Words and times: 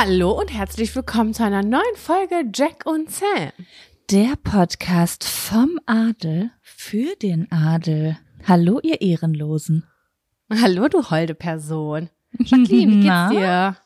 Hallo 0.00 0.30
und 0.30 0.52
herzlich 0.54 0.94
willkommen 0.94 1.34
zu 1.34 1.42
einer 1.42 1.64
neuen 1.64 1.96
Folge 1.96 2.44
Jack 2.54 2.86
und 2.86 3.10
Sam. 3.10 3.50
Der 4.12 4.34
Podcast 4.44 5.24
vom 5.24 5.80
Adel 5.86 6.52
für 6.62 7.16
den 7.16 7.50
Adel. 7.50 8.16
Hallo, 8.46 8.78
ihr 8.80 9.00
Ehrenlosen. 9.00 9.88
Hallo, 10.62 10.86
du 10.86 11.10
holde 11.10 11.34
Person. 11.34 12.10
Jacqueline, 12.38 12.92
wie 12.92 13.00
geht's 13.00 13.30
dir? 13.30 13.76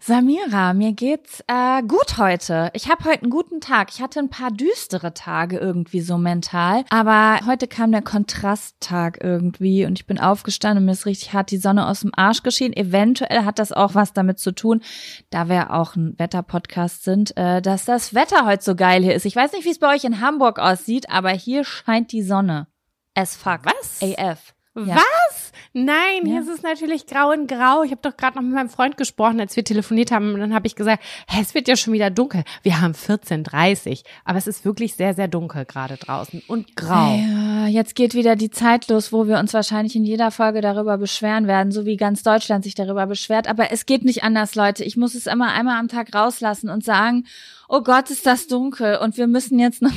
Samira, 0.00 0.74
mir 0.74 0.92
geht's 0.92 1.42
äh, 1.48 1.82
gut 1.82 2.18
heute. 2.18 2.70
Ich 2.72 2.88
habe 2.88 3.02
heute 3.04 3.22
einen 3.22 3.30
guten 3.30 3.60
Tag. 3.60 3.88
Ich 3.90 4.00
hatte 4.00 4.20
ein 4.20 4.30
paar 4.30 4.52
düstere 4.52 5.12
Tage 5.12 5.58
irgendwie 5.58 6.00
so 6.00 6.18
mental, 6.18 6.84
aber 6.90 7.40
heute 7.44 7.66
kam 7.66 7.90
der 7.90 8.02
Kontrasttag 8.02 9.18
irgendwie 9.20 9.84
und 9.86 9.98
ich 9.98 10.06
bin 10.06 10.20
aufgestanden 10.20 10.82
und 10.82 10.86
mir 10.86 10.92
ist 10.92 11.04
richtig 11.04 11.32
hart 11.32 11.50
die 11.50 11.58
Sonne 11.58 11.88
aus 11.88 12.00
dem 12.00 12.12
Arsch 12.14 12.44
geschienen. 12.44 12.76
Eventuell 12.76 13.44
hat 13.44 13.58
das 13.58 13.72
auch 13.72 13.96
was 13.96 14.12
damit 14.12 14.38
zu 14.38 14.52
tun, 14.52 14.82
da 15.30 15.48
wir 15.48 15.72
auch 15.72 15.96
ein 15.96 16.16
Wetterpodcast 16.16 17.02
sind, 17.02 17.36
äh, 17.36 17.60
dass 17.60 17.84
das 17.86 18.14
Wetter 18.14 18.46
heute 18.46 18.62
so 18.62 18.76
geil 18.76 19.02
hier 19.02 19.16
ist. 19.16 19.26
Ich 19.26 19.34
weiß 19.34 19.52
nicht, 19.52 19.64
wie 19.64 19.70
es 19.70 19.80
bei 19.80 19.92
euch 19.92 20.04
in 20.04 20.20
Hamburg 20.20 20.60
aussieht, 20.60 21.10
aber 21.10 21.30
hier 21.30 21.64
scheint 21.64 22.12
die 22.12 22.22
Sonne. 22.22 22.68
As 23.16 23.34
fuck. 23.34 23.62
Was? 23.64 24.00
AF. 24.00 24.54
Ja. 24.76 24.94
Was? 24.94 25.47
Nein, 25.84 26.24
Ja. 26.24 26.32
hier 26.32 26.40
ist 26.40 26.48
es 26.48 26.62
natürlich 26.62 27.06
grau 27.06 27.30
in 27.32 27.46
grau. 27.46 27.82
Ich 27.82 27.90
habe 27.90 28.00
doch 28.02 28.16
gerade 28.16 28.36
noch 28.36 28.42
mit 28.42 28.52
meinem 28.54 28.68
Freund 28.68 28.96
gesprochen, 28.96 29.40
als 29.40 29.56
wir 29.56 29.64
telefoniert 29.64 30.10
haben. 30.10 30.34
Und 30.34 30.40
dann 30.40 30.54
habe 30.54 30.66
ich 30.66 30.74
gesagt, 30.74 31.02
hä, 31.28 31.38
es 31.40 31.54
wird 31.54 31.68
ja 31.68 31.76
schon 31.76 31.92
wieder 31.92 32.10
dunkel. 32.10 32.42
Wir 32.62 32.80
haben 32.80 32.92
14.30 32.94 34.02
aber 34.24 34.38
es 34.38 34.46
ist 34.46 34.64
wirklich 34.64 34.94
sehr, 34.94 35.14
sehr 35.14 35.28
dunkel 35.28 35.64
gerade 35.64 35.96
draußen 35.96 36.42
und 36.48 36.76
grau. 36.76 37.14
Ja, 37.16 37.66
jetzt 37.66 37.94
geht 37.94 38.14
wieder 38.14 38.36
die 38.36 38.50
Zeit 38.50 38.88
los, 38.88 39.12
wo 39.12 39.26
wir 39.26 39.38
uns 39.38 39.54
wahrscheinlich 39.54 39.94
in 39.96 40.04
jeder 40.04 40.30
Folge 40.30 40.60
darüber 40.60 40.98
beschweren 40.98 41.46
werden, 41.46 41.72
so 41.72 41.86
wie 41.86 41.96
ganz 41.96 42.22
Deutschland 42.22 42.64
sich 42.64 42.74
darüber 42.74 43.06
beschwert. 43.06 43.48
Aber 43.48 43.70
es 43.72 43.86
geht 43.86 44.04
nicht 44.04 44.24
anders, 44.24 44.54
Leute. 44.54 44.84
Ich 44.84 44.96
muss 44.96 45.14
es 45.14 45.26
immer 45.26 45.52
einmal 45.52 45.78
am 45.78 45.88
Tag 45.88 46.14
rauslassen 46.14 46.68
und 46.70 46.84
sagen, 46.84 47.24
oh 47.68 47.82
Gott, 47.82 48.10
ist 48.10 48.26
das 48.26 48.46
dunkel 48.46 48.96
und 48.96 49.16
wir 49.16 49.26
müssen 49.26 49.58
jetzt 49.58 49.82
noch, 49.82 49.92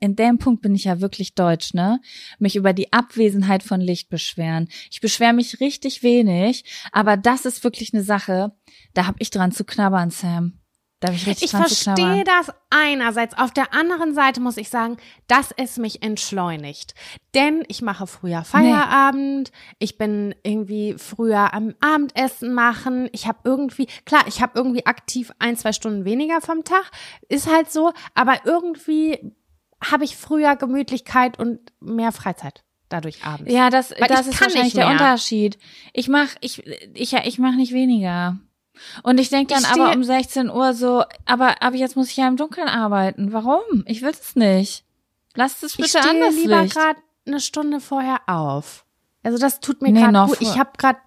in 0.00 0.16
dem 0.16 0.38
Punkt 0.38 0.62
bin 0.62 0.74
ich 0.74 0.84
ja 0.84 1.00
wirklich 1.00 1.34
deutsch, 1.34 1.74
ne? 1.74 2.00
Mich 2.38 2.56
über 2.56 2.72
die 2.72 2.92
Abwesenheit 2.92 3.62
von 3.62 3.80
Licht 3.80 4.08
beschweren. 4.08 4.68
Ich 4.90 5.00
beschwere 5.00 5.34
mich 5.34 5.60
richtig 5.60 6.02
wenig, 6.02 6.64
aber 6.90 7.16
das 7.16 7.44
ist 7.44 7.62
wirklich 7.64 7.92
eine 7.92 8.02
Sache, 8.02 8.52
da 8.94 9.06
hab 9.06 9.16
ich 9.18 9.30
dran 9.30 9.52
zu 9.52 9.64
knabbern, 9.64 10.10
Sam. 10.10 10.61
Da 11.02 11.08
hab 11.08 11.16
ich 11.16 11.26
richtig 11.26 11.46
Ich 11.46 11.50
verstehe 11.50 12.22
das 12.22 12.54
einerseits. 12.70 13.36
Auf 13.36 13.50
der 13.50 13.74
anderen 13.74 14.14
Seite 14.14 14.40
muss 14.40 14.56
ich 14.56 14.68
sagen, 14.68 14.98
dass 15.26 15.50
es 15.56 15.76
mich 15.76 16.00
entschleunigt. 16.00 16.94
Denn 17.34 17.64
ich 17.66 17.82
mache 17.82 18.06
früher 18.06 18.44
Feierabend, 18.44 19.50
ich 19.80 19.98
bin 19.98 20.32
irgendwie 20.44 20.94
früher 20.96 21.52
am 21.54 21.74
Abendessen 21.80 22.54
machen. 22.54 23.08
Ich 23.10 23.26
habe 23.26 23.40
irgendwie, 23.42 23.88
klar, 24.04 24.22
ich 24.28 24.40
habe 24.40 24.52
irgendwie 24.54 24.86
aktiv 24.86 25.32
ein, 25.40 25.56
zwei 25.56 25.72
Stunden 25.72 26.04
weniger 26.04 26.40
vom 26.40 26.62
Tag. 26.62 26.88
Ist 27.28 27.50
halt 27.50 27.72
so, 27.72 27.92
aber 28.14 28.36
irgendwie 28.44 29.34
habe 29.84 30.04
ich 30.04 30.16
früher 30.16 30.54
Gemütlichkeit 30.54 31.36
und 31.36 31.58
mehr 31.80 32.12
Freizeit 32.12 32.62
dadurch 32.88 33.24
abends. 33.24 33.52
Ja, 33.52 33.70
das, 33.70 33.90
Weil 33.90 34.06
das 34.06 34.28
ist 34.28 34.40
wahrscheinlich 34.40 34.74
der. 34.74 34.86
Unterschied. 34.86 35.58
Ich 35.92 36.06
mach, 36.06 36.28
ich, 36.40 36.64
ich, 36.94 37.10
ja, 37.10 37.22
ich 37.24 37.40
mach 37.40 37.56
nicht 37.56 37.72
weniger. 37.72 38.38
Und 39.02 39.18
ich 39.18 39.28
denke 39.28 39.54
dann 39.54 39.62
Ich 39.62 39.68
aber 39.68 39.92
um 39.92 40.02
16 40.02 40.50
Uhr 40.50 40.74
so, 40.74 41.04
aber, 41.26 41.62
aber 41.62 41.76
jetzt 41.76 41.96
muss 41.96 42.08
ich 42.10 42.16
ja 42.16 42.28
im 42.28 42.36
Dunkeln 42.36 42.68
arbeiten. 42.68 43.32
Warum? 43.32 43.84
Ich 43.86 44.02
will 44.02 44.10
es 44.10 44.34
nicht. 44.36 44.84
Lasst 45.34 45.62
es 45.62 45.72
ich 45.72 45.76
bitte 45.78 45.98
stehe 45.98 46.10
anders 46.10 46.34
lieber 46.34 46.64
gerade 46.66 46.98
eine 47.26 47.40
Stunde 47.40 47.80
vorher 47.80 48.20
auf. 48.26 48.84
Also 49.22 49.38
das 49.38 49.60
tut 49.60 49.82
mir 49.82 49.92
Nee, 49.92 50.00
gerade 50.00 50.26
gut. 50.26 50.40
Ich 50.40 50.58
habe 50.58 50.70
gerade 50.76 50.98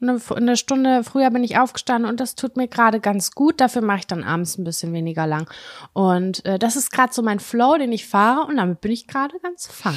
eine, 0.00 0.20
eine 0.36 0.56
Stunde 0.56 1.02
früher 1.02 1.30
bin 1.30 1.44
ich 1.44 1.58
aufgestanden 1.58 2.10
und 2.10 2.20
das 2.20 2.34
tut 2.34 2.56
mir 2.56 2.68
gerade 2.68 3.00
ganz 3.00 3.30
gut. 3.30 3.60
Dafür 3.60 3.82
mache 3.82 4.00
ich 4.00 4.06
dann 4.06 4.22
abends 4.22 4.58
ein 4.58 4.64
bisschen 4.64 4.92
weniger 4.92 5.26
lang. 5.26 5.48
Und 5.92 6.44
äh, 6.44 6.58
das 6.58 6.76
ist 6.76 6.90
gerade 6.90 7.12
so 7.12 7.22
mein 7.22 7.40
Flow, 7.40 7.76
den 7.78 7.92
ich 7.92 8.06
fahre 8.06 8.46
und 8.46 8.56
damit 8.56 8.80
bin 8.80 8.92
ich 8.92 9.06
gerade 9.06 9.38
ganz 9.40 9.66
fein. 9.66 9.94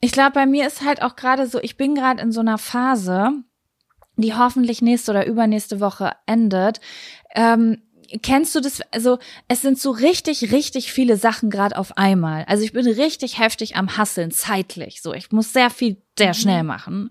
Ich 0.00 0.12
glaube, 0.12 0.32
bei 0.32 0.46
mir 0.46 0.66
ist 0.66 0.82
halt 0.82 1.02
auch 1.02 1.16
gerade 1.16 1.46
so, 1.46 1.60
ich 1.60 1.76
bin 1.76 1.94
gerade 1.94 2.22
in 2.22 2.32
so 2.32 2.40
einer 2.40 2.58
Phase, 2.58 3.32
die 4.22 4.34
hoffentlich 4.34 4.82
nächste 4.82 5.10
oder 5.10 5.26
übernächste 5.26 5.80
Woche 5.80 6.12
endet. 6.26 6.80
Ähm, 7.34 7.82
kennst 8.20 8.54
du 8.54 8.60
das? 8.60 8.80
Also 8.90 9.18
es 9.48 9.62
sind 9.62 9.78
so 9.78 9.90
richtig, 9.90 10.52
richtig 10.52 10.92
viele 10.92 11.16
Sachen 11.16 11.50
gerade 11.50 11.76
auf 11.76 11.96
einmal. 11.96 12.44
Also 12.46 12.64
ich 12.64 12.72
bin 12.72 12.86
richtig 12.86 13.38
heftig 13.38 13.76
am 13.76 13.96
Hasseln, 13.96 14.30
zeitlich. 14.30 15.00
So, 15.02 15.14
ich 15.14 15.30
muss 15.32 15.52
sehr 15.52 15.70
viel, 15.70 15.96
sehr 16.18 16.34
schnell 16.34 16.62
machen, 16.62 17.10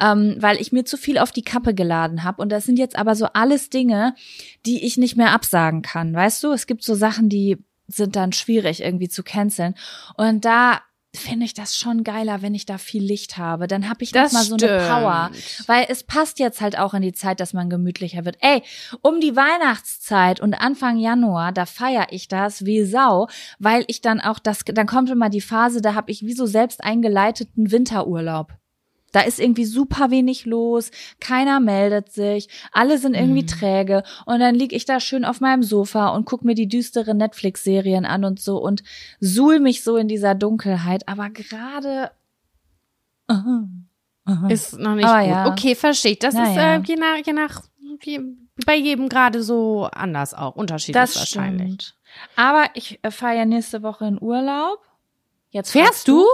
ähm, 0.00 0.36
weil 0.38 0.60
ich 0.60 0.72
mir 0.72 0.84
zu 0.84 0.96
viel 0.96 1.18
auf 1.18 1.32
die 1.32 1.42
Kappe 1.42 1.74
geladen 1.74 2.24
habe. 2.24 2.42
Und 2.42 2.50
das 2.50 2.64
sind 2.64 2.78
jetzt 2.78 2.96
aber 2.96 3.14
so 3.14 3.26
alles 3.26 3.70
Dinge, 3.70 4.14
die 4.66 4.84
ich 4.84 4.98
nicht 4.98 5.16
mehr 5.16 5.32
absagen 5.32 5.82
kann. 5.82 6.14
Weißt 6.14 6.42
du, 6.44 6.52
es 6.52 6.66
gibt 6.66 6.82
so 6.82 6.94
Sachen, 6.94 7.28
die 7.28 7.58
sind 7.88 8.16
dann 8.16 8.32
schwierig 8.32 8.82
irgendwie 8.82 9.08
zu 9.08 9.22
canceln. 9.22 9.74
Und 10.16 10.44
da 10.44 10.80
finde 11.14 11.44
ich 11.44 11.54
das 11.54 11.76
schon 11.76 12.04
geiler, 12.04 12.42
wenn 12.42 12.54
ich 12.54 12.64
da 12.64 12.78
viel 12.78 13.02
Licht 13.02 13.36
habe. 13.36 13.66
Dann 13.66 13.88
habe 13.88 14.02
ich 14.02 14.12
Das 14.12 14.32
mal 14.32 14.44
so 14.44 14.56
eine 14.56 14.88
Power. 14.88 15.30
Weil 15.66 15.86
es 15.88 16.04
passt 16.04 16.38
jetzt 16.38 16.60
halt 16.60 16.78
auch 16.78 16.94
in 16.94 17.02
die 17.02 17.12
Zeit, 17.12 17.40
dass 17.40 17.52
man 17.52 17.68
gemütlicher 17.68 18.24
wird. 18.24 18.38
Ey, 18.40 18.62
um 19.02 19.20
die 19.20 19.36
Weihnachtszeit 19.36 20.40
und 20.40 20.54
Anfang 20.54 20.98
Januar, 20.98 21.52
da 21.52 21.66
feiere 21.66 22.06
ich 22.10 22.28
das 22.28 22.64
wie 22.64 22.84
Sau, 22.84 23.28
weil 23.58 23.84
ich 23.88 24.00
dann 24.00 24.20
auch 24.20 24.38
das, 24.38 24.60
dann 24.64 24.86
kommt 24.86 25.10
immer 25.10 25.28
die 25.28 25.40
Phase, 25.40 25.82
da 25.82 25.94
habe 25.94 26.10
ich 26.10 26.22
wie 26.22 26.32
so 26.32 26.46
selbst 26.46 26.82
eingeleiteten 26.82 27.70
Winterurlaub. 27.70 28.54
Da 29.12 29.20
ist 29.20 29.38
irgendwie 29.38 29.64
super 29.66 30.10
wenig 30.10 30.46
los, 30.46 30.90
keiner 31.20 31.60
meldet 31.60 32.10
sich, 32.12 32.48
alle 32.72 32.98
sind 32.98 33.14
irgendwie 33.14 33.42
Mhm. 33.42 33.46
träge 33.46 34.02
und 34.26 34.40
dann 34.40 34.54
lieg 34.54 34.72
ich 34.72 34.84
da 34.86 35.00
schön 35.00 35.24
auf 35.24 35.40
meinem 35.40 35.62
Sofa 35.62 36.08
und 36.08 36.24
guck 36.24 36.44
mir 36.44 36.54
die 36.54 36.66
düsteren 36.68 37.18
Netflix-Serien 37.18 38.04
an 38.06 38.24
und 38.24 38.40
so 38.40 38.56
und 38.60 38.82
suhl 39.20 39.60
mich 39.60 39.84
so 39.84 39.96
in 39.96 40.08
dieser 40.08 40.34
Dunkelheit. 40.34 41.08
Aber 41.08 41.30
gerade 41.30 42.10
Aha, 43.28 43.68
aha. 44.24 44.48
Ist 44.48 44.78
noch 44.78 44.94
nicht 44.94 45.06
gut. 45.06 45.26
ja. 45.26 45.46
Okay, 45.46 45.74
verstehe 45.74 46.12
ich. 46.12 46.18
Das 46.18 46.34
Na 46.34 46.50
ist 46.50 46.56
äh, 46.56 46.80
je 46.92 46.96
nach, 46.96 47.16
je 47.24 47.32
nach 47.32 47.62
wie, 48.00 48.20
bei 48.66 48.76
jedem 48.76 49.08
gerade 49.08 49.42
so 49.42 49.84
anders 49.92 50.34
auch, 50.34 50.54
unterschiedlich 50.56 50.94
das 51.00 51.16
wahrscheinlich. 51.16 51.72
stimmt. 51.74 51.96
Aber 52.36 52.64
ich 52.74 52.98
äh, 53.02 53.10
fahre 53.10 53.36
ja 53.36 53.44
nächste 53.44 53.82
Woche 53.82 54.06
in 54.06 54.20
Urlaub. 54.20 54.78
Jetzt 55.50 55.70
Fährst 55.70 55.88
fragst 55.90 56.08
du? 56.08 56.24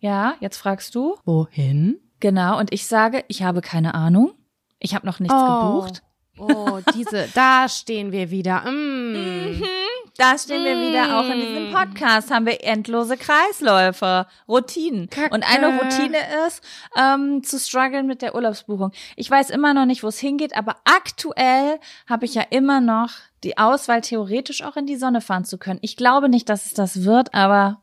Ja, 0.00 0.34
jetzt 0.40 0.56
fragst 0.56 0.94
du. 0.94 1.16
Wohin? 1.24 1.98
Genau, 2.20 2.58
und 2.58 2.72
ich 2.72 2.86
sage, 2.86 3.24
ich 3.28 3.42
habe 3.42 3.60
keine 3.62 3.94
Ahnung. 3.94 4.32
Ich 4.78 4.94
habe 4.94 5.06
noch 5.06 5.20
nichts 5.20 5.34
gebucht. 5.34 6.02
Oh, 6.38 6.80
diese, 6.94 7.28
da 7.34 7.68
stehen 7.68 8.12
wir 8.12 8.30
wieder. 8.30 8.60
Mm. 8.70 9.62
Da 10.16 10.36
stehen 10.36 10.64
wir 10.64 10.76
wieder 10.76 11.18
auch 11.18 11.24
in 11.30 11.38
Mm. 11.38 11.40
diesem 11.40 11.72
Podcast, 11.72 12.30
haben 12.30 12.44
wir 12.46 12.62
endlose 12.64 13.16
Kreisläufe, 13.16 14.26
Routinen. 14.48 15.08
Kacke. 15.08 15.34
Und 15.34 15.44
eine 15.50 15.78
Routine 15.78 16.18
ist, 16.46 16.62
ähm, 16.96 17.42
zu 17.42 17.58
strugglen 17.58 18.06
mit 18.06 18.20
der 18.22 18.34
Urlaubsbuchung. 18.34 18.92
Ich 19.16 19.30
weiß 19.30 19.48
immer 19.50 19.72
noch 19.72 19.86
nicht, 19.86 20.02
wo 20.02 20.08
es 20.08 20.18
hingeht, 20.18 20.56
aber 20.56 20.76
aktuell 20.84 21.78
habe 22.06 22.24
ich 22.26 22.34
ja 22.34 22.42
immer 22.50 22.80
noch 22.80 23.10
die 23.44 23.56
Auswahl, 23.56 24.02
theoretisch 24.02 24.62
auch 24.62 24.76
in 24.76 24.86
die 24.86 24.96
Sonne 24.96 25.20
fahren 25.22 25.44
zu 25.44 25.56
können. 25.56 25.78
Ich 25.82 25.96
glaube 25.96 26.28
nicht, 26.28 26.48
dass 26.50 26.66
es 26.66 26.74
das 26.74 27.04
wird, 27.04 27.32
aber 27.32 27.80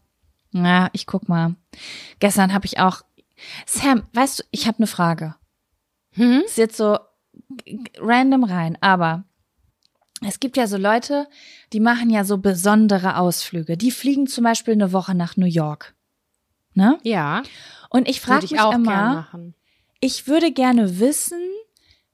na, 0.51 0.89
ich 0.93 1.07
guck 1.07 1.27
mal. 1.27 1.55
Gestern 2.19 2.53
habe 2.53 2.65
ich 2.65 2.79
auch, 2.79 3.01
Sam, 3.65 4.03
weißt 4.13 4.39
du, 4.39 4.43
ich 4.51 4.67
habe 4.67 4.79
eine 4.79 4.87
Frage. 4.87 5.35
Hm? 6.11 6.41
ist 6.45 6.57
jetzt 6.57 6.77
so 6.77 6.97
random 7.99 8.43
rein, 8.43 8.77
aber 8.81 9.23
es 10.25 10.39
gibt 10.39 10.57
ja 10.57 10.65
so 10.65 10.77
Leute, 10.77 11.27
die 11.73 11.79
machen 11.79 12.09
ja 12.09 12.23
so 12.23 12.39
besondere 12.39 13.17
Ausflüge. 13.17 13.77
Die 13.77 13.91
fliegen 13.91 14.25
zum 14.25 14.43
Beispiel 14.43 14.73
eine 14.73 14.91
Woche 14.91 15.13
nach 15.13 15.37
New 15.37 15.45
York. 15.45 15.95
Ne? 16.73 16.97
Ja, 17.03 17.43
Und 17.89 18.09
ich 18.09 18.21
frage 18.21 18.43
mich 18.43 18.59
auch 18.59 18.73
immer, 18.73 19.27
ich 19.99 20.27
würde 20.27 20.51
gerne 20.51 20.99
wissen, 20.99 21.39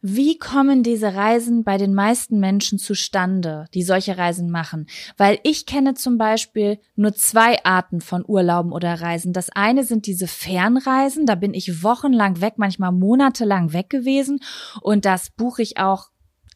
wie 0.05 0.38
kommen 0.38 0.83
diese 0.83 1.15
Reisen 1.15 1.63
bei 1.63 1.77
den 1.77 1.94
meisten 1.94 2.38
Menschen 2.38 2.77
zustande, 2.77 3.67
die 3.73 3.83
solche 3.83 4.17
Reisen 4.17 4.51
machen? 4.51 4.88
Weil 5.15 5.39
ich 5.44 5.65
kenne 5.65 5.94
zum 5.94 6.17
Beispiel 6.17 6.77
nur 6.97 7.13
zwei 7.13 7.63
Arten 7.63 8.01
von 8.01 8.25
Urlauben 8.27 8.73
oder 8.73 9.00
Reisen. 9.00 9.31
Das 9.31 9.50
eine 9.50 9.85
sind 9.85 10.05
diese 10.05 10.27
Fernreisen, 10.27 11.25
da 11.25 11.35
bin 11.35 11.53
ich 11.53 11.83
wochenlang 11.83 12.41
weg, 12.41 12.55
manchmal 12.57 12.91
monatelang 12.91 13.71
weg 13.71 13.89
gewesen 13.89 14.41
und 14.81 15.05
das 15.05 15.29
buche 15.29 15.61
ich 15.61 15.77
auch 15.77 16.09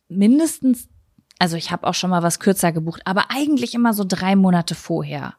mindestens, 0.10 0.90
also 1.40 1.56
ich 1.56 1.72
habe 1.72 1.88
auch 1.88 1.94
schon 1.94 2.10
mal 2.10 2.24
was 2.24 2.42
kürzer 2.42 2.74
gebucht, 2.74 3.04
aber 3.06 3.32
eigentlich 3.32 3.74
immer 3.74 3.94
so 3.94 4.04
drei 4.06 4.36
Monate 4.36 4.76
vorher. 4.76 5.36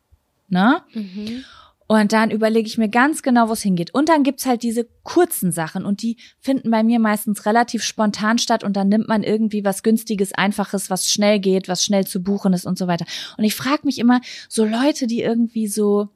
Ne? 0.49 0.81
Mhm. 0.95 1.45
Und 1.91 2.13
dann 2.13 2.31
überlege 2.31 2.69
ich 2.69 2.77
mir 2.77 2.91
ganz 2.91 3.23
genau, 3.23 3.49
wo 3.49 3.55
es 3.55 3.63
hingeht. 3.63 3.95
Und 3.95 4.11
dann 4.11 4.23
gibt's 4.23 4.45
halt 4.45 4.63
diese 4.63 4.87
kurzen 5.05 5.53
Sachen 5.53 5.87
und 5.87 6.03
die 6.03 6.19
finden 6.39 6.71
bei 6.71 6.83
mir 6.83 6.99
meistens 6.99 7.47
relativ 7.47 7.83
spontan 7.83 8.39
statt 8.39 8.63
und 8.63 8.77
dann 8.77 8.89
nimmt 8.89 9.09
man 9.09 9.23
irgendwie 9.23 9.65
was 9.65 9.83
günstiges, 9.83 10.35
einfaches, 10.35 10.91
was 10.91 11.11
schnell 11.11 11.41
geht, 11.41 11.67
was 11.67 11.83
schnell 11.83 12.07
zu 12.07 12.23
buchen 12.23 12.53
ist 12.53 12.67
und 12.67 12.77
so 12.77 12.89
weiter. 12.89 13.07
Und 13.39 13.45
ich 13.45 13.55
frage 13.55 13.81
mich 13.85 13.99
immer, 13.99 14.21
so 14.51 14.67
Leute, 14.67 15.07
die 15.07 15.23
irgendwie 15.23 15.67
so 15.67 16.11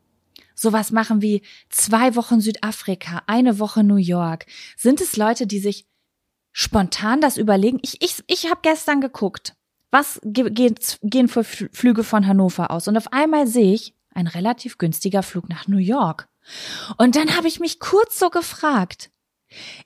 sowas 0.54 0.92
machen 0.92 1.22
wie 1.22 1.40
zwei 1.70 2.16
Wochen 2.16 2.42
Südafrika, 2.42 3.22
eine 3.26 3.58
Woche 3.58 3.82
New 3.82 3.96
York, 3.96 4.44
sind 4.76 5.00
es 5.00 5.16
Leute, 5.16 5.46
die 5.46 5.58
sich 5.58 5.86
spontan 6.52 7.22
das 7.22 7.38
überlegen? 7.38 7.78
Ich 7.80 8.02
ich 8.02 8.22
ich 8.26 8.50
habe 8.50 8.60
gestern 8.62 9.00
geguckt, 9.00 9.54
was 9.90 10.20
ge 10.22 10.50
gehen, 10.50 10.74
gehen 11.02 11.28
für 11.28 11.40
Fl- 11.40 11.70
Flüge 11.72 12.04
von 12.04 12.26
Hannover 12.26 12.70
aus 12.70 12.88
und 12.88 12.98
auf 12.98 13.10
einmal 13.10 13.46
sehe 13.46 13.72
ich 13.72 13.94
ein 14.14 14.26
relativ 14.26 14.78
günstiger 14.78 15.22
Flug 15.22 15.48
nach 15.48 15.68
New 15.68 15.78
York. 15.78 16.28
Und 16.98 17.16
dann 17.16 17.36
habe 17.36 17.48
ich 17.48 17.60
mich 17.60 17.80
kurz 17.80 18.18
so 18.18 18.30
gefragt, 18.30 19.10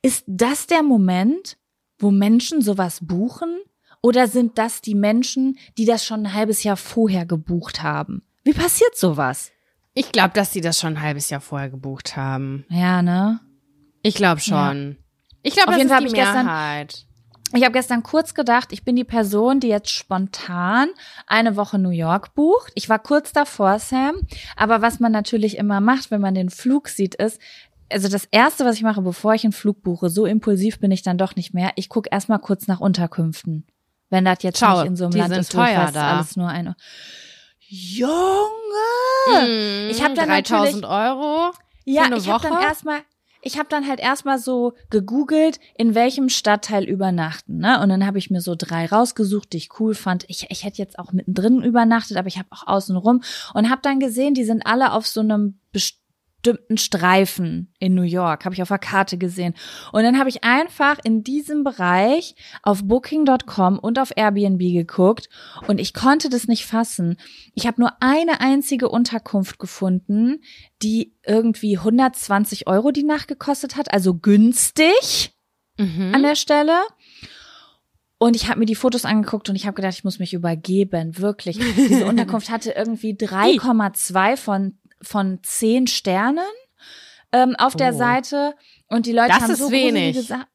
ist 0.03 0.25
das 0.27 0.67
der 0.67 0.83
Moment, 0.83 1.59
wo 1.99 2.11
Menschen 2.11 2.63
sowas 2.63 3.01
buchen? 3.03 3.59
Oder 4.03 4.29
sind 4.29 4.59
das 4.59 4.81
die 4.83 4.95
Menschen, 4.95 5.59
die 5.79 5.85
das 5.85 6.05
schon 6.05 6.27
ein 6.27 6.35
halbes 6.35 6.63
Jahr 6.63 6.77
vorher 6.77 7.27
gebucht 7.27 7.83
haben? 7.83 8.23
Wie 8.45 8.53
passiert 8.53 8.97
sowas? 8.97 9.51
Ich 9.95 10.13
glaube, 10.13 10.35
dass 10.35 10.53
sie 10.53 10.61
das 10.61 10.79
schon 10.79 10.95
ein 10.95 11.03
halbes 11.03 11.31
Jahr 11.31 11.41
vorher 11.41 11.71
gebucht 11.71 12.17
haben. 12.17 12.65
Ja, 12.69 13.03
ne? 13.03 13.41
Ich 14.03 14.15
glaube 14.15 14.41
schon. 14.41 14.99
Ich 15.43 15.55
glaube, 15.55 15.71
das 15.71 15.79
jeden 15.79 15.91
ist 15.91 15.97
Fall 15.97 16.05
die 16.05 16.13
Mehrheit. 16.13 17.06
Ich 17.55 17.63
habe 17.63 17.73
gestern 17.73 18.03
kurz 18.03 18.35
gedacht, 18.35 18.73
ich 18.73 18.85
bin 18.85 18.97
die 18.97 19.05
Person, 19.05 19.61
die 19.61 19.69
jetzt 19.69 19.91
spontan 19.91 20.89
eine 21.27 21.57
Woche 21.57 21.79
New 21.79 21.91
York 21.91 22.35
bucht. 22.35 22.73
Ich 22.75 22.89
war 22.89 22.99
kurz 22.99 23.33
davor, 23.33 23.79
Sam. 23.79 24.17
Aber 24.57 24.83
was 24.83 24.99
man 24.99 25.13
natürlich 25.13 25.57
immer 25.57 25.81
macht, 25.81 26.11
wenn 26.11 26.21
man 26.21 26.35
den 26.35 26.51
Flug 26.51 26.89
sieht, 26.89 27.15
ist, 27.15 27.41
also 27.91 28.09
das 28.09 28.27
erste, 28.31 28.65
was 28.65 28.77
ich 28.77 28.83
mache, 28.83 29.03
bevor 29.03 29.35
ich 29.35 29.45
einen 29.45 29.53
Flug 29.53 29.83
buche, 29.83 30.09
so 30.11 30.27
impulsiv 30.27 30.81
bin 30.81 30.91
ich 30.91 31.03
dann 31.03 31.19
doch 31.19 31.37
nicht 31.37 31.55
mehr. 31.55 31.71
Ich 31.77 31.89
gucke 31.89 32.09
erstmal 32.11 32.41
kurz 32.41 32.67
nach 32.67 32.81
Unterkünften. 32.81 33.65
Wenn 34.11 34.25
das 34.25 34.43
jetzt 34.43 34.59
Schau, 34.59 34.81
nicht 34.81 34.89
in 34.89 34.97
so 34.97 35.05
einem 35.05 35.15
Land 35.15 35.37
ist, 35.37 35.53
teuer 35.53 35.91
da. 35.93 36.17
alles 36.17 36.37
nur 36.37 36.49
eine. 36.49 36.77
Junge! 37.61 38.11
Ich 39.91 40.03
hab 40.03 40.15
dann 40.15 40.29
3000 40.29 40.85
Euro. 40.85 41.53
Ja, 41.85 42.03
eine 42.03 42.17
ich 42.17 42.29
habe 42.29 42.49
dann 42.49 42.63
erstmal 42.63 43.01
ich 43.47 43.59
habe 43.59 43.69
dann 43.69 43.87
halt 43.87 44.01
erstmal 44.01 44.41
so 44.41 44.73
gegoogelt, 44.91 45.61
in 45.79 45.95
welchem 45.95 46.29
Stadtteil 46.29 46.83
übernachten, 46.83 47.59
ne? 47.59 47.81
Und 47.81 47.91
dann 47.91 48.05
habe 48.05 48.19
ich 48.19 48.29
mir 48.29 48.41
so 48.41 48.57
drei 48.59 48.87
rausgesucht, 48.87 49.53
die 49.53 49.59
ich 49.59 49.79
cool 49.79 49.95
fand. 49.95 50.25
Ich, 50.27 50.51
ich 50.51 50.65
hätte 50.65 50.79
jetzt 50.79 50.99
auch 50.99 51.13
mittendrin 51.13 51.63
übernachtet, 51.63 52.17
aber 52.17 52.27
ich 52.27 52.39
habe 52.39 52.49
auch 52.51 52.67
außen 52.67 52.97
rum 52.97 53.23
und 53.55 53.71
habe 53.71 53.83
dann 53.83 54.01
gesehen, 54.01 54.35
die 54.35 54.45
sind 54.45 54.67
alle 54.67 54.93
auf 54.93 55.07
so 55.07 55.21
einem 55.21 55.61
bestimmten 56.43 56.79
Streifen 56.79 57.73
in 57.79 57.95
New 57.95 58.03
York, 58.03 58.45
habe 58.45 58.55
ich 58.55 58.63
auf 58.63 58.69
der 58.69 58.79
Karte 58.79 59.19
gesehen. 59.19 59.55
Und 59.93 60.03
dann 60.03 60.19
habe 60.19 60.29
ich 60.29 60.45
einfach 60.45 60.99
in 61.03 61.23
diesem 61.25 61.65
Bereich 61.65 62.35
auf 62.63 62.85
booking.com 62.85 63.79
und 63.79 63.99
auf 63.99 64.13
Airbnb 64.15 64.61
geguckt 64.61 65.29
und 65.67 65.81
ich 65.81 65.93
konnte 65.95 66.29
das 66.29 66.47
nicht 66.47 66.65
fassen. 66.65 67.17
Ich 67.55 67.67
habe 67.67 67.81
nur 67.81 67.93
eine 68.01 68.41
einzige 68.41 68.89
Unterkunft 68.89 69.59
gefunden, 69.59 70.41
die 70.83 71.15
irgendwie 71.27 71.79
120 71.79 72.67
Euro 72.69 72.93
die 72.93 73.05
Nacht 73.05 73.29
gekostet 73.29 73.77
hat, 73.77 73.93
also 73.93 74.15
günstig 74.15 75.33
Mhm. 75.79 76.15
an 76.15 76.23
der 76.23 76.37
Stelle. 76.37 76.73
Und 78.19 78.35
ich 78.35 78.49
habe 78.49 78.61
mir 78.61 78.65
die 78.65 78.75
Fotos 78.75 79.05
angeguckt 79.05 79.51
und 79.51 79.57
ich 79.57 79.67
habe 79.67 79.75
gedacht, 79.75 79.93
ich 79.93 80.05
muss 80.05 80.19
mich 80.19 80.33
übergeben, 80.33 81.19
wirklich. 81.19 81.59
Diese 81.77 82.07
Unterkunft 82.07 82.49
hatte 82.49 82.71
irgendwie 82.71 83.13
3,2 83.13 84.39
von 84.39 84.79
von 85.07 85.39
10 85.43 85.87
Sternen 85.87 86.45
ähm, 87.33 87.57
auf 87.57 87.75
der 87.77 87.95
Oh. 87.95 87.99
Seite 87.99 88.55
und 88.89 89.07
die 89.07 89.13
Leute 89.13 89.29
Das 89.29 89.43
haben 89.43 89.55
so 89.57 89.71
wenig. 89.71 90.27
Sa- 90.27 90.47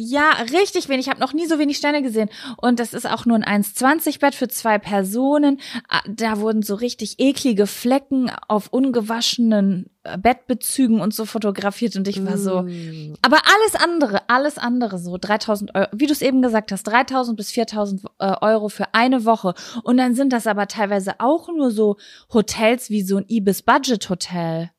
Ja, 0.00 0.30
richtig 0.52 0.88
wenig. 0.88 1.06
Ich 1.06 1.10
habe 1.10 1.18
noch 1.18 1.32
nie 1.32 1.46
so 1.46 1.58
wenig 1.58 1.76
Sterne 1.76 2.02
gesehen. 2.02 2.28
Und 2.56 2.78
das 2.78 2.94
ist 2.94 3.04
auch 3.04 3.26
nur 3.26 3.36
ein 3.36 3.64
1,20 3.64 4.20
Bett 4.20 4.36
für 4.36 4.46
zwei 4.46 4.78
Personen. 4.78 5.58
Ah, 5.88 6.02
Da 6.08 6.38
wurden 6.38 6.62
so 6.62 6.76
richtig 6.76 7.16
eklige 7.18 7.66
Flecken 7.66 8.30
auf 8.46 8.68
ungewaschenen 8.72 9.90
äh, 10.04 10.16
Bettbezügen 10.16 11.00
und 11.00 11.14
so 11.14 11.24
fotografiert. 11.24 11.96
Und 11.96 12.06
ich 12.06 12.24
war 12.24 12.38
so, 12.38 12.62
Mm. 12.62 13.14
aber 13.22 13.38
alles 13.38 13.74
andere, 13.82 14.28
alles 14.28 14.56
andere 14.56 15.00
so, 15.00 15.18
3000 15.20 15.74
Euro, 15.74 15.88
wie 15.92 16.06
du 16.06 16.12
es 16.12 16.22
eben 16.22 16.42
gesagt 16.42 16.70
hast, 16.70 16.84
3000 16.84 17.36
bis 17.36 17.50
4000 17.50 18.02
äh, 18.20 18.36
Euro 18.40 18.68
für 18.68 18.94
eine 18.94 19.24
Woche. 19.24 19.54
Und 19.82 19.96
dann 19.96 20.14
sind 20.14 20.32
das 20.32 20.46
aber 20.46 20.68
teilweise 20.68 21.14
auch 21.18 21.48
nur 21.48 21.72
so 21.72 21.96
Hotels 22.32 22.88
wie 22.88 23.02
so 23.02 23.16
ein 23.16 23.24
Ibis 23.26 23.62
Budget 23.62 24.08
Hotel. 24.08 24.70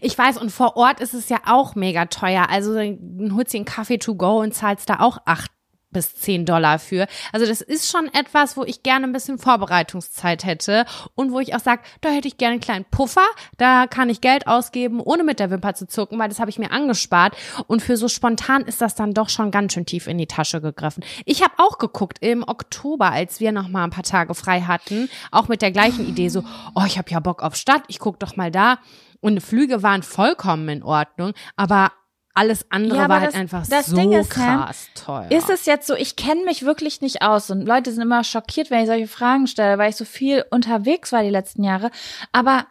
Ich 0.00 0.16
weiß, 0.16 0.38
und 0.38 0.50
vor 0.50 0.76
Ort 0.76 1.00
ist 1.00 1.14
es 1.14 1.28
ja 1.28 1.38
auch 1.46 1.74
mega 1.74 2.06
teuer. 2.06 2.48
Also 2.48 2.74
dann 2.74 3.34
holst 3.34 3.52
dir 3.52 3.58
einen 3.58 3.64
Kaffee 3.64 3.98
to 3.98 4.14
go 4.14 4.40
und 4.40 4.54
zahlst 4.54 4.88
da 4.88 5.00
auch 5.00 5.18
acht 5.26 5.50
bis 5.90 6.14
zehn 6.16 6.44
Dollar 6.44 6.78
für. 6.78 7.06
Also 7.32 7.46
das 7.46 7.60
ist 7.60 7.90
schon 7.90 8.12
etwas, 8.12 8.56
wo 8.56 8.64
ich 8.64 8.82
gerne 8.82 9.06
ein 9.06 9.12
bisschen 9.12 9.38
Vorbereitungszeit 9.38 10.44
hätte 10.44 10.84
und 11.14 11.32
wo 11.32 11.40
ich 11.40 11.54
auch 11.54 11.60
sage, 11.60 11.82
da 12.02 12.10
hätte 12.10 12.28
ich 12.28 12.36
gerne 12.36 12.52
einen 12.52 12.60
kleinen 12.60 12.84
Puffer, 12.84 13.26
da 13.56 13.86
kann 13.86 14.10
ich 14.10 14.20
Geld 14.20 14.46
ausgeben, 14.46 15.00
ohne 15.00 15.24
mit 15.24 15.40
der 15.40 15.50
Wimper 15.50 15.74
zu 15.74 15.86
zucken, 15.86 16.18
weil 16.18 16.28
das 16.28 16.40
habe 16.40 16.50
ich 16.50 16.58
mir 16.58 16.72
angespart. 16.72 17.36
Und 17.66 17.80
für 17.82 17.96
so 17.96 18.08
spontan 18.08 18.62
ist 18.62 18.80
das 18.80 18.94
dann 18.94 19.14
doch 19.14 19.30
schon 19.30 19.50
ganz 19.50 19.72
schön 19.72 19.86
tief 19.86 20.06
in 20.06 20.18
die 20.18 20.26
Tasche 20.26 20.60
gegriffen. 20.60 21.02
Ich 21.24 21.42
habe 21.42 21.54
auch 21.56 21.78
geguckt 21.78 22.18
im 22.20 22.42
Oktober, 22.46 23.10
als 23.10 23.40
wir 23.40 23.52
noch 23.52 23.68
mal 23.68 23.84
ein 23.84 23.90
paar 23.90 24.04
Tage 24.04 24.34
frei 24.34 24.62
hatten, 24.62 25.08
auch 25.30 25.48
mit 25.48 25.62
der 25.62 25.72
gleichen 25.72 26.06
Idee, 26.06 26.28
so, 26.28 26.44
oh, 26.74 26.84
ich 26.86 26.98
habe 26.98 27.10
ja 27.10 27.20
Bock 27.20 27.42
auf 27.42 27.56
Stadt, 27.56 27.82
ich 27.88 27.98
guck 27.98 28.20
doch 28.20 28.36
mal 28.36 28.50
da. 28.50 28.78
Und 29.20 29.42
Flüge 29.42 29.82
waren 29.82 30.02
vollkommen 30.02 30.68
in 30.68 30.82
Ordnung, 30.82 31.32
aber 31.56 31.92
alles 32.34 32.66
andere 32.70 32.98
Ja, 32.98 33.08
war 33.08 33.20
halt 33.20 33.28
das- 33.30 33.34
einfach 33.34 33.66
das 33.66 33.86
so 33.86 33.96
Ding 33.96 34.12
ist, 34.12 34.30
krass 34.30 34.88
teuer. 34.94 35.30
Ist 35.30 35.50
es 35.50 35.66
jetzt 35.66 35.88
so, 35.88 35.94
ich 35.94 36.14
kenne 36.14 36.44
mich 36.44 36.64
wirklich 36.64 37.00
nicht 37.00 37.22
aus 37.22 37.50
und 37.50 37.66
Leute 37.66 37.90
sind 37.90 38.02
immer 38.02 38.22
schockiert, 38.22 38.70
wenn 38.70 38.80
ich 38.80 38.86
solche 38.86 39.08
Fragen 39.08 39.48
stelle, 39.48 39.76
weil 39.76 39.90
ich 39.90 39.96
so 39.96 40.04
viel 40.04 40.44
unterwegs 40.50 41.10
war 41.10 41.24
die 41.24 41.30
letzten 41.30 41.64
Jahre. 41.64 41.90
Aber 42.30 42.66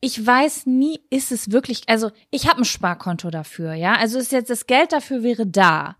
ich 0.00 0.26
weiß 0.26 0.66
nie, 0.66 1.00
ist 1.08 1.30
es 1.30 1.52
wirklich, 1.52 1.88
also 1.88 2.10
ich 2.30 2.48
habe 2.48 2.62
ein 2.62 2.64
Sparkonto 2.64 3.30
dafür, 3.30 3.74
ja. 3.74 3.94
Also 3.94 4.18
ist 4.18 4.32
jetzt 4.32 4.50
das 4.50 4.66
Geld 4.66 4.92
dafür 4.92 5.22
wäre 5.22 5.46
da. 5.46 5.96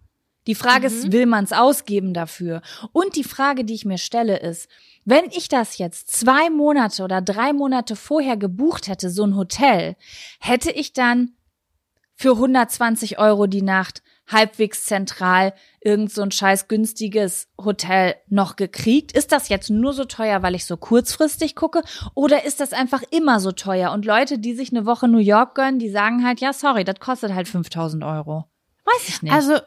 Die 0.46 0.54
Frage 0.54 0.90
mhm. 0.90 0.94
ist, 0.94 1.12
will 1.12 1.26
man 1.26 1.44
es 1.44 1.52
ausgeben 1.52 2.12
dafür? 2.12 2.60
Und 2.92 3.16
die 3.16 3.24
Frage, 3.24 3.64
die 3.64 3.74
ich 3.74 3.84
mir 3.84 3.98
stelle, 3.98 4.38
ist, 4.40 4.68
wenn 5.04 5.26
ich 5.26 5.48
das 5.48 5.78
jetzt 5.78 6.10
zwei 6.10 6.50
Monate 6.50 7.02
oder 7.02 7.20
drei 7.20 7.52
Monate 7.52 7.96
vorher 7.96 8.36
gebucht 8.36 8.88
hätte, 8.88 9.10
so 9.10 9.24
ein 9.24 9.36
Hotel, 9.36 9.96
hätte 10.40 10.70
ich 10.70 10.92
dann 10.92 11.32
für 12.14 12.32
120 12.32 13.18
Euro 13.18 13.46
die 13.46 13.62
Nacht 13.62 14.02
halbwegs 14.26 14.86
zentral 14.86 15.52
irgend 15.80 16.10
so 16.10 16.22
ein 16.22 16.30
scheiß 16.30 16.68
günstiges 16.68 17.48
Hotel 17.62 18.14
noch 18.28 18.56
gekriegt? 18.56 19.12
Ist 19.12 19.32
das 19.32 19.48
jetzt 19.48 19.68
nur 19.68 19.92
so 19.92 20.04
teuer, 20.04 20.42
weil 20.42 20.54
ich 20.54 20.64
so 20.64 20.76
kurzfristig 20.76 21.54
gucke? 21.54 21.82
Oder 22.14 22.44
ist 22.44 22.60
das 22.60 22.72
einfach 22.72 23.02
immer 23.10 23.40
so 23.40 23.52
teuer? 23.52 23.92
Und 23.92 24.06
Leute, 24.06 24.38
die 24.38 24.54
sich 24.54 24.70
eine 24.70 24.86
Woche 24.86 25.08
New 25.08 25.18
York 25.18 25.54
gönnen, 25.54 25.78
die 25.78 25.90
sagen 25.90 26.24
halt, 26.24 26.40
ja, 26.40 26.52
sorry, 26.52 26.84
das 26.84 27.00
kostet 27.00 27.34
halt 27.34 27.48
5000 27.48 28.02
Euro. 28.04 28.44
Weiß 28.84 29.08
ich 29.08 29.22
nicht. 29.22 29.32
Also 29.32 29.58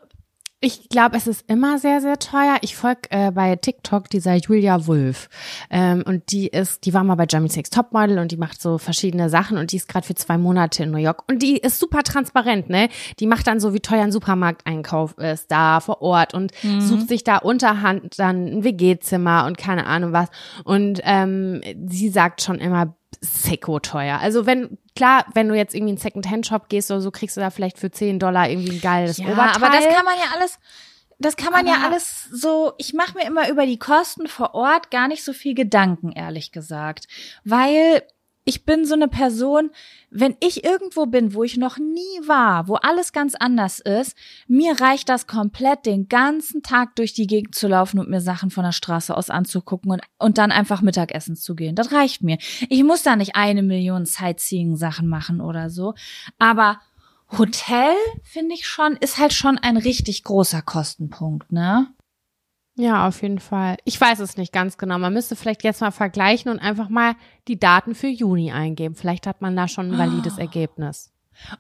ich 0.59 0.89
glaube, 0.89 1.17
es 1.17 1.27
ist 1.27 1.47
immer 1.47 1.77
sehr, 1.77 2.01
sehr 2.01 2.17
teuer. 2.17 2.57
Ich 2.61 2.75
folge 2.75 3.01
äh, 3.11 3.29
bei 3.29 3.55
TikTok 3.55 4.09
dieser 4.09 4.35
Julia 4.35 4.87
Wulff. 4.87 5.29
Ähm, 5.69 6.03
und 6.03 6.31
die 6.31 6.47
ist, 6.47 6.85
die 6.85 6.95
war 6.95 7.03
mal 7.03 7.13
bei 7.13 7.27
Jeremy 7.29 7.49
Six 7.49 7.69
Topmodel 7.69 8.17
und 8.17 8.31
die 8.31 8.37
macht 8.37 8.59
so 8.59 8.79
verschiedene 8.79 9.29
Sachen 9.29 9.59
und 9.59 9.71
die 9.71 9.75
ist 9.75 9.87
gerade 9.87 10.07
für 10.07 10.15
zwei 10.15 10.39
Monate 10.39 10.81
in 10.83 10.91
New 10.91 10.97
York. 10.97 11.29
Und 11.29 11.43
die 11.43 11.57
ist 11.57 11.77
super 11.77 12.01
transparent, 12.01 12.69
ne? 12.69 12.89
Die 13.19 13.27
macht 13.27 13.45
dann 13.45 13.59
so, 13.59 13.75
wie 13.75 13.81
teuer 13.81 14.01
ein 14.01 14.11
Supermarkteinkauf 14.11 15.15
ist 15.19 15.51
da 15.51 15.79
vor 15.79 16.01
Ort 16.01 16.33
und 16.33 16.51
mhm. 16.63 16.81
sucht 16.81 17.07
sich 17.07 17.23
da 17.23 17.37
unterhand 17.37 18.17
dann 18.17 18.47
ein 18.47 18.63
WG-Zimmer 18.63 19.45
und 19.45 19.59
keine 19.59 19.85
Ahnung 19.85 20.11
was. 20.11 20.29
Und 20.63 21.01
ähm, 21.03 21.61
sie 21.87 22.09
sagt 22.09 22.41
schon 22.41 22.57
immer, 22.57 22.96
sicko 23.21 23.79
teuer. 23.79 24.19
Also 24.19 24.45
wenn, 24.45 24.77
klar, 24.95 25.25
wenn 25.33 25.47
du 25.47 25.55
jetzt 25.55 25.73
irgendwie 25.73 25.91
in 25.91 25.97
einen 25.97 26.01
Second-Hand-Shop 26.01 26.69
gehst 26.69 26.91
oder 26.91 27.01
so, 27.01 27.11
kriegst 27.11 27.37
du 27.37 27.41
da 27.41 27.49
vielleicht 27.49 27.79
für 27.79 27.91
10 27.91 28.19
Dollar 28.19 28.49
irgendwie 28.49 28.73
ein 28.73 28.81
geiles 28.81 29.17
ja, 29.17 29.27
Oberteil. 29.27 29.55
aber 29.55 29.69
das 29.69 29.85
kann 29.85 30.05
man 30.05 30.15
ja 30.15 30.35
alles, 30.35 30.59
das 31.19 31.35
kann 31.35 31.51
man 31.51 31.67
aber 31.67 31.77
ja 31.77 31.87
alles 31.87 32.25
so, 32.31 32.73
ich 32.77 32.93
mache 32.93 33.17
mir 33.17 33.25
immer 33.25 33.49
über 33.49 33.65
die 33.65 33.79
Kosten 33.79 34.27
vor 34.27 34.53
Ort 34.53 34.91
gar 34.91 35.07
nicht 35.07 35.23
so 35.23 35.33
viel 35.33 35.55
Gedanken, 35.55 36.11
ehrlich 36.11 36.51
gesagt. 36.51 37.07
Weil 37.43 38.03
ich 38.47 38.63
bin 38.63 38.85
so 38.85 38.93
eine 38.93 39.09
Person, 39.09 39.71
wenn 40.09 40.37
ich 40.39 40.63
irgendwo 40.63 41.05
bin, 41.05 41.33
wo 41.33 41.43
ich 41.43 41.57
noch 41.57 41.77
nie 41.77 42.21
war, 42.25 42.69
wo 42.69 42.75
alles 42.75 43.11
ganz 43.11 43.35
anders 43.35 43.81
ist, 43.81 44.15
mir 44.47 44.79
reicht 44.79 45.09
das 45.09 45.27
komplett, 45.27 45.85
den 45.85 46.07
ganzen 46.07 46.63
Tag 46.63 46.95
durch 46.95 47.13
die 47.13 47.27
Gegend 47.27 47.55
zu 47.55 47.67
laufen 47.67 47.99
und 47.99 48.09
mir 48.09 48.21
Sachen 48.21 48.49
von 48.49 48.63
der 48.63 48.71
Straße 48.71 49.15
aus 49.15 49.29
anzugucken 49.29 49.91
und, 49.91 50.01
und 50.17 50.37
dann 50.37 50.53
einfach 50.53 50.81
Mittagessen 50.81 51.35
zu 51.35 51.55
gehen. 51.55 51.75
Das 51.75 51.91
reicht 51.91 52.23
mir. 52.23 52.37
Ich 52.69 52.85
muss 52.85 53.03
da 53.03 53.17
nicht 53.17 53.35
eine 53.35 53.63
Million 53.63 54.05
Sightseeing-Sachen 54.05 55.09
machen 55.09 55.41
oder 55.41 55.69
so. 55.69 55.93
Aber 56.39 56.79
Hotel, 57.37 57.91
finde 58.23 58.55
ich 58.55 58.65
schon, 58.65 58.95
ist 58.95 59.17
halt 59.17 59.33
schon 59.33 59.57
ein 59.57 59.75
richtig 59.75 60.23
großer 60.23 60.61
Kostenpunkt, 60.61 61.51
ne? 61.51 61.87
Ja, 62.79 63.07
auf 63.07 63.24
jeden 63.24 63.39
Fall. 63.39 63.77
Ich 63.86 64.00
weiß 64.00 64.19
es 64.19 64.38
nicht 64.38 64.53
ganz 64.53 64.77
genau. 64.77 65.00
Man 65.00 65.12
müsste 65.12 65.36
vielleicht 65.36 65.63
jetzt 65.63 65.81
mal 65.81 65.89
vergleichen 65.89 66.51
und 66.51 66.60
einfach 66.60 66.89
mal 66.89 67.15
die 67.48 67.60
Daten 67.60 67.96
für 67.96 68.07
Juni 68.07 68.51
eingeben. 68.51 68.93
Vielleicht 68.93 69.25
hat 69.25 69.41
man 69.41 69.55
da 69.55 69.67
schon 69.67 69.91
ein 69.91 69.98
valides 69.98 70.36
oh. 70.38 70.41
Ergebnis. 70.41 71.12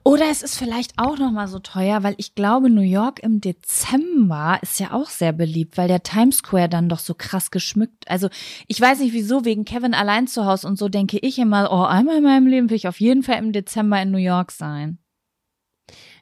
Oder 0.03 0.25
es 0.29 0.43
ist 0.43 0.57
vielleicht 0.57 0.93
auch 0.97 1.17
noch 1.17 1.31
mal 1.31 1.47
so 1.47 1.59
teuer, 1.59 2.03
weil 2.03 2.13
ich 2.17 2.35
glaube, 2.35 2.69
New 2.69 2.81
York 2.81 3.19
im 3.23 3.41
Dezember 3.41 4.59
ist 4.61 4.79
ja 4.79 4.93
auch 4.93 5.09
sehr 5.09 5.33
beliebt, 5.33 5.77
weil 5.77 5.87
der 5.87 6.03
Times 6.03 6.37
Square 6.37 6.69
dann 6.69 6.89
doch 6.89 6.99
so 6.99 7.15
krass 7.15 7.51
geschmückt. 7.51 8.07
Also 8.07 8.29
ich 8.67 8.79
weiß 8.79 8.99
nicht 8.99 9.13
wieso, 9.13 9.43
wegen 9.43 9.65
Kevin 9.65 9.93
allein 9.93 10.27
zu 10.27 10.45
Hause 10.45 10.67
und 10.67 10.77
so 10.77 10.87
denke 10.87 11.17
ich 11.19 11.39
immer, 11.39 11.71
oh, 11.71 11.83
einmal 11.83 12.17
in 12.17 12.23
meinem 12.23 12.47
Leben 12.47 12.69
will 12.69 12.77
ich 12.77 12.87
auf 12.87 12.99
jeden 12.99 13.23
Fall 13.23 13.37
im 13.37 13.53
Dezember 13.53 14.01
in 14.01 14.11
New 14.11 14.17
York 14.17 14.51
sein. 14.51 14.99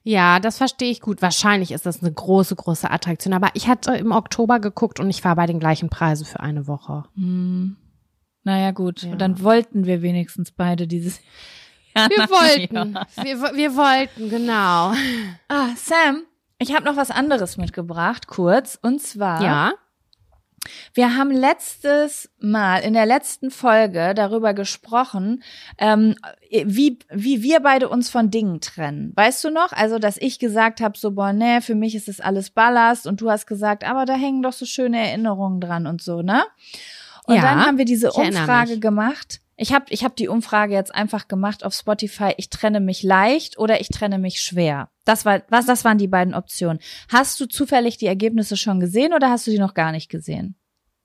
Ja, 0.07 0.39
das 0.39 0.59
verstehe 0.59 0.91
ich 0.91 1.01
gut. 1.01 1.23
Wahrscheinlich 1.23 1.71
ist 1.71 1.87
das 1.87 2.03
eine 2.03 2.13
große, 2.13 2.55
große 2.55 2.91
Attraktion. 2.91 3.33
Aber 3.33 3.49
ich 3.55 3.67
hatte 3.67 3.95
im 3.95 4.11
Oktober 4.11 4.59
geguckt 4.59 4.99
und 4.99 5.09
ich 5.09 5.23
war 5.23 5.35
bei 5.35 5.47
den 5.47 5.59
gleichen 5.59 5.89
Preisen 5.89 6.27
für 6.27 6.41
eine 6.41 6.67
Woche. 6.67 7.05
Hm. 7.15 7.75
Naja, 8.43 8.69
gut. 8.69 9.01
Ja. 9.01 9.13
Und 9.13 9.19
dann 9.19 9.41
wollten 9.41 9.87
wir 9.87 10.03
wenigstens 10.03 10.51
beide 10.51 10.85
dieses 10.85 11.17
Jahr. 11.17 11.25
Wir 12.09 12.29
wollten. 12.29 12.99
Wir, 13.23 13.41
wir 13.55 13.75
wollten, 13.77 14.29
genau. 14.29 14.91
Ah, 15.47 15.69
Sam, 15.77 16.23
ich 16.59 16.75
habe 16.75 16.83
noch 16.83 16.97
was 16.97 17.09
anderes 17.09 17.55
mitgebracht, 17.55 18.27
kurz. 18.27 18.77
Und 18.81 19.01
zwar. 19.01 19.41
Ja. 19.41 19.73
Wir 20.93 21.15
haben 21.15 21.31
letztes 21.31 22.29
Mal 22.39 22.79
in 22.79 22.93
der 22.93 23.05
letzten 23.05 23.51
Folge 23.51 24.13
darüber 24.15 24.53
gesprochen, 24.53 25.43
ähm, 25.77 26.15
wie, 26.49 26.99
wie 27.09 27.43
wir 27.43 27.59
beide 27.59 27.89
uns 27.89 28.09
von 28.09 28.31
Dingen 28.31 28.61
trennen. 28.61 29.13
Weißt 29.15 29.43
du 29.43 29.49
noch? 29.49 29.71
Also, 29.71 29.99
dass 29.99 30.17
ich 30.17 30.39
gesagt 30.39 30.81
habe, 30.81 30.97
so, 30.97 31.11
boah, 31.11 31.33
nee, 31.33 31.61
für 31.61 31.75
mich 31.75 31.95
ist 31.95 32.07
das 32.07 32.19
alles 32.19 32.49
Ballast 32.49 33.07
und 33.07 33.21
du 33.21 33.29
hast 33.29 33.47
gesagt, 33.47 33.83
aber 33.83 34.05
da 34.05 34.13
hängen 34.13 34.41
doch 34.41 34.53
so 34.53 34.65
schöne 34.65 34.99
Erinnerungen 34.99 35.61
dran 35.61 35.87
und 35.87 36.01
so, 36.01 36.21
ne? 36.21 36.43
Und 37.27 37.35
ja, 37.35 37.41
dann 37.41 37.65
haben 37.65 37.77
wir 37.77 37.85
diese 37.85 38.11
Umfrage 38.11 38.79
gemacht. 38.79 39.41
Ich 39.57 39.73
habe 39.73 39.85
ich 39.89 40.03
hab 40.03 40.15
die 40.15 40.27
Umfrage 40.27 40.73
jetzt 40.73 40.93
einfach 40.93 41.27
gemacht 41.27 41.63
auf 41.63 41.73
Spotify. 41.73 42.33
Ich 42.37 42.49
trenne 42.49 42.79
mich 42.81 43.03
leicht 43.03 43.57
oder 43.57 43.79
ich 43.79 43.87
trenne 43.87 44.17
mich 44.17 44.41
schwer. 44.41 44.89
Das 45.05 45.23
war 45.23 45.43
was 45.49 45.65
das 45.65 45.85
waren 45.85 45.97
die 45.97 46.07
beiden 46.07 46.33
Optionen. 46.33 46.79
Hast 47.09 47.39
du 47.39 47.45
zufällig 47.45 47.97
die 47.97 48.07
Ergebnisse 48.07 48.57
schon 48.57 48.79
gesehen 48.79 49.13
oder 49.13 49.29
hast 49.29 49.47
du 49.47 49.51
die 49.51 49.59
noch 49.59 49.73
gar 49.73 49.91
nicht 49.91 50.09
gesehen? 50.09 50.55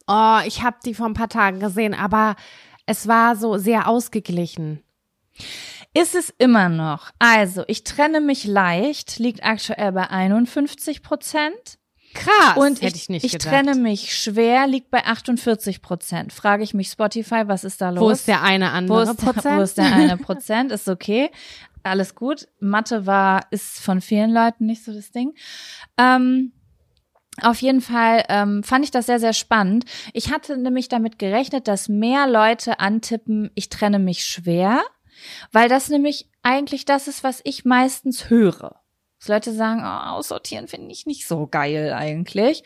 Oh, 0.09 0.39
ich 0.45 0.63
habe 0.63 0.79
die 0.85 0.95
vor 0.95 1.07
ein 1.07 1.15
paar 1.15 1.29
Tagen 1.29 1.61
gesehen, 1.61 1.95
aber 1.95 2.35
es 2.87 3.07
war 3.07 3.37
so 3.37 3.57
sehr 3.57 3.87
ausgeglichen. 3.87 4.83
Ist 5.95 6.15
es 6.15 6.31
immer 6.39 6.69
noch. 6.69 7.11
Also, 7.19 7.65
ich 7.67 7.85
trenne 7.85 8.21
mich 8.21 8.45
leicht, 8.45 9.19
liegt 9.19 9.45
aktuell 9.45 9.93
bei 9.93 10.09
51 10.09 11.03
Prozent. 11.03 11.80
Krass. 12.15 12.57
Und 12.57 12.83
ich, 12.83 13.09
ich, 13.09 13.25
ich 13.25 13.39
trenne 13.39 13.75
mich 13.75 14.17
schwer, 14.17 14.67
liegt 14.67 14.91
bei 14.91 15.05
48 15.05 15.81
Prozent. 15.81 16.33
Frage 16.33 16.65
ich 16.65 16.75
mich 16.75 16.89
Spotify, 16.89 17.43
was 17.47 17.65
ist 17.65 17.81
da 17.81 17.91
los? 17.91 18.01
Wo 18.01 18.11
ist 18.11 18.29
der 18.29 18.43
eine 18.43 18.73
andere 18.73 19.07
wo 19.07 19.11
ist, 19.11 19.17
Prozent? 19.17 19.59
Wo 19.59 19.63
ist 19.63 19.79
der 19.79 19.93
eine 19.93 20.17
Prozent? 20.19 20.73
Ist 20.73 20.89
okay. 20.89 21.31
Alles 21.83 22.15
gut. 22.15 22.49
Mathe 22.59 23.07
war, 23.07 23.47
ist 23.51 23.81
von 23.81 24.01
vielen 24.01 24.33
Leuten 24.33 24.67
nicht 24.67 24.85
so 24.85 24.93
das 24.93 25.13
Ding. 25.13 25.35
Ähm, 25.97 26.53
auf 27.43 27.63
jeden 27.63 27.81
Fall 27.81 28.25
ähm, 28.29 28.63
fand 28.63 28.85
ich 28.85 28.91
das 28.91 29.07
sehr, 29.07 29.21
sehr 29.21 29.33
spannend. 29.33 29.85
Ich 30.13 30.33
hatte 30.33 30.57
nämlich 30.57 30.89
damit 30.89 31.19
gerechnet, 31.19 31.69
dass 31.69 31.89
mehr 31.89 32.27
Leute 32.27 32.81
antippen, 32.81 33.51
ich 33.55 33.69
trenne 33.69 33.99
mich 33.99 34.25
schwer, 34.25 34.83
weil 35.53 35.69
das 35.69 35.89
nämlich 35.89 36.29
eigentlich 36.43 36.85
das 36.85 37.09
ist, 37.09 37.25
was 37.25 37.41
ich 37.45 37.65
meistens 37.65 38.31
höre. 38.31 38.80
Dass 39.21 39.29
Leute 39.29 39.53
sagen, 39.53 39.83
oh, 39.85 40.11
aussortieren 40.17 40.67
finde 40.67 40.91
ich 40.93 41.07
nicht 41.07 41.29
so 41.29 41.47
geil 41.47 41.93
eigentlich. 41.93 42.65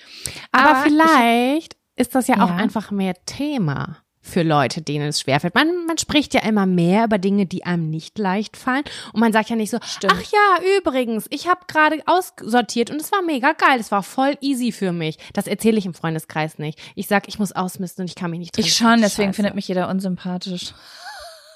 Aber, 0.52 0.70
Aber 0.70 0.82
vielleicht 0.84 1.74
ich, 1.74 2.00
ist 2.00 2.14
das 2.14 2.28
ja, 2.28 2.36
ja 2.36 2.44
auch 2.44 2.50
einfach 2.50 2.90
mehr 2.90 3.14
Thema 3.26 3.98
für 4.24 4.42
Leute, 4.42 4.80
denen 4.80 5.08
es 5.08 5.20
schwerfällt. 5.20 5.54
Man, 5.54 5.84
man 5.86 5.98
spricht 5.98 6.32
ja 6.32 6.40
immer 6.42 6.64
mehr 6.64 7.04
über 7.04 7.18
Dinge, 7.18 7.44
die 7.44 7.66
einem 7.66 7.90
nicht 7.90 8.18
leicht 8.18 8.56
fallen. 8.56 8.84
Und 9.12 9.20
man 9.20 9.32
sagt 9.32 9.50
ja 9.50 9.56
nicht 9.56 9.70
so, 9.70 9.78
Stimmt. 9.82 10.14
ach 10.16 10.22
ja, 10.22 10.78
übrigens, 10.78 11.26
ich 11.28 11.46
habe 11.46 11.60
gerade 11.66 12.00
aussortiert 12.06 12.90
und 12.90 13.00
es 13.00 13.12
war 13.12 13.20
mega 13.20 13.52
geil. 13.52 13.78
Es 13.78 13.90
war 13.90 14.02
voll 14.02 14.38
easy 14.40 14.72
für 14.72 14.92
mich. 14.92 15.18
Das 15.34 15.46
erzähle 15.46 15.76
ich 15.76 15.86
im 15.86 15.92
Freundeskreis 15.92 16.58
nicht. 16.58 16.78
Ich 16.94 17.06
sag, 17.06 17.28
ich 17.28 17.38
muss 17.38 17.52
ausmisten 17.52 18.02
und 18.02 18.08
ich 18.08 18.14
kann 18.14 18.30
mich 18.30 18.40
nicht 18.40 18.54
trennen. 18.54 18.66
Ich 18.66 18.74
schon, 18.74 19.02
deswegen 19.02 19.28
Scheiße. 19.28 19.34
findet 19.34 19.54
mich 19.56 19.68
jeder 19.68 19.88
unsympathisch. 19.88 20.72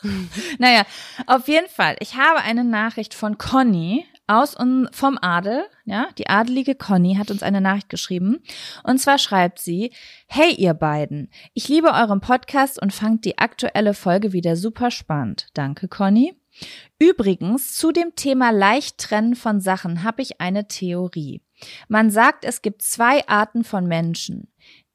naja, 0.58 0.84
auf 1.26 1.48
jeden 1.48 1.68
Fall. 1.68 1.96
Ich 2.00 2.16
habe 2.16 2.40
eine 2.40 2.64
Nachricht 2.64 3.14
von 3.14 3.38
Conny 3.38 4.04
aus 4.28 4.54
und 4.54 4.88
vom 4.92 5.18
Adel, 5.20 5.64
ja, 5.84 6.08
die 6.18 6.28
adelige 6.28 6.74
Conny 6.74 7.16
hat 7.16 7.30
uns 7.30 7.42
eine 7.42 7.60
Nachricht 7.60 7.88
geschrieben. 7.88 8.42
Und 8.84 8.98
zwar 8.98 9.18
schreibt 9.18 9.58
sie, 9.58 9.92
Hey 10.26 10.52
ihr 10.54 10.74
beiden, 10.74 11.30
ich 11.54 11.68
liebe 11.68 11.88
euren 11.88 12.20
Podcast 12.20 12.80
und 12.80 12.92
fangt 12.92 13.24
die 13.24 13.38
aktuelle 13.38 13.94
Folge 13.94 14.32
wieder 14.32 14.56
super 14.56 14.90
spannend. 14.90 15.48
Danke, 15.54 15.88
Conny. 15.88 16.34
Übrigens, 16.98 17.74
zu 17.76 17.92
dem 17.92 18.14
Thema 18.16 18.50
leicht 18.50 18.98
trennen 18.98 19.36
von 19.36 19.60
Sachen 19.60 20.02
habe 20.02 20.22
ich 20.22 20.40
eine 20.40 20.66
Theorie. 20.66 21.40
Man 21.88 22.10
sagt, 22.10 22.44
es 22.44 22.62
gibt 22.62 22.82
zwei 22.82 23.26
Arten 23.28 23.64
von 23.64 23.86
Menschen. 23.86 24.48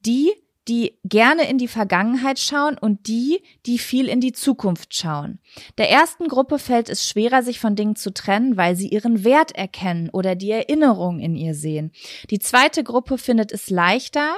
Die, 0.05 0.31
die 0.67 0.97
gerne 1.03 1.49
in 1.49 1.57
die 1.57 1.67
Vergangenheit 1.67 2.39
schauen 2.39 2.77
und 2.77 3.07
die, 3.07 3.41
die 3.65 3.77
viel 3.77 4.07
in 4.07 4.21
die 4.21 4.31
Zukunft 4.31 4.95
schauen. 4.95 5.39
Der 5.77 5.89
ersten 5.89 6.27
Gruppe 6.27 6.59
fällt 6.59 6.89
es 6.89 7.07
schwerer, 7.07 7.43
sich 7.43 7.59
von 7.59 7.75
Dingen 7.75 7.95
zu 7.95 8.13
trennen, 8.13 8.55
weil 8.55 8.75
sie 8.75 8.87
ihren 8.87 9.23
Wert 9.23 9.53
erkennen 9.53 10.09
oder 10.09 10.35
die 10.35 10.51
Erinnerung 10.51 11.19
in 11.19 11.35
ihr 11.35 11.53
sehen. 11.53 11.91
Die 12.29 12.39
zweite 12.39 12.83
Gruppe 12.83 13.17
findet 13.17 13.51
es 13.51 13.69
leichter, 13.69 14.35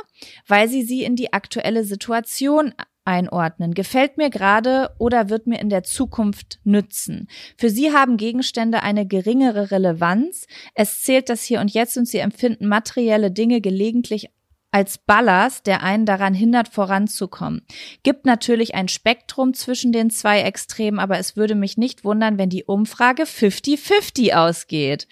weil 0.47 0.67
sie 0.67 0.83
sie 0.83 1.03
in 1.03 1.15
die 1.15 1.33
aktuelle 1.33 1.83
Situation 1.83 2.73
einordnen. 3.05 3.73
Gefällt 3.73 4.17
mir 4.17 4.29
gerade 4.29 4.89
oder 4.97 5.29
wird 5.29 5.47
mir 5.47 5.59
in 5.59 5.69
der 5.69 5.83
Zukunft 5.83 6.59
nützen. 6.63 7.27
Für 7.55 7.69
sie 7.69 7.93
haben 7.93 8.17
Gegenstände 8.17 8.81
eine 8.81 9.05
geringere 9.05 9.71
Relevanz. 9.71 10.47
Es 10.73 11.03
zählt 11.03 11.29
das 11.29 11.43
Hier 11.43 11.61
und 11.61 11.71
Jetzt 11.71 11.97
und 11.97 12.07
sie 12.07 12.17
empfinden 12.17 12.67
materielle 12.67 13.31
Dinge 13.31 13.61
gelegentlich 13.61 14.31
als 14.75 14.97
Ballast, 14.97 15.67
der 15.67 15.83
einen 15.83 16.05
daran 16.05 16.33
hindert, 16.33 16.67
voranzukommen. 16.67 17.61
Gibt 18.03 18.25
natürlich 18.25 18.75
ein 18.75 18.89
Spektrum 18.89 19.53
zwischen 19.53 19.93
den 19.93 20.09
zwei 20.09 20.41
Extremen, 20.41 20.99
aber 20.99 21.17
es 21.17 21.37
würde 21.37 21.55
mich 21.55 21.77
nicht 21.77 22.03
wundern, 22.03 22.37
wenn 22.37 22.49
die 22.49 22.65
Umfrage 22.65 23.23
50-50 23.23 24.33
ausgeht. 24.33 25.07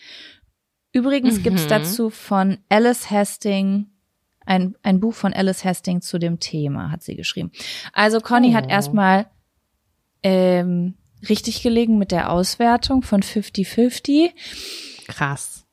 Übrigens 0.92 1.38
Mhm. 1.38 1.44
gibt's 1.44 1.68
dazu 1.68 2.10
von 2.10 2.58
Alice 2.68 3.10
Hastings 3.10 3.86
ein, 4.46 4.76
ein 4.84 5.00
Buch 5.00 5.14
von 5.14 5.34
Alice 5.34 5.64
Hastings 5.64 6.08
zu 6.08 6.20
dem 6.20 6.42
Thema, 6.42 6.92
hat 6.92 7.02
sie 7.02 7.16
geschrieben. 7.16 7.54
Also 7.94 8.20
Conny 8.20 8.52
hat 8.52 8.66
Oh. 8.66 8.70
erstmal 8.70 9.28
ähm, 10.24 10.96
richtig 11.30 11.62
gelegen 11.64 11.98
mit 11.98 12.12
der 12.12 12.30
Auswertung 12.34 13.02
von 13.02 13.22
50-50. 13.24 14.32
Krass. 15.08 15.66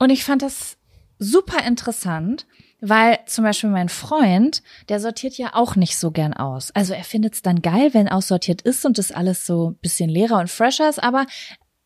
Und 0.00 0.10
ich 0.10 0.24
fand 0.24 0.42
das 0.42 0.76
super 1.20 1.64
interessant, 1.64 2.46
weil 2.88 3.18
zum 3.26 3.44
Beispiel 3.44 3.70
mein 3.70 3.88
Freund, 3.88 4.62
der 4.88 5.00
sortiert 5.00 5.36
ja 5.38 5.54
auch 5.54 5.76
nicht 5.76 5.96
so 5.96 6.10
gern 6.10 6.34
aus. 6.34 6.70
Also 6.74 6.94
er 6.94 7.04
findet 7.04 7.34
es 7.34 7.42
dann 7.42 7.62
geil, 7.62 7.94
wenn 7.94 8.08
aussortiert 8.08 8.62
ist 8.62 8.84
und 8.84 8.98
das 8.98 9.12
alles 9.12 9.46
so 9.46 9.70
ein 9.70 9.76
bisschen 9.76 10.08
leerer 10.08 10.38
und 10.38 10.50
fresher 10.50 10.88
ist, 10.88 11.02
aber 11.02 11.26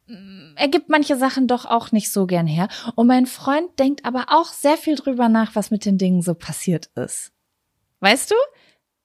mm, 0.06 0.54
er 0.56 0.68
gibt 0.68 0.88
manche 0.88 1.16
Sachen 1.16 1.46
doch 1.46 1.64
auch 1.64 1.92
nicht 1.92 2.12
so 2.12 2.26
gern 2.26 2.46
her. 2.46 2.68
Und 2.96 3.06
mein 3.06 3.26
Freund 3.26 3.78
denkt 3.78 4.04
aber 4.04 4.26
auch 4.28 4.52
sehr 4.52 4.76
viel 4.76 4.96
drüber 4.96 5.28
nach, 5.28 5.54
was 5.54 5.70
mit 5.70 5.84
den 5.84 5.98
Dingen 5.98 6.22
so 6.22 6.34
passiert 6.34 6.90
ist. 6.94 7.32
Weißt 8.00 8.30
du? 8.30 8.34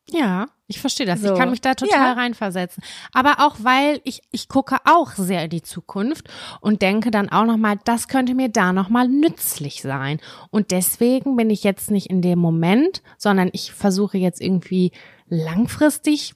Ja, 0.09 0.47
ich 0.67 0.79
verstehe 0.79 1.05
das. 1.05 1.21
So. 1.21 1.33
Ich 1.33 1.39
kann 1.39 1.49
mich 1.49 1.61
da 1.61 1.73
total 1.73 1.99
Ja. 1.99 2.13
reinversetzen. 2.13 2.83
Aber 3.11 3.39
auch 3.45 3.55
weil 3.59 4.01
ich 4.03 4.21
ich 4.31 4.47
gucke 4.47 4.77
auch 4.85 5.11
sehr 5.13 5.43
in 5.45 5.49
die 5.49 5.61
Zukunft 5.63 6.27
und 6.61 6.81
denke 6.81 7.09
dann 7.11 7.29
auch 7.29 7.45
noch 7.45 7.57
mal, 7.57 7.77
das 7.85 8.07
könnte 8.07 8.35
mir 8.35 8.49
da 8.49 8.71
noch 8.71 8.89
mal 8.89 9.07
nützlich 9.07 9.81
sein. 9.81 10.19
Und 10.51 10.71
deswegen 10.71 11.35
bin 11.35 11.49
ich 11.49 11.63
jetzt 11.63 11.89
nicht 11.91 12.07
in 12.07 12.21
dem 12.21 12.39
Moment, 12.39 13.01
sondern 13.17 13.49
ich 13.51 13.73
versuche 13.73 14.17
jetzt 14.17 14.41
irgendwie 14.41 14.91
langfristig 15.27 16.33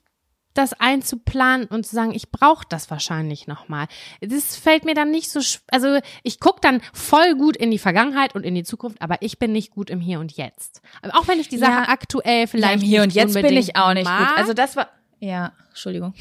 das 0.53 0.73
einzuplanen 0.73 1.67
und 1.67 1.85
zu 1.85 1.95
sagen, 1.95 2.11
ich 2.13 2.31
brauche 2.31 2.65
das 2.67 2.89
wahrscheinlich 2.89 3.47
noch 3.47 3.69
mal. 3.69 3.87
Das 4.21 4.55
fällt 4.55 4.83
mir 4.83 4.95
dann 4.95 5.11
nicht 5.11 5.29
so, 5.31 5.39
also 5.67 5.99
ich 6.23 6.39
gucke 6.39 6.59
dann 6.61 6.81
voll 6.93 7.35
gut 7.35 7.55
in 7.55 7.71
die 7.71 7.77
Vergangenheit 7.79 8.35
und 8.35 8.43
in 8.43 8.55
die 8.55 8.63
Zukunft, 8.63 9.01
aber 9.01 9.21
ich 9.21 9.39
bin 9.39 9.51
nicht 9.51 9.71
gut 9.71 9.89
im 9.89 9.99
Hier 10.01 10.19
und 10.19 10.35
Jetzt. 10.35 10.81
Auch 11.13 11.27
wenn 11.27 11.39
ich 11.39 11.49
die 11.49 11.57
Sache 11.57 11.83
Ja. 11.83 11.89
aktuell 11.89 12.47
vielleicht 12.47 12.79
Nein, 12.79 12.81
hier 12.81 12.99
nicht 13.05 13.15
und 13.15 13.15
jetzt 13.15 13.33
bin 13.33 13.55
ich 13.57 13.75
auch 13.75 13.93
nicht 13.93 14.05
mag, 14.05 14.29
gut. 14.29 14.37
Also 14.37 14.53
das 14.53 14.75
war, 14.75 14.89
ja, 15.19 15.53
Entschuldigung. 15.69 16.13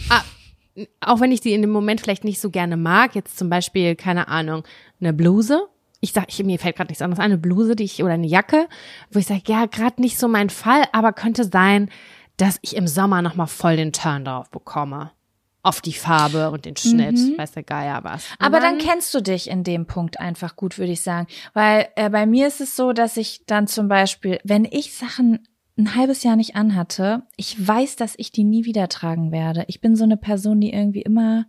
auch 1.00 1.20
wenn 1.20 1.32
ich 1.32 1.40
sie 1.40 1.54
in 1.54 1.62
dem 1.62 1.70
Moment 1.70 2.00
vielleicht 2.00 2.24
nicht 2.24 2.40
so 2.40 2.50
gerne 2.50 2.76
mag, 2.76 3.14
jetzt 3.14 3.38
zum 3.38 3.48
Beispiel, 3.48 3.96
keine 3.96 4.28
Ahnung, 4.28 4.64
eine 5.00 5.12
Bluse. 5.12 5.66
Ich 6.00 6.12
sag, 6.12 6.26
ich, 6.28 6.44
mir 6.44 6.60
fällt 6.60 6.76
gerade 6.76 6.90
nichts 6.90 7.02
anderes 7.02 7.18
ein, 7.18 7.32
eine 7.32 7.38
Bluse, 7.38 7.74
die 7.74 7.82
ich, 7.82 8.04
oder 8.04 8.12
eine 8.12 8.28
Jacke, 8.28 8.68
wo 9.10 9.18
ich 9.18 9.26
sage, 9.26 9.42
ja, 9.48 9.66
gerade 9.66 10.00
nicht 10.00 10.16
so 10.16 10.28
mein 10.28 10.48
Fall, 10.48 10.84
aber 10.92 11.12
könnte 11.12 11.42
sein, 11.44 11.90
dass 12.38 12.58
ich 12.62 12.74
im 12.76 12.86
Sommer 12.86 13.20
nochmal 13.20 13.46
voll 13.46 13.76
den 13.76 13.92
Turn 13.92 14.24
drauf 14.24 14.50
bekomme. 14.50 15.10
Auf 15.62 15.80
die 15.80 15.92
Farbe 15.92 16.50
und 16.50 16.64
den 16.64 16.76
Schnitt, 16.76 17.18
weiß 17.36 17.52
der 17.52 17.64
Geier 17.64 18.02
was. 18.02 18.24
Und 18.38 18.46
Aber 18.46 18.60
dann 18.60 18.78
kennst 18.78 19.12
du 19.12 19.20
dich 19.20 19.50
in 19.50 19.64
dem 19.64 19.86
Punkt 19.86 20.18
einfach 20.18 20.56
gut, 20.56 20.78
würde 20.78 20.92
ich 20.92 21.02
sagen. 21.02 21.26
Weil 21.52 21.88
äh, 21.96 22.08
bei 22.08 22.26
mir 22.26 22.46
ist 22.46 22.60
es 22.60 22.76
so, 22.76 22.92
dass 22.92 23.16
ich 23.16 23.44
dann 23.44 23.66
zum 23.66 23.88
Beispiel, 23.88 24.38
wenn 24.44 24.64
ich 24.64 24.94
Sachen 24.94 25.46
ein 25.76 25.94
halbes 25.94 26.22
Jahr 26.22 26.36
nicht 26.36 26.56
anhatte, 26.56 27.22
ich 27.36 27.66
weiß, 27.66 27.96
dass 27.96 28.14
ich 28.16 28.32
die 28.32 28.44
nie 28.44 28.64
wieder 28.64 28.88
tragen 28.88 29.30
werde. 29.32 29.64
Ich 29.66 29.80
bin 29.80 29.96
so 29.96 30.04
eine 30.04 30.16
Person, 30.16 30.60
die 30.60 30.72
irgendwie 30.72 31.02
immer, 31.02 31.46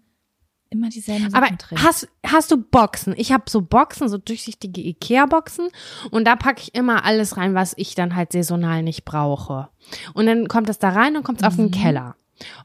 immer 0.69 0.89
dieselben 0.89 1.29
Sachen 1.29 1.43
Aber 1.43 1.57
trägt. 1.57 1.83
hast, 1.83 2.07
hast 2.25 2.51
du 2.51 2.57
Boxen? 2.57 3.13
Ich 3.17 3.31
habe 3.31 3.43
so 3.49 3.61
Boxen, 3.61 4.07
so 4.09 4.17
durchsichtige 4.17 4.81
Ikea-Boxen 4.81 5.69
und 6.11 6.25
da 6.25 6.35
packe 6.35 6.61
ich 6.61 6.75
immer 6.75 7.05
alles 7.05 7.37
rein, 7.37 7.55
was 7.55 7.73
ich 7.77 7.95
dann 7.95 8.15
halt 8.15 8.31
saisonal 8.31 8.83
nicht 8.83 9.05
brauche. 9.05 9.69
Und 10.13 10.25
dann 10.27 10.47
kommt 10.47 10.69
es 10.69 10.77
da 10.79 10.89
rein 10.89 11.15
und 11.17 11.23
kommt 11.23 11.41
es 11.41 11.47
auf 11.47 11.55
den 11.55 11.71
Keller. 11.71 12.15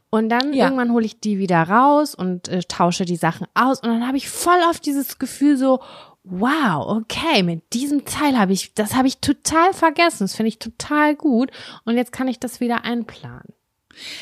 Und 0.09 0.29
dann 0.29 0.53
Ja. 0.53 0.65
irgendwann 0.65 0.91
hole 0.93 1.05
ich 1.05 1.19
die 1.19 1.37
wieder 1.39 1.63
raus 1.63 2.15
und 2.15 2.47
äh, 2.47 2.61
tausche 2.67 3.05
die 3.05 3.17
Sachen 3.17 3.47
aus 3.55 3.81
und 3.81 3.89
dann 3.89 4.07
habe 4.07 4.17
ich 4.17 4.29
voll 4.29 4.59
oft 4.69 4.85
dieses 4.85 5.17
Gefühl 5.19 5.57
so, 5.57 5.81
wow, 6.23 6.85
okay, 6.97 7.43
mit 7.43 7.73
diesem 7.73 8.05
Teil 8.05 8.37
habe 8.37 8.53
ich, 8.53 8.73
das 8.73 8.95
habe 8.95 9.07
ich 9.07 9.17
total 9.19 9.73
vergessen, 9.73 10.23
das 10.23 10.35
finde 10.35 10.47
ich 10.49 10.59
total 10.59 11.15
gut 11.15 11.51
und 11.83 11.97
jetzt 11.97 12.11
kann 12.11 12.27
ich 12.27 12.39
das 12.39 12.59
wieder 12.59 12.83
einplanen. 12.85 13.53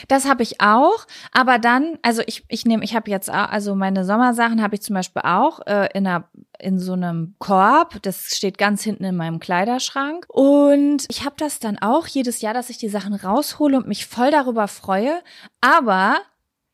Das 0.07 0.27
habe 0.27 0.43
ich 0.43 0.61
auch, 0.61 1.05
aber 1.31 1.59
dann, 1.59 1.97
also 2.01 2.21
ich 2.25 2.43
ich 2.47 2.65
nehme, 2.65 2.83
ich 2.83 2.95
habe 2.95 3.09
jetzt 3.09 3.29
auch, 3.29 3.49
also 3.49 3.75
meine 3.75 4.05
Sommersachen 4.05 4.61
habe 4.61 4.75
ich 4.75 4.81
zum 4.81 4.93
Beispiel 4.95 5.21
auch 5.23 5.59
äh, 5.65 5.89
in 5.93 6.05
einer 6.07 6.25
in 6.59 6.79
so 6.79 6.93
einem 6.93 7.35
Korb. 7.39 8.01
Das 8.03 8.35
steht 8.37 8.57
ganz 8.57 8.83
hinten 8.83 9.03
in 9.03 9.15
meinem 9.15 9.39
Kleiderschrank 9.39 10.25
und 10.29 11.05
ich 11.09 11.25
habe 11.25 11.35
das 11.37 11.59
dann 11.59 11.77
auch 11.79 12.07
jedes 12.07 12.41
Jahr, 12.41 12.53
dass 12.53 12.69
ich 12.69 12.77
die 12.77 12.89
Sachen 12.89 13.13
raushole 13.13 13.77
und 13.77 13.87
mich 13.87 14.05
voll 14.05 14.31
darüber 14.31 14.67
freue, 14.67 15.21
aber 15.61 16.17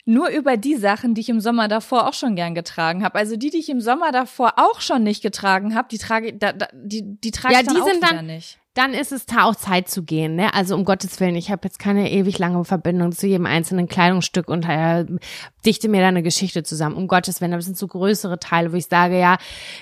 nur 0.05 0.29
über 0.29 0.57
die 0.57 0.75
Sachen, 0.75 1.13
die 1.13 1.21
ich 1.21 1.29
im 1.29 1.39
Sommer 1.39 1.67
davor 1.67 2.07
auch 2.07 2.13
schon 2.13 2.35
gern 2.35 2.55
getragen 2.55 3.03
habe. 3.03 3.19
Also 3.19 3.35
die, 3.35 3.51
die 3.51 3.59
ich 3.59 3.69
im 3.69 3.79
Sommer 3.79 4.11
davor 4.11 4.53
auch 4.57 4.81
schon 4.81 5.03
nicht 5.03 5.21
getragen 5.21 5.75
habe, 5.75 5.87
die 5.91 5.99
trage 5.99 6.33
da, 6.33 6.51
da, 6.51 6.67
die 6.73 7.03
die 7.19 7.29
trage 7.31 7.53
Ja, 7.53 7.59
ich 7.61 7.67
dann 7.67 7.75
die 7.75 7.81
auch 7.81 7.85
sind 7.85 7.97
wieder 7.97 8.13
dann- 8.15 8.25
nicht. 8.25 8.57
Dann 8.79 8.93
ist 8.93 9.11
es 9.11 9.25
da 9.25 9.43
auch 9.43 9.55
Zeit 9.55 9.89
zu 9.89 10.03
gehen, 10.03 10.37
ne? 10.37 10.53
Also 10.53 10.73
um 10.73 10.85
Gottes 10.85 11.19
Willen, 11.19 11.35
ich 11.35 11.51
habe 11.51 11.63
jetzt 11.65 11.79
keine 11.79 12.09
ewig 12.09 12.39
lange 12.39 12.63
Verbindung 12.63 13.11
zu 13.11 13.27
jedem 13.27 13.45
einzelnen 13.45 13.89
Kleidungsstück 13.89 14.47
und 14.47 14.63
äh, 14.63 15.05
dichte 15.65 15.89
mir 15.89 15.99
da 15.99 16.07
eine 16.07 16.23
Geschichte 16.23 16.63
zusammen. 16.63 16.95
Um 16.95 17.09
Gottes 17.09 17.41
Willen, 17.41 17.51
aber 17.51 17.59
es 17.59 17.65
sind 17.65 17.77
so 17.77 17.87
größere 17.87 18.39
Teile, 18.39 18.71
wo 18.71 18.77
ich 18.77 18.85
sage, 18.85 19.19
ja, 19.19 19.37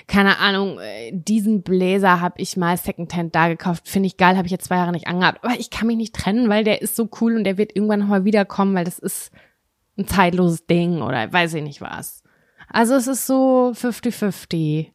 keine 0.08 0.38
Ahnung, 0.38 0.80
äh, 0.80 1.12
diesen 1.12 1.62
Bläser 1.62 2.20
habe 2.20 2.40
ich 2.42 2.56
mal 2.56 2.76
Secondhand 2.76 3.36
da 3.36 3.46
gekauft, 3.46 3.88
finde 3.88 4.08
ich 4.08 4.16
geil, 4.16 4.36
habe 4.36 4.46
ich 4.46 4.52
jetzt 4.52 4.64
zwei 4.64 4.76
Jahre 4.76 4.90
nicht 4.90 5.06
angehabt, 5.06 5.44
aber 5.44 5.54
ich 5.60 5.70
kann 5.70 5.86
mich 5.86 5.96
nicht 5.96 6.16
trennen, 6.16 6.48
weil 6.48 6.64
der 6.64 6.82
ist 6.82 6.96
so 6.96 7.08
cool 7.20 7.36
und 7.36 7.44
der 7.44 7.56
wird 7.56 7.76
irgendwann 7.76 8.00
nochmal 8.00 8.24
wiederkommen, 8.24 8.74
weil 8.74 8.84
das 8.84 8.98
ist 8.98 9.30
ein 9.96 10.08
zeitloses 10.08 10.66
Ding 10.66 11.02
oder 11.02 11.32
weiß 11.32 11.54
ich 11.54 11.62
nicht 11.62 11.80
was. 11.80 12.24
Also 12.68 12.94
es 12.94 13.06
ist 13.06 13.28
so 13.28 13.72
50-50. 13.76 14.88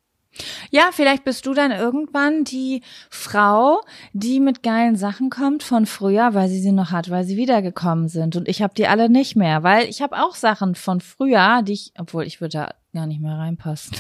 Ja, 0.72 0.90
vielleicht 0.92 1.24
bist 1.24 1.46
du 1.46 1.54
dann 1.54 1.72
irgendwann 1.72 2.44
die 2.44 2.82
Frau, 3.10 3.82
die 4.14 4.40
mit 4.40 4.64
geilen 4.64 4.96
Sachen 4.96 5.30
kommt 5.30 5.64
von 5.64 5.86
früher, 5.86 6.34
weil 6.34 6.50
sie 6.50 6.60
sie 6.60 6.72
noch 6.72 6.92
hat, 6.92 7.10
weil 7.10 7.24
sie 7.24 7.38
wiedergekommen 7.38 8.08
sind. 8.08 8.36
Und 8.36 8.48
ich 8.48 8.62
habe 8.62 8.74
die 8.74 8.88
alle 8.88 9.10
nicht 9.10 9.36
mehr, 9.36 9.64
weil 9.64 9.88
ich 9.88 10.02
habe 10.02 10.18
auch 10.18 10.36
Sachen 10.36 10.76
von 10.76 11.02
früher, 11.02 11.62
die 11.64 11.74
ich, 11.74 11.94
obwohl 11.98 12.26
ich 12.26 12.42
würde 12.42 12.58
da 12.58 12.74
gar 12.94 13.08
nicht 13.08 13.22
mehr 13.22 13.38
reinpassen. 13.38 13.98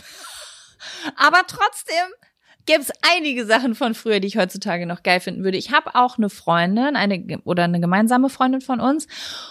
Aber 1.15 1.41
trotzdem 1.47 2.07
gibt's 2.65 2.91
einige 3.15 3.45
Sachen 3.45 3.75
von 3.75 3.93
früher, 3.93 4.19
die 4.19 4.27
ich 4.27 4.37
heutzutage 4.37 4.85
noch 4.85 5.03
geil 5.03 5.19
finden 5.19 5.43
würde. 5.43 5.57
Ich 5.57 5.71
habe 5.71 5.95
auch 5.95 6.17
eine 6.17 6.29
Freundin, 6.29 6.95
eine 6.95 7.39
oder 7.43 7.63
eine 7.63 7.79
gemeinsame 7.79 8.29
Freundin 8.29 8.61
von 8.61 8.79
uns, 8.79 9.07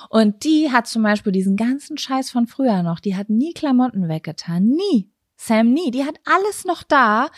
und 0.08 0.44
die 0.44 0.72
hat 0.72 0.86
zum 0.86 1.02
Beispiel 1.02 1.32
diesen 1.32 1.56
ganzen 1.56 1.98
Scheiß 1.98 2.30
von 2.30 2.46
früher 2.46 2.82
noch. 2.82 3.00
Die 3.00 3.16
hat 3.16 3.28
nie 3.28 3.52
Klamotten 3.52 4.08
weggetan, 4.08 4.64
nie. 4.64 5.11
Sam 5.44 5.72
nie, 5.72 5.90
die 5.90 6.04
hat 6.04 6.14
alles 6.24 6.64
noch 6.64 6.84
da. 6.84 7.28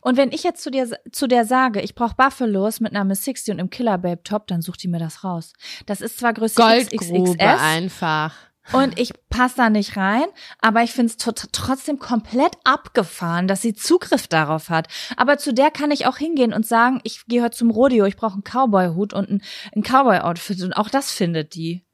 Und 0.00 0.16
wenn 0.16 0.30
ich 0.30 0.44
jetzt 0.44 0.62
zu 0.62 0.70
dir 0.70 0.88
zu 1.10 1.26
der 1.26 1.44
sage, 1.44 1.80
ich 1.80 1.96
brauche 1.96 2.14
Buffalos 2.14 2.78
mit 2.78 2.94
einer 2.94 3.04
Miss 3.04 3.24
60 3.24 3.54
und 3.54 3.58
im 3.58 3.70
Killer 3.70 3.98
Babe 3.98 4.22
Top, 4.22 4.46
dann 4.46 4.62
sucht 4.62 4.82
die 4.84 4.88
mir 4.88 5.00
das 5.00 5.24
raus. 5.24 5.52
Das 5.86 6.00
ist 6.00 6.20
zwar 6.20 6.34
Größe 6.34 6.54
Goldgrube 6.54 7.32
XXS 7.32 7.60
einfach. 7.60 8.34
und 8.72 8.96
ich 8.96 9.12
passe 9.28 9.56
da 9.56 9.70
nicht 9.70 9.96
rein, 9.96 10.26
aber 10.60 10.84
ich 10.84 10.92
finde 10.92 11.12
es 11.12 11.34
trotzdem 11.50 11.98
komplett 11.98 12.52
abgefahren, 12.62 13.48
dass 13.48 13.60
sie 13.60 13.74
Zugriff 13.74 14.28
darauf 14.28 14.70
hat. 14.70 14.86
Aber 15.16 15.36
zu 15.36 15.52
der 15.52 15.72
kann 15.72 15.90
ich 15.90 16.06
auch 16.06 16.16
hingehen 16.16 16.52
und 16.52 16.64
sagen, 16.64 17.00
ich 17.02 17.26
gehe 17.26 17.42
heute 17.42 17.56
zum 17.56 17.70
Rodeo, 17.70 18.04
ich 18.04 18.16
brauche 18.16 18.34
einen 18.34 18.44
Cowboy-Hut 18.44 19.12
und 19.14 19.30
ein, 19.30 19.42
ein 19.74 19.82
Cowboy-Outfit 19.82 20.62
und 20.62 20.74
auch 20.74 20.90
das 20.90 21.10
findet 21.10 21.56
die. 21.56 21.87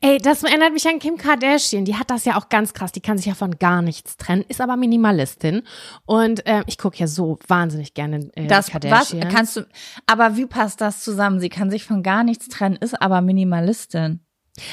Ey, 0.00 0.18
das 0.18 0.42
erinnert 0.42 0.72
mich 0.72 0.86
an 0.86 0.98
Kim 0.98 1.16
Kardashian. 1.16 1.84
Die 1.84 1.96
hat 1.96 2.10
das 2.10 2.24
ja 2.24 2.36
auch 2.36 2.48
ganz 2.48 2.74
krass. 2.74 2.92
Die 2.92 3.00
kann 3.00 3.16
sich 3.18 3.26
ja 3.26 3.34
von 3.34 3.58
gar 3.58 3.82
nichts 3.82 4.16
trennen, 4.16 4.44
ist 4.48 4.60
aber 4.60 4.76
Minimalistin. 4.76 5.62
Und 6.04 6.46
äh, 6.46 6.62
ich 6.66 6.78
gucke 6.78 6.98
ja 6.98 7.06
so 7.06 7.38
wahnsinnig 7.46 7.94
gerne 7.94 8.30
äh, 8.34 8.46
Das 8.46 8.66
die 8.66 8.90
was 8.90 9.14
kannst 9.30 9.56
du 9.56 9.66
aber 10.06 10.36
wie 10.36 10.46
passt 10.46 10.80
das 10.80 11.02
zusammen? 11.02 11.40
Sie 11.40 11.48
kann 11.48 11.70
sich 11.70 11.84
von 11.84 12.02
gar 12.02 12.24
nichts 12.24 12.48
trennen, 12.48 12.76
ist 12.76 13.00
aber 13.00 13.20
Minimalistin. 13.20 14.25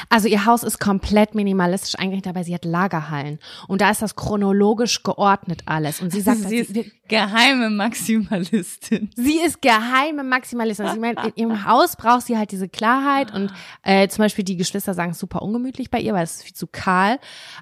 Also 0.10 0.28
ihr 0.28 0.46
Haus 0.46 0.64
ist 0.64 0.80
komplett 0.80 1.36
minimalistisch 1.36 1.96
eingerichtet, 1.98 2.36
aber 2.36 2.44
sie 2.44 2.54
hat 2.54 2.66
Lagerhallen. 2.66 3.40
Und 3.68 3.82
da 3.82 3.90
ist 3.90 4.02
das 4.02 4.16
chronologisch 4.16 5.04
geordnet 5.04 5.64
alles. 5.66 6.02
Und 6.02 6.12
sie 6.12 6.22
sagt, 6.22 6.40
sie 6.40 6.58
ist 6.58 6.74
sie, 6.74 6.92
geheime 7.08 7.70
Maximalistin. 7.70 9.10
sie 9.16 9.40
ist 9.40 9.62
geheime 9.62 10.24
Maximalistin. 10.24 10.86
Also 10.86 10.96
ich 10.98 11.02
meine, 11.02 11.28
in 11.28 11.34
ihrem 11.36 11.66
Haus 11.66 11.96
braucht 11.96 12.26
sie 12.26 12.38
halt 12.38 12.52
diese 12.52 12.70
Klarheit. 12.70 13.34
Und 13.34 13.52
äh, 13.84 14.08
zum 14.08 14.24
Beispiel 14.24 14.46
die 14.46 14.58
Geschwister 14.58 14.94
sagen, 14.94 15.14
super 15.14 15.42
ungemütlich 15.42 15.90
bei 15.90 16.00
ihr, 16.00 16.14
weil 16.14 16.24
es 16.24 16.36
ist 16.36 16.44
viel 16.44 16.54
zu 16.54 16.68
kahl. 16.68 17.20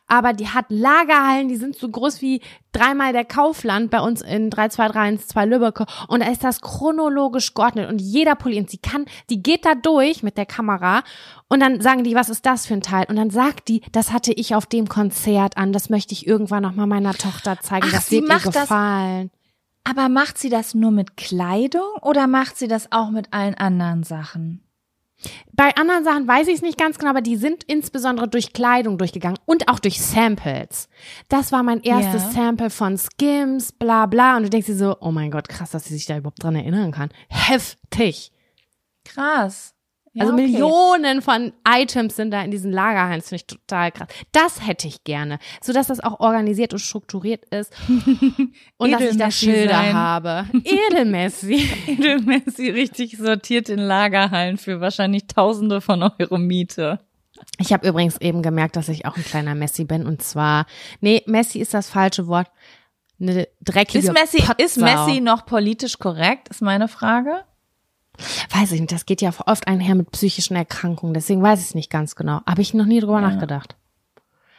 Aber 0.08 0.34
die 0.34 0.48
hat 0.48 0.66
Lagerhallen, 0.70 1.48
die 1.48 1.58
sind 1.58 1.76
so 1.76 1.90
groß 1.90 2.22
wie 2.22 2.42
dreimal 2.72 3.14
der 3.14 3.26
Kaufland 3.26 3.92
bei 3.92 4.00
uns 4.00 4.22
in 4.22 4.50
32312 4.50 5.46
Lübbecke. 5.50 5.86
Und 6.08 6.22
da 6.24 6.30
ist 6.32 6.44
das 6.44 6.62
chronologisch 6.62 7.54
geordnet. 7.54 7.90
Und 7.90 8.00
jeder 8.02 8.36
Pulli, 8.36 8.60
und 8.60 8.70
sie 8.70 8.78
kann, 8.78 9.06
die 9.30 9.42
geht 9.44 9.66
da 9.66 9.76
durch 9.76 10.24
mit 10.24 10.38
der 10.38 10.46
Kamera. 10.46 11.04
Und 11.48 11.60
dann 11.60 11.82
sagen 11.82 12.04
die, 12.04 12.16
was 12.16 12.30
ist 12.30 12.46
das 12.46 12.66
für 12.66 12.74
ein 12.76 12.82
Teil? 12.82 13.06
Und 13.10 13.16
dann 13.18 13.30
sagt 13.30 13.68
die, 13.68 13.82
das 13.92 14.12
hatte 14.12 14.32
ich 14.34 14.56
auf 14.56 14.66
dem 14.66 14.88
Konzert 14.88 15.58
an, 15.58 15.74
das 15.74 15.90
möchte 15.90 16.14
ich 16.14 16.26
irgendwann 16.28 16.64
noch 16.64 16.74
mal 16.76 16.88
meiner 16.88 17.14
Tochter 17.14 17.60
zeigen, 17.60 17.88
Ach, 17.90 17.94
das 17.94 18.08
sie 18.08 18.18
wird 18.22 18.30
ihr 18.30 18.34
macht 18.36 18.48
das- 18.48 18.62
gefallen. 18.64 19.32
Aber 19.84 20.10
macht 20.10 20.38
sie 20.38 20.50
das 20.50 20.76
nur 20.76 20.92
mit 20.92 21.18
Kleidung 21.18 21.82
oder 22.04 22.28
macht 22.28 22.56
sie 22.56 22.68
das 22.68 22.92
auch 22.92 23.10
mit 23.10 23.34
allen 23.34 23.56
anderen 23.56 24.04
Sachen? 24.04 24.64
Bei 25.54 25.76
anderen 25.76 26.04
Sachen 26.04 26.28
weiß 26.28 26.48
ich 26.48 26.56
es 26.56 26.62
nicht 26.62 26.78
ganz 26.78 26.98
genau, 26.98 27.12
aber 27.12 27.22
die 27.22 27.36
sind 27.36 27.64
insbesondere 27.66 28.28
durch 28.28 28.54
Kleidung 28.54 28.98
durchgegangen 28.98 29.38
und 29.46 29.68
auch 29.68 29.80
durch 29.80 30.02
Samples. 30.02 30.90
Das 31.30 31.52
war 31.52 31.64
mein 31.64 31.82
erstes 31.82 32.24
Ja. 32.24 32.32
Sample 32.32 32.70
von 32.70 32.98
Skims, 32.98 33.72
bla 33.72 34.06
bla. 34.06 34.38
Und 34.38 34.44
du 34.44 34.50
denkst 34.50 34.68
dir 34.68 34.76
so, 34.76 34.98
oh 35.00 35.12
mein 35.12 35.32
Gott, 35.32 35.48
krass, 35.50 35.72
dass 35.72 35.86
sie 35.86 35.94
sich 35.94 36.06
da 36.06 36.18
überhaupt 36.18 36.42
dran 36.44 36.56
erinnern 36.56 36.92
kann. 36.92 37.10
Heftig. 37.30 38.32
Krass. 39.06 39.74
Ja, 40.14 40.24
also 40.24 40.34
okay. 40.34 40.44
Millionen 40.48 41.22
von 41.22 41.54
Items 41.66 42.18
sind 42.18 42.32
da 42.32 42.42
in 42.42 42.52
diesen 42.52 42.72
Lagerhallen. 42.72 43.20
Das 43.20 43.30
finde 43.30 43.44
ich 43.44 43.48
total 43.48 43.92
krass. 43.94 44.10
Das 44.34 44.68
hätte 44.68 44.88
ich 44.88 45.06
gerne, 45.06 45.40
sodass 45.62 45.88
das 45.88 46.02
auch 46.02 46.20
organisiert 46.20 46.74
und 46.74 46.80
strukturiert 46.80 47.46
ist 47.46 47.74
und 48.78 48.92
dass 48.92 49.02
ich 49.02 49.18
da 49.18 49.28
Edelmessi 49.28 49.46
Schilder 49.46 49.74
sein. 49.74 49.94
habe. 49.94 50.46
Edelmessi. 50.66 51.66
Edelmäßig 51.88 52.74
richtig 52.74 53.18
sortiert 53.18 53.70
in 53.70 53.80
Lagerhallen 53.80 54.58
für 54.58 54.82
wahrscheinlich 54.82 55.28
Tausende 55.28 55.80
von 55.80 56.04
Euro 56.04 56.38
Miete. 56.38 57.00
Ich 57.58 57.72
habe 57.72 57.88
übrigens 57.88 58.20
eben 58.20 58.42
gemerkt, 58.42 58.76
dass 58.76 58.90
ich 58.90 59.06
auch 59.06 59.16
ein 59.16 59.24
kleiner 59.24 59.56
Messi 59.56 59.86
bin 59.86 60.06
und 60.06 60.22
zwar, 60.22 60.66
nee, 61.00 61.24
Messi 61.26 61.60
ist 61.60 61.74
das 61.74 61.90
falsche 61.90 62.28
Wort. 62.28 62.48
Eine 63.20 63.48
dreckige 63.62 64.00
Ist 64.00 64.14
Messi, 64.14 64.44
ist. 64.58 64.78
Messi 64.78 65.22
noch 65.22 65.46
politisch 65.46 66.00
korrekt? 66.00 66.50
Ist 66.50 66.62
meine 66.62 66.88
Frage. 66.88 67.46
Weiß 68.54 68.72
ich 68.72 68.80
nicht, 68.80 68.92
das 68.92 69.06
geht 69.06 69.22
ja 69.22 69.32
oft 69.46 69.68
einher 69.68 69.96
mit 69.96 70.12
psychischen 70.12 70.56
Erkrankungen, 70.56 71.14
deswegen 71.14 71.42
weiß 71.42 71.60
ich 71.60 71.68
es 71.68 71.76
nicht 71.76 71.90
ganz 71.90 72.16
genau. 72.16 72.42
Habe 72.48 72.62
ich 72.62 72.74
noch 72.74 72.86
nie 72.86 73.00
drüber 73.00 73.22
nachgedacht. 73.22 73.76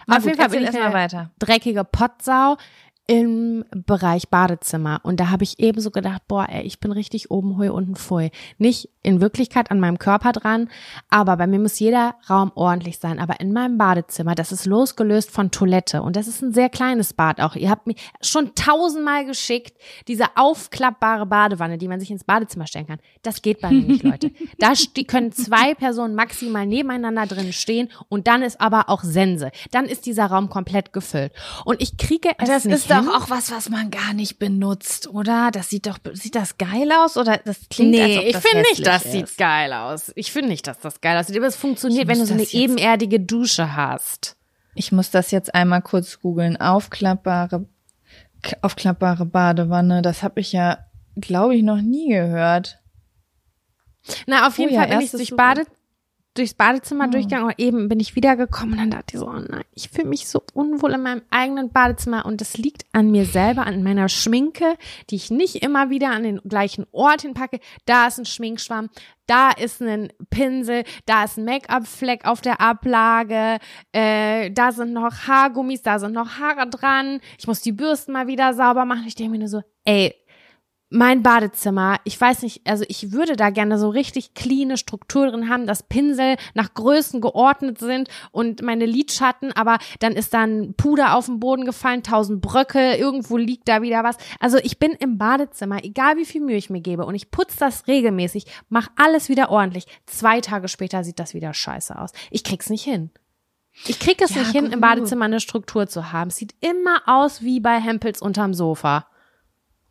Na 0.06 0.16
Auf 0.16 0.24
jeden 0.24 0.36
Fall 0.36 0.48
bin 0.48 0.60
ich 0.60 0.66
erst 0.66 0.78
mal 0.78 0.86
eine 0.86 0.94
weiter. 0.94 1.30
dreckige 1.38 1.84
Pottsau 1.84 2.56
im 3.06 3.64
Bereich 3.70 4.28
Badezimmer. 4.28 5.00
Und 5.02 5.18
da 5.18 5.30
habe 5.30 5.42
ich 5.42 5.58
ebenso 5.58 5.90
gedacht, 5.90 6.22
boah, 6.28 6.46
ey, 6.48 6.62
ich 6.62 6.78
bin 6.78 6.92
richtig 6.92 7.30
oben 7.30 7.56
hui, 7.56 7.68
unten 7.68 7.96
pfui. 7.96 8.30
Nicht 8.58 8.90
in 9.02 9.20
Wirklichkeit 9.20 9.72
an 9.72 9.80
meinem 9.80 9.98
Körper 9.98 10.30
dran, 10.30 10.68
aber 11.10 11.36
bei 11.36 11.48
mir 11.48 11.58
muss 11.58 11.80
jeder 11.80 12.14
Raum 12.30 12.52
ordentlich 12.54 12.98
sein. 12.98 13.18
Aber 13.18 13.40
in 13.40 13.52
meinem 13.52 13.76
Badezimmer, 13.76 14.36
das 14.36 14.52
ist 14.52 14.66
losgelöst 14.66 15.32
von 15.32 15.50
Toilette. 15.50 16.02
Und 16.02 16.14
das 16.14 16.28
ist 16.28 16.42
ein 16.42 16.52
sehr 16.52 16.68
kleines 16.68 17.12
Bad 17.12 17.40
auch. 17.40 17.56
Ihr 17.56 17.70
habt 17.70 17.88
mir 17.88 17.96
schon 18.20 18.54
tausendmal 18.54 19.26
geschickt, 19.26 19.76
diese 20.06 20.26
aufklappbare 20.36 21.26
Badewanne, 21.26 21.78
die 21.78 21.88
man 21.88 21.98
sich 21.98 22.12
ins 22.12 22.22
Badezimmer 22.22 22.68
stellen 22.68 22.86
kann. 22.86 23.00
Das 23.22 23.42
geht 23.42 23.60
bei 23.60 23.70
mir 23.70 23.82
nicht, 23.82 24.04
Leute. 24.04 24.30
Da 24.58 24.74
können 25.08 25.32
zwei 25.32 25.74
Personen 25.74 26.14
maximal 26.14 26.66
nebeneinander 26.66 27.26
drin 27.26 27.52
stehen 27.52 27.88
und 28.08 28.28
dann 28.28 28.42
ist 28.42 28.60
aber 28.60 28.88
auch 28.88 29.02
Sense. 29.02 29.50
Dann 29.72 29.86
ist 29.86 30.06
dieser 30.06 30.26
Raum 30.26 30.48
komplett 30.50 30.92
gefüllt. 30.92 31.32
Und 31.64 31.82
ich 31.82 31.96
kriege 31.96 32.30
es 32.38 32.48
Das 32.48 32.64
nicht 32.64 32.74
ist 32.74 32.91
doch 32.92 33.04
hin. 33.04 33.08
auch 33.08 33.30
was, 33.30 33.50
was 33.50 33.68
man 33.68 33.90
gar 33.90 34.12
nicht 34.14 34.38
benutzt, 34.38 35.08
oder? 35.08 35.50
Das 35.52 35.68
sieht 35.70 35.86
doch, 35.86 35.98
sieht 36.12 36.34
das 36.34 36.58
geil 36.58 36.90
aus 36.92 37.16
oder 37.16 37.38
das 37.44 37.68
klingt 37.70 37.94
als 37.96 38.06
Nee, 38.06 38.18
ob 38.18 38.24
ich 38.26 38.32
das 38.32 38.42
finde 38.42 38.62
nicht, 38.70 38.86
das 38.86 39.04
ist. 39.04 39.12
sieht 39.12 39.36
geil 39.38 39.72
aus. 39.72 40.12
Ich 40.14 40.32
finde 40.32 40.48
nicht, 40.50 40.66
dass 40.66 40.78
das 40.80 41.00
geil 41.00 41.18
aussieht. 41.18 41.36
Aber 41.36 41.46
es 41.46 41.56
funktioniert, 41.56 42.04
Ich 42.04 42.08
wenn 42.08 42.18
du 42.18 42.26
so 42.26 42.34
eine 42.34 42.44
ebenerdige 42.52 43.20
Dusche 43.20 43.74
hast. 43.76 44.36
Ich 44.74 44.92
muss 44.92 45.10
das 45.10 45.30
jetzt 45.30 45.54
einmal 45.54 45.82
kurz 45.82 46.20
googeln. 46.20 46.56
Aufklappbare, 46.60 47.66
aufklappbare 48.62 49.26
Badewanne. 49.26 50.02
Das 50.02 50.22
habe 50.22 50.40
ich 50.40 50.52
ja, 50.52 50.78
glaube 51.16 51.54
ich, 51.54 51.62
noch 51.62 51.80
nie 51.80 52.08
gehört. 52.08 52.78
Na, 54.26 54.46
auf 54.46 54.58
Oh 54.58 54.62
jeden 54.62 54.74
ja, 54.74 54.80
Fall 54.80 54.88
bin 54.88 55.00
ich 55.00 55.10
durch. 55.10 55.36
Bade, 55.36 55.64
durchs 56.34 56.54
Badezimmer 56.54 57.06
Oh. 57.08 57.10
durchgegangen 57.10 57.46
und 57.46 57.58
eben 57.58 57.88
bin 57.88 58.00
ich 58.00 58.16
wiedergekommen 58.16 58.72
und 58.74 58.78
dann 58.80 58.90
dachte 58.90 59.14
ich 59.14 59.20
so, 59.20 59.26
oh 59.28 59.32
nein, 59.32 59.64
ich 59.74 59.88
fühle 59.90 60.08
mich 60.08 60.28
so 60.28 60.42
unwohl 60.54 60.92
in 60.92 61.02
meinem 61.02 61.22
eigenen 61.30 61.70
Badezimmer 61.72 62.24
und 62.26 62.40
das 62.40 62.56
liegt 62.56 62.84
an 62.92 63.10
mir 63.10 63.24
selber, 63.26 63.66
an 63.66 63.82
meiner 63.82 64.08
Schminke, 64.08 64.76
die 65.10 65.16
ich 65.16 65.30
nicht 65.30 65.56
immer 65.56 65.90
wieder 65.90 66.10
an 66.10 66.22
den 66.22 66.40
gleichen 66.48 66.86
Ort 66.92 67.22
hinpacke. 67.22 67.60
Da 67.86 68.06
ist 68.06 68.18
ein 68.18 68.24
Schminkschwamm, 68.26 68.88
da 69.26 69.50
ist 69.50 69.80
ein 69.82 70.12
Pinsel, 70.30 70.84
da 71.06 71.24
ist 71.24 71.38
ein 71.38 71.44
Make-up-Fleck 71.44 72.26
auf 72.26 72.40
der 72.40 72.60
Ablage, 72.60 73.58
äh, 73.92 74.50
da 74.50 74.72
sind 74.72 74.92
noch 74.92 75.26
Haargummis, 75.26 75.82
da 75.82 75.98
sind 75.98 76.12
noch 76.12 76.38
Haare 76.38 76.68
dran. 76.68 77.20
Ich 77.38 77.46
muss 77.46 77.60
die 77.60 77.72
Bürsten 77.72 78.12
mal 78.12 78.26
wieder 78.26 78.54
sauber 78.54 78.84
machen. 78.84 79.04
Ich 79.06 79.14
denke 79.14 79.32
mir 79.32 79.38
nur 79.38 79.48
so, 79.48 79.62
ey, 79.84 80.14
mein 80.92 81.22
Badezimmer, 81.22 81.98
ich 82.04 82.20
weiß 82.20 82.42
nicht, 82.42 82.60
also 82.66 82.84
ich 82.88 83.12
würde 83.12 83.34
da 83.34 83.50
gerne 83.50 83.78
so 83.78 83.88
richtig 83.88 84.34
cleane 84.34 84.76
Struktur 84.76 85.26
drin 85.28 85.48
haben, 85.48 85.66
dass 85.66 85.82
Pinsel 85.82 86.36
nach 86.54 86.74
Größen 86.74 87.20
geordnet 87.20 87.78
sind 87.78 88.08
und 88.30 88.62
meine 88.62 88.84
Lidschatten, 88.86 89.52
aber 89.52 89.78
dann 90.00 90.12
ist 90.12 90.34
dann 90.34 90.74
Puder 90.74 91.16
auf 91.16 91.26
den 91.26 91.40
Boden 91.40 91.64
gefallen, 91.64 92.02
tausend 92.02 92.42
Bröcke, 92.42 92.96
irgendwo 92.96 93.36
liegt 93.38 93.68
da 93.68 93.80
wieder 93.82 94.04
was. 94.04 94.16
Also 94.38 94.58
ich 94.58 94.78
bin 94.78 94.92
im 94.92 95.16
Badezimmer, 95.18 95.82
egal 95.82 96.16
wie 96.16 96.26
viel 96.26 96.42
Mühe 96.42 96.56
ich 96.56 96.70
mir 96.70 96.82
gebe 96.82 97.06
und 97.06 97.14
ich 97.14 97.30
putze 97.30 97.58
das 97.58 97.86
regelmäßig, 97.88 98.44
mach 98.68 98.88
alles 98.96 99.28
wieder 99.28 99.50
ordentlich. 99.50 99.86
Zwei 100.06 100.40
Tage 100.40 100.68
später 100.68 101.04
sieht 101.04 101.18
das 101.18 101.32
wieder 101.32 101.54
scheiße 101.54 101.98
aus. 101.98 102.12
Ich 102.30 102.44
krieg's 102.44 102.68
nicht 102.68 102.84
hin. 102.84 103.10
Ich 103.86 103.98
krieg 103.98 104.20
es 104.20 104.34
Ja, 104.34 104.42
nicht 104.42 104.52
hin, 104.52 104.66
im 104.66 104.72
gut. 104.72 104.80
Badezimmer 104.82 105.24
eine 105.24 105.40
Struktur 105.40 105.86
zu 105.86 106.12
haben. 106.12 106.28
Es 106.28 106.36
sieht 106.36 106.54
immer 106.60 107.00
aus 107.06 107.40
wie 107.40 107.60
bei 107.60 107.80
Hempels 107.80 108.20
unterm 108.20 108.52
Sofa. 108.52 109.06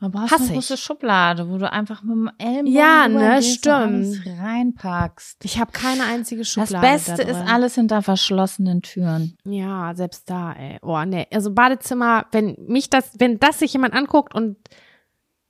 Man 0.01 0.11
braucht 0.11 0.31
Hass 0.31 0.41
eine 0.41 0.49
ich. 0.49 0.53
große 0.55 0.77
Schublade, 0.77 1.47
wo 1.47 1.57
du 1.59 1.71
einfach 1.71 2.01
mit 2.01 2.15
dem 2.15 2.31
Ellenbogen 2.39 2.73
Ja, 2.73 3.07
ne, 3.07 3.41
stimmt. 3.43 4.23
reinpackst. 4.25 5.45
Ich 5.45 5.59
habe 5.59 5.71
keine 5.71 6.03
einzige 6.05 6.41
Das 6.41 6.49
Schublade. 6.49 6.81
Beste 6.87 7.23
da 7.23 7.29
ist 7.29 7.37
alles 7.47 7.75
hinter 7.75 8.01
verschlossenen 8.01 8.81
Türen. 8.81 9.37
Ja, 9.45 9.93
selbst 9.95 10.27
da, 10.29 10.53
ey. 10.53 10.79
Oh, 10.81 10.99
nee. 11.05 11.27
Also 11.31 11.53
Badezimmer, 11.53 12.25
wenn 12.31 12.55
mich 12.67 12.89
das, 12.89 13.11
wenn 13.19 13.37
das 13.39 13.59
sich 13.59 13.73
jemand 13.73 13.93
anguckt 13.93 14.33
und 14.33 14.57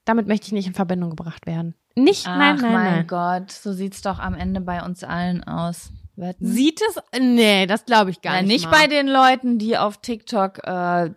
damit 0.03 0.27
möchte 0.27 0.47
ich 0.47 0.51
nicht 0.51 0.67
in 0.67 0.73
Verbindung 0.73 1.11
gebracht 1.11 1.47
werden. 1.47 1.73
Nicht, 1.95 2.27
Ach 2.27 2.37
nein, 2.37 2.57
nein, 2.57 2.73
mein 2.73 2.83
nein. 2.95 3.07
Gott, 3.07 3.51
so 3.51 3.71
sieht's 3.71 4.01
doch 4.01 4.19
am 4.19 4.33
Ende 4.33 4.59
bei 4.61 4.83
uns 4.83 5.03
allen 5.05 5.43
aus. 5.45 5.91
Wetten? 6.17 6.45
Sieht 6.45 6.81
es? 6.89 7.01
Nee, 7.21 7.67
das 7.67 7.85
glaube 7.85 8.09
ich 8.11 8.21
gar 8.21 8.33
Nein, 8.33 8.45
nicht. 8.45 8.63
nicht 8.63 8.71
mal. 8.71 8.79
bei 8.81 8.87
den 8.87 9.07
Leuten, 9.07 9.57
die 9.57 9.77
auf 9.77 9.97
TikTok 10.01 10.59
äh, 10.67 11.11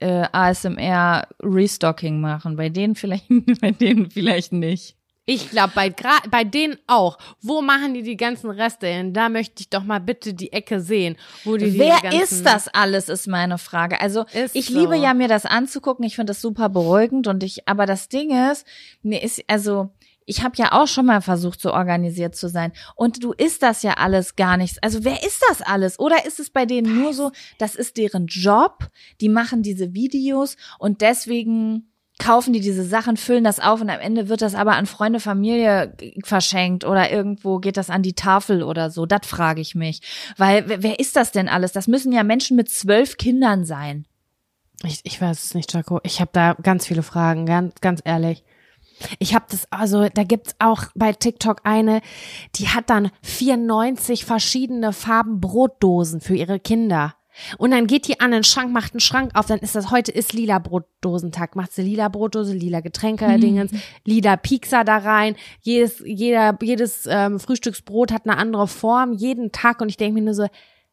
äh, 0.00 0.26
ASMR 0.32 1.28
Restocking 1.42 2.20
machen. 2.20 2.56
Bei 2.56 2.68
denen 2.68 2.94
vielleicht, 2.94 3.26
bei 3.60 3.70
denen 3.70 4.10
vielleicht 4.10 4.52
nicht. 4.52 4.96
Ich 5.26 5.50
glaube, 5.50 5.72
bei, 5.76 5.94
bei 6.28 6.42
denen 6.42 6.76
auch. 6.88 7.16
Wo 7.40 7.62
machen 7.62 7.94
die 7.94 8.02
die 8.02 8.16
ganzen 8.16 8.50
Reste 8.50 8.88
hin? 8.88 9.12
Da 9.12 9.28
möchte 9.28 9.60
ich 9.60 9.68
doch 9.68 9.84
mal 9.84 10.00
bitte 10.00 10.34
die 10.34 10.52
Ecke 10.52 10.80
sehen. 10.80 11.16
Wo 11.44 11.56
die 11.56 11.78
Wer 11.78 11.98
die 11.98 12.02
ganzen, 12.02 12.20
ist 12.20 12.46
das 12.46 12.66
alles, 12.66 13.08
ist 13.08 13.28
meine 13.28 13.58
Frage. 13.58 14.00
Also 14.00 14.24
ich 14.54 14.66
so. 14.66 14.78
liebe 14.80 14.96
ja 14.96 15.14
mir 15.14 15.28
das 15.28 15.46
anzugucken. 15.46 16.04
Ich 16.04 16.16
finde 16.16 16.32
das 16.32 16.40
super 16.40 16.68
beruhigend 16.68 17.28
und 17.28 17.44
ich, 17.44 17.68
aber 17.68 17.86
das 17.86 18.08
Ding 18.08 18.30
ist, 18.50 18.66
mir 19.02 19.22
ist 19.22 19.44
also 19.46 19.90
ich 20.30 20.44
habe 20.44 20.54
ja 20.56 20.70
auch 20.70 20.86
schon 20.86 21.06
mal 21.06 21.22
versucht, 21.22 21.60
so 21.60 21.74
organisiert 21.74 22.36
zu 22.36 22.48
sein. 22.48 22.70
Und 22.94 23.24
du 23.24 23.32
ist 23.32 23.64
das 23.64 23.82
ja 23.82 23.94
alles 23.94 24.36
gar 24.36 24.56
nichts. 24.56 24.78
Also 24.80 25.02
wer 25.02 25.24
ist 25.24 25.42
das 25.48 25.60
alles? 25.60 25.98
Oder 25.98 26.24
ist 26.24 26.38
es 26.38 26.50
bei 26.50 26.66
denen 26.66 27.02
nur 27.02 27.12
so, 27.12 27.32
das 27.58 27.74
ist 27.74 27.96
deren 27.96 28.26
Job, 28.26 28.88
die 29.20 29.28
machen 29.28 29.62
diese 29.62 29.92
Videos 29.92 30.56
und 30.78 31.00
deswegen 31.00 31.90
kaufen 32.20 32.52
die 32.52 32.60
diese 32.60 32.84
Sachen, 32.84 33.16
füllen 33.16 33.42
das 33.42 33.58
auf 33.58 33.80
und 33.80 33.90
am 33.90 33.98
Ende 33.98 34.28
wird 34.28 34.42
das 34.42 34.54
aber 34.54 34.76
an 34.76 34.86
Freunde, 34.86 35.18
Familie 35.18 35.96
verschenkt 36.22 36.84
oder 36.84 37.10
irgendwo 37.10 37.58
geht 37.58 37.76
das 37.76 37.90
an 37.90 38.02
die 38.02 38.14
Tafel 38.14 38.62
oder 38.62 38.90
so. 38.90 39.06
Das 39.06 39.26
frage 39.26 39.60
ich 39.60 39.74
mich. 39.74 40.00
Weil 40.36 40.64
wer, 40.68 41.00
ist 41.00 41.16
das 41.16 41.32
denn 41.32 41.48
alles? 41.48 41.72
Das 41.72 41.88
müssen 41.88 42.12
ja 42.12 42.22
Menschen 42.22 42.56
mit 42.56 42.68
zwölf 42.68 43.16
Kindern 43.16 43.64
sein. 43.64 44.06
Ich, 44.84 45.00
ich 45.02 45.20
weiß 45.20 45.42
es 45.42 45.54
nicht, 45.54 45.72
Jaco. 45.72 45.98
Ich 46.04 46.20
habe 46.20 46.30
da 46.32 46.54
ganz 46.62 46.86
viele 46.86 47.02
Fragen, 47.02 47.46
ganz, 47.46 47.80
ganz 47.80 48.00
ehrlich. 48.04 48.44
Ich 49.18 49.34
habe 49.34 49.46
das, 49.50 49.70
also 49.70 50.08
da 50.08 50.24
gibt's 50.24 50.54
auch 50.58 50.84
bei 50.94 51.12
TikTok 51.12 51.60
eine, 51.64 52.00
die 52.56 52.68
hat 52.68 52.90
dann 52.90 53.10
94 53.22 54.24
verschiedene 54.24 54.92
Farben 54.92 55.40
Brotdosen 55.40 56.20
für 56.20 56.34
ihre 56.34 56.60
Kinder. 56.60 57.14
Und 57.58 57.70
dann 57.70 57.86
geht 57.86 58.06
die 58.08 58.20
an 58.20 58.32
den 58.32 58.44
Schrank, 58.44 58.72
macht 58.72 58.92
einen 58.92 59.00
Schrank 59.00 59.32
auf, 59.34 59.46
dann 59.46 59.60
ist 59.60 59.74
das, 59.74 59.90
heute 59.90 60.12
ist 60.12 60.32
lila 60.32 60.58
Brotdosentag, 60.58 61.56
macht 61.56 61.72
sie 61.72 61.82
lila 61.82 62.08
Brotdose, 62.08 62.52
lila 62.52 62.80
Getränke, 62.80 63.38
Dingens, 63.38 63.72
lila 64.04 64.36
Piekser 64.36 64.84
da 64.84 64.98
rein, 64.98 65.36
jedes, 65.60 66.02
jeder, 66.04 66.58
jedes 66.60 67.06
ähm, 67.06 67.40
Frühstücksbrot 67.40 68.12
hat 68.12 68.26
eine 68.26 68.36
andere 68.36 68.68
Form, 68.68 69.12
jeden 69.12 69.52
Tag. 69.52 69.80
Und 69.80 69.88
ich 69.88 69.96
denke 69.96 70.14
mir 70.14 70.24
nur 70.24 70.34
so, 70.34 70.48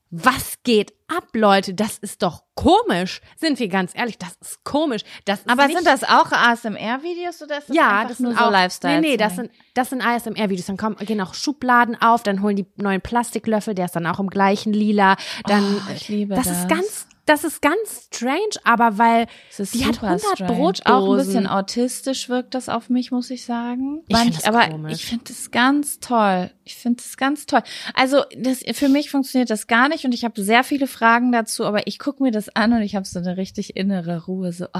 was 0.09 0.55
geht 0.63 0.93
ab, 1.07 1.25
Leute? 1.33 1.73
Das 1.73 1.97
ist 1.97 2.23
doch 2.23 2.43
komisch. 2.55 3.19
Sind 3.35 3.59
wir 3.59 3.67
ganz 3.67 3.91
ehrlich, 3.93 4.17
das 4.17 4.35
ist 4.41 4.63
komisch. 4.63 5.01
Das 5.25 5.39
ist 5.39 5.49
Aber 5.49 5.67
sind 5.67 5.85
das 5.85 6.03
auch 6.03 6.31
ASMR-Videos 6.31 7.41
oder 7.41 7.57
ist 7.57 7.69
das 7.69 7.75
ja, 7.75 8.05
das 8.05 8.19
nur 8.19 8.31
sind 8.31 8.39
so 8.39 8.45
auch, 8.45 8.51
Lifestyle? 8.51 9.01
Nee, 9.01 9.09
nee, 9.11 9.17
das 9.17 9.35
sind, 9.35 9.51
das 9.73 9.89
sind 9.89 10.01
ASMR-Videos. 10.01 10.65
Dann 10.67 10.77
kommen, 10.77 10.95
gehen 10.97 11.19
auch 11.21 11.33
Schubladen 11.33 12.01
auf, 12.01 12.23
dann 12.23 12.41
holen 12.41 12.55
die 12.55 12.65
neuen 12.77 13.01
Plastiklöffel, 13.01 13.75
der 13.75 13.85
ist 13.85 13.95
dann 13.95 14.07
auch 14.07 14.19
im 14.19 14.29
gleichen 14.29 14.73
Lila. 14.73 15.17
Dann, 15.45 15.81
Oh, 15.87 15.91
ich 15.93 16.07
liebe 16.07 16.35
das, 16.35 16.47
das. 16.47 16.59
ist 16.59 16.69
ganz, 16.69 17.07
das 17.27 17.43
ist 17.43 17.61
ganz 17.61 18.07
strange, 18.11 18.55
aber 18.63 18.97
weil 18.97 19.27
die 19.57 19.85
hat 19.85 19.95
super 19.95 20.07
100 20.07 20.21
strange. 20.21 20.53
Brotdosen. 20.53 20.85
Auch 20.87 21.11
ein 21.11 21.17
bisschen 21.17 21.47
autistisch 21.47 22.29
wirkt 22.29 22.55
das 22.55 22.69
auf 22.69 22.89
mich, 22.89 23.11
muss 23.11 23.29
ich 23.29 23.45
sagen. 23.45 24.01
Ich 24.07 24.15
Manch- 24.15 24.35
das 24.35 24.45
aber 24.45 24.67
komisch. 24.69 24.93
ich 24.93 25.05
finde 25.05 25.25
das 25.27 25.51
ganz 25.51 25.99
toll. 25.99 26.49
Ich 26.63 26.75
finde 26.75 27.03
das 27.03 27.17
ganz 27.17 27.45
toll. 27.45 27.61
Also 27.93 28.23
das, 28.37 28.63
für 28.73 28.89
mich 28.89 29.11
funktioniert 29.11 29.49
das 29.49 29.67
gar 29.67 29.89
nicht 29.89 30.05
und 30.05 30.13
ich 30.13 30.23
habe 30.25 30.41
sehr 30.41 30.63
viele 30.63 30.87
Fragen 30.87 31.31
dazu, 31.31 31.65
aber 31.65 31.85
ich 31.87 31.99
gucke 31.99 32.23
mir 32.23 32.31
das 32.31 32.49
an 32.55 32.73
und 32.73 32.81
ich 32.81 32.95
habe 32.95 33.05
so 33.05 33.19
eine 33.19 33.37
richtig 33.37 33.75
innere 33.75 34.25
Ruhe. 34.25 34.51
So, 34.53 34.65
oh, 34.73 34.79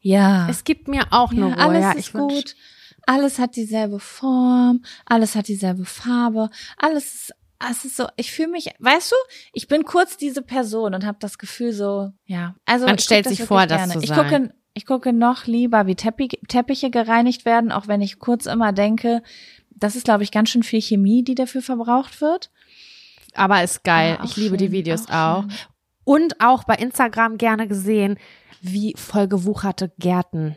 Ja. 0.00 0.48
Es 0.48 0.64
gibt 0.64 0.88
mir 0.88 1.04
auch 1.10 1.30
eine 1.32 1.50
ja, 1.50 1.54
Ruhe. 1.54 1.58
alles 1.58 1.82
ja, 1.82 1.92
ist 1.92 2.12
gut. 2.12 2.56
Alles 3.06 3.38
hat 3.38 3.56
dieselbe 3.56 4.00
Form, 4.00 4.82
alles 5.06 5.34
hat 5.34 5.48
dieselbe 5.48 5.86
Farbe, 5.86 6.50
alles 6.76 7.14
ist, 7.14 7.34
es 7.70 7.84
ist 7.84 7.96
so, 7.96 8.06
ich 8.16 8.30
fühle 8.32 8.48
mich, 8.48 8.70
weißt 8.78 9.12
du, 9.12 9.16
ich 9.52 9.68
bin 9.68 9.84
kurz 9.84 10.16
diese 10.16 10.42
Person 10.42 10.94
und 10.94 11.04
habe 11.04 11.18
das 11.20 11.38
Gefühl 11.38 11.72
so, 11.72 12.12
ja. 12.24 12.54
Also 12.64 12.86
Man 12.86 12.96
ich 12.96 13.04
stellt 13.04 13.26
sich 13.28 13.42
vor, 13.42 13.66
das 13.66 13.78
gerne. 13.78 13.92
zu 13.94 14.00
ich 14.00 14.08
sein. 14.08 14.18
gucke, 14.18 14.54
ich 14.74 14.86
gucke 14.86 15.12
noch 15.12 15.46
lieber, 15.46 15.86
wie 15.86 15.96
Teppich, 15.96 16.38
Teppiche 16.48 16.90
gereinigt 16.90 17.44
werden, 17.44 17.72
auch 17.72 17.88
wenn 17.88 18.00
ich 18.00 18.18
kurz 18.20 18.46
immer 18.46 18.72
denke, 18.72 19.22
das 19.70 19.96
ist, 19.96 20.04
glaube 20.04 20.22
ich, 20.22 20.30
ganz 20.30 20.50
schön 20.50 20.62
viel 20.62 20.80
Chemie, 20.80 21.22
die 21.24 21.34
dafür 21.34 21.62
verbraucht 21.62 22.20
wird. 22.20 22.50
Aber 23.34 23.62
ist 23.62 23.84
geil. 23.84 24.18
Auch 24.20 24.24
ich 24.24 24.36
liebe 24.36 24.56
die 24.56 24.66
schön, 24.66 24.72
Videos 24.72 25.08
auch 25.08 25.14
auch. 25.14 25.42
schön. 25.42 25.52
Und 26.04 26.40
auch 26.40 26.64
bei 26.64 26.74
Instagram 26.74 27.38
gerne 27.38 27.68
gesehen, 27.68 28.18
wie 28.60 28.94
voll 28.96 29.28
gewucherte 29.28 29.92
Gärten 29.98 30.56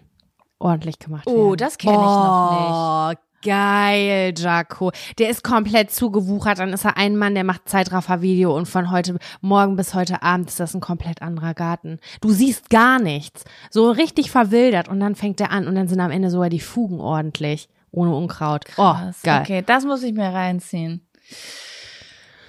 ordentlich 0.60 1.00
gemacht 1.00 1.26
werden. 1.26 1.38
Oh, 1.38 1.56
das 1.56 1.78
kenn 1.78 1.92
ich 1.92 1.98
noch 1.98 2.04
Boah, 2.06 3.16
Geil, 3.42 4.34
Jaco. 4.38 4.92
Der 5.18 5.30
ist 5.30 5.44
komplett 5.44 5.92
zugewuchert. 5.92 6.60
Dann 6.60 6.74
ist 6.74 6.86
er 6.86 6.98
ein 6.98 7.18
Mann, 7.18 7.34
der 7.34 7.44
macht 7.44 7.68
Zeitraffer-Video 7.68 8.56
und 8.56 8.68
von 8.68 8.92
heute 8.92 9.18
Morgen 9.42 9.76
bis 9.76 9.94
heute 9.94 10.22
Abend 10.22 10.50
ist 10.50 10.60
das 10.60 10.74
ein 10.74 10.82
komplett 10.82 11.22
anderer 11.22 11.54
Garten. 11.54 12.00
Du 12.22 12.32
siehst 12.32 12.70
gar 12.70 13.00
nichts. 13.00 13.44
So 13.70 13.90
richtig 13.90 14.32
verwildert 14.32 14.90
und 14.90 15.00
dann 15.00 15.16
fängt 15.16 15.42
er 15.42 15.52
an 15.52 15.68
und 15.68 15.76
dann 15.76 15.88
sind 15.88 16.00
am 16.00 16.12
Ende 16.12 16.30
sogar 16.30 16.50
die 16.50 16.60
Fugen 16.60 17.00
ordentlich. 17.00 17.70
Ohne 17.92 18.16
Unkraut. 18.16 18.66
Krass. 18.66 19.18
Oh, 19.22 19.26
geil. 19.26 19.42
Okay, 19.42 19.64
das 19.66 19.84
muss 19.86 20.04
ich 20.04 20.14
mir 20.14 20.32
reinziehen. 20.32 21.06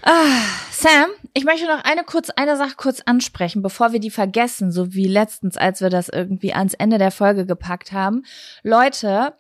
Ah, 0.02 0.42
Sam, 0.70 1.11
ich 1.33 1.44
möchte 1.44 1.66
noch 1.66 1.85
eine 1.85 2.02
kurz, 2.02 2.31
eine 2.31 2.57
Sache 2.57 2.74
kurz 2.76 3.00
ansprechen, 3.07 3.62
bevor 3.62 3.92
wir 3.92 4.00
die 4.00 4.11
vergessen, 4.11 4.72
so 4.72 4.94
wie 4.94 5.07
letztens, 5.07 5.57
als 5.57 5.81
wir 5.81 5.90
das 5.90 6.09
irgendwie 6.09 6.52
ans 6.52 6.74
Ende 6.74 6.98
der 6.98 7.12
Folge 7.12 7.46
gepackt 7.46 7.92
haben. 7.92 8.24
Leute, 8.64 9.35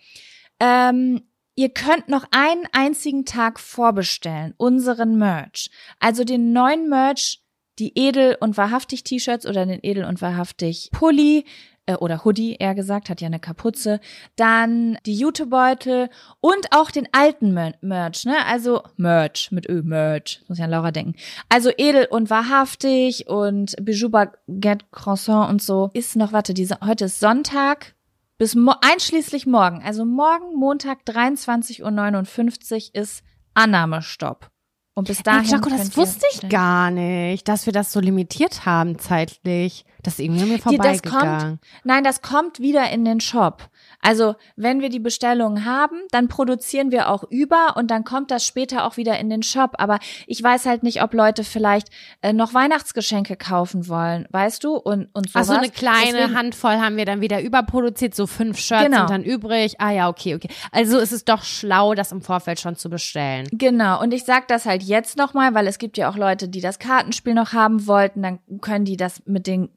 ähm, 0.60 1.22
ihr 1.54 1.70
könnt 1.70 2.08
noch 2.08 2.26
einen 2.30 2.66
einzigen 2.72 3.24
Tag 3.24 3.60
vorbestellen, 3.60 4.54
unseren 4.56 5.18
Merch. 5.18 5.70
Also 5.98 6.24
den 6.24 6.52
neuen 6.52 6.88
Merch, 6.88 7.42
die 7.78 7.92
Edel 7.94 8.36
und 8.40 8.56
Wahrhaftig 8.56 9.04
T-Shirts 9.04 9.46
oder 9.46 9.66
den 9.66 9.80
Edel 9.82 10.04
und 10.04 10.20
Wahrhaftig 10.20 10.90
Pulli 10.92 11.44
äh, 11.86 11.94
oder 11.94 12.24
Hoodie, 12.24 12.56
eher 12.56 12.74
gesagt, 12.74 13.08
hat 13.10 13.20
ja 13.20 13.26
eine 13.26 13.40
Kapuze. 13.40 14.00
Dann 14.36 14.98
die 15.06 15.14
Jutebeutel 15.14 16.10
und 16.40 16.66
auch 16.70 16.90
den 16.90 17.08
alten 17.12 17.52
Mer 17.52 17.74
Merch, 17.80 18.24
ne? 18.24 18.36
Also 18.46 18.82
Merch 18.96 19.50
mit 19.50 19.68
Ö, 19.68 19.82
Merch, 19.82 20.42
muss 20.48 20.58
ich 20.58 20.64
an 20.64 20.70
Laura 20.70 20.90
denken. 20.90 21.14
Also 21.48 21.70
edel 21.76 22.06
und 22.10 22.30
wahrhaftig 22.30 23.28
und 23.28 23.74
Bijou 23.82 24.10
Baguette 24.10 24.84
Croissant 24.90 25.50
und 25.50 25.62
so. 25.62 25.90
Ist 25.94 26.16
noch, 26.16 26.32
warte, 26.32 26.54
diese, 26.54 26.78
heute 26.84 27.06
ist 27.06 27.20
Sonntag 27.20 27.94
bis 28.42 28.56
mo 28.56 28.74
einschließlich 28.80 29.46
morgen. 29.46 29.84
Also 29.84 30.04
morgen, 30.04 30.56
Montag, 30.56 31.04
23.59 31.06 32.88
Uhr 32.88 33.00
ist 33.00 33.22
Annahmestopp. 33.54 34.50
Und 34.94 35.06
bis 35.06 35.22
dahin. 35.22 35.42
Hey, 35.44 35.52
Jaco, 35.52 35.70
das 35.70 35.96
wusste 35.96 36.26
ich 36.34 36.48
gar 36.48 36.90
nicht, 36.90 37.46
dass 37.46 37.66
wir 37.66 37.72
das 37.72 37.92
so 37.92 38.00
limitiert 38.00 38.66
haben 38.66 38.98
zeitlich. 38.98 39.84
Das 40.02 40.14
ist 40.14 40.18
irgendwie 40.18 40.46
mir 40.46 40.56
Die- 40.58 40.76
das 40.76 40.98
vorbeigegangen. 41.00 41.48
kommt, 41.50 41.60
nein, 41.84 42.02
das 42.02 42.20
kommt 42.20 42.58
wieder 42.58 42.90
in 42.90 43.04
den 43.04 43.20
Shop. 43.20 43.70
Also, 44.02 44.34
wenn 44.56 44.80
wir 44.80 44.88
die 44.90 44.98
Bestellungen 45.00 45.64
haben, 45.64 45.96
dann 46.10 46.28
produzieren 46.28 46.90
wir 46.90 47.08
auch 47.08 47.24
über 47.30 47.76
und 47.76 47.90
dann 47.90 48.04
kommt 48.04 48.30
das 48.30 48.44
später 48.46 48.84
auch 48.84 48.96
wieder 48.96 49.18
in 49.18 49.30
den 49.30 49.42
Shop. 49.42 49.70
Aber 49.78 49.98
ich 50.26 50.42
weiß 50.42 50.66
halt 50.66 50.82
nicht, 50.82 51.02
ob 51.02 51.14
Leute 51.14 51.44
vielleicht 51.44 51.88
äh, 52.20 52.32
noch 52.32 52.52
Weihnachtsgeschenke 52.52 53.36
kaufen 53.36 53.88
wollen, 53.88 54.26
weißt 54.30 54.64
du? 54.64 54.74
Und, 54.74 55.08
und 55.14 55.30
sowas. 55.30 55.48
Ach 55.48 55.54
so 55.54 55.58
eine 55.60 55.70
kleine 55.70 56.12
Deswegen- 56.18 56.36
Handvoll 56.36 56.72
haben 56.78 56.96
wir 56.96 57.04
dann 57.04 57.20
wieder 57.20 57.40
überproduziert, 57.40 58.14
so 58.14 58.26
fünf 58.26 58.58
Shirts 58.58 58.84
Genau. 58.84 58.98
sind 58.98 59.10
dann 59.10 59.22
übrig. 59.24 59.76
Ah 59.80 59.90
ja, 59.92 60.08
okay, 60.08 60.34
okay. 60.34 60.48
Also 60.72 60.98
ist 60.98 61.12
es 61.12 61.24
doch 61.24 61.44
schlau, 61.44 61.94
das 61.94 62.10
im 62.12 62.20
Vorfeld 62.22 62.58
schon 62.60 62.76
zu 62.76 62.90
bestellen. 62.90 63.46
Genau, 63.52 64.00
und 64.02 64.12
ich 64.12 64.24
sag 64.24 64.48
das 64.48 64.66
halt 64.66 64.82
jetzt 64.82 65.16
nochmal, 65.16 65.54
weil 65.54 65.66
es 65.68 65.78
gibt 65.78 65.96
ja 65.96 66.10
auch 66.10 66.16
Leute, 66.16 66.48
die 66.48 66.60
das 66.60 66.78
Kartenspiel 66.80 67.34
noch 67.34 67.52
haben 67.52 67.86
wollten, 67.86 68.22
dann 68.22 68.40
können 68.60 68.84
die 68.84 68.96
das 68.96 69.22
mit 69.26 69.46
den, 69.46 69.68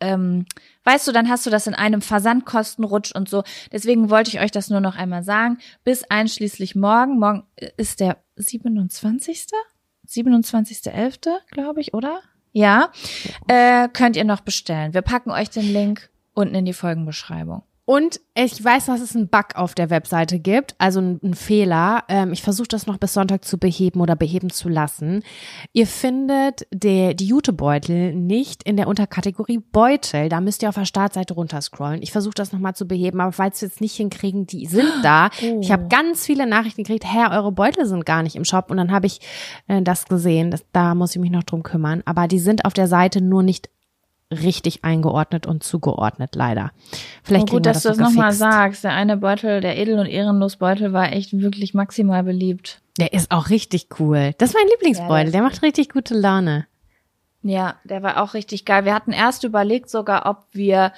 ähm, 0.00 0.46
weißt 0.84 1.06
du, 1.06 1.12
dann 1.12 1.28
hast 1.28 1.46
du 1.46 1.50
das 1.50 1.66
in 1.66 1.74
einem 1.74 2.00
Versandkostenrutsch 2.00 3.12
und 3.12 3.28
so. 3.28 3.42
Deswegen 3.72 4.10
wollte 4.10 4.30
ich 4.30 4.40
euch 4.40 4.50
das 4.50 4.70
nur 4.70 4.80
noch 4.80 4.96
einmal 4.96 5.22
sagen. 5.22 5.58
Bis 5.84 6.04
einschließlich 6.04 6.74
morgen. 6.74 7.18
Morgen 7.18 7.44
ist 7.76 8.00
der 8.00 8.18
27. 8.36 9.46
27.11., 10.06 11.28
glaube 11.50 11.80
ich, 11.80 11.94
oder? 11.94 12.20
Ja, 12.52 12.90
äh, 13.46 13.88
könnt 13.88 14.16
ihr 14.16 14.24
noch 14.24 14.40
bestellen. 14.40 14.94
Wir 14.94 15.02
packen 15.02 15.30
euch 15.30 15.50
den 15.50 15.70
Link 15.70 16.10
unten 16.32 16.54
in 16.54 16.64
die 16.64 16.72
Folgenbeschreibung. 16.72 17.62
Und 17.88 18.20
ich 18.34 18.62
weiß, 18.62 18.84
dass 18.84 19.00
es 19.00 19.16
einen 19.16 19.28
Bug 19.28 19.54
auf 19.54 19.74
der 19.74 19.88
Webseite 19.88 20.38
gibt, 20.38 20.74
also 20.76 21.00
einen, 21.00 21.32
Fehler. 21.32 22.04
Ähm, 22.08 22.34
ich 22.34 22.42
versuche 22.42 22.68
das 22.68 22.86
noch 22.86 22.98
bis 22.98 23.14
Sonntag 23.14 23.46
zu 23.46 23.56
beheben 23.56 24.02
oder 24.02 24.14
beheben 24.14 24.50
zu 24.50 24.68
lassen. 24.68 25.22
Ihr 25.72 25.86
findet 25.86 26.66
der, 26.70 27.14
die 27.14 27.24
Jutebeutel 27.24 28.14
nicht 28.14 28.62
in 28.64 28.76
der 28.76 28.88
Unterkategorie 28.88 29.60
Beutel. 29.72 30.28
Da 30.28 30.42
müsst 30.42 30.62
ihr 30.62 30.68
auf 30.68 30.74
der 30.74 30.84
Startseite 30.84 31.32
runterscrollen. 31.32 32.02
Ich 32.02 32.12
versuche 32.12 32.34
das 32.34 32.52
nochmal 32.52 32.74
zu 32.74 32.86
beheben, 32.86 33.22
aber 33.22 33.32
falls 33.32 33.62
wir 33.62 33.68
es 33.68 33.80
nicht 33.80 33.96
hinkriegen, 33.96 34.46
die 34.46 34.66
sind 34.66 34.92
da. 35.02 35.30
Oh. 35.42 35.60
Ich 35.62 35.72
habe 35.72 35.88
ganz 35.88 36.26
viele 36.26 36.46
Nachrichten 36.46 36.82
gekriegt, 36.82 37.06
Herr, 37.06 37.30
eure 37.30 37.52
Beutel 37.52 37.86
sind 37.86 38.04
gar 38.04 38.22
nicht 38.22 38.36
im 38.36 38.44
Shop. 38.44 38.70
Und 38.70 38.76
dann 38.76 38.92
habe 38.92 39.06
ich 39.06 39.20
äh, 39.66 39.80
das 39.80 40.04
gesehen. 40.04 40.50
Das, 40.50 40.62
da 40.72 40.94
muss 40.94 41.16
ich 41.16 41.22
mich 41.22 41.30
noch 41.30 41.44
drum 41.44 41.62
kümmern. 41.62 42.02
Aber 42.04 42.28
die 42.28 42.38
sind 42.38 42.66
auf 42.66 42.74
der 42.74 42.86
Seite 42.86 43.22
nur 43.22 43.42
nicht 43.42 43.70
richtig 44.32 44.84
eingeordnet 44.84 45.46
und 45.46 45.62
zugeordnet, 45.62 46.34
leider. 46.34 46.70
Vielleicht 47.22 47.48
Oh, 47.50 47.56
gut, 47.56 47.66
dass 47.66 47.82
das 47.82 47.82
du 47.82 47.88
das 47.90 47.98
noch 47.98 48.08
nochmal 48.08 48.32
sagst. 48.32 48.84
Der 48.84 48.92
eine 48.92 49.16
Beutel, 49.16 49.60
der 49.60 49.78
Edel- 49.78 49.98
und 49.98 50.06
Ehrenlos 50.06 50.56
Beutel 50.56 50.92
war 50.92 51.12
echt 51.12 51.32
wirklich 51.32 51.74
maximal 51.74 52.22
beliebt. 52.22 52.80
Der 52.98 53.12
ist 53.12 53.30
auch 53.30 53.48
richtig 53.50 53.88
cool. 53.98 54.32
Das 54.38 54.50
ist 54.50 54.54
mein 54.54 54.68
Lieblingsbeutel. 54.68 55.26
Ja, 55.26 55.32
der 55.32 55.42
macht 55.42 55.62
richtig 55.62 55.90
gute 55.90 56.14
Laune. 56.14 56.66
Ja, 57.42 57.76
der 57.84 58.02
war 58.02 58.22
auch 58.22 58.34
richtig 58.34 58.64
geil. 58.64 58.84
Wir 58.84 58.94
hatten 58.94 59.12
erst 59.12 59.44
überlegt 59.44 59.88
sogar, 59.88 60.26
ob 60.26 60.46
wir 60.52 60.92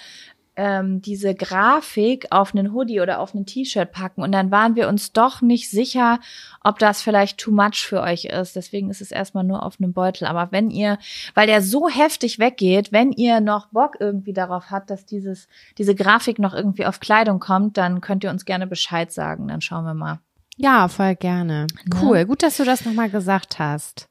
ähm, 0.61 1.01
diese 1.01 1.35
Grafik 1.35 2.27
auf 2.31 2.55
einen 2.55 2.75
Hoodie 2.75 3.01
oder 3.01 3.21
auf 3.21 3.33
ein 3.33 3.47
T-Shirt 3.47 3.91
packen. 3.91 4.23
Und 4.23 4.31
dann 4.33 4.51
waren 4.51 4.77
wir 4.77 4.89
uns 4.89 5.13
doch 5.13 5.41
nicht 5.41 5.71
sicher, 5.71 6.21
ob 6.63 6.79
das 6.79 7.01
vielleicht 7.01 7.39
too 7.39 7.51
much 7.51 7.87
für 7.87 8.03
euch 8.03 8.27
ist. 8.27 8.57
Deswegen 8.57 8.91
ist 8.91 9.01
es 9.01 9.11
erstmal 9.11 9.43
nur 9.43 9.65
auf 9.65 9.81
einem 9.81 9.95
Beutel. 9.95 10.27
Aber 10.27 10.53
wenn 10.53 10.71
ihr, 10.71 10.99
weil 11.33 11.47
der 11.47 11.63
so 11.63 11.89
heftig 11.89 12.39
weggeht, 12.39 12.93
wenn 12.93 13.11
ihr 13.11 13.41
noch 13.41 13.69
Bock 13.69 13.97
irgendwie 14.01 14.35
darauf 14.35 14.71
habt, 14.71 14.91
dass 14.91 15.07
dieses, 15.07 15.49
diese 15.79 15.95
Grafik 15.95 16.39
noch 16.39 16.53
irgendwie 16.53 16.85
auf 16.85 17.01
Kleidung 17.01 17.41
kommt, 17.41 17.79
dann 17.79 18.03
könnt 18.03 18.23
ihr 18.23 18.31
uns 18.31 18.45
gerne 18.45 18.67
Bescheid 18.67 19.11
sagen. 19.11 19.49
Dann 19.49 19.63
schauen 19.63 19.87
wir 19.87 19.95
mal. 19.95 20.21
Ja, 20.59 20.89
voll 20.89 21.17
gerne. 21.17 21.69
Ne? 21.87 22.01
Cool. 22.03 22.27
Gut, 22.27 22.43
dass 22.43 22.59
du 22.59 22.65
das 22.65 22.85
nochmal 22.85 23.09
gesagt 23.09 23.59
hast. 23.59 24.09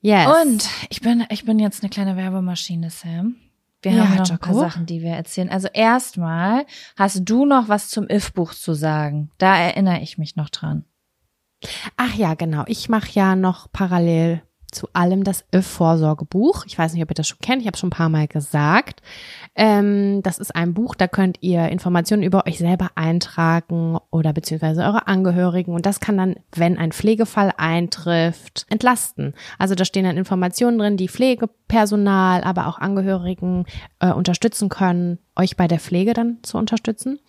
Yes. 0.00 0.26
Und 0.42 0.70
ich 0.88 1.02
bin, 1.02 1.26
ich 1.28 1.44
bin 1.44 1.58
jetzt 1.58 1.82
eine 1.82 1.90
kleine 1.90 2.16
Werbemaschine, 2.16 2.88
Sam. 2.88 3.36
Wir 3.82 3.92
Ja, 3.92 4.08
haben 4.08 4.16
noch 4.16 4.30
ein 4.30 4.38
paar. 4.38 4.54
Sachen, 4.54 4.86
die 4.86 5.02
wir 5.02 5.10
erzählen. 5.10 5.50
Also 5.50 5.68
erstmal 5.72 6.64
hast 6.96 7.22
du 7.24 7.44
noch 7.44 7.68
was 7.68 7.88
zum 7.88 8.08
If-Buch 8.08 8.54
zu 8.54 8.74
sagen. 8.74 9.30
Da 9.38 9.56
erinnere 9.56 10.00
ich 10.00 10.18
mich 10.18 10.36
noch 10.36 10.50
dran. 10.50 10.84
Ach 11.96 12.14
ja, 12.14 12.34
genau. 12.34 12.64
Ich 12.66 12.88
mache 12.88 13.10
ja 13.12 13.36
noch 13.36 13.70
parallel 13.72 14.42
zu 14.72 14.88
allem 14.92 15.22
das 15.22 15.44
If-Vorsorgebuch. 15.54 16.64
Ich 16.66 16.76
weiß 16.76 16.92
nicht, 16.94 17.02
ob 17.02 17.10
ihr 17.10 17.14
das 17.14 17.28
schon 17.28 17.38
kennt. 17.40 17.60
Ich 17.60 17.66
habe 17.66 17.76
schon 17.76 17.88
ein 17.88 17.90
paar 17.90 18.08
Mal 18.08 18.26
gesagt. 18.26 19.02
Ähm, 19.54 20.22
das 20.22 20.38
ist 20.38 20.56
ein 20.56 20.74
Buch, 20.74 20.94
da 20.94 21.06
könnt 21.06 21.38
ihr 21.42 21.68
Informationen 21.68 22.22
über 22.22 22.46
euch 22.46 22.58
selber 22.58 22.90
eintragen 22.94 23.98
oder 24.10 24.32
beziehungsweise 24.32 24.82
eure 24.82 25.06
Angehörigen. 25.06 25.74
Und 25.74 25.86
das 25.86 26.00
kann 26.00 26.16
dann, 26.16 26.36
wenn 26.56 26.78
ein 26.78 26.92
Pflegefall 26.92 27.52
eintrifft, 27.56 28.66
entlasten. 28.70 29.34
Also 29.58 29.74
da 29.74 29.84
stehen 29.84 30.04
dann 30.04 30.16
Informationen 30.16 30.78
drin, 30.78 30.96
die 30.96 31.08
Pflegepersonal, 31.08 32.42
aber 32.42 32.66
auch 32.66 32.78
Angehörigen 32.78 33.66
äh, 34.00 34.10
unterstützen 34.10 34.70
können, 34.70 35.18
euch 35.36 35.56
bei 35.56 35.68
der 35.68 35.80
Pflege 35.80 36.14
dann 36.14 36.38
zu 36.42 36.56
unterstützen. 36.56 37.20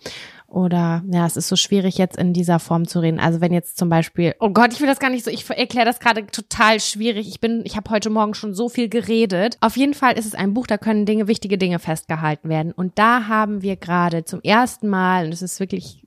Oder 0.54 1.02
ja, 1.10 1.26
es 1.26 1.36
ist 1.36 1.48
so 1.48 1.56
schwierig 1.56 1.98
jetzt 1.98 2.16
in 2.16 2.32
dieser 2.32 2.60
Form 2.60 2.86
zu 2.86 3.00
reden. 3.00 3.18
Also 3.18 3.40
wenn 3.40 3.52
jetzt 3.52 3.76
zum 3.76 3.88
Beispiel, 3.88 4.36
oh 4.38 4.50
Gott, 4.50 4.72
ich 4.72 4.80
will 4.80 4.86
das 4.86 5.00
gar 5.00 5.10
nicht 5.10 5.24
so, 5.24 5.30
ich 5.30 5.50
erkläre 5.50 5.84
das 5.84 5.98
gerade 5.98 6.26
total 6.26 6.78
schwierig. 6.78 7.26
Ich 7.26 7.40
bin, 7.40 7.62
ich 7.64 7.76
habe 7.76 7.90
heute 7.90 8.08
Morgen 8.08 8.34
schon 8.34 8.54
so 8.54 8.68
viel 8.68 8.88
geredet. 8.88 9.58
Auf 9.60 9.76
jeden 9.76 9.94
Fall 9.94 10.16
ist 10.16 10.26
es 10.26 10.34
ein 10.36 10.54
Buch, 10.54 10.68
da 10.68 10.78
können 10.78 11.06
Dinge, 11.06 11.26
wichtige 11.26 11.58
Dinge 11.58 11.80
festgehalten 11.80 12.48
werden. 12.48 12.70
Und 12.70 13.00
da 13.00 13.26
haben 13.26 13.62
wir 13.62 13.74
gerade 13.74 14.24
zum 14.24 14.40
ersten 14.42 14.88
Mal, 14.88 15.26
und 15.26 15.32
es 15.32 15.42
ist 15.42 15.58
wirklich 15.58 16.04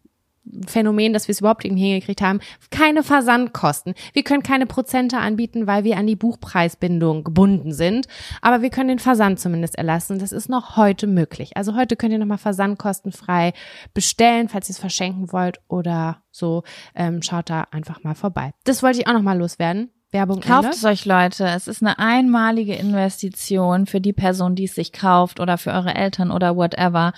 Phänomen, 0.68 1.14
dass 1.14 1.28
wir 1.28 1.34
es 1.34 1.40
überhaupt 1.40 1.66
irgendwie 1.66 1.90
hingekriegt 1.90 2.22
haben, 2.22 2.40
keine 2.72 3.04
Versandkosten. 3.04 3.94
Wir 4.14 4.24
können 4.24 4.44
keine 4.44 4.66
Prozente 4.66 5.18
anbieten, 5.18 5.68
weil 5.68 5.84
wir 5.84 5.98
an 5.98 6.08
die 6.08 6.16
Buchpreisbindung 6.16 7.24
gebunden 7.24 7.72
sind, 7.74 8.08
aber 8.42 8.62
wir 8.62 8.70
können 8.70 8.90
den 8.90 9.00
Versand 9.00 9.40
zumindest 9.40 9.78
erlassen. 9.78 10.20
Das 10.20 10.32
ist 10.32 10.50
noch 10.50 10.78
heute 10.78 11.08
möglich. 11.08 11.58
Also 11.58 11.76
heute 11.76 11.96
könnt 11.96 12.14
ihr 12.14 12.20
nochmal 12.20 12.38
versandkostenfrei 12.38 13.54
bestellen, 13.94 14.50
falls 14.50 14.70
ihr 14.70 14.74
es 14.74 14.80
verschenken 14.80 15.32
wollt 15.32 15.60
oder 15.68 16.22
so. 16.32 16.64
Ähm, 16.96 17.22
schaut 17.22 17.50
da 17.50 17.68
einfach 17.72 18.04
mal 18.04 18.16
vorbei. 18.16 18.52
Das 18.64 18.84
wollte 18.84 19.00
ich 19.00 19.08
auch 19.08 19.14
nochmal 19.14 19.38
loswerden. 19.38 19.92
Werbung 20.12 20.40
Kauft 20.40 20.74
es 20.74 20.86
euch, 20.86 21.04
Leute. 21.04 21.46
Es 21.48 21.68
ist 21.68 21.84
eine 21.84 22.00
einmalige 22.00 22.76
Investition 22.76 23.88
für 23.88 24.00
die 24.00 24.14
Person, 24.14 24.56
die 24.56 24.64
es 24.64 24.76
sich 24.76 24.94
kauft 24.94 25.42
oder 25.42 25.58
für 25.58 25.72
eure 25.72 25.96
Eltern 25.96 26.32
oder 26.32 26.56
whatever. 26.56 27.12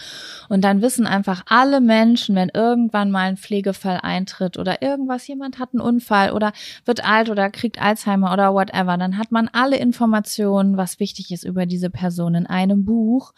Und 0.49 0.63
dann 0.63 0.81
wissen 0.81 1.05
einfach 1.05 1.43
alle 1.45 1.81
Menschen, 1.81 2.33
wenn 2.35 2.49
irgendwann 2.51 3.11
mal 3.11 3.29
ein 3.29 3.37
Pflegefall 3.37 3.99
eintritt 4.01 4.57
oder 4.57 4.81
irgendwas, 4.81 5.27
jemand 5.27 5.59
hat 5.59 5.69
einen 5.71 5.81
Unfall 5.81 6.31
oder 6.31 6.51
wird 6.83 7.05
alt 7.05 7.29
oder 7.29 7.51
kriegt 7.51 7.79
Alzheimer 7.79 8.33
oder 8.33 8.55
whatever, 8.55 8.97
dann 8.97 9.19
hat 9.19 9.31
man 9.31 9.49
alle 9.53 9.77
Informationen, 9.77 10.75
was 10.75 10.99
wichtig 10.99 11.31
ist 11.31 11.43
über 11.43 11.67
diese 11.67 11.91
Person 11.91 12.33
in 12.33 12.47
einem 12.47 12.85
Buch, 12.85 13.33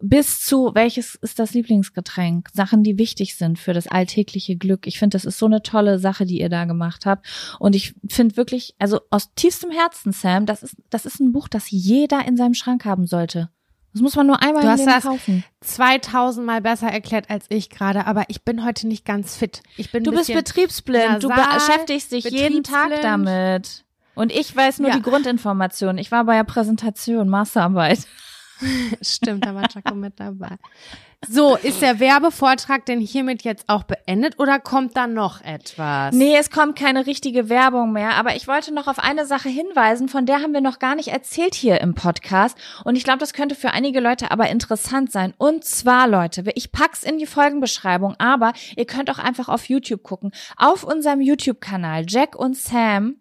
bis 0.00 0.40
zu 0.40 0.72
welches 0.74 1.14
ist 1.14 1.38
das 1.38 1.54
Lieblingsgetränk, 1.54 2.48
Sachen, 2.52 2.82
die 2.82 2.98
wichtig 2.98 3.36
sind 3.36 3.60
für 3.60 3.72
das 3.72 3.86
alltägliche 3.86 4.56
Glück. 4.56 4.88
Ich 4.88 4.98
finde, 4.98 5.14
das 5.14 5.24
ist 5.24 5.38
so 5.38 5.46
eine 5.46 5.62
tolle 5.62 6.00
Sache, 6.00 6.26
die 6.26 6.40
ihr 6.40 6.48
da 6.48 6.64
gemacht 6.64 7.06
habt. 7.06 7.24
Und 7.60 7.76
ich 7.76 7.94
finde 8.08 8.36
wirklich, 8.36 8.74
also 8.80 8.95
aus 9.10 9.32
tiefstem 9.34 9.70
Herzen, 9.70 10.12
Sam, 10.12 10.46
das 10.46 10.62
ist, 10.62 10.76
das 10.90 11.06
ist 11.06 11.20
ein 11.20 11.32
Buch, 11.32 11.48
das 11.48 11.70
jeder 11.70 12.26
in 12.26 12.36
seinem 12.36 12.54
Schrank 12.54 12.84
haben 12.84 13.06
sollte. 13.06 13.50
Das 13.92 14.02
muss 14.02 14.14
man 14.14 14.26
nur 14.26 14.42
einmal 14.42 14.62
Du 14.62 14.66
im 14.68 14.72
hast 14.72 14.80
Leben 14.80 14.90
das 14.92 15.04
kaufen. 15.04 15.44
2000 15.62 16.44
Mal 16.46 16.60
besser 16.60 16.88
erklärt 16.88 17.30
als 17.30 17.46
ich 17.48 17.70
gerade, 17.70 18.06
aber 18.06 18.24
ich 18.28 18.44
bin 18.44 18.62
heute 18.64 18.86
nicht 18.86 19.04
ganz 19.06 19.36
fit. 19.36 19.62
Ich 19.78 19.90
bin 19.90 20.04
Du 20.04 20.10
bist 20.12 20.32
betriebsblind, 20.32 21.22
du 21.22 21.28
nasal, 21.28 21.54
beschäftigst 21.54 22.12
dich 22.12 22.24
jeden 22.26 22.62
Tag 22.62 22.90
damit. 23.00 23.84
Und 24.14 24.32
ich 24.32 24.54
weiß 24.54 24.80
nur 24.80 24.90
Ja. 24.90 24.96
die 24.96 25.02
Grundinformationen. 25.02 25.98
Ich 25.98 26.10
war 26.12 26.24
bei 26.24 26.36
der 26.36 26.44
Präsentation, 26.44 27.28
Masterarbeit. 27.28 28.06
Stimmt, 29.02 29.44
da 29.46 29.54
war 29.54 29.64
Jaco 29.74 29.94
mit 29.94 30.18
dabei. 30.20 30.56
So, 31.28 31.56
ist 31.56 31.82
der 31.82 31.98
Werbevortrag 31.98 32.86
denn 32.86 33.00
hiermit 33.00 33.42
jetzt 33.42 33.64
auch 33.68 33.82
beendet 33.82 34.38
oder 34.38 34.60
kommt 34.60 34.96
da 34.96 35.06
noch 35.06 35.42
etwas? 35.42 36.14
Nee, 36.14 36.36
es 36.36 36.50
kommt 36.50 36.78
keine 36.78 37.06
richtige 37.06 37.48
Werbung 37.48 37.92
mehr, 37.92 38.14
aber 38.14 38.36
ich 38.36 38.46
wollte 38.46 38.72
noch 38.72 38.86
auf 38.86 38.98
eine 38.98 39.26
Sache 39.26 39.48
hinweisen, 39.48 40.08
von 40.08 40.26
der 40.26 40.42
haben 40.42 40.52
wir 40.52 40.60
noch 40.60 40.78
gar 40.78 40.94
nicht 40.94 41.08
erzählt 41.08 41.54
hier 41.54 41.80
im 41.80 41.94
Podcast. 41.94 42.56
Und 42.84 42.96
ich 42.96 43.04
glaube, 43.04 43.18
das 43.18 43.32
könnte 43.32 43.54
für 43.54 43.70
einige 43.70 44.00
Leute 44.00 44.30
aber 44.30 44.48
interessant 44.48 45.10
sein. 45.10 45.34
Und 45.38 45.64
zwar, 45.64 46.06
Leute, 46.06 46.44
ich 46.54 46.72
pack's 46.72 47.02
in 47.02 47.18
die 47.18 47.26
Folgenbeschreibung, 47.26 48.14
aber 48.18 48.52
ihr 48.76 48.86
könnt 48.86 49.10
auch 49.10 49.18
einfach 49.18 49.48
auf 49.48 49.68
YouTube 49.68 50.02
gucken. 50.02 50.32
Auf 50.56 50.84
unserem 50.84 51.20
YouTube-Kanal 51.20 52.04
Jack 52.06 52.36
und 52.36 52.56
Sam 52.56 53.16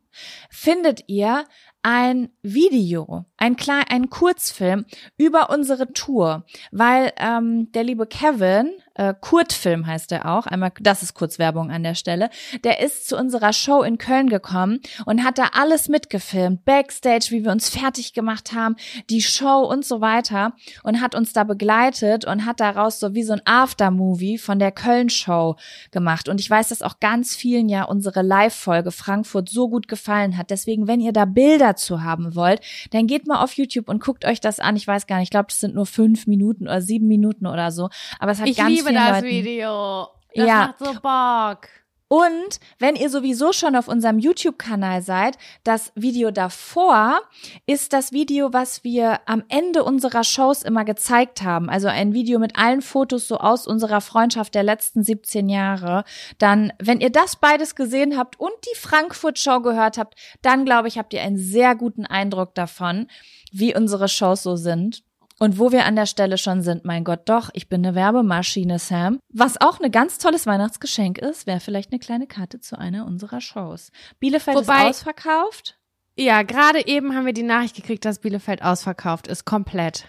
findet 0.50 1.04
ihr 1.08 1.46
ein 1.86 2.30
Video, 2.42 3.26
ein 3.38 3.58
klein, 3.58 3.84
ein 3.90 4.10
Kurzfilm 4.10 4.86
über 5.18 5.52
unsere 5.52 5.94
Tour, 5.94 6.44
weil 6.72 7.14
ähm, 7.18 7.72
der 7.74 7.84
liebe 7.84 8.08
Kevin, 8.08 8.72
äh, 8.96 9.14
Kurtfilm 9.20 9.86
heißt 9.86 10.12
er 10.12 10.26
auch, 10.26 10.48
einmal, 10.48 10.72
das 10.80 11.04
ist 11.04 11.14
Kurzwerbung 11.14 11.72
an 11.72 11.84
der 11.84 11.96
Stelle, 11.96 12.30
der 12.64 12.82
ist 12.82 13.08
zu 13.08 13.18
unserer 13.18 13.54
Show 13.54 13.84
in 13.84 13.98
Köln 13.98 14.30
gekommen 14.30 14.80
und 15.06 15.24
hat 15.24 15.38
da 15.38 15.50
alles 15.54 15.90
mitgefilmt, 15.90 16.66
Backstage, 16.66 17.28
wie 17.30 17.44
wir 17.44 17.52
uns 17.52 17.70
fertig 17.70 18.14
gemacht 18.14 18.54
haben, 18.54 18.76
die 19.10 19.22
Show 19.22 19.60
und 19.70 19.86
so 19.86 20.02
weiter 20.02 20.54
und 20.84 21.02
hat 21.02 21.16
uns 21.16 21.34
da 21.34 21.44
begleitet 21.44 22.26
und 22.26 22.46
hat 22.46 22.60
daraus 22.60 23.00
so 23.00 23.14
wie 23.14 23.24
so 23.24 23.34
ein 23.34 23.42
Aftermovie 23.46 24.38
von 24.38 24.60
der 24.60 24.72
Köln-Show 24.72 25.56
gemacht. 25.92 26.30
Und 26.30 26.40
ich 26.40 26.50
weiß, 26.50 26.70
dass 26.70 26.82
auch 26.82 27.00
ganz 27.00 27.36
vielen 27.36 27.70
ja 27.70 27.84
unsere 27.84 28.22
Live-Folge 28.22 28.92
Frankfurt 28.92 29.50
so 29.50 29.70
gut 29.70 29.88
gefallen 29.88 30.38
hat. 30.38 30.50
Deswegen, 30.50 30.88
wenn 30.88 31.02
ihr 31.02 31.12
da 31.12 31.26
Bilder 31.26 31.76
zu 31.76 32.04
haben 32.04 32.36
wollt, 32.36 32.62
dann 32.92 33.08
geht 33.08 33.28
mal 33.28 33.44
auf 33.44 33.54
YouTube 33.54 33.90
und 33.90 34.02
guckt 34.02 34.26
euch 34.26 34.40
das 34.40 34.60
an. 34.60 34.76
Ich 34.76 34.88
weiß 34.88 35.08
gar 35.08 35.18
nicht, 35.18 35.26
ich 35.26 35.32
glaube, 35.32 35.48
das 35.50 35.60
sind 35.60 35.76
nur 35.76 35.86
fünf 35.86 36.28
Minuten 36.28 36.64
oder 36.64 36.82
sieben 36.82 37.08
Minuten 37.08 37.46
oder 37.46 37.72
so. 37.72 37.90
Aber 38.20 38.32
es 38.32 38.40
hat 38.40 38.48
ich 38.48 38.58
ganz 38.58 38.85
liebe 38.94 39.00
das 39.00 39.22
Leuten 39.22 39.28
Video. 39.28 40.08
Das 40.36 40.48
Ja. 40.48 40.58
macht 40.68 40.80
so 40.80 40.94
Bock. 41.02 41.70
und 42.08 42.60
wenn 42.78 42.96
ihr 42.96 43.10
sowieso 43.10 43.52
schon 43.54 43.76
auf 43.76 43.88
unserem 43.88 44.20
YouTube-Kanal 44.20 45.02
seid, 45.02 45.38
das 45.64 45.92
Video 45.96 46.30
davor 46.30 47.22
ist 47.66 47.94
das 47.94 48.12
Video, 48.12 48.54
was 48.54 48.84
wir 48.84 49.22
am 49.28 49.44
Ende 49.50 49.84
unserer 49.84 50.24
Shows 50.24 50.62
immer 50.62 50.86
gezeigt 50.86 51.42
haben. 51.42 51.70
Also 51.70 51.88
ein 51.88 52.14
Video 52.14 52.38
mit 52.38 52.58
allen 52.58 52.82
Fotos 52.82 53.28
so 53.28 53.38
aus 53.38 53.66
unserer 53.66 54.02
Freundschaft 54.02 54.54
der 54.56 54.64
letzten 54.64 55.04
17 55.04 55.50
Jahre. 55.50 56.04
Dann, 56.38 56.74
wenn 56.80 57.02
ihr 57.02 57.12
das 57.12 57.38
beides 57.38 57.76
gesehen 57.76 58.18
habt 58.18 58.40
und 58.40 58.54
die 58.72 58.78
Frankfurt-Show 58.78 59.62
gehört 59.62 59.98
habt, 59.98 60.16
dann 60.42 60.64
glaube 60.66 60.88
ich, 60.90 60.98
habt 60.98 61.14
ihr 61.14 61.22
einen 61.22 61.38
sehr 61.38 61.76
guten 61.76 62.06
Eindruck 62.06 62.54
davon, 62.56 63.08
wie 63.52 63.76
unsere 63.76 64.10
Shows 64.10 64.44
so 64.44 64.56
sind. 64.58 65.04
Und 65.40 65.60
wo 65.60 65.72
wir 65.72 65.86
an 65.86 65.96
der 65.96 66.06
Stelle 66.06 66.38
schon 66.38 66.62
sind, 66.62 66.86
mein 66.86 67.04
Gott, 67.04 67.28
doch, 67.28 67.50
ich 67.54 67.68
bin 67.68 67.86
eine 67.86 67.96
Werbemaschine, 67.96 68.80
Sam. 68.80 69.20
Was 69.34 69.60
auch 69.60 69.80
ein 69.82 69.92
ganz 69.92 70.18
tolles 70.18 70.46
Weihnachtsgeschenk 70.46 71.18
ist, 71.18 71.46
wäre 71.46 71.60
vielleicht 71.60 71.92
eine 71.92 72.00
kleine 72.00 72.26
Karte 72.28 72.60
zu 72.62 72.78
einer 72.78 73.06
unserer 73.06 73.42
Shows. 73.42 73.92
Bielefeld 74.20 74.58
Wobei- 74.58 74.84
ist 74.84 75.02
ausverkauft. 75.02 75.78
Ja, 76.18 76.44
gerade 76.44 76.88
eben 76.88 77.14
haben 77.14 77.26
wir 77.26 77.34
die 77.34 77.44
Nachricht 77.44 77.76
gekriegt, 77.76 78.06
dass 78.06 78.20
Bielefeld 78.20 78.62
ausverkauft 78.62 79.28
ist, 79.28 79.44
komplett. 79.44 80.08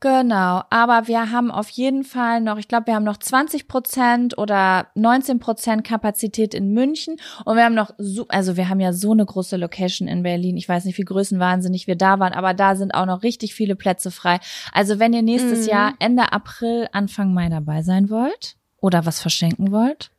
Genau, 0.00 0.62
aber 0.68 1.08
wir 1.08 1.32
haben 1.32 1.50
auf 1.50 1.70
jeden 1.70 2.04
Fall 2.04 2.42
noch, 2.42 2.58
ich 2.58 2.68
glaube, 2.68 2.88
wir 2.88 2.94
haben 2.94 3.02
noch 3.04 3.16
20 3.16 3.66
Prozent 3.66 4.36
oder 4.36 4.88
19 4.94 5.38
Prozent 5.38 5.84
Kapazität 5.84 6.52
in 6.52 6.72
München 6.74 7.16
und 7.46 7.56
wir 7.56 7.64
haben 7.64 7.74
noch, 7.74 7.92
so, 7.96 8.28
also 8.28 8.58
wir 8.58 8.68
haben 8.68 8.78
ja 8.78 8.92
so 8.92 9.12
eine 9.12 9.24
große 9.24 9.56
Location 9.56 10.06
in 10.06 10.22
Berlin. 10.22 10.58
Ich 10.58 10.68
weiß 10.68 10.84
nicht, 10.84 10.98
wie 10.98 11.04
größenwahnsinnig 11.04 11.86
wir 11.86 11.96
da 11.96 12.18
waren, 12.20 12.34
aber 12.34 12.52
da 12.52 12.76
sind 12.76 12.92
auch 12.92 13.06
noch 13.06 13.22
richtig 13.22 13.54
viele 13.54 13.74
Plätze 13.74 14.10
frei. 14.10 14.38
Also 14.70 14.98
wenn 14.98 15.14
ihr 15.14 15.22
nächstes 15.22 15.62
Mhm. 15.64 15.70
Jahr 15.72 15.94
Ende 15.98 16.30
April, 16.30 16.88
Anfang 16.92 17.32
Mai 17.32 17.48
dabei 17.48 17.82
sein 17.82 18.10
wollt 18.10 18.56
oder 18.82 19.06
was 19.06 19.20
verschenken 19.22 19.72
wollt, 19.72 20.10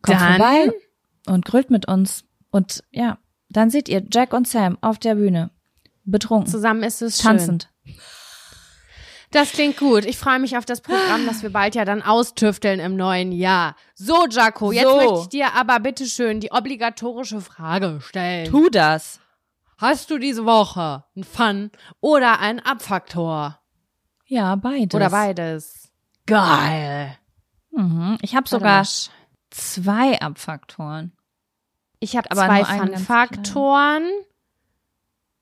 kommt 0.00 0.20
Dann- 0.20 0.36
vorbei 0.36 0.70
und 1.26 1.44
grüllt 1.44 1.70
mit 1.70 1.88
uns. 1.88 2.22
Und 2.52 2.84
ja, 2.92 3.18
dann 3.50 3.68
seht 3.68 3.88
ihr 3.88 4.04
Jack 4.12 4.32
und 4.32 4.46
Sam 4.46 4.78
auf 4.80 4.98
der 5.00 5.16
Bühne, 5.16 5.50
betrunken, 6.04 6.48
Zusammen 6.48 6.84
ist 6.84 7.02
es 7.02 7.16
schön. 7.16 7.30
tanzend. 7.32 7.68
Das 9.36 9.52
klingt 9.52 9.76
gut. 9.76 10.06
Ich 10.06 10.16
freue 10.16 10.38
mich 10.38 10.56
auf 10.56 10.64
das 10.64 10.80
Programm, 10.80 11.26
das 11.26 11.42
wir 11.42 11.50
bald 11.50 11.74
ja 11.74 11.84
dann 11.84 12.00
austüfteln 12.00 12.80
im 12.80 12.96
neuen 12.96 13.32
Jahr. 13.32 13.76
So, 13.94 14.26
Jaco, 14.30 14.72
jetzt 14.72 14.84
So. 14.84 14.96
möchte 14.96 15.18
ich 15.20 15.28
dir 15.28 15.52
aber 15.52 15.78
bitteschön 15.78 16.40
die 16.40 16.52
obligatorische 16.52 17.42
Frage 17.42 18.00
stellen. 18.00 18.50
Tu 18.50 18.70
das. 18.70 19.20
Hast 19.76 20.10
du 20.10 20.16
diese 20.16 20.46
Woche 20.46 21.04
einen 21.14 21.24
Fun 21.24 21.70
oder 22.00 22.40
einen 22.40 22.60
Abfaktor? 22.60 23.60
Ja, 24.24 24.56
beides. 24.56 24.94
Oder 24.94 25.10
beides? 25.10 25.92
Geil. 26.24 27.18
Mhm. 27.72 28.16
Ich 28.22 28.34
habe 28.34 28.48
sogar 28.48 28.78
mal. 28.84 28.88
zwei 29.50 30.18
Abfaktoren. 30.18 31.12
Ich 32.00 32.16
habe 32.16 32.30
aber 32.30 32.46
zwei 32.46 32.58
nur 32.60 32.68
einen 32.68 32.90
ganz 32.92 33.06
Fun-Faktoren. 33.06 34.04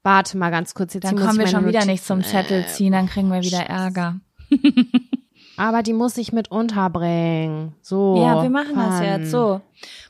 Warte 0.05 0.37
mal 0.37 0.51
ganz 0.51 0.75
kurz. 0.75 0.93
Jetzt 0.95 1.05
Dann 1.05 1.17
kommen 1.17 1.39
wir 1.39 1.47
schon 1.49 1.67
wieder 1.67 1.85
nicht 1.87 2.05
zum 2.05 2.23
Zettel 2.23 2.61
Äh, 2.61 2.67
ziehen, 2.67 2.93
dann 2.93 3.09
kriegen 3.09 3.33
wir 3.33 3.41
wieder 3.43 3.63
Ärger. 3.67 4.21
Aber 5.57 5.83
die 5.83 5.95
muss 5.95 6.19
ich 6.19 6.31
mit 6.33 6.51
unterbringen. 6.51 7.75
So. 7.81 8.17
ja, 8.23 8.43
wir 8.43 8.51
machen 8.51 8.75
das 8.77 8.99
Fun. 8.99 9.05
jetzt. 9.07 9.31
So. 9.31 9.61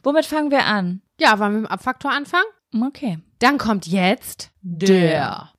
Womit 0.03 0.27
fangen 0.27 0.51
wir 0.51 0.67
an? 0.67 1.01
Ja, 1.21 1.39
wollen 1.39 1.53
wir 1.53 1.61
mit 1.61 1.69
dem 1.71 1.73
Abfaktor 1.73 2.11
anfangen? 2.11 2.45
Okay. 2.89 3.19
Dann 3.39 3.57
kommt 3.59 3.87
jetzt 3.87 4.51
Der 4.63 5.51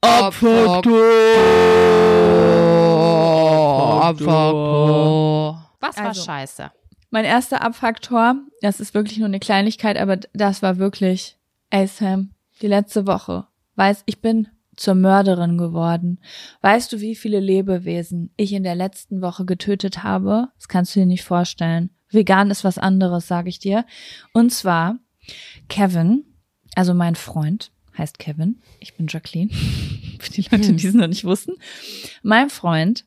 Abfaktor. 3.96 5.72
Was 5.80 5.98
war 5.98 6.06
Also. 6.08 6.24
scheiße? 6.24 6.72
Mein 7.12 7.26
erster 7.26 7.62
Abfaktor, 7.62 8.36
das 8.62 8.80
ist 8.82 8.94
wirklich 8.94 9.18
nur 9.20 9.28
eine 9.28 9.40
Kleinigkeit, 9.40 9.98
aber 9.98 10.18
das 10.34 10.62
war 10.62 10.78
wirklich, 10.78 11.38
ey 11.70 11.88
Sam, 11.88 12.32
die 12.62 12.68
letzte 12.68 13.08
Woche. 13.08 13.48
Weiß, 13.76 14.04
ich 14.06 14.22
bin 14.22 14.48
zur 14.76 14.96
Mörderin 14.96 15.58
geworden. 15.58 16.20
Weißt 16.62 16.92
du, 16.92 17.00
wie 17.00 17.16
viele 17.16 17.40
Lebewesen 17.40 18.32
ich 18.38 18.54
in 18.54 18.64
der 18.64 18.76
letzten 18.76 19.22
Woche 19.22 19.46
getötet 19.46 20.04
habe? 20.04 20.50
Das 20.58 20.68
kannst 20.68 20.96
du 20.96 21.00
dir 21.00 21.06
nicht 21.06 21.24
vorstellen. 21.24 21.90
Vegan 22.10 22.52
ist 22.52 22.64
was 22.64 22.78
anderes, 22.78 23.28
sage 23.28 23.50
ich 23.50 23.60
dir. 23.60 23.86
Und 24.34 24.52
zwar 24.52 25.00
Kevin, 25.70 26.24
also 26.76 26.94
mein 26.94 27.16
Freund, 27.16 27.72
heißt 27.98 28.20
Kevin. 28.20 28.62
Ich 28.80 28.96
bin 28.96 29.08
Jacqueline. 29.08 29.52
Für 30.20 30.32
die 30.32 30.42
Leute, 30.50 30.74
die 30.74 30.88
es 30.88 30.94
noch 30.94 31.08
nicht 31.08 31.24
wussten. 31.24 31.54
Mein 32.24 32.50
Freund 32.50 33.06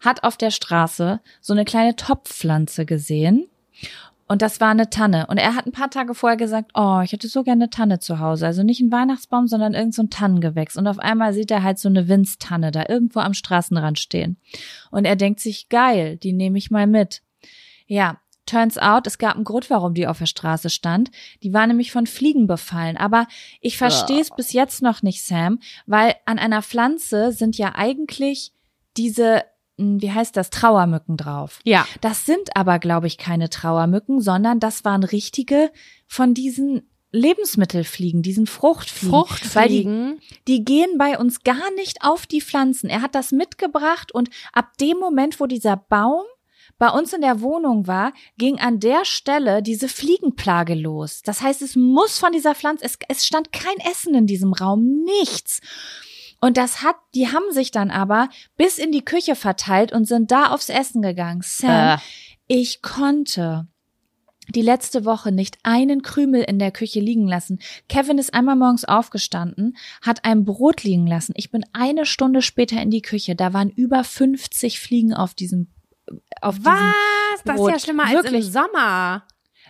hat 0.00 0.24
auf 0.24 0.36
der 0.36 0.50
Straße 0.50 1.20
so 1.40 1.52
eine 1.52 1.64
kleine 1.64 1.96
Topfpflanze 1.96 2.86
gesehen. 2.86 3.46
Und 4.28 4.42
das 4.42 4.60
war 4.60 4.70
eine 4.70 4.90
Tanne. 4.90 5.26
Und 5.28 5.38
er 5.38 5.54
hat 5.54 5.66
ein 5.66 5.72
paar 5.72 5.90
Tage 5.90 6.14
vorher 6.14 6.36
gesagt, 6.36 6.72
oh, 6.74 7.00
ich 7.04 7.12
hätte 7.12 7.28
so 7.28 7.44
gerne 7.44 7.64
eine 7.64 7.70
Tanne 7.70 8.00
zu 8.00 8.18
Hause. 8.18 8.46
Also 8.46 8.64
nicht 8.64 8.80
ein 8.80 8.90
Weihnachtsbaum, 8.90 9.46
sondern 9.46 9.74
irgend 9.74 9.94
so 9.94 10.02
ein 10.02 10.10
Tannengewächs. 10.10 10.76
Und 10.76 10.88
auf 10.88 10.98
einmal 10.98 11.32
sieht 11.32 11.50
er 11.50 11.62
halt 11.62 11.78
so 11.78 11.88
eine 11.88 12.08
Winztanne 12.08 12.72
da 12.72 12.84
irgendwo 12.88 13.20
am 13.20 13.34
Straßenrand 13.34 13.98
stehen. 13.98 14.36
Und 14.90 15.04
er 15.04 15.14
denkt 15.14 15.40
sich, 15.40 15.68
geil, 15.68 16.16
die 16.16 16.32
nehme 16.32 16.58
ich 16.58 16.72
mal 16.72 16.88
mit. 16.88 17.22
Ja, 17.86 18.18
turns 18.46 18.78
out, 18.78 19.06
es 19.06 19.18
gab 19.18 19.36
einen 19.36 19.44
Grund, 19.44 19.70
warum 19.70 19.94
die 19.94 20.08
auf 20.08 20.18
der 20.18 20.26
Straße 20.26 20.70
stand. 20.70 21.10
Die 21.44 21.52
war 21.52 21.66
nämlich 21.66 21.92
von 21.92 22.06
Fliegen 22.06 22.48
befallen. 22.48 22.96
Aber 22.96 23.28
ich 23.60 23.78
verstehe 23.78 24.20
es 24.20 24.30
bis 24.30 24.52
jetzt 24.52 24.82
noch 24.82 25.02
nicht, 25.02 25.24
Sam, 25.24 25.60
weil 25.86 26.14
an 26.24 26.40
einer 26.40 26.62
Pflanze 26.62 27.30
sind 27.30 27.58
ja 27.58 27.74
eigentlich 27.76 28.52
diese, 28.96 29.44
wie 29.78 30.10
heißt 30.10 30.36
das, 30.36 30.50
Trauermücken 30.50 31.16
drauf. 31.16 31.60
Ja. 31.64 31.86
Das 32.00 32.24
sind 32.24 32.56
aber, 32.56 32.78
glaube 32.78 33.06
ich, 33.06 33.18
keine 33.18 33.50
Trauermücken, 33.50 34.20
sondern 34.20 34.60
das 34.60 34.84
waren 34.84 35.04
richtige 35.04 35.70
von 36.06 36.34
diesen 36.34 36.88
Lebensmittelfliegen, 37.12 38.22
diesen 38.22 38.46
Fruchtfliegen. 38.46 39.12
Weil 39.12 39.68
die, 39.68 39.82
Fruchtfliegen. 39.82 40.20
die 40.48 40.64
gehen 40.64 40.98
bei 40.98 41.18
uns 41.18 41.42
gar 41.44 41.70
nicht 41.76 42.02
auf 42.02 42.26
die 42.26 42.40
Pflanzen. 42.40 42.90
Er 42.90 43.02
hat 43.02 43.14
das 43.14 43.32
mitgebracht 43.32 44.12
und 44.12 44.28
ab 44.52 44.76
dem 44.78 44.98
Moment, 44.98 45.40
wo 45.40 45.46
dieser 45.46 45.76
Baum 45.76 46.24
bei 46.78 46.88
uns 46.90 47.12
in 47.12 47.22
der 47.22 47.40
Wohnung 47.40 47.86
war, 47.86 48.12
ging 48.36 48.58
an 48.58 48.80
der 48.80 49.04
Stelle 49.04 49.62
diese 49.62 49.88
Fliegenplage 49.88 50.74
los. 50.74 51.22
Das 51.22 51.40
heißt, 51.40 51.62
es 51.62 51.74
muss 51.74 52.18
von 52.18 52.32
dieser 52.32 52.54
Pflanze, 52.54 52.84
es, 52.84 52.98
es 53.08 53.26
stand 53.26 53.52
kein 53.52 53.78
Essen 53.90 54.14
in 54.14 54.26
diesem 54.26 54.52
Raum, 54.52 55.04
nichts. 55.04 55.60
Und 56.40 56.56
das 56.56 56.82
hat, 56.82 56.96
die 57.14 57.28
haben 57.28 57.50
sich 57.52 57.70
dann 57.70 57.90
aber 57.90 58.28
bis 58.56 58.78
in 58.78 58.92
die 58.92 59.04
Küche 59.04 59.34
verteilt 59.36 59.92
und 59.92 60.06
sind 60.06 60.30
da 60.30 60.48
aufs 60.50 60.68
Essen 60.68 61.02
gegangen. 61.02 61.40
Sam, 61.42 61.70
Äh. 61.70 61.98
ich 62.46 62.82
konnte 62.82 63.66
die 64.54 64.62
letzte 64.62 65.04
Woche 65.04 65.32
nicht 65.32 65.58
einen 65.64 66.02
Krümel 66.02 66.42
in 66.42 66.58
der 66.58 66.70
Küche 66.70 67.00
liegen 67.00 67.26
lassen. 67.26 67.58
Kevin 67.88 68.18
ist 68.18 68.32
einmal 68.32 68.54
morgens 68.54 68.84
aufgestanden, 68.84 69.76
hat 70.02 70.24
ein 70.24 70.44
Brot 70.44 70.84
liegen 70.84 71.06
lassen. 71.06 71.32
Ich 71.36 71.50
bin 71.50 71.64
eine 71.72 72.06
Stunde 72.06 72.42
später 72.42 72.80
in 72.80 72.90
die 72.90 73.02
Küche. 73.02 73.34
Da 73.34 73.52
waren 73.52 73.70
über 73.70 74.04
50 74.04 74.78
Fliegen 74.78 75.14
auf 75.14 75.34
diesem, 75.34 75.68
auf 76.40 76.58
diesem 76.58 76.72
Was? 76.72 77.42
Das 77.44 77.60
ist 77.60 77.68
ja 77.68 77.78
schlimmer 77.80 78.04
als 78.04 78.12
Wirklich. 78.12 78.46
im 78.46 78.52
Sommer. 78.52 79.24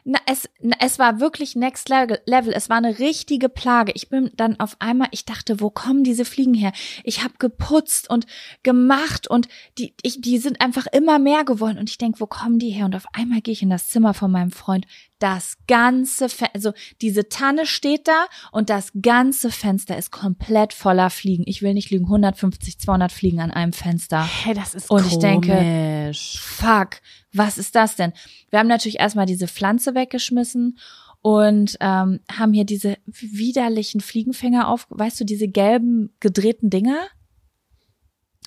Na, 0.09 0.21
es, 0.27 0.49
na, 0.61 0.77
es 0.81 1.01
war 1.01 1.19
wirklich 1.19 1.57
next 1.57 1.89
level. 1.89 2.53
Es 2.55 2.71
war 2.71 2.77
eine 2.77 3.01
richtige 3.01 3.49
Plage. 3.49 3.91
Ich 3.97 4.09
bin 4.09 4.31
dann 4.37 4.59
auf 4.61 4.77
einmal, 4.79 5.09
ich 5.11 5.25
dachte, 5.25 5.61
wo 5.61 5.69
kommen 5.69 6.05
diese 6.05 6.25
Fliegen 6.25 6.55
her? 6.55 6.73
Ich 7.03 7.25
habe 7.25 7.35
geputzt 7.39 8.09
und 8.09 8.25
gemacht 8.63 9.27
und 9.27 9.49
die, 9.79 9.95
ich, 10.03 10.21
die 10.21 10.39
sind 10.39 10.61
einfach 10.61 10.87
immer 10.87 11.19
mehr 11.19 11.45
geworden. 11.45 11.79
Und 11.79 11.91
ich 11.91 11.99
denk, 11.99 12.21
wo 12.21 12.27
kommen 12.27 12.61
die 12.61 12.71
her? 12.71 12.87
Und 12.87 12.95
auf 12.95 13.07
einmal 13.13 13.41
gehe 13.41 13.53
ich 13.53 13.63
in 13.63 13.71
das 13.71 13.89
Zimmer 13.89 14.15
von 14.15 14.31
meinem 14.31 14.53
Freund. 14.53 14.87
Das 15.19 15.57
ganze, 15.67 16.29
Fe 16.29 16.47
also 16.53 16.73
diese 17.01 17.29
Tanne 17.29 17.65
steht 17.65 18.07
da 18.07 18.27
und 18.53 18.69
das 18.69 18.93
ganze 19.01 19.51
Fenster 19.51 19.97
ist 19.97 20.11
komplett 20.11 20.75
voller 20.75 21.09
Fliegen. 21.09 21.45
Ich 21.47 21.63
will 21.63 21.73
nicht 21.73 21.91
lügen, 21.91 22.05
150, 22.05 22.79
200 22.79 23.11
Fliegen 23.11 23.41
an 23.41 23.51
einem 23.51 23.73
Fenster. 23.73 24.25
Hey, 24.25 24.53
das 24.53 24.75
ist 24.75 24.91
Und 24.91 25.07
ich 25.07 25.19
denke, 25.19 25.53
komisch. 25.57 26.39
fuck, 26.39 27.01
was 27.33 27.57
ist 27.57 27.75
das 27.75 27.97
denn? 27.97 28.13
Wir 28.51 28.59
haben 28.59 28.69
natürlich 28.69 28.99
erstmal 29.01 29.27
diese 29.27 29.49
Pflanze 29.49 29.95
weggeschmissen 29.95 30.79
und 31.23 31.77
ähm, 31.81 32.21
haben 32.31 32.53
hier 32.53 32.65
diese 32.65 32.99
widerlichen 33.07 34.01
Fliegenfänger 34.01 34.69
auf, 34.69 34.87
weißt 34.91 35.19
du, 35.21 35.25
diese 35.25 35.49
gelben 35.49 36.15
gedrehten 36.21 36.71
Dinger? 36.71 37.09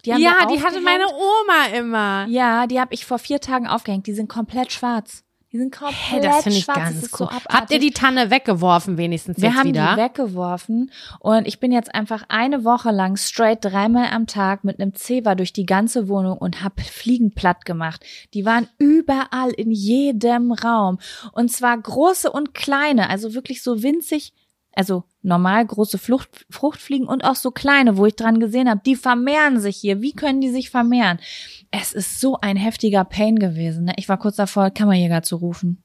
Die 0.05 0.13
haben 0.13 0.22
ja, 0.22 0.45
die 0.45 0.63
hatte 0.63 0.80
meine 0.82 1.07
Oma 1.07 1.78
immer. 1.78 2.26
Ja, 2.30 2.67
die 2.67 2.80
habe 2.80 2.93
ich 2.93 3.05
vor 3.05 3.20
vier 3.20 3.41
Tagen 3.41 3.67
aufgehängt. 3.67 4.07
Die 4.07 4.13
sind 4.13 4.30
komplett 4.30 4.72
schwarz. 4.72 5.26
Die 5.52 5.58
sind 5.58 5.76
komplett 5.76 5.97
Hey, 6.00 6.22
das 6.22 6.43
finde 6.43 6.58
ich 6.60 6.64
schwarz. 6.66 6.78
Ganz 6.78 7.12
so 7.12 7.24
cool. 7.24 7.28
abartig. 7.28 7.52
Habt 7.52 7.72
ihr 7.72 7.80
die 7.80 7.91
Tanne 7.91 8.30
weggeworfen 8.30 8.97
wenigstens 8.97 9.38
Wir 9.41 9.50
jetzt 9.50 9.58
haben 9.58 9.68
wieder? 9.70 9.93
die 9.95 10.02
weggeworfen 10.02 10.91
und 11.20 11.47
ich 11.47 11.60
bin 11.60 11.72
jetzt 11.72 11.93
einfach 11.95 12.24
eine 12.28 12.64
Woche 12.64 12.91
lang 12.91 13.18
straight 13.18 13.66
dreimal 13.66 14.10
am 14.12 14.28
Tag 14.28 14.64
mit 14.64 14.80
einem 14.80 14.93
Zewa 14.93 15.34
durch 15.34 15.52
die 15.52 15.66
ganze 15.66 16.08
Wohnung 16.08 16.38
und 16.38 16.64
hab 16.64 16.80
Fliegen 16.80 17.32
platt 17.34 17.66
gemacht. 17.66 18.06
Die 18.36 18.45
waren 18.45 18.68
überall 18.78 19.50
in 19.52 19.72
jedem 19.72 20.52
Raum 20.52 21.00
und 21.32 21.52
zwar 21.52 21.76
große 21.78 22.32
und 22.32 22.54
kleine, 22.54 23.10
also 23.10 23.34
wirklich 23.34 23.64
so 23.64 23.82
winzig, 23.82 24.34
also 24.80 25.04
normal 25.24 25.66
große 25.66 25.98
Flucht, 25.98 26.46
Fruchtfliegen 26.50 27.06
und 27.06 27.26
auch 27.26 27.36
so 27.36 27.52
kleine, 27.52 27.98
wo 27.98 28.06
ich 28.06 28.16
dran 28.16 28.40
gesehen 28.40 28.70
habe, 28.70 28.80
die 28.86 28.96
vermehren 28.96 29.60
sich 29.60 29.76
hier. 29.76 30.02
Wie 30.02 30.14
können 30.14 30.40
die 30.40 30.50
sich 30.50 30.70
vermehren? 30.70 31.20
Es 31.70 31.92
ist 31.92 32.22
so 32.22 32.38
ein 32.40 32.56
heftiger 32.56 33.04
Pain 33.04 33.40
gewesen. 33.40 33.84
Ne? 33.84 33.94
Ich 33.98 34.08
war 34.08 34.18
kurz 34.18 34.38
davor, 34.38 34.70
Kammerjäger 34.70 35.22
zu 35.22 35.36
rufen. 35.36 35.84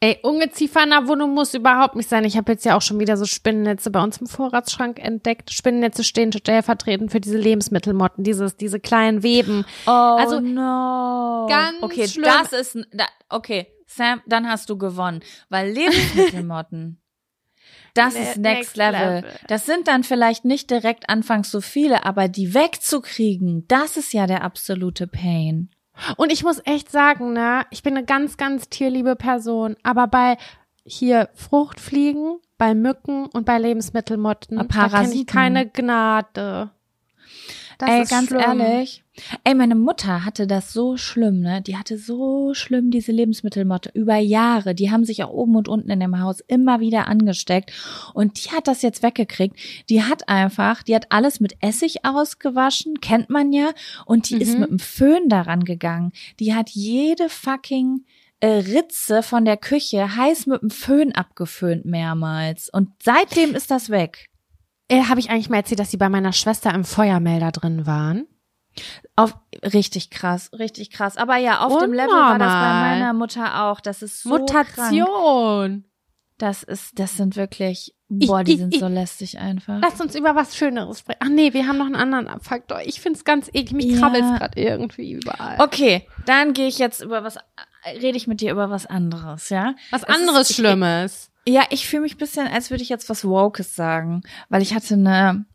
Ey, 0.00 0.18
Ungeziefer 0.22 0.82
in 0.82 0.90
der 0.90 1.08
Wohnung 1.08 1.34
muss 1.34 1.52
überhaupt 1.52 1.94
nicht 1.94 2.08
sein. 2.08 2.24
Ich 2.24 2.38
habe 2.38 2.52
jetzt 2.52 2.64
ja 2.64 2.74
auch 2.74 2.80
schon 2.80 2.98
wieder 3.00 3.18
so 3.18 3.26
Spinnennetze 3.26 3.90
bei 3.90 4.02
uns 4.02 4.16
im 4.16 4.26
Vorratsschrank 4.26 4.98
entdeckt. 4.98 5.52
Spinnennetze 5.52 6.02
stehen 6.02 6.32
stellvertretend 6.32 7.12
für 7.12 7.20
diese 7.20 7.36
Lebensmittelmotten, 7.36 8.24
dieses, 8.24 8.56
diese 8.56 8.80
kleinen 8.80 9.22
Weben. 9.22 9.66
Oh 9.86 9.90
Also, 9.90 10.40
no. 10.40 11.46
ganz 11.50 11.82
okay, 11.82 12.08
schlimm. 12.08 12.24
das 12.24 12.52
ist 12.58 12.78
okay, 13.28 13.66
Sam, 13.86 14.22
dann 14.26 14.48
hast 14.48 14.70
du 14.70 14.78
gewonnen, 14.78 15.20
weil 15.50 15.70
Lebensmittelmotten 15.70 17.02
Das 17.96 18.14
Ne- 18.14 18.20
ist 18.20 18.36
next, 18.36 18.76
next 18.76 18.76
level. 18.76 19.14
level. 19.16 19.30
Das 19.48 19.66
sind 19.66 19.88
dann 19.88 20.04
vielleicht 20.04 20.44
nicht 20.44 20.70
direkt 20.70 21.08
anfangs 21.08 21.50
so 21.50 21.60
viele, 21.60 22.04
aber 22.04 22.28
die 22.28 22.54
wegzukriegen, 22.54 23.64
das 23.68 23.96
ist 23.96 24.12
ja 24.12 24.26
der 24.26 24.42
absolute 24.44 25.06
Pain. 25.06 25.70
Und 26.16 26.30
ich 26.30 26.44
muss 26.44 26.60
echt 26.66 26.90
sagen, 26.90 27.32
ne, 27.32 27.62
ich 27.70 27.82
bin 27.82 27.96
eine 27.96 28.04
ganz, 28.04 28.36
ganz 28.36 28.68
tierliebe 28.68 29.16
Person, 29.16 29.76
aber 29.82 30.06
bei 30.06 30.36
hier 30.84 31.30
Fruchtfliegen, 31.34 32.38
bei 32.58 32.74
Mücken 32.74 33.26
und 33.26 33.44
bei 33.46 33.58
Lebensmittelmotten, 33.58 34.56
Bei 34.58 34.64
da 34.64 34.68
kenne 34.68 34.88
Parasiten. 34.90 35.20
ich 35.20 35.26
keine 35.26 35.66
Gnade. 35.68 36.70
Das 37.78 37.90
Ey, 37.90 38.02
ist 38.02 38.10
ganz 38.10 38.28
schlimm. 38.28 38.40
ehrlich. 38.60 39.02
Ey, 39.44 39.54
meine 39.54 39.74
Mutter 39.74 40.24
hatte 40.24 40.46
das 40.46 40.72
so 40.72 40.96
schlimm, 40.96 41.40
ne? 41.40 41.60
Die 41.62 41.76
hatte 41.76 41.98
so 41.98 42.52
schlimm 42.54 42.90
diese 42.90 43.12
Lebensmittelmotte 43.12 43.90
über 43.94 44.16
Jahre. 44.16 44.74
Die 44.74 44.90
haben 44.90 45.04
sich 45.04 45.22
auch 45.24 45.30
oben 45.30 45.56
und 45.56 45.68
unten 45.68 45.90
in 45.90 46.00
dem 46.00 46.20
Haus 46.20 46.40
immer 46.46 46.80
wieder 46.80 47.06
angesteckt. 47.08 47.72
Und 48.14 48.44
die 48.44 48.50
hat 48.50 48.66
das 48.68 48.82
jetzt 48.82 49.02
weggekriegt. 49.02 49.56
Die 49.88 50.02
hat 50.02 50.28
einfach, 50.28 50.82
die 50.82 50.94
hat 50.94 51.06
alles 51.12 51.40
mit 51.40 51.56
Essig 51.60 52.04
ausgewaschen, 52.04 53.00
kennt 53.00 53.30
man 53.30 53.52
ja. 53.52 53.70
Und 54.04 54.30
die 54.30 54.36
ist 54.40 54.54
Mhm. 54.54 54.60
mit 54.60 54.70
dem 54.70 54.78
Föhn 54.78 55.28
daran 55.28 55.64
gegangen. 55.64 56.12
Die 56.40 56.54
hat 56.54 56.70
jede 56.70 57.28
fucking 57.28 58.04
äh, 58.40 58.48
Ritze 58.48 59.22
von 59.22 59.46
der 59.46 59.56
Küche 59.56 60.14
heiß 60.14 60.46
mit 60.46 60.60
dem 60.60 60.68
Föhn 60.70 61.12
abgeföhnt 61.14 61.86
mehrmals. 61.86 62.68
Und 62.70 62.90
seitdem 63.02 63.54
ist 63.54 63.70
das 63.70 63.88
weg. 63.88 64.26
Äh, 64.88 65.04
Habe 65.04 65.20
ich 65.20 65.30
eigentlich 65.30 65.50
mal 65.50 65.56
erzählt, 65.58 65.80
dass 65.80 65.90
sie 65.90 65.96
bei 65.96 66.08
meiner 66.08 66.32
Schwester 66.32 66.72
im 66.74 66.84
Feuermelder 66.84 67.50
drin 67.52 67.86
waren? 67.86 68.26
Auf, 69.16 69.34
richtig 69.62 70.10
krass, 70.10 70.50
richtig 70.52 70.90
krass. 70.90 71.16
Aber 71.16 71.36
ja, 71.36 71.60
auf 71.60 71.78
dem 71.82 71.92
Level 71.94 72.10
war 72.14 72.38
das 72.38 72.52
bei 72.52 72.58
Unnormal. 72.58 72.90
meiner 72.98 73.12
Mutter 73.14 73.62
auch. 73.64 73.80
Das 73.80 74.02
ist 74.02 74.22
so 74.22 74.30
Krank. 74.44 74.76
Mutation. 74.76 75.84
Das 76.38 76.62
ist, 76.62 76.98
das 76.98 77.16
sind 77.16 77.34
wirklich, 77.36 77.94
boah, 78.10 78.44
die 78.44 78.52
ich- 78.52 78.58
sind 78.58 78.74
ich- 78.74 78.80
so 78.80 78.88
lästig 78.88 79.38
einfach. 79.38 79.78
Lass 79.80 79.98
uns 80.02 80.14
über 80.14 80.34
was 80.36 80.54
Schöneres 80.54 80.98
sprechen. 80.98 81.20
Ach 81.22 81.28
nee, 81.30 81.54
wir 81.54 81.66
haben 81.66 81.78
noch 81.78 81.86
einen 81.86 81.96
anderen 81.96 82.40
Faktor. 82.40 82.82
Ich 82.84 83.00
find's 83.00 83.24
ganz 83.24 83.48
eklig. 83.48 83.72
Mich 83.72 83.86
Ja. 83.86 84.00
krabbelt's 84.00 84.38
gerade 84.38 84.60
irgendwie 84.60 85.12
überall. 85.12 85.56
Okay, 85.60 86.06
dann 86.26 86.52
gehe 86.52 86.68
ich 86.68 86.76
jetzt 86.78 87.00
über 87.02 87.24
was, 87.24 87.38
rede 88.02 88.18
ich 88.18 88.26
mit 88.26 88.42
dir 88.42 88.52
über 88.52 88.68
was 88.68 88.84
anderes, 88.84 89.48
ja? 89.48 89.74
was 89.90 90.02
Es 90.02 90.08
ist- 90.10 90.14
anderes 90.14 90.50
ich- 90.50 90.56
Schlimmes. 90.56 91.30
Ja, 91.48 91.62
ich 91.70 91.86
fühle 91.88 92.02
mich 92.02 92.14
ein 92.16 92.18
bisschen, 92.18 92.48
als 92.48 92.70
würde 92.70 92.82
ich 92.82 92.88
jetzt 92.88 93.08
was 93.08 93.24
Wokes 93.24 93.76
sagen, 93.76 94.22
weil 94.48 94.62
ich 94.62 94.74
hatte 94.74 94.94
eine, 94.94 95.46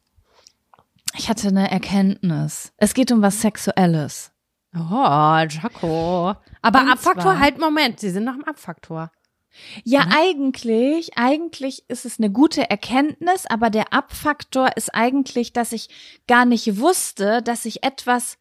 ich 1.17 1.29
hatte 1.29 1.49
eine 1.49 1.69
Erkenntnis. 1.69 2.71
Es 2.77 2.93
geht 2.93 3.11
um 3.11 3.21
was 3.21 3.41
Sexuelles. 3.41 4.31
Oh, 4.73 5.37
Jaco. 5.49 6.35
Aber 6.61 6.81
Und 6.81 6.91
Abfaktor, 6.91 7.39
halt 7.39 7.59
Moment, 7.59 7.99
Sie 7.99 8.09
sind 8.09 8.23
noch 8.23 8.35
im 8.35 8.45
Abfaktor. 8.45 9.11
Ja, 9.83 10.07
eigentlich, 10.15 11.17
eigentlich 11.17 11.83
ist 11.89 12.05
es 12.05 12.19
eine 12.19 12.31
gute 12.31 12.69
Erkenntnis, 12.69 13.45
aber 13.45 13.69
der 13.69 13.91
Abfaktor 13.93 14.77
ist 14.77 14.95
eigentlich, 14.95 15.51
dass 15.51 15.73
ich 15.73 15.89
gar 16.27 16.45
nicht 16.45 16.79
wusste, 16.79 17.41
dass 17.41 17.65
ich 17.65 17.83
etwas 17.83 18.37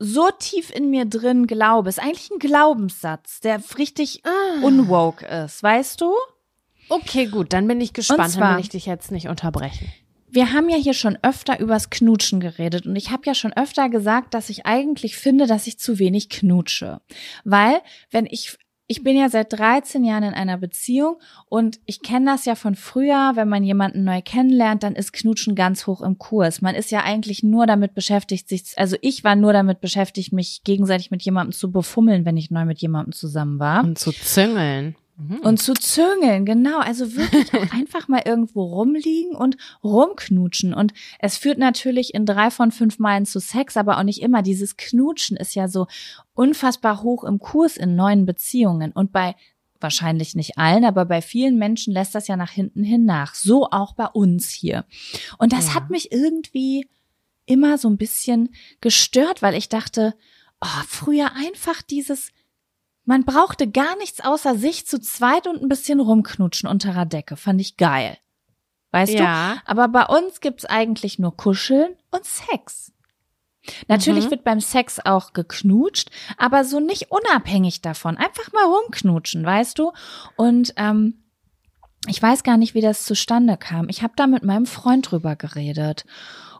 so 0.00 0.30
tief 0.36 0.70
in 0.70 0.90
mir 0.90 1.04
drin 1.04 1.46
glaube. 1.46 1.88
Ist 1.88 2.00
eigentlich 2.00 2.30
ein 2.32 2.40
Glaubenssatz, 2.40 3.40
der 3.40 3.60
richtig 3.78 4.22
unwoke 4.62 5.24
ist, 5.24 5.62
weißt 5.62 6.00
du? 6.00 6.12
Okay, 6.88 7.26
gut, 7.26 7.52
dann 7.52 7.66
bin 7.66 7.80
ich 7.80 7.92
gespannt, 7.92 8.30
zwar- 8.30 8.48
dann 8.48 8.56
will 8.56 8.62
ich 8.62 8.68
dich 8.70 8.86
jetzt 8.86 9.10
nicht 9.10 9.28
unterbrechen. 9.28 9.88
Wir 10.30 10.52
haben 10.52 10.68
ja 10.68 10.76
hier 10.76 10.94
schon 10.94 11.16
öfter 11.22 11.60
übers 11.60 11.90
Knutschen 11.90 12.40
geredet 12.40 12.86
und 12.86 12.96
ich 12.96 13.10
habe 13.12 13.22
ja 13.24 13.34
schon 13.34 13.52
öfter 13.52 13.88
gesagt, 13.88 14.34
dass 14.34 14.50
ich 14.50 14.66
eigentlich 14.66 15.16
finde, 15.16 15.46
dass 15.46 15.68
ich 15.68 15.78
zu 15.78 16.00
wenig 16.00 16.28
knutsche. 16.28 17.00
Weil, 17.44 17.80
wenn 18.10 18.26
ich 18.26 18.58
ich 18.86 19.02
bin 19.02 19.16
ja 19.16 19.30
seit 19.30 19.50
13 19.50 20.04
Jahren 20.04 20.24
in 20.24 20.34
einer 20.34 20.58
Beziehung 20.58 21.16
und 21.48 21.80
ich 21.86 22.02
kenne 22.02 22.26
das 22.32 22.44
ja 22.44 22.54
von 22.54 22.74
früher, 22.74 23.32
wenn 23.34 23.48
man 23.48 23.64
jemanden 23.64 24.04
neu 24.04 24.20
kennenlernt, 24.22 24.82
dann 24.82 24.94
ist 24.94 25.14
Knutschen 25.14 25.54
ganz 25.54 25.86
hoch 25.86 26.02
im 26.02 26.18
Kurs. 26.18 26.60
Man 26.60 26.74
ist 26.74 26.90
ja 26.90 27.02
eigentlich 27.02 27.42
nur 27.42 27.66
damit 27.66 27.94
beschäftigt, 27.94 28.46
sich, 28.46 28.74
also 28.76 28.96
ich 29.00 29.24
war 29.24 29.36
nur 29.36 29.54
damit 29.54 29.80
beschäftigt, 29.80 30.34
mich 30.34 30.64
gegenseitig 30.64 31.10
mit 31.10 31.22
jemandem 31.22 31.52
zu 31.52 31.72
befummeln, 31.72 32.26
wenn 32.26 32.36
ich 32.36 32.50
neu 32.50 32.66
mit 32.66 32.78
jemandem 32.80 33.12
zusammen 33.14 33.58
war. 33.58 33.84
Und 33.84 33.98
zu 33.98 34.12
züngeln. 34.12 34.96
Mhm. 35.16 35.36
Und 35.40 35.62
zu 35.62 35.74
züngeln, 35.74 36.44
genau. 36.44 36.78
Also 36.78 37.14
wirklich 37.16 37.52
auch 37.54 37.72
einfach 37.72 38.08
mal 38.08 38.22
irgendwo 38.24 38.64
rumliegen 38.64 39.36
und 39.36 39.56
rumknutschen. 39.84 40.74
Und 40.74 40.92
es 41.20 41.36
führt 41.36 41.58
natürlich 41.58 42.14
in 42.14 42.26
drei 42.26 42.50
von 42.50 42.72
fünf 42.72 42.98
Meilen 42.98 43.24
zu 43.26 43.38
Sex, 43.38 43.76
aber 43.76 43.98
auch 43.98 44.02
nicht 44.02 44.22
immer. 44.22 44.42
Dieses 44.42 44.76
Knutschen 44.76 45.36
ist 45.36 45.54
ja 45.54 45.68
so 45.68 45.86
unfassbar 46.34 47.02
hoch 47.02 47.22
im 47.24 47.38
Kurs 47.38 47.76
in 47.76 47.94
neuen 47.94 48.26
Beziehungen. 48.26 48.90
Und 48.92 49.12
bei 49.12 49.36
wahrscheinlich 49.80 50.34
nicht 50.34 50.56
allen, 50.58 50.84
aber 50.84 51.04
bei 51.04 51.20
vielen 51.20 51.58
Menschen 51.58 51.92
lässt 51.92 52.14
das 52.14 52.26
ja 52.26 52.36
nach 52.36 52.50
hinten 52.50 52.82
hin 52.84 53.04
nach. 53.04 53.34
So 53.34 53.68
auch 53.70 53.92
bei 53.92 54.06
uns 54.06 54.48
hier. 54.48 54.84
Und 55.38 55.52
das 55.52 55.68
Ja. 55.68 55.74
hat 55.74 55.90
mich 55.90 56.10
irgendwie 56.10 56.88
immer 57.46 57.76
so 57.76 57.88
ein 57.88 57.98
bisschen 57.98 58.48
gestört, 58.80 59.42
weil 59.42 59.54
ich 59.54 59.68
dachte, 59.68 60.14
oh, 60.62 60.82
früher 60.88 61.32
einfach 61.34 61.82
dieses 61.82 62.30
man 63.04 63.24
brauchte 63.24 63.68
gar 63.70 63.96
nichts 63.98 64.20
außer 64.20 64.56
sich 64.56 64.86
zu 64.86 64.98
zweit 65.00 65.46
und 65.46 65.62
ein 65.62 65.68
bisschen 65.68 66.00
rumknutschen 66.00 66.68
unter 66.68 66.92
der 66.92 67.04
Decke. 67.06 67.36
Fand 67.36 67.60
ich 67.60 67.76
geil. 67.76 68.16
Weißt 68.92 69.12
Ja. 69.14 69.54
du? 69.54 69.60
Aber 69.66 69.88
bei 69.88 70.04
uns 70.06 70.40
gibt's 70.40 70.64
eigentlich 70.64 71.18
nur 71.18 71.36
Kuscheln 71.36 71.96
und 72.10 72.24
Sex. 72.24 72.92
Natürlich 73.88 74.26
Mhm. 74.26 74.30
wird 74.30 74.44
beim 74.44 74.60
Sex 74.60 75.00
auch 75.00 75.32
geknutscht, 75.32 76.10
aber 76.36 76.64
so 76.64 76.80
nicht 76.80 77.10
unabhängig 77.10 77.80
davon. 77.80 78.16
Einfach 78.18 78.52
mal 78.52 78.64
rumknutschen, 78.64 79.44
weißt 79.44 79.78
du? 79.78 79.92
Und 80.36 80.74
ähm, 80.76 81.24
ich 82.06 82.20
weiß 82.20 82.42
gar 82.42 82.58
nicht, 82.58 82.74
wie 82.74 82.82
das 82.82 83.04
zustande 83.04 83.56
kam. 83.56 83.88
Ich 83.88 84.02
habe 84.02 84.12
da 84.16 84.26
mit 84.26 84.44
meinem 84.44 84.66
Freund 84.66 85.10
drüber 85.10 85.34
geredet. 85.36 86.04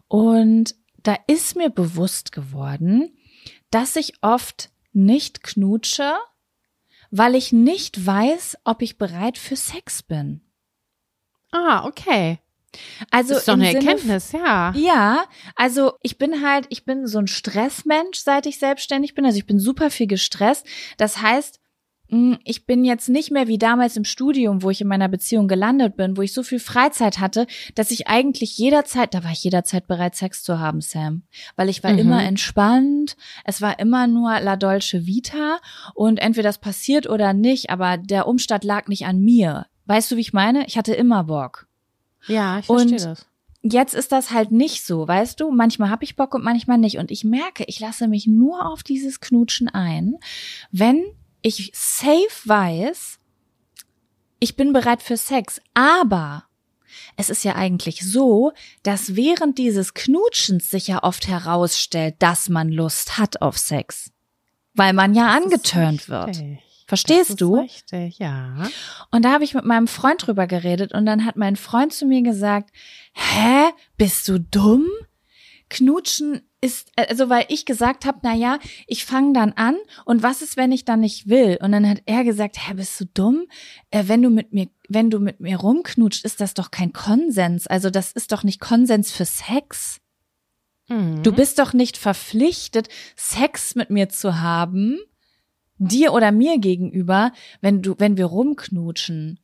Und 0.08 0.74
da 1.02 1.16
ist 1.26 1.56
mir 1.56 1.68
bewusst 1.68 2.32
geworden, 2.32 3.14
dass 3.70 3.96
ich 3.96 4.14
oft 4.22 4.70
nicht 4.94 5.42
knutsche, 5.42 6.14
weil 7.16 7.36
ich 7.36 7.52
nicht 7.52 8.04
weiß, 8.04 8.58
ob 8.64 8.82
ich 8.82 8.98
bereit 8.98 9.38
für 9.38 9.54
Sex 9.54 10.02
bin. 10.02 10.40
Ah, 11.52 11.86
okay. 11.86 12.40
Also 13.12 13.34
Das 13.34 13.38
ist 13.38 13.48
doch 13.48 13.52
eine 13.52 13.66
Sinne 13.66 13.76
Erkenntnis, 13.78 14.32
ja. 14.32 14.72
ja, 14.74 15.24
also 15.54 15.92
ich 16.02 16.18
bin 16.18 16.44
halt, 16.44 16.66
ich 16.70 16.84
bin 16.84 17.06
so 17.06 17.20
ein 17.20 17.28
Stressmensch, 17.28 18.18
seit 18.18 18.46
ich 18.46 18.58
selbstständig 18.58 19.14
bin. 19.14 19.24
Also 19.24 19.38
ich 19.38 19.46
bin 19.46 19.60
super 19.60 19.90
viel 19.90 20.08
gestresst. 20.08 20.66
Das 20.96 21.22
heißt, 21.22 21.60
ich 22.44 22.66
bin 22.66 22.84
jetzt 22.84 23.08
nicht 23.08 23.30
mehr 23.30 23.48
wie 23.48 23.58
damals 23.58 23.96
im 23.96 24.04
Studium, 24.04 24.62
wo 24.62 24.70
ich 24.70 24.80
in 24.80 24.88
meiner 24.88 25.08
Beziehung 25.08 25.48
gelandet 25.48 25.96
bin, 25.96 26.16
wo 26.16 26.22
ich 26.22 26.32
so 26.32 26.42
viel 26.42 26.58
Freizeit 26.60 27.18
hatte, 27.18 27.46
dass 27.74 27.90
ich 27.90 28.06
eigentlich 28.08 28.56
jederzeit, 28.58 29.14
da 29.14 29.24
war 29.24 29.32
ich 29.32 29.42
jederzeit 29.44 29.86
bereit, 29.86 30.14
Sex 30.14 30.42
zu 30.42 30.58
haben, 30.58 30.80
Sam. 30.80 31.22
Weil 31.56 31.68
ich 31.68 31.82
war 31.82 31.92
Mhm. 31.92 31.98
immer 31.98 32.22
entspannt, 32.24 33.16
es 33.44 33.60
war 33.60 33.78
immer 33.78 34.06
nur 34.06 34.38
La 34.40 34.56
Dolce 34.56 35.06
Vita 35.06 35.58
und 35.94 36.18
entweder 36.18 36.48
das 36.48 36.58
passiert 36.58 37.08
oder 37.08 37.32
nicht, 37.32 37.70
aber 37.70 37.96
der 37.98 38.26
Umstand 38.28 38.64
lag 38.64 38.88
nicht 38.88 39.06
an 39.06 39.20
mir. 39.20 39.66
Weißt 39.86 40.10
du, 40.10 40.16
wie 40.16 40.20
ich 40.22 40.32
meine? 40.32 40.66
Ich 40.66 40.78
hatte 40.78 40.94
immer 40.94 41.24
Bock 41.24 41.66
Ja, 42.26 42.58
ich 42.58 42.68
Und- 42.70 42.88
verstehe 42.88 43.08
das. 43.10 43.26
jetzt 43.62 43.94
ist 43.94 44.12
das 44.12 44.30
halt 44.30 44.50
nicht 44.52 44.84
so, 44.86 45.06
weißt 45.08 45.40
du? 45.40 45.50
Manchmal 45.50 45.90
habe 45.90 46.04
ich 46.04 46.16
Bock 46.16 46.34
und 46.34 46.44
manchmal 46.44 46.78
nicht. 46.78 46.96
Und 46.98 47.10
ich 47.10 47.24
merke, 47.24 47.64
ich 47.66 47.80
lasse 47.80 48.08
mich 48.08 48.26
nur 48.26 48.66
auf 48.66 48.82
dieses 48.82 49.20
Knutschen 49.20 49.68
ein, 49.68 50.16
wenn 50.70 51.02
ich 51.44 51.70
safe 51.74 52.30
weiß, 52.44 53.18
ich 54.40 54.56
bin 54.56 54.72
bereit 54.72 55.02
für 55.02 55.18
Sex. 55.18 55.60
Aber 55.74 56.44
es 57.16 57.28
ist 57.28 57.44
ja 57.44 57.54
eigentlich 57.54 58.00
so, 58.00 58.52
dass 58.82 59.14
während 59.14 59.58
dieses 59.58 59.92
Knutschens 59.92 60.70
sich 60.70 60.88
ja 60.88 61.02
oft 61.02 61.28
herausstellt, 61.28 62.16
dass 62.18 62.48
man 62.48 62.70
Lust 62.70 63.18
hat 63.18 63.42
auf 63.42 63.58
Sex. 63.58 64.10
Weil 64.72 64.94
man 64.94 65.14
ja 65.14 65.28
angeturnt 65.28 66.08
wird. 66.08 66.42
Verstehst 66.86 67.30
das 67.30 67.36
du? 67.36 67.56
Ist 67.56 67.92
richtig, 67.92 68.18
ja. 68.18 68.68
Und 69.10 69.24
da 69.24 69.32
habe 69.32 69.44
ich 69.44 69.54
mit 69.54 69.66
meinem 69.66 69.86
Freund 69.86 70.26
drüber 70.26 70.46
geredet 70.46 70.92
und 70.92 71.04
dann 71.04 71.26
hat 71.26 71.36
mein 71.36 71.56
Freund 71.56 71.92
zu 71.92 72.06
mir 72.06 72.22
gesagt, 72.22 72.70
hä, 73.12 73.70
bist 73.96 74.28
du 74.28 74.40
dumm? 74.40 74.86
Knutschen 75.68 76.42
ist, 76.64 76.90
also 76.96 77.28
weil 77.28 77.44
ich 77.48 77.66
gesagt 77.66 78.06
habe, 78.06 78.20
na 78.22 78.34
ja, 78.34 78.58
ich 78.86 79.04
fange 79.04 79.34
dann 79.34 79.52
an 79.52 79.76
und 80.06 80.22
was 80.22 80.40
ist, 80.40 80.56
wenn 80.56 80.72
ich 80.72 80.86
dann 80.86 81.00
nicht 81.00 81.28
will? 81.28 81.58
Und 81.60 81.72
dann 81.72 81.86
hat 81.86 82.02
er 82.06 82.24
gesagt, 82.24 82.56
hä, 82.58 82.72
bist 82.72 82.98
du 82.98 83.04
dumm? 83.04 83.44
Äh, 83.90 84.04
wenn 84.06 84.22
du 84.22 84.30
mit 84.30 84.54
mir, 84.54 84.68
wenn 84.88 85.10
du 85.10 85.20
mit 85.20 85.40
mir 85.40 85.58
rumknutscht, 85.58 86.24
ist 86.24 86.40
das 86.40 86.54
doch 86.54 86.70
kein 86.70 86.94
Konsens. 86.94 87.66
Also 87.66 87.90
das 87.90 88.12
ist 88.12 88.32
doch 88.32 88.44
nicht 88.44 88.60
Konsens 88.60 89.12
für 89.12 89.26
Sex. 89.26 90.00
Mhm. 90.88 91.22
Du 91.22 91.32
bist 91.32 91.58
doch 91.58 91.74
nicht 91.74 91.98
verpflichtet, 91.98 92.88
Sex 93.14 93.74
mit 93.74 93.90
mir 93.90 94.08
zu 94.08 94.40
haben, 94.40 94.98
dir 95.76 96.14
oder 96.14 96.32
mir 96.32 96.58
gegenüber, 96.58 97.32
wenn 97.60 97.82
du, 97.82 97.94
wenn 97.98 98.16
wir 98.16 98.26
rumknutschen. 98.26 99.38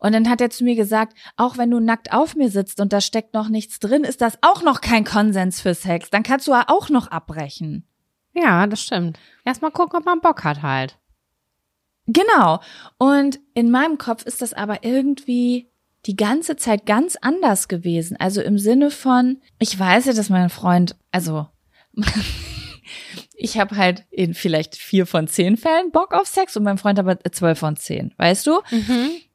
Und 0.00 0.12
dann 0.12 0.28
hat 0.28 0.40
er 0.40 0.50
zu 0.50 0.64
mir 0.64 0.74
gesagt, 0.74 1.16
auch 1.36 1.58
wenn 1.58 1.70
du 1.70 1.80
nackt 1.80 2.12
auf 2.12 2.34
mir 2.34 2.50
sitzt 2.50 2.80
und 2.80 2.92
da 2.92 3.00
steckt 3.00 3.34
noch 3.34 3.48
nichts 3.48 3.78
drin, 3.78 4.04
ist 4.04 4.20
das 4.20 4.38
auch 4.42 4.62
noch 4.62 4.80
kein 4.80 5.04
Konsens 5.04 5.60
für 5.60 5.74
Sex. 5.74 6.10
Dann 6.10 6.22
kannst 6.22 6.46
du 6.46 6.52
ja 6.52 6.64
auch 6.68 6.88
noch 6.88 7.08
abbrechen. 7.08 7.86
Ja, 8.34 8.66
das 8.66 8.82
stimmt. 8.82 9.18
Erstmal 9.44 9.70
gucken, 9.70 9.98
ob 9.98 10.06
man 10.06 10.20
Bock 10.20 10.44
hat 10.44 10.62
halt. 10.62 10.98
Genau. 12.06 12.60
Und 12.98 13.38
in 13.54 13.70
meinem 13.70 13.98
Kopf 13.98 14.24
ist 14.24 14.42
das 14.42 14.52
aber 14.52 14.84
irgendwie 14.84 15.70
die 16.06 16.16
ganze 16.16 16.56
Zeit 16.56 16.86
ganz 16.86 17.16
anders 17.20 17.68
gewesen. 17.68 18.16
Also 18.18 18.42
im 18.42 18.58
Sinne 18.58 18.90
von, 18.90 19.40
ich 19.58 19.78
weiß 19.78 20.06
ja, 20.06 20.12
dass 20.12 20.30
mein 20.30 20.50
Freund, 20.50 20.96
also 21.12 21.46
ich 23.34 23.58
habe 23.58 23.76
halt 23.76 24.04
in 24.10 24.34
vielleicht 24.34 24.76
vier 24.76 25.06
von 25.06 25.28
zehn 25.28 25.56
Fällen 25.56 25.92
Bock 25.92 26.12
auf 26.12 26.26
Sex 26.26 26.56
und 26.56 26.64
mein 26.64 26.78
Freund 26.78 26.98
aber 26.98 27.18
zwölf 27.30 27.58
von 27.58 27.76
zehn, 27.76 28.12
weißt 28.16 28.46
du? 28.46 28.60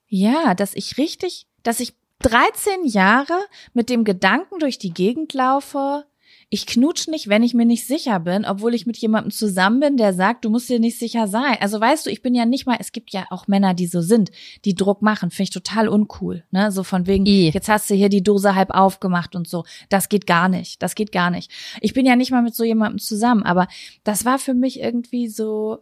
Ja, 0.08 0.54
dass 0.54 0.74
ich 0.74 0.98
richtig, 0.98 1.48
dass 1.64 1.80
ich 1.80 1.94
13 2.20 2.86
Jahre 2.86 3.38
mit 3.74 3.90
dem 3.90 4.04
Gedanken 4.04 4.60
durch 4.60 4.80
die 4.80 4.94
Gegend 4.94 5.34
laufe, 5.34 6.06
ich 6.50 6.66
knutsch 6.66 7.08
nicht, 7.10 7.28
wenn 7.28 7.44
ich 7.44 7.54
mir 7.54 7.66
nicht 7.66 7.86
sicher 7.86 8.22
bin, 8.22 8.46
obwohl 8.46 8.74
ich 8.74 8.86
mit 8.86 8.96
jemandem 8.98 9.32
zusammen 9.32 9.82
bin, 9.82 9.98
der 9.98 10.14
sagt, 10.14 10.46
du 10.46 10.50
musst 10.50 10.70
dir 10.70 10.80
nicht 10.80 10.98
sicher 10.98 11.28
sein. 11.28 11.58
Also 11.60 11.80
weißt 11.80 12.06
du, 12.06 12.10
ich 12.10 12.22
bin 12.22 12.34
ja 12.34 12.46
nicht 12.46 12.66
mal, 12.66 12.78
es 12.80 12.94
gibt 12.94 13.12
ja 13.12 13.26
auch 13.32 13.48
Männer, 13.48 13.74
die 13.74 13.88
so 13.88 14.02
sind, 14.02 14.32
die 14.64 14.74
Druck 14.74 15.02
machen, 15.02 15.30
finde 15.30 15.44
ich 15.44 15.50
total 15.50 15.90
uncool, 15.90 16.46
ne? 16.52 16.72
So 16.72 16.84
von 16.84 17.06
wegen, 17.06 17.26
I. 17.26 17.50
jetzt 17.50 17.68
hast 17.68 17.90
du 17.90 17.96
hier 17.96 18.08
die 18.08 18.24
Dose 18.24 18.56
halb 18.56 18.72
aufgemacht 18.72 19.36
und 19.36 19.48
so. 19.48 19.66
Das 19.90 20.08
geht 20.08 20.26
gar 20.26 20.48
nicht, 20.48 20.82
das 20.82 20.96
geht 20.96 21.12
gar 21.12 21.32
nicht. 21.32 21.52
Ich 21.82 21.94
bin 21.94 22.06
ja 22.06 22.16
nicht 22.16 22.32
mal 22.32 22.42
mit 22.42 22.56
so 22.56 22.64
jemandem 22.64 23.00
zusammen, 23.00 23.44
aber 23.44 23.68
das 24.06 24.24
war 24.24 24.40
für 24.40 24.54
mich 24.54 24.80
irgendwie 24.80 25.28
so, 25.28 25.80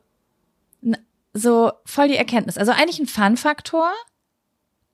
so 1.33 1.71
voll 1.85 2.07
die 2.07 2.17
Erkenntnis. 2.17 2.57
Also 2.57 2.71
eigentlich 2.71 2.99
ein 2.99 3.07
Fun-Faktor, 3.07 3.91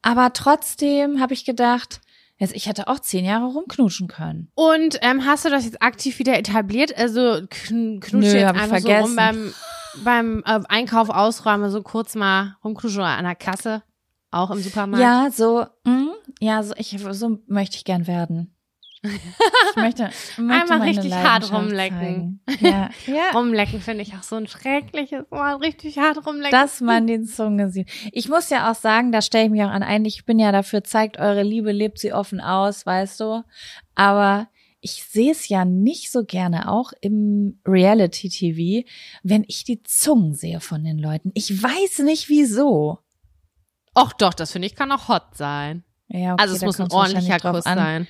aber 0.02 0.34
trotzdem 0.34 1.20
habe 1.20 1.34
ich 1.34 1.46
gedacht, 1.46 2.02
jetzt, 2.38 2.56
ich 2.56 2.68
hätte 2.68 2.88
auch 2.88 3.00
zehn 3.00 3.24
Jahre 3.26 3.46
rumknutschen 3.46 4.08
können. 4.08 4.50
Und 4.56 4.98
ähm, 5.02 5.26
hast 5.26 5.46
du 5.46 5.50
das 5.50 5.66
jetzt 5.66 5.82
aktiv 5.82 6.20
wieder 6.20 6.38
etabliert? 6.38 6.98
Also 6.98 7.42
kn 7.50 8.00
knutscht 8.00 8.34
Nö, 8.34 8.40
jetzt 8.40 8.56
einfach 8.56 8.80
so 8.80 8.92
rum 8.92 9.16
beim, 9.16 9.54
beim 10.04 10.44
äh, 10.46 10.60
Einkauf 10.68 11.10
ausräumen, 11.10 11.70
so 11.70 11.82
kurz 11.82 12.16
mal 12.16 12.58
rumknutschen 12.64 13.02
oder 13.02 13.18
an 13.18 13.26
der 13.26 13.36
Kasse, 13.36 13.84
auch 14.32 14.50
im 14.52 14.62
Supermarkt? 14.62 15.04
Ja, 15.04 15.30
so, 15.32 15.66
mm, 15.84 16.10
ja, 16.40 16.64
so, 16.64 16.74
ich, 16.78 16.98
so 17.12 17.40
möchte 17.48 17.78
ich 17.78 17.86
gern 17.86 18.08
werden. 18.08 18.56
Ich 19.04 19.76
möchte, 19.76 20.04
möchte 20.38 20.38
Einmal 20.38 20.68
meine 20.68 20.86
richtig 20.86 21.14
hart 21.14 21.52
rumlecken. 21.52 22.40
Ja, 22.60 22.90
ja. 23.08 23.32
Rumlecken 23.34 23.82
finde 23.82 24.04
ich 24.04 24.14
auch 24.14 24.22
so 24.22 24.36
ein 24.36 24.48
schreckliches 24.48 25.24
Wort, 25.32 25.62
richtig 25.62 25.98
hart 25.98 26.26
rumlecken. 26.26 26.52
dass 26.52 26.82
man 26.82 27.08
die 27.08 27.24
Zunge 27.24 27.70
sieht. 27.70 27.90
Ich 28.12 28.30
muss 28.30 28.50
ja 28.52 28.70
auch 28.70 28.76
sagen, 28.76 29.12
da 29.12 29.22
stelle 29.22 29.46
ich 29.46 29.52
mich 29.52 29.64
auch 29.64 29.70
an 29.70 29.82
ein, 29.82 30.06
ich 30.06 30.26
bin 30.26 30.38
ja 30.38 30.52
dafür, 30.52 30.84
zeigt 30.84 31.18
eure 31.18 31.42
Liebe, 31.42 31.72
lebt 31.72 31.98
sie 31.98 32.14
offen 32.14 32.40
aus, 32.42 32.86
weißt 32.86 33.20
du. 33.22 33.44
Aber 33.96 34.48
ich 34.82 35.04
sehe 35.04 35.32
es 35.32 35.48
ja 35.48 35.66
nicht 35.66 36.12
so 36.12 36.24
gerne, 36.24 36.70
auch 36.72 36.92
im 37.02 37.60
Reality-TV, 37.68 38.88
wenn 39.24 39.46
ich 39.48 39.64
die 39.64 39.82
Zungen 39.84 40.34
sehe 40.34 40.60
von 40.60 40.84
den 40.84 41.00
Leuten. 41.00 41.32
Ich 41.34 41.62
weiß 41.62 42.00
nicht 42.00 42.30
wieso. 42.30 43.00
Och 43.98 44.14
doch, 44.14 44.34
das 44.34 44.52
finde 44.52 44.68
ich 44.68 44.76
kann 44.76 44.92
auch 44.92 45.08
hot 45.08 45.36
sein. 45.36 45.84
Ja, 46.08 46.34
okay, 46.34 46.44
also 46.44 46.56
es 46.56 46.62
muss 46.62 46.80
ein 46.80 46.92
ordentlicher 46.92 47.40
Kuss 47.40 47.64
sein. 47.64 48.08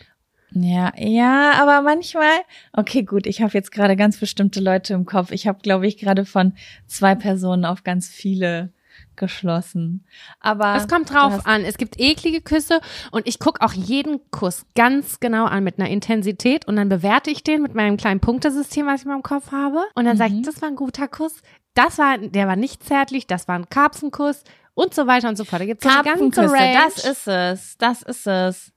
Ja, 0.54 0.92
ja, 0.98 1.54
aber 1.62 1.82
manchmal, 1.82 2.30
okay, 2.74 3.04
gut, 3.04 3.26
ich 3.26 3.42
habe 3.42 3.54
jetzt 3.54 3.72
gerade 3.72 3.96
ganz 3.96 4.18
bestimmte 4.18 4.60
Leute 4.60 4.94
im 4.94 5.06
Kopf. 5.06 5.32
Ich 5.32 5.48
habe, 5.48 5.60
glaube 5.62 5.88
ich, 5.88 5.98
gerade 5.98 6.26
von 6.26 6.54
zwei 6.88 7.16
Personen 7.16 7.64
auf 7.66 7.84
ganz 7.84 8.10
viele 8.10 8.74
geschlossen. 9.16 10.06
Aber 10.40 10.76
Es 10.76 10.88
kommt 10.88 11.10
drauf 11.12 11.46
an. 11.46 11.64
Es 11.64 11.78
gibt 11.78 12.00
eklige 12.00 12.42
Küsse 12.42 12.82
und 13.12 13.28
ich 13.28 13.40
gucke 13.40 13.62
auch 13.62 13.74
jeden 13.74 14.20
Kuss 14.32 14.66
ganz 14.76 15.20
genau 15.20 15.46
an 15.46 15.64
mit 15.64 15.80
einer 15.80 15.90
Intensität 15.90 16.68
und 16.68 16.76
dann 16.76 16.90
bewerte 16.90 17.30
ich 17.30 17.44
den 17.44 17.62
mit 17.62 17.76
meinem 17.76 17.98
kleinen 17.98 18.20
Punktesystem, 18.20 18.86
was 18.88 19.02
ich 19.02 19.06
in 19.06 19.12
meinem 19.12 19.24
Kopf 19.24 19.52
habe. 19.52 19.84
Und 19.96 20.06
dann 20.06 20.18
sage 20.18 20.34
ich, 20.34 20.40
Mhm. 20.40 20.44
das 20.44 20.62
war 20.62 20.70
ein 20.70 20.76
guter 20.76 21.08
Kuss. 21.08 21.42
Das 21.74 21.98
war, 21.98 22.18
der 22.18 22.48
war 22.48 22.56
nicht 22.56 22.84
zärtlich, 22.84 23.28
das 23.28 23.48
war 23.48 23.56
ein 23.56 23.70
Karpfenkuss 23.70 24.44
und 24.74 24.94
so 24.94 25.08
weiter 25.08 25.30
und 25.30 25.38
so 25.38 25.46
fort. 25.46 25.62
Da 25.62 25.66
gibt's 25.66 25.84
so 25.84 25.90
Karpfenküsse, 25.90 26.52
Range. 26.54 26.78
das 26.86 27.06
ist 27.06 27.28
es, 27.28 27.78
das 27.78 28.02
ist 28.02 28.28
es. 28.28 28.72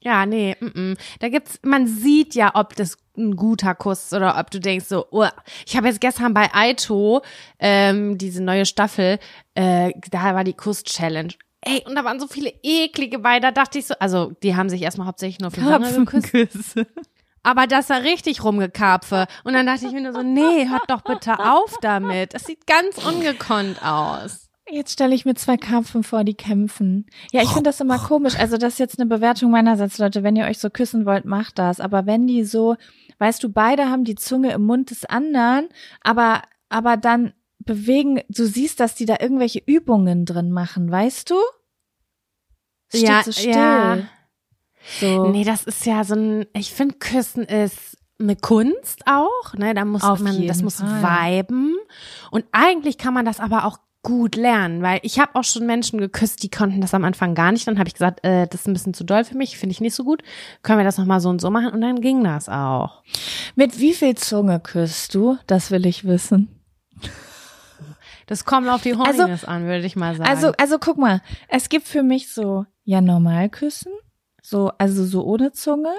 Ja, 0.00 0.26
nee, 0.26 0.56
mm 0.60 0.66
-mm. 0.66 0.98
da 1.20 1.28
gibt's, 1.28 1.58
man 1.62 1.86
sieht 1.86 2.34
ja, 2.34 2.52
ob 2.54 2.76
das 2.76 2.96
ein 3.16 3.34
guter 3.34 3.74
Kuss 3.74 4.04
ist 4.04 4.12
oder 4.12 4.38
ob 4.38 4.50
du 4.50 4.60
denkst 4.60 4.86
so, 4.86 5.06
oh, 5.10 5.26
ich 5.66 5.76
habe 5.76 5.88
jetzt 5.88 6.00
gestern 6.00 6.34
bei 6.34 6.52
Aito 6.54 7.22
ähm, 7.58 8.18
diese 8.18 8.42
neue 8.42 8.66
Staffel, 8.66 9.18
äh, 9.54 9.92
da 10.10 10.34
war 10.34 10.44
die 10.44 10.52
Kuss-Challenge. 10.52 11.32
Ey, 11.62 11.82
und 11.86 11.96
da 11.96 12.04
waren 12.04 12.20
so 12.20 12.28
viele 12.28 12.52
eklige 12.62 13.18
bei, 13.18 13.40
da 13.40 13.50
dachte 13.50 13.78
ich 13.78 13.86
so, 13.86 13.94
also 13.98 14.32
die 14.42 14.54
haben 14.54 14.68
sich 14.68 14.82
erstmal 14.82 15.06
hauptsächlich 15.06 15.40
nur 15.40 15.48
auf 15.48 15.54
die 15.54 15.64
Wange 15.64 16.04
geküsst, 16.04 16.76
aber 17.42 17.66
das 17.66 17.88
war 17.88 18.02
richtig 18.02 18.44
rumgekarpfe. 18.44 19.26
Und 19.44 19.54
dann 19.54 19.66
dachte 19.66 19.86
ich 19.86 19.92
mir 19.92 20.02
nur 20.02 20.12
so, 20.12 20.22
nee, 20.22 20.68
hört 20.68 20.88
doch 20.88 21.02
bitte 21.02 21.38
auf 21.38 21.76
damit. 21.80 22.34
Das 22.34 22.44
sieht 22.44 22.66
ganz 22.66 22.98
ungekonnt 22.98 23.82
aus. 23.84 24.45
Jetzt 24.68 24.92
stelle 24.94 25.14
ich 25.14 25.24
mir 25.24 25.34
zwei 25.34 25.56
Karpfen 25.56 26.02
vor, 26.02 26.24
die 26.24 26.34
kämpfen. 26.34 27.06
Ja, 27.32 27.42
ich 27.42 27.48
finde 27.50 27.64
das 27.70 27.80
immer 27.80 27.98
komisch. 27.98 28.36
Also 28.36 28.56
das 28.56 28.74
ist 28.74 28.78
jetzt 28.80 28.98
eine 28.98 29.08
Bewertung 29.08 29.50
meinerseits, 29.50 29.98
Leute. 29.98 30.22
Wenn 30.24 30.34
ihr 30.34 30.46
euch 30.46 30.58
so 30.58 30.70
küssen 30.70 31.06
wollt, 31.06 31.24
macht 31.24 31.58
das. 31.58 31.78
Aber 31.78 32.06
wenn 32.06 32.26
die 32.26 32.44
so, 32.44 32.76
weißt 33.18 33.42
du, 33.44 33.48
beide 33.48 33.88
haben 33.88 34.02
die 34.04 34.16
Zunge 34.16 34.52
im 34.52 34.64
Mund 34.64 34.90
des 34.90 35.04
anderen, 35.04 35.68
aber 36.00 36.42
aber 36.68 36.96
dann 36.96 37.32
bewegen, 37.60 38.20
du 38.28 38.44
siehst, 38.44 38.80
dass 38.80 38.94
die 38.96 39.06
da 39.06 39.16
irgendwelche 39.20 39.62
Übungen 39.64 40.24
drin 40.24 40.50
machen, 40.50 40.90
weißt 40.90 41.30
du? 41.30 41.36
Steht 42.88 43.02
Ja, 43.08 43.22
so 43.22 43.32
still. 43.32 43.50
ja. 43.52 43.98
So. 45.00 45.30
Nee, 45.30 45.44
das 45.44 45.64
ist 45.64 45.84
ja 45.84 46.04
so 46.04 46.14
ein, 46.14 46.46
ich 46.54 46.72
finde, 46.72 46.96
Küssen 46.98 47.44
ist 47.44 47.98
eine 48.20 48.36
Kunst 48.36 49.02
auch, 49.06 49.54
ne? 49.54 49.74
Da 49.74 49.84
muss 49.84 50.02
Auf 50.02 50.20
man, 50.20 50.46
das 50.46 50.62
muss 50.62 50.76
Fall. 50.76 51.02
viben. 51.42 51.74
Und 52.30 52.44
eigentlich 52.52 52.96
kann 52.96 53.12
man 53.12 53.24
das 53.24 53.40
aber 53.40 53.64
auch 53.64 53.78
gut 54.06 54.36
lernen, 54.36 54.82
weil 54.82 55.00
ich 55.02 55.18
habe 55.18 55.34
auch 55.34 55.42
schon 55.42 55.66
Menschen 55.66 55.98
geküsst, 55.98 56.40
die 56.44 56.48
konnten 56.48 56.80
das 56.80 56.94
am 56.94 57.02
Anfang 57.04 57.34
gar 57.34 57.50
nicht. 57.50 57.66
Dann 57.66 57.76
habe 57.80 57.88
ich 57.88 57.94
gesagt, 57.94 58.24
äh, 58.24 58.46
das 58.46 58.60
ist 58.60 58.68
ein 58.68 58.72
bisschen 58.72 58.94
zu 58.94 59.02
doll 59.02 59.24
für 59.24 59.36
mich, 59.36 59.58
finde 59.58 59.72
ich 59.72 59.80
nicht 59.80 59.96
so 59.96 60.04
gut. 60.04 60.22
Können 60.62 60.78
wir 60.78 60.84
das 60.84 60.96
nochmal 60.96 61.18
so 61.18 61.28
und 61.28 61.40
so 61.40 61.50
machen? 61.50 61.70
Und 61.72 61.80
dann 61.80 62.00
ging 62.00 62.22
das 62.22 62.48
auch. 62.48 63.02
Mit 63.56 63.80
wie 63.80 63.92
viel 63.94 64.14
Zunge 64.14 64.60
küsst 64.60 65.12
du? 65.16 65.38
Das 65.48 65.72
will 65.72 65.86
ich 65.86 66.04
wissen. 66.04 66.48
Das 68.28 68.44
kommt 68.44 68.68
auf 68.68 68.82
die 68.82 68.92
Also- 68.94 69.04
Horniness 69.22 69.44
an, 69.44 69.64
würde 69.64 69.84
ich 69.86 69.96
mal 69.96 70.14
sagen. 70.16 70.30
Also, 70.30 70.52
also 70.58 70.78
guck 70.78 70.98
mal, 70.98 71.20
es 71.48 71.68
gibt 71.68 71.88
für 71.88 72.04
mich 72.04 72.32
so, 72.32 72.64
ja, 72.84 73.00
normal 73.00 73.48
küssen, 73.48 73.90
so, 74.40 74.70
also 74.78 75.04
so 75.04 75.24
ohne 75.24 75.50
Zunge. 75.50 75.92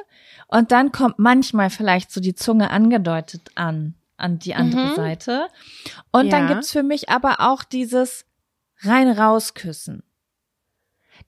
Und 0.47 0.71
dann 0.71 0.93
kommt 0.93 1.19
manchmal 1.19 1.69
vielleicht 1.69 2.11
so 2.11 2.21
die 2.21 2.35
Zunge 2.35 2.69
angedeutet 2.71 3.49
an, 3.55 3.95
an 4.17 4.39
die 4.39 4.55
andere 4.55 4.87
Mhm. 4.87 4.95
Seite. 4.95 5.47
Und 6.11 6.31
dann 6.33 6.47
Ja. 6.47 6.53
gibt's 6.53 6.71
für 6.71 6.83
mich 6.83 7.09
aber 7.09 7.37
auch 7.39 7.63
dieses 7.63 8.25
rein 8.81 9.09
raus 9.09 9.53
küssen. 9.53 10.03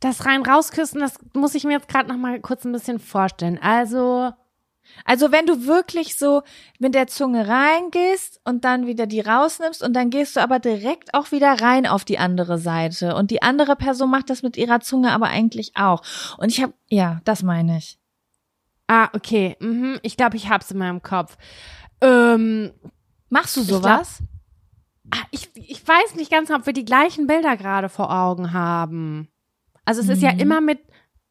das 0.01 0.25
rein 0.25 0.43
rausküssen, 0.45 0.99
das 1.01 1.15
muss 1.33 1.55
ich 1.55 1.63
mir 1.63 1.71
jetzt 1.73 1.87
gerade 1.87 2.07
noch 2.09 2.15
mal 2.17 2.39
kurz 2.41 2.63
ein 2.63 2.71
bisschen 2.71 2.99
vorstellen. 2.99 3.57
Also, 3.61 4.31
Also 5.05 5.31
wenn 5.31 5.45
du 5.45 5.65
wirklich 5.67 6.17
so 6.17 6.41
mit 6.79 6.95
der 6.95 7.05
Zunge 7.07 7.47
reingehst 7.47 8.39
und 8.43 8.65
dann 8.65 8.87
wieder 8.87 9.05
die 9.07 9.19
rausnimmst 9.21 9.83
und 9.83 9.93
dann 9.93 10.09
gehst 10.09 10.35
du 10.35 10.39
aber 10.41 10.57
direkt 10.59 11.13
auch 11.13 11.31
wieder 11.31 11.61
rein 11.61 11.85
auf 11.85 12.05
die 12.05 12.17
andere 12.17 12.57
Seite 12.57 13.15
und 13.15 13.29
die 13.29 13.41
andere 13.43 13.75
Person 13.75 14.09
macht 14.09 14.29
das 14.31 14.41
mit 14.41 14.57
ihrer 14.57 14.79
Zunge 14.79 15.11
aber 15.11 15.27
eigentlich 15.27 15.75
auch. 15.75 16.01
Und 16.37 16.49
ich 16.49 16.61
habe, 16.61 16.73
ja, 16.87 17.19
das 17.25 17.43
meine 17.43 17.77
ich. 17.77 17.97
ah, 18.87 19.09
okay, 19.13 19.55
mhm, 19.59 19.99
ich 20.01 20.17
glaube, 20.17 20.35
ich 20.37 20.49
hab's 20.49 20.71
in 20.71 20.79
meinem 20.79 21.03
Kopf. 21.03 21.37
Ähm, 22.01 22.71
Machst 23.29 23.55
du 23.57 23.61
Ich 23.61 23.67
sowas? 23.67 24.19
ah, 25.11 25.17
ich, 25.31 25.49
ich 25.55 25.87
weiß 25.87 26.15
nicht 26.15 26.31
ganz, 26.31 26.49
ob 26.51 26.65
wir 26.65 26.73
die 26.73 26.85
gleichen 26.85 27.27
Bilder 27.27 27.57
gerade 27.57 27.89
vor 27.89 28.11
Augen 28.11 28.53
haben. 28.53 29.27
Also 29.85 30.01
es 30.01 30.09
ist 30.09 30.21
ja 30.21 30.33
Mhm. 30.33 30.39
immer 30.39 30.61
mit 30.61 30.79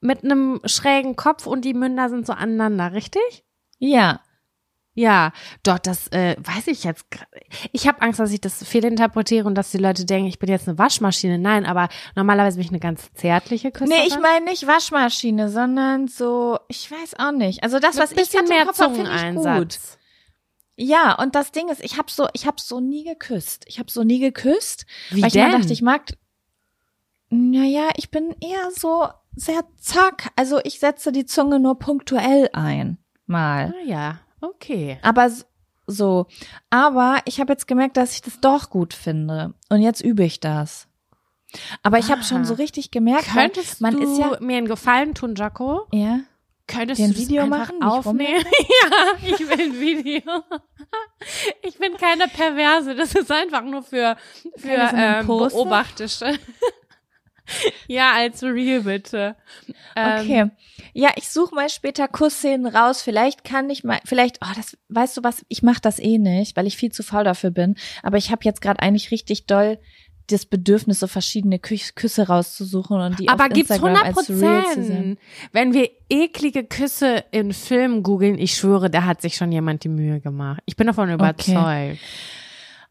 mit 0.00 0.22
einem 0.22 0.60
schrägen 0.64 1.16
Kopf 1.16 1.46
und 1.48 1.64
die 1.64 1.74
Münder 1.74 2.08
sind 2.08 2.24
so 2.26 2.32
aneinander, 2.32 2.92
richtig? 2.92 3.44
ja. 3.78 4.20
Ja, 4.94 5.30
doch, 5.62 5.78
das 5.78 6.08
äh, 6.08 6.34
weiß 6.40 6.66
ich 6.66 6.82
jetzt. 6.82 7.06
Ich 7.70 7.86
habe 7.86 8.02
Angst, 8.02 8.18
dass 8.18 8.32
ich 8.32 8.40
das 8.40 8.64
fehlinterpretiere 8.64 9.46
und 9.46 9.54
dass 9.54 9.70
die 9.70 9.78
Leute 9.78 10.04
denken, 10.04 10.26
ich 10.26 10.40
bin 10.40 10.48
jetzt 10.48 10.66
eine 10.66 10.76
Waschmaschine. 10.76 11.38
Nein, 11.38 11.66
aber 11.66 11.88
normalerweise 12.16 12.56
bin 12.56 12.64
ich 12.64 12.70
eine 12.72 12.80
ganz 12.80 13.08
zärtliche 13.12 13.70
Küsserin. 13.70 13.90
Nee, 14.02 14.08
ich 14.08 14.18
meine 14.18 14.46
nicht 14.46 14.66
Waschmaschine, 14.66 15.50
sondern 15.50 16.08
so, 16.08 16.58
ich 16.66 16.90
weiß 16.90 17.14
auch 17.20 17.30
nicht. 17.30 17.62
Also 17.62 17.78
das, 17.78 17.96
was 17.96 18.10
ich 18.10 18.26
hatte 18.30 18.38
im 18.38 18.48
mehr 18.48 18.66
Kopf 18.66 18.80
habe, 18.80 18.94
finde 18.96 19.14
ich 19.14 19.34
gut. 19.36 19.78
Ja, 20.81 21.20
und 21.20 21.35
das 21.35 21.51
Ding 21.51 21.68
ist, 21.70 21.83
ich 21.83 21.99
habe 21.99 22.09
so, 22.11 22.29
ich 22.35 22.47
habe 22.47 22.61
so 22.61 22.79
nie 22.79 23.03
geküsst. 23.03 23.64
Ich 23.66 23.81
habe 23.81 23.91
so 23.91 24.05
nie 24.05 24.20
geküsst, 24.20 24.87
Wie 25.11 25.22
weil 25.22 25.26
ich 25.26 25.33
denn? 25.35 25.51
mir 25.51 25.59
dachte, 25.59 25.72
ich 25.72 25.83
mag. 25.83 26.05
Naja, 27.31 27.89
ich 27.97 28.11
bin 28.11 28.35
eher 28.41 28.70
so 28.70 29.09
sehr 29.35 29.64
zack. 29.76 30.31
Also 30.37 30.61
ich 30.64 30.79
setze 30.79 31.12
die 31.12 31.26
Zunge 31.26 31.59
nur 31.61 31.79
punktuell 31.79 32.49
ein, 32.53 32.99
mal. 33.26 33.74
Ah 33.76 33.85
ja, 33.87 34.20
okay. 34.41 34.99
Aber 35.03 35.31
so. 35.87 36.26
Aber 36.70 37.18
ich 37.24 37.41
habe 37.41 37.53
jetzt 37.53 37.66
gemerkt, 37.66 37.97
dass 37.97 38.12
ich 38.14 38.22
das 38.22 38.41
doch 38.41 38.70
gut 38.70 38.95
finde. 38.95 39.55
Und 39.68 39.83
jetzt 39.83 40.01
übe 40.01 40.24
ich 40.24 40.41
das. 40.41 40.87
Aber 41.83 41.99
ich 41.99 42.11
habe 42.11 42.22
schon 42.22 42.43
Ah. 42.43 42.45
so 42.45 42.55
richtig 42.55 42.91
gemerkt, 42.91 43.26
Könntest 43.33 43.81
man 43.81 43.97
du 43.97 44.03
ist 44.03 44.18
ja, 44.18 44.39
mir 44.41 44.59
einen 44.59 44.68
Gefallen 44.68 45.14
tun, 45.14 45.35
Jaco? 45.35 45.87
ja. 45.93 46.20
Könntest 46.68 47.00
ein 47.00 47.12
du 47.12 47.18
Video 47.18 47.46
machen, 47.46 47.82
aufnehmen? 47.82 48.44
ja, 48.82 49.12
ich 49.26 49.40
will 49.40 49.60
ein 49.60 49.80
Video. 49.80 50.44
Ich 51.62 51.78
bin 51.78 51.96
keine 51.96 52.28
Perverse, 52.28 52.94
das 52.94 53.14
ist 53.14 53.32
einfach 53.32 53.64
nur 53.64 53.82
für, 53.82 54.16
für 54.56 54.90
ähm? 54.94 55.26
Beobachtische. 55.26 56.38
ja, 57.88 58.12
als 58.12 58.42
Real 58.42 58.82
bitte. 58.82 59.34
Ähm, 59.96 60.20
Okay. 60.20 60.50
Ja, 60.94 61.10
ich 61.16 61.28
suche 61.28 61.54
mal 61.54 61.68
später 61.68 62.08
Kussszenen 62.08 62.66
raus. 62.66 63.02
Vielleicht 63.02 63.44
kann 63.44 63.70
ich 63.70 63.84
mal, 63.84 64.00
vielleicht, 64.04 64.38
oh, 64.42 64.52
das, 64.56 64.76
weißt 64.88 65.16
du 65.16 65.22
was, 65.22 65.44
ich 65.48 65.62
mache 65.62 65.80
das 65.80 65.98
eh 65.98 66.18
nicht, 66.18 66.56
weil 66.56 66.66
ich 66.66 66.76
viel 66.76 66.90
zu 66.90 67.02
faul 67.02 67.24
dafür 67.24 67.50
bin. 67.50 67.76
Aber 68.02 68.16
ich 68.16 68.30
habe 68.30 68.44
jetzt 68.44 68.60
gerade 68.60 68.80
eigentlich 68.80 69.10
richtig 69.10 69.46
doll 69.46 69.78
das 70.29 70.47
Bedürfnis, 70.47 71.01
so 71.01 71.07
verschiedene 71.07 71.59
Kü 71.59 71.76
Küsse 71.95 72.29
rauszusuchen 72.29 73.01
und 73.01 73.18
die 73.18 73.29
Aber 73.29 73.49
gibt's 73.49 73.70
Instagram 73.70 73.97
100 73.97 74.18
als 74.18 74.31
Real 74.31 74.64
zu 74.74 74.83
sehen. 74.85 75.16
Prozent. 75.16 75.18
Wenn 75.53 75.72
wir 75.74 75.91
eklige 76.09 76.64
Küsse 76.64 77.24
in 77.31 77.53
Filmen 77.53 78.03
googeln, 78.03 78.39
ich 78.39 78.55
schwöre, 78.55 78.91
da 78.91 79.05
hat 79.05 79.20
sich 79.22 79.37
schon 79.37 79.51
jemand 79.53 79.85
die 79.85 79.89
Mühe 79.89 80.20
gemacht. 80.20 80.61
Ich 80.66 80.76
bin 80.76 80.87
davon 80.87 81.11
überzeugt. 81.11 81.99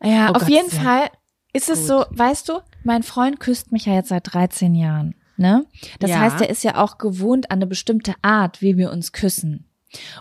Ja, 0.04 0.30
Oh 0.30 0.34
auf 0.34 0.40
Gott, 0.42 0.50
jeden 0.50 0.70
sehr 0.70 0.82
Fall 0.82 1.08
ist 1.54 1.70
es 1.70 1.80
gut. 1.80 1.88
so, 1.88 2.06
weißt 2.12 2.50
du, 2.50 2.60
mein 2.84 3.04
Freund 3.04 3.40
küsst 3.40 3.72
mich 3.72 3.86
ja 3.86 3.94
jetzt 3.94 4.10
seit 4.10 4.34
13 4.34 4.76
Jahren, 4.76 5.16
ne? 5.38 5.66
Das 6.00 6.12
Ja. 6.12 6.20
heißt, 6.20 6.42
er 6.42 6.50
ist 6.50 6.64
ja 6.64 6.78
auch 6.84 6.98
gewohnt 6.98 7.50
an 7.52 7.58
eine 7.60 7.68
bestimmte 7.68 8.14
Art, 8.22 8.62
wie 8.62 8.78
wir 8.78 8.92
uns 8.92 9.12
küssen. 9.12 9.67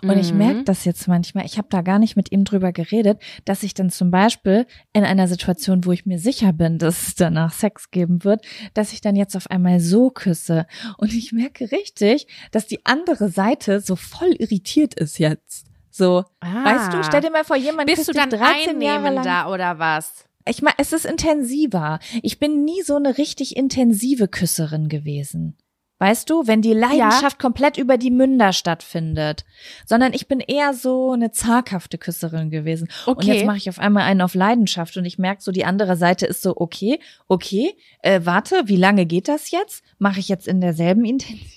Und 0.02 0.16
ich 0.18 0.32
Mhm. 0.32 0.38
merke 0.38 0.64
das 0.64 0.84
jetzt 0.84 1.08
manchmal, 1.08 1.44
ich 1.44 1.58
habe 1.58 1.68
da 1.70 1.82
gar 1.82 1.98
nicht 1.98 2.16
mit 2.16 2.30
ihm 2.32 2.44
drüber 2.44 2.72
geredet, 2.72 3.20
dass 3.44 3.62
ich 3.62 3.74
dann 3.74 3.90
zum 3.90 4.10
Beispiel 4.10 4.66
in 4.92 5.04
einer 5.04 5.28
Situation, 5.28 5.84
wo 5.84 5.92
ich 5.92 6.06
mir 6.06 6.18
sicher 6.18 6.52
bin, 6.52 6.78
dass 6.78 7.08
es 7.08 7.14
danach 7.16 7.52
Sex 7.52 7.90
geben 7.90 8.24
wird, 8.24 8.44
dass 8.74 8.92
ich 8.92 9.00
dann 9.00 9.16
jetzt 9.16 9.36
auf 9.36 9.50
einmal 9.50 9.80
so 9.80 10.10
küsse. 10.10 10.66
Und 10.98 11.12
ich 11.12 11.32
merke 11.32 11.70
richtig, 11.72 12.26
dass 12.52 12.66
die 12.66 12.84
andere 12.84 13.28
Seite 13.28 13.80
so 13.80 13.96
voll 13.96 14.32
irritiert 14.38 14.94
ist 14.94 15.18
jetzt. 15.18 15.66
So, 15.90 16.24
Ah. 16.40 16.64
weißt 16.64 16.92
du, 16.92 17.02
stell 17.04 17.22
dir 17.22 17.30
mal 17.30 17.44
vor, 17.44 17.56
jemand 17.56 17.86
Bist 17.86 17.96
küsst 17.98 18.08
du 18.08 18.12
dich 18.12 18.20
dann 18.20 18.30
13 18.30 18.80
Jahre 18.82 19.02
lang. 19.04 19.18
einnehmender 19.18 19.50
oder 19.52 19.78
was? 19.78 20.26
Ich 20.48 20.62
meine, 20.62 20.76
es 20.78 20.92
ist 20.92 21.06
intensiver. 21.06 21.98
Ich 22.22 22.38
bin 22.38 22.64
nie 22.64 22.82
so 22.82 22.94
eine 22.96 23.18
richtig 23.18 23.56
intensive 23.56 24.28
Küsserin 24.28 24.88
gewesen. 24.88 25.56
Weißt 25.98 26.28
du, 26.28 26.46
wenn 26.46 26.60
die 26.60 26.74
Leidenschaft 26.74 27.38
komplett 27.38 27.78
über 27.78 27.96
die 27.96 28.10
Münder 28.10 28.52
stattfindet, 28.52 29.46
sondern 29.86 30.12
ich 30.12 30.28
bin 30.28 30.40
eher 30.40 30.74
so 30.74 31.12
eine 31.12 31.30
zaghafte 31.32 31.96
Küsserin 31.96 32.50
gewesen. 32.50 32.88
Und 33.06 33.16
Okay. 33.18 33.32
jetzt 33.32 33.46
mache 33.46 33.56
ich 33.56 33.70
auf 33.70 33.78
einmal 33.78 34.02
einen 34.02 34.20
auf 34.20 34.34
Leidenschaft 34.34 34.96
und 34.98 35.06
ich 35.06 35.18
merke 35.18 35.42
so, 35.42 35.52
die 35.52 35.64
andere 35.64 35.96
Seite 35.96 36.26
ist 36.26 36.42
so, 36.42 36.54
okay, 36.56 37.00
okay, 37.28 37.74
äh, 38.02 38.20
warte, 38.24 38.64
wie 38.66 38.76
lange 38.76 39.06
geht 39.06 39.28
das 39.28 39.50
jetzt? 39.50 39.82
Mache 39.98 40.20
ich 40.20 40.28
jetzt 40.28 40.46
in 40.46 40.60
derselben 40.60 41.04
Intensität? 41.06 41.50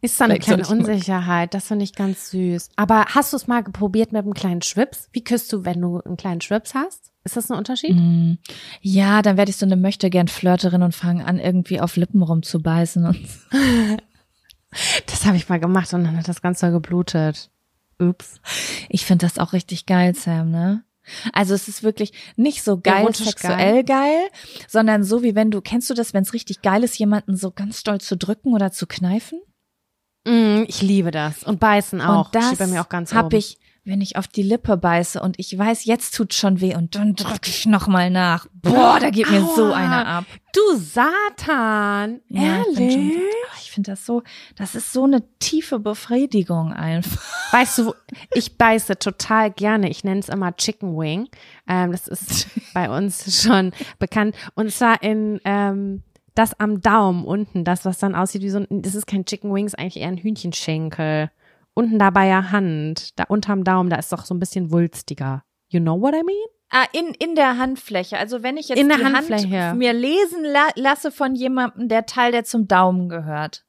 Ist 0.00 0.18
so 0.18 0.24
eine 0.24 0.40
Vielleicht 0.40 0.64
kleine 0.64 0.66
Unsicherheit, 0.66 1.54
das 1.54 1.68
finde 1.68 1.84
ich 1.84 1.94
ganz 1.94 2.30
süß. 2.30 2.70
Aber 2.74 3.04
hast 3.10 3.32
du 3.32 3.36
es 3.36 3.46
mal 3.46 3.62
probiert 3.62 4.10
mit 4.12 4.24
einem 4.24 4.34
kleinen 4.34 4.62
Schwips? 4.62 5.08
Wie 5.12 5.22
küsst 5.22 5.52
du, 5.52 5.64
wenn 5.64 5.80
du 5.80 6.00
einen 6.00 6.16
kleinen 6.16 6.40
Schwips 6.40 6.74
hast? 6.74 7.11
Ist 7.24 7.36
das 7.36 7.50
ein 7.50 7.56
Unterschied? 7.58 7.94
Mm, 7.96 8.34
Ja, 8.80 9.22
dann 9.22 9.36
werde 9.36 9.50
ich 9.50 9.56
so 9.56 9.64
eine 9.66 9.76
möchte 9.76 10.10
gern 10.10 10.28
Flirterin 10.28 10.82
und 10.82 10.94
fange 10.94 11.24
an, 11.24 11.38
irgendwie 11.38 11.80
auf 11.80 11.96
Lippen 11.96 12.22
rumzubeißen 12.22 13.06
und 13.06 13.18
Das 15.06 15.26
habe 15.26 15.36
ich 15.36 15.48
mal 15.48 15.60
gemacht 15.60 15.92
und 15.92 16.04
dann 16.04 16.16
hat 16.16 16.28
das 16.28 16.40
Ganze 16.42 16.70
geblutet. 16.72 17.50
Ups. 17.98 18.40
Ich 18.88 19.04
finde 19.04 19.26
das 19.26 19.38
auch 19.38 19.52
richtig 19.52 19.86
geil, 19.86 20.14
Sam, 20.14 20.50
ne? 20.50 20.82
Also 21.32 21.52
es 21.54 21.68
ist 21.68 21.82
wirklich 21.82 22.12
nicht 22.36 22.62
so 22.62 22.78
geil 22.78 23.02
Erotisch 23.02 23.26
sexuell 23.26 23.84
geil. 23.84 24.28
sondern 24.68 25.02
so 25.04 25.22
wie 25.22 25.34
wenn 25.34 25.50
du, 25.50 25.60
kennst 25.60 25.90
du 25.90 25.94
das, 25.94 26.14
wenn 26.14 26.22
es 26.22 26.32
richtig 26.32 26.62
geil 26.62 26.84
ist, 26.84 26.96
jemanden 26.98 27.36
so 27.36 27.50
ganz 27.50 27.80
stolz 27.80 28.06
zu 28.06 28.16
drücken 28.16 28.54
oder 28.54 28.72
zu 28.72 28.86
kneifen? 28.86 29.40
Mm, 30.26 30.62
ich 30.68 30.80
liebe 30.80 31.10
das. 31.10 31.42
Und 31.42 31.58
beißen 31.60 32.00
auch. 32.00 32.26
Und 32.26 32.34
das 32.34 32.46
Steht 32.46 32.58
bei 32.60 32.66
mir 32.68 32.80
auch 32.80 32.88
ganz 32.88 33.12
hab 33.12 33.26
oben. 33.26 33.36
ich, 33.36 33.58
wenn 33.84 34.00
ich 34.00 34.16
auf 34.16 34.28
die 34.28 34.42
Lippe 34.42 34.76
beiße 34.76 35.20
und 35.20 35.38
ich 35.40 35.58
weiß, 35.58 35.84
jetzt 35.86 36.14
tut 36.14 36.34
schon 36.34 36.60
weh 36.60 36.76
und 36.76 36.94
dann 36.94 37.14
drücke 37.16 37.48
ich 37.48 37.66
noch 37.66 37.88
mal 37.88 38.10
nach. 38.10 38.46
Boah, 38.52 38.98
da 39.00 39.10
geht 39.10 39.28
mir 39.28 39.40
so 39.56 39.66
Aua. 39.66 39.74
einer 39.74 40.06
ab. 40.06 40.24
Du 40.52 40.76
Satan. 40.76 42.20
Ja, 42.28 42.62
ich 42.70 42.76
bin 42.76 42.90
schon, 42.90 43.00
Ehrlich? 43.00 43.16
aber 43.16 43.58
ich 43.60 43.70
finde 43.72 43.90
das 43.90 44.06
so, 44.06 44.22
das 44.56 44.76
ist 44.76 44.92
so 44.92 45.04
eine 45.04 45.24
tiefe 45.40 45.80
Befriedigung 45.80 46.72
einfach. 46.72 47.52
Weißt 47.52 47.78
du, 47.78 47.94
ich 48.32 48.56
beiße 48.56 48.98
total 48.98 49.50
gerne. 49.50 49.90
Ich 49.90 50.04
nenne 50.04 50.20
es 50.20 50.28
immer 50.28 50.54
Chicken 50.56 50.96
Wing. 50.96 51.28
Ähm, 51.66 51.90
das 51.90 52.06
ist 52.06 52.46
bei 52.74 52.88
uns 52.88 53.42
schon 53.42 53.72
bekannt. 53.98 54.36
Und 54.54 54.70
zwar 54.70 55.02
in 55.02 55.40
ähm, 55.44 56.02
das 56.34 56.58
am 56.58 56.80
Daumen 56.80 57.24
unten, 57.24 57.64
das, 57.64 57.84
was 57.84 57.98
dann 57.98 58.14
aussieht 58.14 58.42
wie 58.42 58.50
so 58.50 58.58
ein, 58.58 58.82
das 58.82 58.94
ist 58.94 59.06
kein 59.06 59.24
Chicken 59.24 59.52
Wing, 59.52 59.66
ist 59.66 59.78
eigentlich 59.78 60.02
eher 60.02 60.08
ein 60.08 60.18
Hühnchenschenkel. 60.18 61.30
Unten 61.74 61.98
da 61.98 62.10
bei 62.10 62.26
der 62.26 62.50
Hand, 62.50 63.18
da 63.18 63.24
unterm 63.24 63.64
Daumen, 63.64 63.88
da 63.90 63.96
ist 63.96 64.12
doch 64.12 64.24
so 64.24 64.34
ein 64.34 64.38
bisschen 64.38 64.70
wulstiger. 64.72 65.42
You 65.68 65.80
know 65.80 66.00
what 66.00 66.14
I 66.14 66.22
mean? 66.22 66.36
Ah, 66.70 66.86
in, 66.92 67.08
in 67.14 67.34
der 67.34 67.58
Handfläche. 67.58 68.18
Also 68.18 68.42
wenn 68.42 68.56
ich 68.56 68.68
jetzt 68.68 68.78
In 68.78 68.88
der 68.88 68.98
die 68.98 69.04
Handfläche. 69.04 69.62
Hand 69.68 69.78
mir 69.78 69.92
lesen 69.92 70.42
la 70.44 70.68
lasse 70.74 71.10
von 71.10 71.34
jemandem, 71.34 71.88
der 71.88 72.06
Teil, 72.06 72.32
der 72.32 72.44
zum 72.44 72.66
Daumen 72.68 73.08
gehört. 73.08 73.64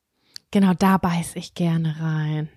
Genau, 0.51 0.73
da 0.77 0.97
beiß 0.97 1.35
ich 1.35 1.53
gerne 1.53 1.95
rein. 1.99 2.49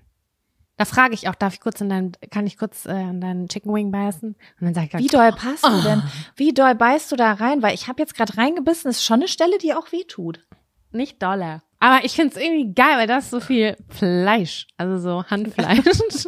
Da 0.77 0.85
frage 0.85 1.15
ich 1.15 1.29
auch, 1.29 1.35
darf 1.35 1.55
ich 1.55 1.61
kurz 1.61 1.81
in 1.81 1.89
deinen, 1.89 2.13
kann 2.31 2.47
ich 2.47 2.59
kurz 2.59 2.85
äh, 2.85 3.01
in 3.01 3.21
deinen 3.21 3.49
Chicken 3.49 3.73
Wing 3.73 3.91
beißen? 3.91 4.31
Und 4.61 4.65
dann 4.65 4.75
sage 4.75 4.89
ich, 4.93 4.99
Wie 4.99 5.07
doll 5.07 5.33
passt 5.33 5.65
du 5.65 5.83
denn? 5.83 6.03
Wie 6.37 6.53
doll 6.53 6.75
beißt 6.75 7.11
du 7.11 7.17
da 7.17 7.33
rein? 7.33 7.63
Weil 7.63 7.75
ich 7.75 7.89
habe 7.89 8.03
jetzt 8.03 8.15
gerade 8.15 8.37
reingebissen, 8.37 8.91
ist 8.91 9.03
schon 9.05 9.21
eine 9.21 9.29
Stelle, 9.29 9.57
die 9.59 9.73
auch 9.75 9.91
weh 9.91 10.05
tut. 10.05 10.45
nicht 10.93 11.23
dolle. 11.23 11.63
Aber 11.79 12.05
ich 12.05 12.13
find's 12.13 12.37
irgendwie 12.37 12.73
geil, 12.75 12.97
weil 12.97 13.07
da 13.07 13.19
ist 13.19 13.31
so 13.31 13.41
viel 13.41 13.77
Fleisch, 13.89 14.67
also 14.77 14.99
so 14.99 15.25
Handfleisch. 15.25 15.85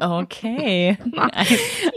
Okay. 0.00 0.96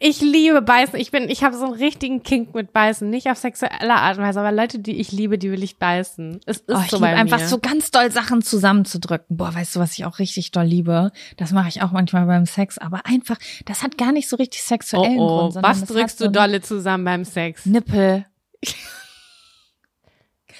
ich 0.00 0.20
liebe 0.20 0.62
Beißen. 0.62 0.98
Ich 0.98 1.10
bin, 1.10 1.28
ich 1.28 1.44
habe 1.44 1.56
so 1.56 1.66
einen 1.66 1.74
richtigen 1.74 2.22
Kink 2.22 2.54
mit 2.54 2.72
Beißen. 2.72 3.08
Nicht 3.08 3.28
auf 3.28 3.38
sexuelle 3.38 3.94
Art 3.94 4.18
und 4.18 4.24
Weise, 4.24 4.40
aber 4.40 4.52
Leute, 4.52 4.78
die 4.78 4.98
ich 5.00 5.12
liebe, 5.12 5.38
die 5.38 5.50
will 5.50 5.62
ich 5.62 5.78
beißen. 5.78 6.40
Es 6.46 6.58
ist 6.58 6.64
Oh, 6.68 6.80
ich 6.82 6.90
so 6.90 6.96
liebe 6.96 7.08
einfach 7.08 7.40
so 7.40 7.58
ganz 7.58 7.90
doll 7.90 8.10
Sachen 8.10 8.42
zusammenzudrücken. 8.42 9.36
Boah, 9.36 9.54
weißt 9.54 9.76
du, 9.76 9.80
was 9.80 9.92
ich 9.92 10.04
auch 10.04 10.18
richtig 10.18 10.50
doll 10.50 10.64
liebe? 10.64 11.12
Das 11.36 11.52
mache 11.52 11.68
ich 11.68 11.82
auch 11.82 11.92
manchmal 11.92 12.26
beim 12.26 12.46
Sex, 12.46 12.78
aber 12.78 13.04
einfach, 13.06 13.36
das 13.66 13.82
hat 13.82 13.98
gar 13.98 14.12
nicht 14.12 14.28
so 14.28 14.36
richtig 14.36 14.62
sexuellen 14.62 15.18
Oh, 15.18 15.22
oh. 15.22 15.50
Grund. 15.50 15.62
Was 15.62 15.80
das 15.80 15.88
drückst 15.90 16.18
so 16.18 16.26
du 16.26 16.32
dolle 16.32 16.62
zusammen 16.62 17.04
beim 17.04 17.24
Sex? 17.24 17.66
Nippel. 17.66 18.24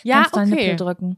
Ja, 0.05 0.23
ganz 0.23 0.31
doll 0.33 0.47
Nippel 0.47 0.65
okay. 0.65 0.77
drücken. 0.77 1.17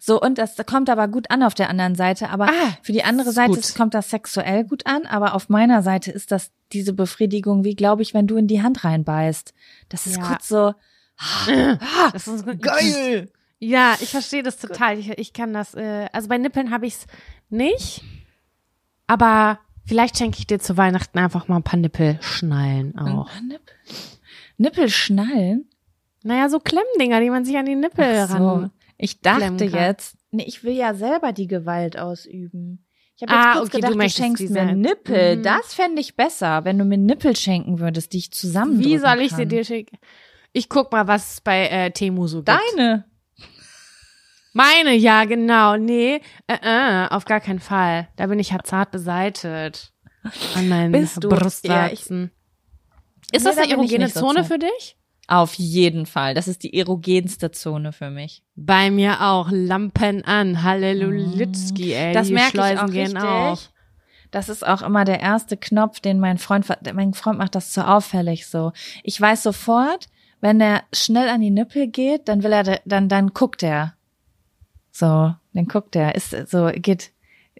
So, 0.00 0.20
und 0.20 0.38
das 0.38 0.56
kommt 0.66 0.88
aber 0.88 1.08
gut 1.08 1.30
an 1.30 1.42
auf 1.42 1.54
der 1.54 1.68
anderen 1.68 1.94
Seite. 1.94 2.30
Aber 2.30 2.46
Ah, 2.48 2.76
für 2.82 2.92
die 2.92 3.04
andere 3.04 3.32
Seite 3.32 3.50
gut. 3.50 3.58
ist- 3.58 3.76
kommt 3.76 3.92
das 3.94 4.08
sexuell 4.10 4.64
gut 4.64 4.86
an. 4.86 5.04
Aber 5.06 5.34
auf 5.34 5.48
meiner 5.50 5.82
Seite 5.82 6.10
ist 6.10 6.30
das 6.32 6.50
diese 6.72 6.92
Befriedigung, 6.94 7.64
wie 7.64 7.74
glaube 7.74 8.02
ich, 8.02 8.14
wenn 8.14 8.26
du 8.26 8.36
in 8.36 8.46
die 8.46 8.62
Hand 8.62 8.84
reinbeißt. 8.84 9.52
Das 9.90 10.06
ist 10.06 10.16
Ja. 10.18 10.22
kurz 10.28 10.48
so, 10.48 10.74
Das 12.12 12.28
ist 12.28 12.46
geil. 12.62 13.28
Ja, 13.58 13.96
ich 14.00 14.10
verstehe 14.10 14.42
das 14.44 14.56
total. 14.58 14.98
Ich, 14.98 15.10
ich 15.18 15.32
kann 15.32 15.52
das, 15.52 15.74
äh, 15.74 16.06
also 16.12 16.28
bei 16.28 16.38
Nippeln 16.38 16.70
habe 16.70 16.86
ich's 16.86 17.06
nicht. 17.50 18.02
Aber 19.08 19.58
vielleicht 19.84 20.16
schenke 20.16 20.38
ich 20.38 20.46
dir 20.46 20.60
zu 20.60 20.76
Weihnachten 20.76 21.18
einfach 21.18 21.48
mal 21.48 21.56
ein 21.56 21.62
paar 21.64 21.78
Nippelschnallen 21.78 22.96
auch. 22.98 23.28
Nippel. 23.42 23.74
Nippel 24.58 24.88
schnallen? 24.88 25.68
Naja, 26.24 26.48
so 26.48 26.58
Klemmdinger, 26.58 27.20
die 27.20 27.30
man 27.30 27.44
sich 27.44 27.56
an 27.56 27.66
die 27.66 27.76
Nippel 27.76 28.04
Ach 28.24 28.28
so. 28.28 28.34
ran. 28.36 28.70
Ich 28.96 29.20
dachte 29.20 29.64
jetzt, 29.64 30.16
nee, 30.32 30.44
ich 30.46 30.64
will 30.64 30.72
ja 30.74 30.92
selber 30.94 31.32
die 31.32 31.46
Gewalt 31.46 31.96
ausüben. 31.98 32.84
Ich 33.16 33.22
habe 33.22 33.32
jetzt 33.34 33.46
Ah, 33.46 33.52
kurz 33.54 33.62
okay, 33.68 33.70
du 33.70 33.76
gedacht, 33.78 33.92
du, 33.94 33.96
möchtest 33.98 34.18
schenkst 34.18 34.50
mir 34.50 34.74
Nippel. 34.74 35.36
Mhm. 35.36 35.42
Das 35.42 35.74
fände 35.74 36.00
ich 36.00 36.16
besser, 36.16 36.64
wenn 36.64 36.78
du 36.78 36.84
mir 36.84 36.98
Nippel 36.98 37.36
schenken 37.36 37.78
würdest, 37.78 38.12
die 38.12 38.18
ich 38.18 38.32
zusammen 38.32 38.78
Wie 38.80 38.98
soll 38.98 39.20
ich 39.20 39.32
sie 39.32 39.46
dir 39.46 39.64
schicken? 39.64 39.98
Ich 40.52 40.68
guck 40.68 40.90
mal, 40.92 41.06
was 41.06 41.34
es 41.34 41.40
bei 41.40 41.66
äh, 41.68 41.90
Temu 41.92 42.26
so 42.26 42.38
gibt. 42.42 42.48
Deine. 42.76 43.04
Meine, 44.52 44.94
ja, 44.94 45.24
genau. 45.24 45.76
Nee, 45.76 46.20
äh, 46.46 46.56
äh, 46.62 47.08
auf 47.10 47.24
gar 47.24 47.40
keinen 47.40 47.60
Fall. 47.60 48.08
Da 48.16 48.26
bin 48.26 48.38
ich 48.38 48.50
ja 48.50 48.58
zart 48.64 48.90
beseitet. 48.90 49.92
An 50.56 50.68
meinen 50.68 50.92
Bist 50.92 51.22
du? 51.22 51.28
Brustwarzen. 51.28 52.30
Ist 53.30 53.44
Nee, 53.44 53.50
das 53.50 53.56
da 53.56 53.62
eine 53.62 53.66
ich 53.66 53.72
erogene 53.72 54.08
so 54.08 54.20
Zone 54.20 54.34
zart. 54.40 54.46
für 54.48 54.58
dich? 54.58 54.96
Auf 55.30 55.54
jeden 55.54 56.06
Fall. 56.06 56.32
Das 56.34 56.48
ist 56.48 56.62
die 56.62 56.72
erogenste 56.78 57.50
Zone 57.50 57.92
für 57.92 58.08
mich. 58.10 58.42
Bei 58.56 58.90
mir 58.90 59.20
auch. 59.20 59.48
Lampen 59.50 60.24
an. 60.24 60.62
Hallelujitski, 60.62 61.92
ey. 61.92 62.14
Das 62.14 62.28
die 62.28 62.32
merke 62.32 62.48
ich 62.48 62.54
Schleusen 62.54 62.78
auch 62.78 62.90
gehen 62.90 63.16
richtig. 63.16 63.22
auf. 63.22 63.70
Das 64.30 64.48
ist 64.48 64.66
auch 64.66 64.82
immer 64.82 65.04
der 65.04 65.20
erste 65.20 65.56
Knopf, 65.56 66.00
den 66.00 66.18
mein 66.18 66.38
Freund, 66.38 66.66
mein 66.94 67.14
Freund 67.14 67.38
macht 67.38 67.54
das 67.54 67.72
so 67.72 67.82
auffällig 67.82 68.46
so. 68.46 68.72
Ich 69.02 69.18
weiß 69.20 69.42
sofort, 69.42 70.06
wenn 70.40 70.60
er 70.60 70.82
schnell 70.94 71.28
an 71.28 71.40
die 71.40 71.50
Nippel 71.50 71.88
geht, 71.88 72.28
dann 72.28 72.42
will 72.42 72.52
er, 72.52 72.62
da- 72.62 72.80
dann, 72.84 73.08
dann 73.08 73.28
guckt 73.28 73.62
er. 73.62 73.94
So, 74.90 75.34
dann 75.52 75.66
guckt 75.66 75.94
er. 75.96 76.14
Ist 76.14 76.30
so, 76.50 76.70
geht, 76.74 77.12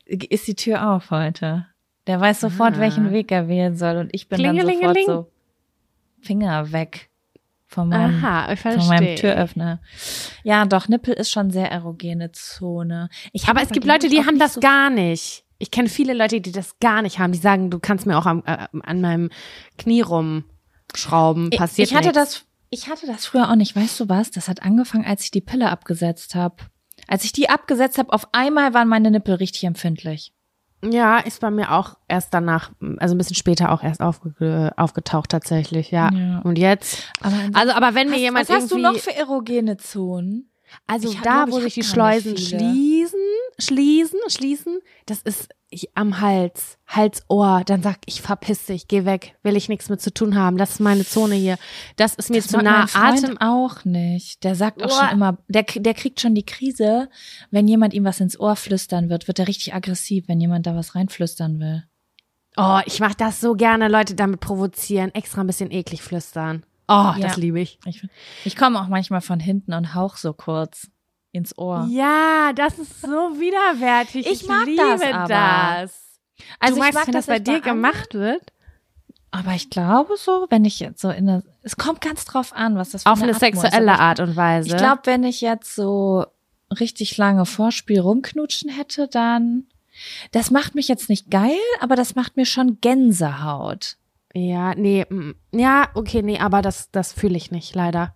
ist 0.06 0.46
die 0.46 0.54
Tür 0.56 0.90
auf 0.90 1.10
heute. 1.10 1.66
Der 2.06 2.18
weiß 2.20 2.40
sofort, 2.40 2.76
Ah. 2.76 2.80
welchen 2.80 3.10
Weg 3.12 3.30
er 3.30 3.48
wählen 3.48 3.76
soll 3.76 3.96
und 3.98 4.10
ich 4.14 4.28
bin 4.28 4.42
dann 4.42 4.58
sofort 4.60 4.98
so 5.06 5.30
Finger 6.22 6.72
weg 6.72 7.10
von 7.68 7.90
meinem 7.90 8.24
Aha, 8.24 8.52
ich 8.52 8.60
von 8.60 8.86
meinem. 8.88 9.16
Türöffner. 9.16 9.80
Ja, 10.42 10.64
doch, 10.64 10.88
Nippel 10.88 11.12
ist 11.14 11.30
schon 11.30 11.50
sehr 11.50 11.70
erogene 11.70 12.32
Zone. 12.32 13.10
Ich 13.32 13.46
Aber 13.46 13.62
es 13.62 13.68
gibt 13.68 13.86
Leute, 13.86 14.06
ich, 14.06 14.12
die 14.12 14.24
haben 14.24 14.38
das 14.38 14.54
so 14.54 14.60
gar 14.60 14.88
nicht. 14.88 15.44
Ich 15.58 15.70
kenne 15.70 15.88
viele 15.90 16.14
Leute, 16.14 16.40
die 16.40 16.50
das 16.50 16.78
gar 16.78 17.02
nicht 17.02 17.18
haben. 17.18 17.32
Die 17.32 17.38
sagen, 17.38 17.70
du 17.70 17.78
kannst 17.78 18.06
mir 18.06 18.16
auch 18.16 18.24
am, 18.24 18.42
äh, 18.46 18.66
an 18.82 19.00
meinem 19.02 19.30
Knie 19.76 20.00
rumschrauben. 20.00 21.50
Passiert 21.50 21.88
ich 21.88 21.94
hatte 21.94 22.08
nichts. 22.08 22.18
das, 22.18 22.44
ich 22.70 22.88
hatte 22.88 23.06
das 23.06 23.26
früher 23.26 23.50
auch 23.50 23.56
nicht. 23.56 23.76
Weißt 23.76 24.00
du 24.00 24.08
was? 24.08 24.30
Das 24.30 24.48
hat 24.48 24.62
angefangen, 24.62 25.04
als 25.04 25.24
ich 25.24 25.30
die 25.30 25.42
Pille 25.42 25.68
abgesetzt 25.68 26.34
habe. 26.34 26.56
Als 27.06 27.24
ich 27.24 27.32
die 27.32 27.50
abgesetzt 27.50 27.98
habe, 27.98 28.12
auf 28.12 28.28
einmal 28.32 28.72
waren 28.72 28.88
meine 28.88 29.10
Nippel 29.10 29.34
richtig 29.34 29.64
empfindlich. 29.64 30.32
Ja, 30.84 31.18
ist 31.18 31.40
bei 31.40 31.50
mir 31.50 31.72
auch 31.72 31.96
erst 32.06 32.32
danach, 32.32 32.70
also 32.98 33.14
ein 33.14 33.18
bisschen 33.18 33.34
später 33.34 33.72
auch 33.72 33.82
erst 33.82 34.00
aufge 34.00 34.72
aufgetaucht 34.76 35.30
tatsächlich, 35.30 35.90
ja. 35.90 36.10
Ja. 36.12 36.38
Und 36.44 36.56
jetzt, 36.56 37.02
Aber 37.20 37.34
also 37.52 37.72
aber 37.72 37.94
wenn 37.94 38.08
mir 38.08 38.14
hast, 38.14 38.20
jemand 38.20 38.48
was 38.48 38.56
hast 38.56 38.70
du 38.70 38.76
irgendwie, 38.76 38.96
noch 38.96 39.02
für 39.02 39.14
erogene 39.14 39.76
Zonen? 39.76 40.50
also 40.86 41.08
Ich 41.08 41.20
da, 41.20 41.44
glaub, 41.44 41.48
ich 41.48 41.52
wo 41.52 41.56
hab 41.56 41.62
sich 41.64 41.74
die 41.74 41.82
Schleusen 41.82 42.36
schließen, 42.36 43.18
schließen, 43.58 44.20
schließen, 44.28 44.78
das 45.06 45.22
ist 45.22 45.48
ich, 45.70 45.90
am 45.96 46.20
Hals, 46.20 46.78
Halsohr, 46.86 47.62
dann 47.66 47.82
sag 47.82 47.98
ich 48.06 48.22
verpiss 48.22 48.66
dich, 48.66 48.88
geh 48.88 49.04
weg, 49.04 49.36
will 49.42 49.56
ich 49.56 49.68
nichts 49.68 49.88
mit 49.88 50.00
zu 50.00 50.12
tun 50.12 50.34
haben, 50.36 50.56
das 50.56 50.72
ist 50.72 50.80
meine 50.80 51.04
Zone 51.04 51.34
hier, 51.34 51.58
das 51.96 52.14
ist 52.14 52.30
mir 52.30 52.38
Das 52.40 52.48
zu 52.48 52.58
nah, 52.58 52.86
Atem, 52.94 53.38
auch 53.38 53.84
nicht. 53.84 54.44
Der 54.44 54.54
sagt 54.54 54.82
auch 54.82 54.88
Boah. 54.88 55.00
schon 55.00 55.08
immer, 55.10 55.38
der, 55.48 55.64
der 55.64 55.94
kriegt 55.94 56.20
schon 56.20 56.34
die 56.34 56.46
Krise, 56.46 57.08
wenn 57.50 57.68
jemand 57.68 57.92
ihm 57.94 58.04
was 58.04 58.20
ins 58.20 58.38
Ohr 58.40 58.56
flüstern 58.56 59.10
wird, 59.10 59.28
wird 59.28 59.38
er 59.38 59.48
richtig 59.48 59.74
aggressiv, 59.74 60.28
wenn 60.28 60.40
jemand 60.40 60.66
da 60.66 60.74
was 60.74 60.94
reinflüstern 60.94 61.58
will. 61.60 61.84
oh, 62.56 62.80
ich 62.86 62.98
mach 63.00 63.14
das 63.14 63.40
so 63.40 63.54
gerne, 63.54 63.88
Leute 63.88 64.14
damit 64.14 64.40
provozieren, 64.40 65.14
extra 65.14 65.42
ein 65.42 65.46
bisschen 65.46 65.70
eklig 65.70 66.02
flüstern. 66.02 66.64
Oh, 66.88 67.12
das 67.20 67.36
Ja. 67.36 67.40
liebe 67.40 67.60
ich. 67.60 67.78
Ich, 67.84 68.02
ich 68.46 68.56
komme 68.56 68.80
auch 68.80 68.88
manchmal 68.88 69.20
von 69.20 69.38
hinten 69.40 69.74
und 69.74 69.94
hauch 69.94 70.16
so 70.16 70.32
kurz 70.32 70.88
ins 71.39 71.57
Ohr. 71.57 71.86
Ja, 71.91 72.53
das 72.55 72.78
ist 72.78 73.01
so 73.01 73.09
widerwärtig. 73.09 74.26
Ich 74.26 74.47
mag 74.47 74.66
liebe 74.66 74.82
das 74.82 75.03
aber. 75.03 75.28
das. 75.28 76.18
Also 76.61 76.74
du 76.74 76.80
ich 76.80 76.84
magst, 76.84 76.95
mag 76.95 77.07
wenn 77.07 77.12
das 77.14 77.26
dass 77.26 77.34
bei 77.34 77.36
ich 77.39 77.45
dir 77.45 77.61
gemacht 77.61 78.14
wird? 78.14 78.53
Aber 79.30 79.53
ich 79.53 79.70
glaube 79.70 80.16
so, 80.16 80.47
wenn 80.51 80.64
ich 80.64 80.80
jetzt 80.80 81.01
so 81.01 81.11
in 81.11 81.26
der, 81.26 81.43
es 81.62 81.76
kommt 81.76 82.01
ganz 82.01 82.24
drauf 82.24 82.53
an, 82.55 82.76
was 82.76 82.91
das 82.91 83.03
für 83.03 83.11
Auf 83.11 83.22
eine 83.22 83.32
ist. 83.32 83.41
sexuelle 83.41 83.93
Aber 83.93 84.01
Art 84.03 84.20
und 84.20 84.36
Weise. 84.36 84.68
Ich, 84.68 84.74
ich 84.74 84.78
glaube, 84.78 85.03
wenn 85.05 85.22
ich 85.24 85.41
jetzt 85.41 85.74
so 85.74 86.26
richtig 86.80 87.16
lange 87.16 87.47
Vorspiel 87.47 88.01
rumknutschen 88.01 88.70
hätte, 88.70 89.09
dann, 89.09 89.66
das 90.32 90.51
macht 90.51 90.74
mich 90.74 90.89
jetzt 90.89 91.09
nicht 91.09 91.30
geil, 91.30 91.59
aber 91.80 91.97
das 91.97 92.14
macht 92.14 92.36
mir 92.36 92.47
schon 92.47 92.80
Gänsehaut. 92.80 93.97
Ja, 94.34 94.74
nee, 94.74 95.07
ja, 95.53 95.89
okay, 95.95 96.22
nee, 96.22 96.39
aber 96.39 96.62
das, 96.62 96.91
das 96.91 97.12
fühle 97.12 97.36
ich 97.36 97.51
nicht, 97.51 97.74
leider. 97.74 98.14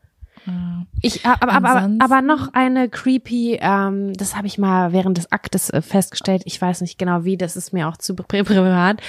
Ich, 1.01 1.25
aber, 1.25 1.53
aber, 1.53 1.91
aber, 2.01 2.23
noch 2.23 2.53
eine 2.53 2.89
creepy, 2.89 3.59
ähm, 3.61 4.13
das 4.15 4.37
habe 4.37 4.47
ich 4.47 4.59
mal 4.59 4.93
während 4.93 5.17
des 5.19 5.31
Aktes 5.31 5.71
äh, 5.71 5.83
festgestellt. 5.83 6.43
Ich 6.47 6.61
weiß 6.61 6.81
nicht 6.81 6.99
genau 6.99 7.25
wie, 7.25 7.37
das 7.37 7.57
ist 7.57 7.73
mir 7.73 7.89
auch 7.89 7.97
zu 7.97 8.15
pri- 8.15 8.45
privat. 8.45 9.01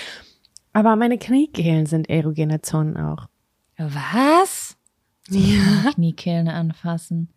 Aber 0.73 0.95
meine 0.95 1.17
Kniekehlen 1.17 1.85
sind 1.85 2.09
erogene 2.09 2.61
Zonen 2.61 2.97
auch. 2.97 3.27
Was? 3.77 4.75
Ja. 5.29 5.91
Kniekehlen 5.93 6.49
anfassen. 6.49 7.29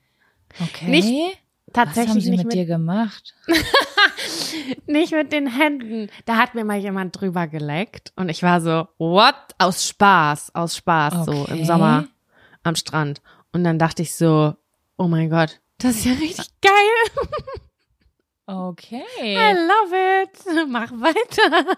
Okay. 0.61 0.91
Nicht 0.91 1.39
was 1.77 1.81
haben 1.81 1.95
Tatsächlich 1.95 2.25
sie 2.25 2.31
nicht 2.31 2.39
mit, 2.39 2.47
mit, 2.47 2.55
dir 2.55 2.65
gemacht? 2.67 3.35
nicht 4.87 5.13
mit 5.13 5.33
den 5.33 5.47
Händen. 5.47 6.09
Da 6.25 6.37
hat 6.37 6.55
mir 6.55 6.65
mal 6.65 6.79
jemand 6.79 7.21
drüber 7.21 7.47
geleckt 7.49 8.13
und 8.17 8.29
ich 8.29 8.43
war 8.43 8.61
so, 8.61 8.89
what? 8.99 9.35
Aus 9.59 9.87
Spaß, 9.89 10.55
aus 10.55 10.77
Spaß, 10.77 11.27
so 11.27 11.33
Okay. 11.33 11.59
im 11.59 11.65
Sommer 11.65 12.07
am 12.63 12.77
Strand. 12.77 13.21
Und 13.57 13.65
dann 13.65 13.79
dachte 13.79 14.03
ich 14.03 14.15
so, 14.15 14.55
oh 14.99 15.09
mein 15.09 15.31
Gott, 15.31 15.61
das 15.79 15.97
ist 15.97 16.05
ja 16.05 16.13
richtig 16.13 16.47
geil. 16.61 16.73
I 18.49 18.53
Okay. 18.53 19.03
love 19.35 20.23
it. 20.23 20.69
Mach 20.69 20.93
weiter. 20.93 21.77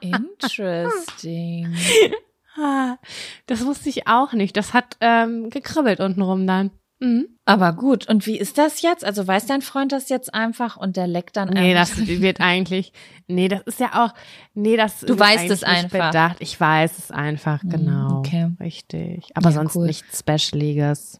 Interesting. 0.00 1.74
Ah, 2.54 2.98
Das 3.46 3.64
wusste 3.64 3.88
ich 3.88 4.06
auch 4.08 4.34
nicht. 4.34 4.58
Das 4.58 4.74
hat 4.74 4.98
ähm, 5.00 5.48
gekribbelt 5.48 6.00
untenrum 6.00 6.46
dann. 6.46 6.70
Mhm. 7.02 7.26
Aber 7.44 7.72
gut, 7.72 8.08
und 8.08 8.26
wie 8.26 8.38
ist 8.38 8.58
das 8.58 8.80
jetzt? 8.82 9.04
Also 9.04 9.26
weiß 9.26 9.46
dein 9.46 9.62
Freund 9.62 9.90
das 9.90 10.08
jetzt 10.08 10.32
einfach 10.32 10.76
und 10.76 10.96
der 10.96 11.08
leckt 11.08 11.36
dann 11.36 11.48
Nee, 11.48 11.76
einfach? 11.76 11.96
das 11.96 12.06
wird 12.06 12.40
eigentlich, 12.40 12.92
nee, 13.26 13.48
das 13.48 13.62
ist 13.62 13.80
ja 13.80 14.04
auch, 14.04 14.14
nee, 14.54 14.76
das 14.76 15.00
Du 15.00 15.18
weißt 15.18 15.50
es 15.50 15.62
nicht 15.62 15.66
einfach. 15.66 16.10
Bedacht. 16.12 16.36
Ich 16.38 16.58
weiß 16.60 16.98
es 16.98 17.10
einfach, 17.10 17.60
genau. 17.64 18.18
okay. 18.18 18.50
Richtig. 18.60 19.24
Aber 19.34 19.50
Ja, 19.50 19.54
sonst 19.56 19.74
cool. 19.74 19.86
nichts 19.88 20.20
Specialiges. 20.20 21.18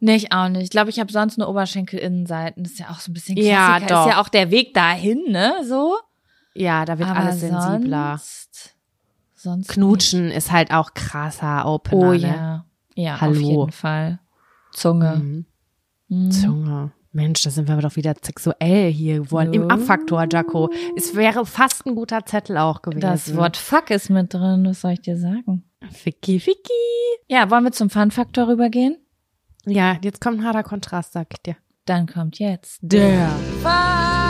Nee, 0.00 0.16
ich 0.16 0.32
auch 0.32 0.48
nicht. 0.50 0.64
Ich 0.64 0.70
glaube, 0.70 0.90
ich 0.90 1.00
habe 1.00 1.10
sonst 1.10 1.38
nur 1.38 1.48
Oberschenkelinnenseiten. 1.48 2.62
Das 2.62 2.72
ist 2.74 2.78
ja 2.80 2.90
auch 2.90 3.00
so 3.00 3.10
ein 3.10 3.14
bisschen 3.14 3.38
Ja, 3.38 3.78
Klassiker. 3.78 3.86
doch. 3.94 4.06
Ist 4.06 4.12
ja 4.12 4.20
auch 4.20 4.28
der 4.28 4.50
Weg 4.50 4.74
dahin, 4.74 5.22
ne? 5.28 5.54
So. 5.64 5.96
Ja, 6.54 6.84
da 6.84 6.98
wird 6.98 7.08
Aber 7.08 7.20
alles 7.20 7.40
sensibler. 7.40 8.18
Sonst, 8.18 8.76
sonst 9.34 9.68
Knutschen 9.68 10.30
ist 10.30 10.52
halt 10.52 10.70
auch 10.72 10.92
krasser 10.92 11.56
Nicht. 11.56 11.64
Opener, 11.66 12.06
Oh 12.08 12.12
ne? 12.12 12.18
ja. 12.18 12.64
Ja, 12.96 13.20
Hallo. 13.22 13.32
auf 13.32 13.38
jeden 13.40 13.72
Fall. 13.72 14.18
Zunge. 14.74 15.16
Mhm. 15.16 15.46
Mhm. 16.08 16.30
Zunge. 16.30 16.92
Mensch, 17.12 17.42
da 17.42 17.50
sind 17.50 17.68
wir 17.68 17.76
doch 17.76 17.94
wieder 17.96 18.14
sexuell 18.20 18.90
hier 18.92 19.20
geworden. 19.20 19.52
Im 19.54 19.64
Oh. 19.66 19.68
Abfaktor, 19.68 20.26
Jaco. 20.30 20.68
Es 20.96 21.14
wäre 21.14 21.46
fast 21.46 21.86
ein 21.86 21.94
guter 21.94 22.26
Zettel 22.26 22.58
auch 22.58 22.82
gewesen. 22.82 23.00
Das 23.00 23.36
Wort 23.36 23.56
Fuck 23.56 23.90
ist 23.90 24.10
mit 24.10 24.34
drin, 24.34 24.64
was 24.66 24.80
soll 24.80 24.92
ich 24.92 25.00
dir 25.02 25.16
sagen? 25.16 25.62
Ficky, 25.92 26.40
Ficky. 26.40 26.72
Ja, 27.28 27.50
wollen 27.50 27.64
wir 27.64 27.72
zum 27.72 27.88
Fun-Faktor 27.88 28.48
rübergehen? 28.48 28.98
Ja, 29.64 29.96
jetzt 30.02 30.20
kommt 30.20 30.40
ein 30.40 30.44
harter 30.44 30.64
Kontrast, 30.64 31.12
sag 31.12 31.28
ich 31.32 31.42
dir. 31.42 31.56
Dann 31.86 32.06
kommt 32.06 32.38
jetzt 32.38 32.80
Der 32.82 33.28
Fun! 33.62 34.23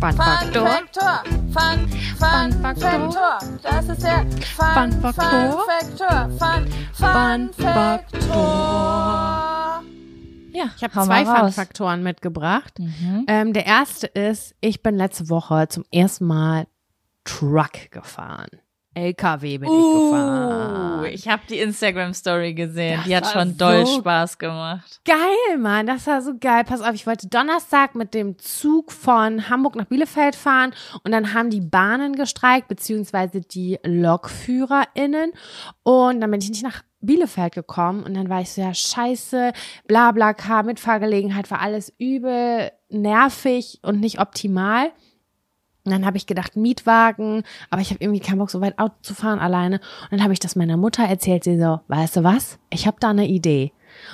Fun-Faktor. 0.00 0.66
Faktor. 0.66 1.22
Fun, 1.24 1.52
Fun, 1.52 1.88
Fun 2.18 2.52
Faktor. 2.62 3.12
Faktor. 3.12 3.38
Das 3.62 3.88
ist 3.88 4.02
der 4.04 4.26
Fun, 4.56 4.92
Fun 4.92 5.12
Faktor. 5.12 5.66
Faktor. 5.66 6.30
Fun, 6.38 6.66
Fun 6.92 7.50
Faktor. 7.52 8.38
Ja, 10.52 10.64
Ich 10.76 10.82
habe 10.84 10.92
zwei. 10.92 11.24
Fun-Faktoren 11.24 12.02
mitgebracht. 12.04 12.78
Mhm. 12.78 13.24
Ähm, 13.26 13.52
der 13.52 13.66
erste 13.66 14.06
ist, 14.06 14.54
ich 14.60 14.82
bin 14.82 14.96
letzte 14.96 15.28
Woche 15.30 15.66
zum 15.68 15.84
ersten 15.92 16.26
Mal 16.26 16.66
Truck 17.24 17.90
gefahren. 17.90 18.48
LKW 18.94 19.58
bin 19.58 19.68
ich 19.68 20.10
gefahren. 20.10 21.00
Uh, 21.00 21.04
ich 21.04 21.28
habe 21.28 21.42
die 21.48 21.58
Instagram-Story 21.58 22.54
gesehen. 22.54 22.96
Das 22.96 23.06
die 23.06 23.16
hat 23.16 23.26
schon 23.26 23.56
doll 23.56 23.86
so 23.86 23.98
Spaß 23.98 24.38
gemacht. 24.38 25.00
Geil, 25.04 25.58
Mann, 25.58 25.86
das 25.86 26.06
war 26.06 26.22
so 26.22 26.32
geil. 26.38 26.64
Pass 26.64 26.80
auf, 26.80 26.94
ich 26.94 27.06
wollte 27.06 27.28
Donnerstag 27.28 27.94
mit 27.94 28.14
dem 28.14 28.38
Zug 28.38 28.90
von 28.90 29.48
Hamburg 29.48 29.76
nach 29.76 29.84
Bielefeld 29.84 30.34
fahren 30.34 30.74
und 31.04 31.12
dann 31.12 31.34
haben 31.34 31.50
die 31.50 31.60
Bahnen 31.60 32.16
gestreikt, 32.16 32.68
beziehungsweise 32.68 33.40
die 33.40 33.78
LokführerInnen. 33.84 35.32
Und 35.82 36.20
dann 36.20 36.30
bin 36.30 36.40
ich 36.40 36.50
nicht 36.50 36.64
nach 36.64 36.82
Bielefeld 37.00 37.54
gekommen 37.54 38.02
und 38.02 38.14
dann 38.14 38.28
war 38.28 38.40
ich 38.40 38.50
so, 38.50 38.60
ja, 38.60 38.74
scheiße, 38.74 39.52
bla 39.86 40.10
bla, 40.12 40.34
K, 40.34 40.64
Mitfahrgelegenheit 40.64 41.50
war 41.50 41.60
alles 41.60 41.92
übel 41.98 42.72
nervig 42.88 43.78
und 43.82 44.00
nicht 44.00 44.20
optimal. 44.20 44.90
Und 45.88 45.92
dann 45.92 46.04
habe 46.04 46.18
ich 46.18 46.26
gedacht, 46.26 46.54
Mietwagen, 46.54 47.44
aber 47.70 47.80
ich 47.80 47.88
habe 47.88 48.04
irgendwie 48.04 48.20
keinen 48.20 48.38
Bock, 48.38 48.50
so 48.50 48.60
weit 48.60 48.78
Auto 48.78 48.94
zu 49.00 49.14
fahren 49.14 49.38
alleine. 49.38 49.76
Und 50.02 50.12
dann 50.12 50.22
habe 50.22 50.34
ich 50.34 50.38
das 50.38 50.54
meiner 50.54 50.76
Mutter 50.76 51.02
erzählt, 51.02 51.44
sie 51.44 51.58
so, 51.58 51.80
weißt 51.88 52.16
du 52.16 52.24
was? 52.24 52.58
Ich 52.68 52.86
habe 52.86 52.98
da 53.00 53.08
eine 53.08 53.26
Idee. 53.26 53.72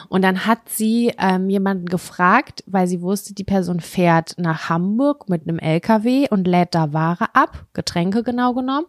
Und 0.09 0.23
dann 0.23 0.47
hat 0.47 0.69
sie 0.69 1.13
ähm, 1.19 1.51
jemanden 1.51 1.87
gefragt, 1.87 2.63
weil 2.69 2.87
sie 2.87 3.03
wusste, 3.03 3.35
die 3.35 3.43
Person 3.43 3.81
fährt 3.81 4.35
nach 4.39 4.69
Hamburg 4.69 5.29
mit 5.29 5.43
einem 5.43 5.59
LKW 5.59 6.29
und 6.31 6.47
lädt 6.47 6.77
da 6.77 6.93
Ware 6.93 7.35
ab, 7.35 7.67
Getränke 7.73 8.23
genau 8.23 8.55
genommen, 8.55 8.87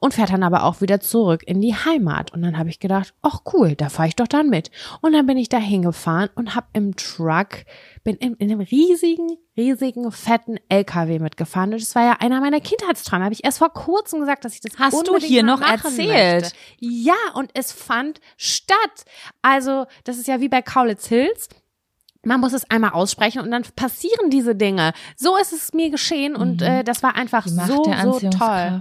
und 0.00 0.12
fährt 0.12 0.32
dann 0.32 0.42
aber 0.42 0.64
auch 0.64 0.80
wieder 0.80 0.98
zurück 0.98 1.42
in 1.46 1.60
die 1.60 1.74
Heimat. 1.74 2.32
Und 2.32 2.42
dann 2.42 2.58
habe 2.58 2.68
ich 2.68 2.80
gedacht, 2.80 3.14
ach 3.22 3.42
cool, 3.52 3.76
da 3.76 3.88
fahre 3.88 4.08
ich 4.08 4.16
doch 4.16 4.28
dann 4.28 4.50
mit. 4.50 4.72
Und 5.00 5.12
dann 5.12 5.26
bin 5.26 5.38
ich 5.38 5.48
da 5.48 5.58
hingefahren 5.58 6.30
und 6.34 6.56
habe 6.56 6.66
im 6.72 6.96
Truck, 6.96 7.64
bin 8.02 8.16
in, 8.16 8.34
in 8.34 8.50
einem 8.50 8.60
riesigen, 8.60 9.38
riesigen, 9.56 10.10
fetten 10.12 10.56
LKW 10.68 11.18
mitgefahren. 11.18 11.72
Und 11.72 11.80
das 11.82 11.94
war 11.94 12.04
ja 12.04 12.12
einer 12.20 12.40
meiner 12.40 12.60
Kindheitsträume. 12.60 13.24
Habe 13.24 13.34
ich 13.34 13.44
erst 13.44 13.58
vor 13.58 13.72
kurzem 13.72 14.20
gesagt, 14.20 14.44
dass 14.44 14.54
ich 14.54 14.60
das 14.60 14.78
Hast 14.78 15.06
du 15.06 15.16
hier 15.18 15.42
noch 15.42 15.60
erzählt? 15.60 16.42
Möchte. 16.42 16.56
Ja, 16.80 17.14
und 17.34 17.50
es 17.54 17.72
fand 17.72 18.20
statt. 18.36 19.04
Also, 19.42 19.86
das 20.04 20.18
ist 20.18 20.26
ja 20.28 20.40
wie 20.40 20.48
bei 20.48 20.62
Kaulitz 20.62 21.06
Hills. 21.06 21.48
Man 22.26 22.40
muss 22.40 22.52
es 22.54 22.68
einmal 22.70 22.92
aussprechen 22.92 23.42
und 23.42 23.50
dann 23.50 23.64
passieren 23.76 24.30
diese 24.30 24.54
Dinge. 24.54 24.92
So 25.16 25.36
ist 25.36 25.52
es 25.52 25.72
mir 25.74 25.90
geschehen 25.90 26.34
und 26.36 26.62
Mhm. 26.62 26.66
äh, 26.66 26.82
das 26.84 27.02
war 27.02 27.16
einfach 27.16 27.46
so, 27.46 27.84
so 27.84 28.18
toll. 28.30 28.80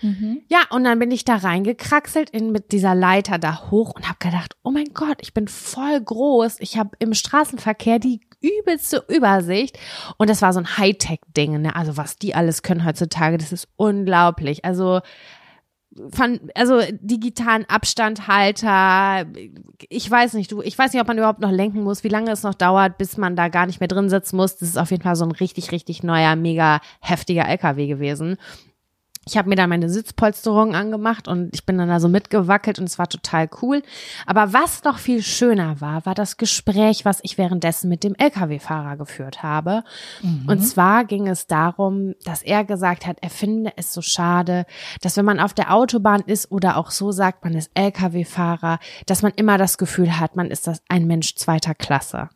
Mhm. 0.00 0.42
Ja, 0.48 0.60
und 0.70 0.82
dann 0.84 0.98
bin 0.98 1.10
ich 1.12 1.24
da 1.24 1.36
reingekraxelt 1.36 2.30
in, 2.30 2.50
mit 2.50 2.72
dieser 2.72 2.94
Leiter 2.94 3.38
da 3.38 3.70
hoch 3.70 3.94
und 3.94 4.08
habe 4.08 4.18
gedacht, 4.18 4.56
oh 4.64 4.70
mein 4.70 4.92
Gott, 4.94 5.18
ich 5.20 5.32
bin 5.32 5.46
voll 5.48 6.00
groß. 6.00 6.56
Ich 6.60 6.76
habe 6.76 6.90
im 6.98 7.14
Straßenverkehr 7.14 7.98
die 8.00 8.20
übelste 8.42 9.04
Übersicht. 9.08 9.78
Und 10.18 10.28
das 10.30 10.42
war 10.42 10.52
so 10.52 10.60
ein 10.60 10.76
Hightech-Ding. 10.76 11.62
Ne? 11.62 11.74
Also 11.74 11.96
was 11.96 12.16
die 12.16 12.34
alles 12.34 12.62
können 12.62 12.84
heutzutage, 12.84 13.38
das 13.38 13.52
ist 13.52 13.68
unglaublich. 13.76 14.64
Also 14.64 15.00
von, 16.10 16.40
also 16.54 16.80
digitalen 17.00 17.66
Abstandhalter, 17.68 19.26
ich 19.88 20.10
weiß 20.10 20.34
nicht, 20.34 20.50
du, 20.50 20.62
ich 20.62 20.78
weiß 20.78 20.92
nicht, 20.92 21.02
ob 21.02 21.08
man 21.08 21.18
überhaupt 21.18 21.40
noch 21.40 21.50
lenken 21.50 21.82
muss, 21.82 22.04
wie 22.04 22.08
lange 22.08 22.30
es 22.30 22.42
noch 22.42 22.54
dauert, 22.54 22.98
bis 22.98 23.16
man 23.16 23.36
da 23.36 23.48
gar 23.48 23.66
nicht 23.66 23.80
mehr 23.80 23.88
drin 23.88 24.08
sitzen 24.08 24.36
muss. 24.36 24.56
Das 24.56 24.70
ist 24.70 24.78
auf 24.78 24.90
jeden 24.90 25.02
Fall 25.02 25.16
so 25.16 25.24
ein 25.24 25.32
richtig, 25.32 25.70
richtig 25.70 26.02
neuer, 26.02 26.36
mega 26.36 26.80
heftiger 27.00 27.46
LKW 27.46 27.86
gewesen. 27.86 28.36
Ich 29.24 29.36
habe 29.36 29.48
mir 29.48 29.54
dann 29.54 29.70
meine 29.70 29.88
Sitzpolsterung 29.88 30.74
angemacht 30.74 31.28
und 31.28 31.54
ich 31.54 31.64
bin 31.64 31.78
dann 31.78 31.88
da 31.88 32.00
so 32.00 32.08
mitgewackelt 32.08 32.80
und 32.80 32.86
es 32.86 32.98
war 32.98 33.08
total 33.08 33.48
cool. 33.62 33.82
Aber 34.26 34.52
was 34.52 34.82
noch 34.82 34.98
viel 34.98 35.22
schöner 35.22 35.80
war, 35.80 36.04
war 36.06 36.14
das 36.14 36.38
Gespräch, 36.38 37.04
was 37.04 37.20
ich 37.22 37.38
währenddessen 37.38 37.88
mit 37.88 38.02
dem 38.02 38.16
Lkw-Fahrer 38.16 38.96
geführt 38.96 39.44
habe. 39.44 39.84
Und 40.48 40.58
zwar 40.60 41.04
ging 41.04 41.28
es 41.28 41.46
darum, 41.46 42.14
dass 42.24 42.42
er 42.42 42.64
gesagt 42.64 43.06
hat, 43.06 43.18
er 43.20 43.30
finde 43.30 43.72
es 43.76 43.92
so 43.92 44.02
schade, 44.02 44.66
dass 45.02 45.16
wenn 45.16 45.24
man 45.24 45.38
auf 45.38 45.54
der 45.54 45.72
Autobahn 45.72 46.22
ist 46.26 46.50
oder 46.50 46.76
auch 46.76 46.90
so 46.90 47.12
sagt, 47.12 47.44
man 47.44 47.54
ist 47.54 47.70
Lkw-Fahrer, 47.74 48.80
dass 49.06 49.22
man 49.22 49.32
immer 49.36 49.56
das 49.56 49.78
Gefühl 49.78 50.18
hat, 50.18 50.34
man 50.34 50.50
ist 50.50 50.66
das 50.66 50.82
ein 50.88 51.06
Mensch 51.06 51.36
zweiter 51.36 51.74
Klasse. 51.74 52.28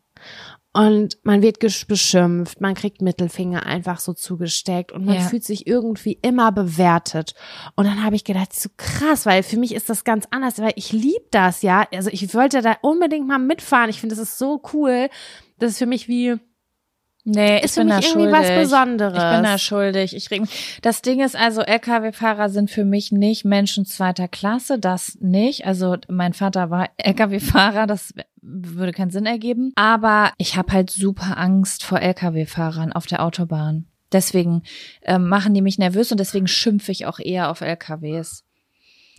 Und 0.73 1.17
man 1.23 1.41
wird 1.41 1.57
beschimpft, 1.59 2.61
man 2.61 2.75
kriegt 2.75 3.01
Mittelfinger 3.01 3.65
einfach 3.65 3.99
so 3.99 4.13
zugesteckt 4.13 4.91
und 4.91 5.05
man 5.05 5.15
Ja. 5.15 5.21
fühlt 5.21 5.43
sich 5.43 5.65
irgendwie 5.65 6.19
immer 6.21 6.51
bewertet. 6.51 7.33
Und 7.75 7.85
dann 7.85 8.03
habe 8.03 8.15
ich 8.15 8.23
gedacht, 8.23 8.53
so 8.53 8.69
krass, 8.77 9.25
weil 9.25 9.41
für 9.41 9.57
mich 9.57 9.73
ist 9.73 9.89
das 9.89 10.03
ganz 10.03 10.25
anders, 10.29 10.59
weil 10.59 10.73
ich 10.75 10.91
liebe 10.91 11.25
das, 11.31 11.63
ja. 11.63 11.87
Also 11.91 12.11
ich 12.11 12.31
wollte 12.35 12.61
da 12.61 12.77
unbedingt 12.81 13.27
mal 13.27 13.39
mitfahren. 13.39 13.89
Ich 13.89 13.99
finde, 13.99 14.15
das 14.15 14.23
ist 14.23 14.37
so 14.37 14.61
cool. 14.73 15.09
Das 15.57 15.71
ist 15.71 15.77
für 15.79 15.87
mich 15.87 16.07
wie, 16.07 16.35
Nee, 17.29 17.57
ist 17.57 17.65
ich 17.65 17.71
für 17.73 17.79
bin 17.81 17.87
mich 17.87 18.05
da 18.05 18.07
irgendwie 18.07 18.33
schuldig. 18.33 18.49
was 18.49 18.61
Besonderes. 18.63 19.17
Ich 19.17 19.31
bin 19.31 19.43
da 19.43 19.57
schuldig. 19.57 20.15
Ich 20.15 20.31
reg 20.31 20.41
mich. 20.41 20.79
Das 20.81 21.01
Ding 21.01 21.19
ist 21.19 21.35
also, 21.35 21.61
LKW-Fahrer 21.61 22.47
sind 22.47 22.71
für 22.71 22.85
mich 22.85 23.11
nicht 23.11 23.43
Menschen 23.43 23.85
zweiter 23.85 24.29
Klasse, 24.29 24.79
das 24.79 25.17
nicht. 25.19 25.65
Also 25.65 25.97
mein 26.07 26.31
Vater 26.31 26.69
war 26.69 26.87
LKW-Fahrer, 26.95 27.85
das 27.85 28.13
würde 28.41 28.93
keinen 28.93 29.11
Sinn 29.11 29.25
ergeben. 29.25 29.73
Aber 29.75 30.31
ich 30.37 30.55
habe 30.55 30.71
halt 30.71 30.89
super 30.89 31.37
Angst 31.37 31.83
vor 31.83 31.99
LKW-Fahrern 31.99 32.93
auf 32.93 33.07
der 33.07 33.21
Autobahn. 33.21 33.87
Deswegen 34.13 34.63
ähm, 35.01 35.27
machen 35.27 35.53
die 35.53 35.61
mich 35.61 35.77
nervös 35.77 36.13
und 36.13 36.21
deswegen 36.21 36.47
schimpfe 36.47 36.93
ich 36.93 37.07
auch 37.07 37.19
eher 37.19 37.51
auf 37.51 37.59
LKWs. 37.59 38.45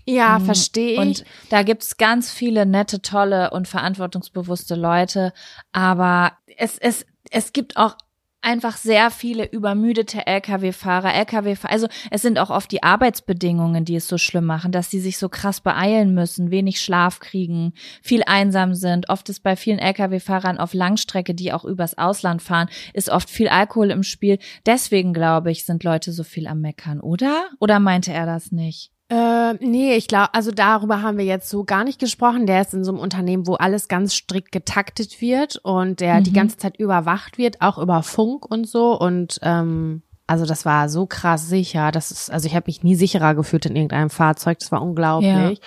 Ja, 0.06 0.40
verstehe 0.40 0.92
ich. 0.92 0.98
Und 0.98 1.24
da 1.50 1.62
gibt's 1.62 1.98
ganz 1.98 2.30
viele 2.30 2.64
nette, 2.64 3.02
tolle 3.02 3.50
und 3.50 3.68
verantwortungsbewusste 3.68 4.76
Leute. 4.76 5.34
Aber 5.72 6.32
es, 6.56 6.78
es, 6.78 7.04
es 7.30 7.52
gibt 7.52 7.76
auch 7.76 7.96
einfach 8.40 8.76
sehr 8.76 9.10
viele 9.10 9.44
übermüdete 9.50 10.26
Lkw-Fahrer, 10.26 11.14
Lkw-Fahrer. 11.14 11.72
Also 11.72 11.88
es 12.10 12.22
sind 12.22 12.38
auch 12.38 12.50
oft 12.50 12.70
die 12.70 12.82
Arbeitsbedingungen, 12.82 13.84
die 13.84 13.96
es 13.96 14.08
so 14.08 14.16
schlimm 14.16 14.46
machen, 14.46 14.72
dass 14.72 14.90
sie 14.90 15.00
sich 15.00 15.18
so 15.18 15.28
krass 15.28 15.60
beeilen 15.60 16.14
müssen, 16.14 16.50
wenig 16.50 16.80
Schlaf 16.80 17.20
kriegen, 17.20 17.72
viel 18.02 18.22
einsam 18.24 18.74
sind. 18.74 19.08
Oft 19.08 19.28
ist 19.28 19.42
bei 19.42 19.56
vielen 19.56 19.78
Lkw-Fahrern 19.78 20.58
auf 20.58 20.72
Langstrecke, 20.72 21.34
die 21.34 21.52
auch 21.52 21.64
übers 21.64 21.98
Ausland 21.98 22.40
fahren, 22.42 22.68
ist 22.94 23.10
oft 23.10 23.28
viel 23.28 23.48
Alkohol 23.48 23.90
im 23.90 24.02
Spiel. 24.02 24.38
Deswegen 24.66 25.12
glaube 25.12 25.50
ich, 25.50 25.64
sind 25.64 25.84
Leute 25.84 26.12
so 26.12 26.22
viel 26.22 26.46
am 26.46 26.60
Meckern, 26.60 27.00
oder? 27.00 27.50
Oder 27.58 27.80
meinte 27.80 28.12
er 28.12 28.26
das 28.26 28.52
nicht? 28.52 28.92
Äh, 29.10 29.54
nee, 29.64 29.94
ich 29.94 30.06
glaube, 30.06 30.34
also 30.34 30.50
darüber 30.50 31.00
haben 31.00 31.16
wir 31.16 31.24
jetzt 31.24 31.48
so 31.48 31.64
gar 31.64 31.84
nicht 31.84 31.98
gesprochen. 31.98 32.46
Der 32.46 32.60
ist 32.60 32.74
in 32.74 32.84
so 32.84 32.92
einem 32.92 33.00
Unternehmen, 33.00 33.46
wo 33.46 33.54
alles 33.54 33.88
ganz 33.88 34.14
strikt 34.14 34.52
getaktet 34.52 35.20
wird 35.22 35.56
und 35.62 36.00
der 36.00 36.20
die 36.20 36.30
Mhm. 36.30 36.34
ganze 36.34 36.58
Zeit 36.58 36.76
überwacht 36.78 37.38
wird, 37.38 37.62
auch 37.62 37.78
über 37.78 38.02
Funk 38.02 38.44
und 38.50 38.68
so. 38.68 38.98
Und 38.98 39.38
ähm, 39.42 40.02
also 40.26 40.44
das 40.44 40.66
war 40.66 40.90
so 40.90 41.06
krass 41.06 41.48
sicher. 41.48 41.90
Das 41.90 42.10
ist, 42.10 42.30
also 42.30 42.46
ich 42.46 42.54
habe 42.54 42.64
mich 42.66 42.82
nie 42.82 42.96
sicherer 42.96 43.34
gefühlt 43.34 43.64
in 43.64 43.76
irgendeinem 43.76 44.10
Fahrzeug. 44.10 44.58
Das 44.58 44.70
war 44.72 44.82
unglaublich. 44.82 45.60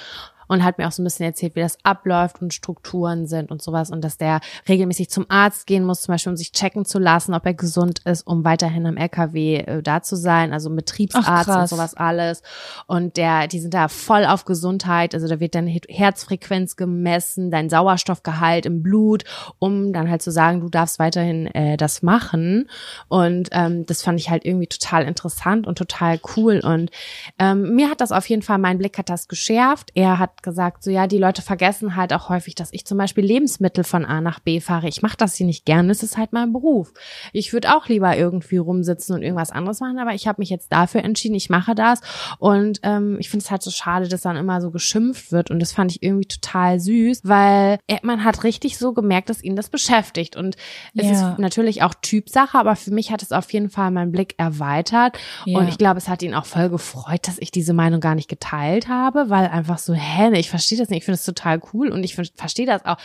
Und 0.51 0.65
hat 0.65 0.77
mir 0.77 0.87
auch 0.87 0.91
so 0.91 1.01
ein 1.01 1.05
bisschen 1.05 1.25
erzählt, 1.25 1.55
wie 1.55 1.61
das 1.61 1.77
abläuft 1.83 2.41
und 2.41 2.53
Strukturen 2.53 3.25
sind 3.25 3.51
und 3.51 3.61
sowas. 3.61 3.89
Und 3.89 4.03
dass 4.03 4.17
der 4.17 4.41
regelmäßig 4.67 5.09
zum 5.09 5.25
Arzt 5.29 5.65
gehen 5.65 5.85
muss, 5.85 6.01
zum 6.01 6.13
Beispiel, 6.13 6.31
um 6.31 6.35
sich 6.35 6.51
checken 6.51 6.83
zu 6.83 6.99
lassen, 6.99 7.33
ob 7.33 7.45
er 7.45 7.53
gesund 7.53 7.99
ist, 8.03 8.27
um 8.27 8.43
weiterhin 8.43 8.85
am 8.85 8.97
LKW 8.97 9.57
äh, 9.57 9.81
da 9.81 10.01
zu 10.01 10.17
sein. 10.17 10.51
Also 10.51 10.69
Betriebsarzt 10.69 11.49
Ach, 11.49 11.61
und 11.61 11.69
sowas 11.69 11.93
alles. 11.95 12.41
Und 12.85 13.15
der, 13.15 13.47
die 13.47 13.59
sind 13.59 13.73
da 13.73 13.87
voll 13.87 14.25
auf 14.25 14.43
Gesundheit. 14.43 15.13
Also 15.15 15.29
da 15.29 15.39
wird 15.39 15.55
deine 15.55 15.69
He- 15.69 15.81
Herzfrequenz 15.87 16.75
gemessen, 16.75 17.49
dein 17.49 17.69
Sauerstoffgehalt 17.69 18.65
im 18.65 18.83
Blut, 18.83 19.23
um 19.59 19.93
dann 19.93 20.09
halt 20.09 20.21
zu 20.21 20.31
sagen, 20.31 20.59
du 20.59 20.67
darfst 20.67 20.99
weiterhin 20.99 21.47
äh, 21.47 21.77
das 21.77 22.01
machen. 22.01 22.69
Und 23.07 23.47
ähm, 23.53 23.85
das 23.85 24.03
fand 24.03 24.19
ich 24.19 24.29
halt 24.29 24.43
irgendwie 24.43 24.67
total 24.67 25.03
interessant 25.05 25.65
und 25.65 25.77
total 25.77 26.19
cool. 26.35 26.59
Und 26.61 26.91
ähm, 27.39 27.75
mir 27.75 27.89
hat 27.89 28.01
das 28.01 28.11
auf 28.11 28.27
jeden 28.27 28.41
Fall, 28.41 28.57
mein 28.57 28.77
Blick 28.77 28.97
hat 28.97 29.09
das 29.09 29.29
geschärft. 29.29 29.91
Er 29.95 30.19
hat 30.19 30.40
gesagt, 30.43 30.83
so 30.83 30.91
ja, 30.91 31.07
die 31.07 31.17
Leute 31.17 31.41
vergessen 31.41 31.95
halt 31.95 32.13
auch 32.13 32.29
häufig, 32.29 32.55
dass 32.55 32.73
ich 32.73 32.85
zum 32.85 32.97
Beispiel 32.97 33.23
Lebensmittel 33.25 33.83
von 33.83 34.05
A 34.05 34.21
nach 34.21 34.39
B 34.39 34.59
fahre. 34.59 34.87
Ich 34.87 35.01
mache 35.01 35.17
das 35.17 35.35
hier 35.35 35.45
nicht 35.45 35.65
gerne, 35.65 35.91
es 35.91 36.03
ist 36.03 36.17
halt 36.17 36.33
mein 36.33 36.51
Beruf. 36.53 36.93
Ich 37.33 37.53
würde 37.53 37.75
auch 37.75 37.87
lieber 37.87 38.15
irgendwie 38.17 38.57
rumsitzen 38.57 39.15
und 39.15 39.21
irgendwas 39.23 39.51
anderes 39.51 39.79
machen, 39.79 39.99
aber 39.99 40.13
ich 40.13 40.27
habe 40.27 40.41
mich 40.41 40.49
jetzt 40.49 40.71
dafür 40.71 41.03
entschieden, 41.03 41.35
ich 41.35 41.49
mache 41.49 41.75
das. 41.75 42.01
Und 42.39 42.79
ähm, 42.83 43.17
ich 43.19 43.29
finde 43.29 43.43
es 43.43 43.51
halt 43.51 43.61
so 43.61 43.71
schade, 43.71 44.07
dass 44.07 44.21
dann 44.21 44.37
immer 44.37 44.61
so 44.61 44.71
geschimpft 44.71 45.31
wird. 45.31 45.51
Und 45.51 45.59
das 45.59 45.71
fand 45.73 45.91
ich 45.91 46.03
irgendwie 46.03 46.27
total 46.27 46.79
süß, 46.79 47.21
weil 47.23 47.77
man 48.03 48.23
hat 48.23 48.43
richtig 48.43 48.77
so 48.77 48.93
gemerkt, 48.93 49.29
dass 49.29 49.43
ihn 49.43 49.55
das 49.55 49.69
beschäftigt. 49.69 50.35
Und 50.35 50.55
es 50.95 51.05
Ja. 51.05 51.31
ist 51.31 51.39
natürlich 51.39 51.83
auch 51.83 51.93
Typsache, 52.01 52.57
aber 52.57 52.75
für 52.75 52.91
mich 52.91 53.11
hat 53.11 53.21
es 53.21 53.31
auf 53.31 53.51
jeden 53.53 53.69
Fall 53.69 53.91
meinen 53.91 54.11
Blick 54.11 54.35
erweitert. 54.37 55.17
Ja. 55.45 55.59
Und 55.59 55.67
ich 55.67 55.77
glaube, 55.77 55.97
es 55.97 56.07
hat 56.07 56.23
ihn 56.23 56.33
auch 56.33 56.45
voll 56.45 56.69
gefreut, 56.69 57.27
dass 57.27 57.37
ich 57.39 57.51
diese 57.51 57.73
Meinung 57.73 57.99
gar 57.99 58.15
nicht 58.15 58.29
geteilt 58.29 58.87
habe, 58.87 59.29
weil 59.29 59.47
einfach 59.47 59.77
so, 59.77 59.93
hä, 59.93 60.30
nee, 60.31 60.39
ich 60.39 60.49
verstehe 60.49 60.77
das 60.77 60.89
nicht, 60.89 60.99
ich 60.99 61.05
finde 61.05 61.15
es 61.15 61.25
total 61.25 61.61
cool 61.73 61.89
und 61.89 62.03
ich 62.03 62.15
ver- 62.15 62.23
verstehe 62.35 62.65
das 62.65 62.85
auch. 62.85 62.97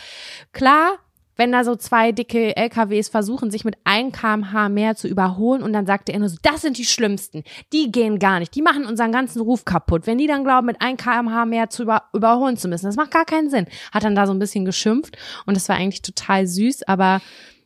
Klar, 0.53 0.97
wenn 1.35 1.51
da 1.51 1.63
so 1.63 1.75
zwei 1.75 2.11
dicke 2.11 2.55
LKWs 2.57 3.09
versuchen, 3.09 3.51
sich 3.51 3.63
mit 3.63 3.75
1 3.83 4.11
kmh 4.17 4.69
mehr 4.69 4.95
zu 4.95 5.07
überholen 5.07 5.61
und 5.61 5.71
dann 5.71 5.85
sagte 5.85 6.11
er 6.11 6.17
nur 6.19 6.29
so, 6.29 6.37
das 6.41 6.61
sind 6.61 6.79
die 6.79 6.85
schlimmsten, 6.85 7.43
die 7.73 7.91
gehen 7.91 8.17
gar 8.17 8.39
nicht, 8.39 8.55
die 8.55 8.63
machen 8.63 8.85
unseren 8.87 9.11
ganzen 9.11 9.41
Ruf 9.41 9.63
kaputt. 9.63 10.07
Wenn 10.07 10.17
die 10.17 10.25
dann 10.25 10.43
glauben, 10.43 10.65
mit 10.65 10.81
1 10.81 10.99
kmh 10.99 11.45
mehr 11.45 11.69
zu 11.69 11.83
über, 11.83 12.03
überholen 12.13 12.57
zu 12.57 12.67
müssen, 12.67 12.87
das 12.87 12.95
macht 12.95 13.11
gar 13.11 13.25
keinen 13.25 13.51
Sinn. 13.51 13.67
Hat 13.91 14.03
dann 14.03 14.15
da 14.15 14.25
so 14.25 14.33
ein 14.33 14.39
bisschen 14.39 14.65
geschimpft 14.65 15.15
und 15.45 15.55
das 15.55 15.69
war 15.69 15.75
eigentlich 15.75 16.01
total 16.01 16.47
süß, 16.47 16.87
aber 16.87 17.21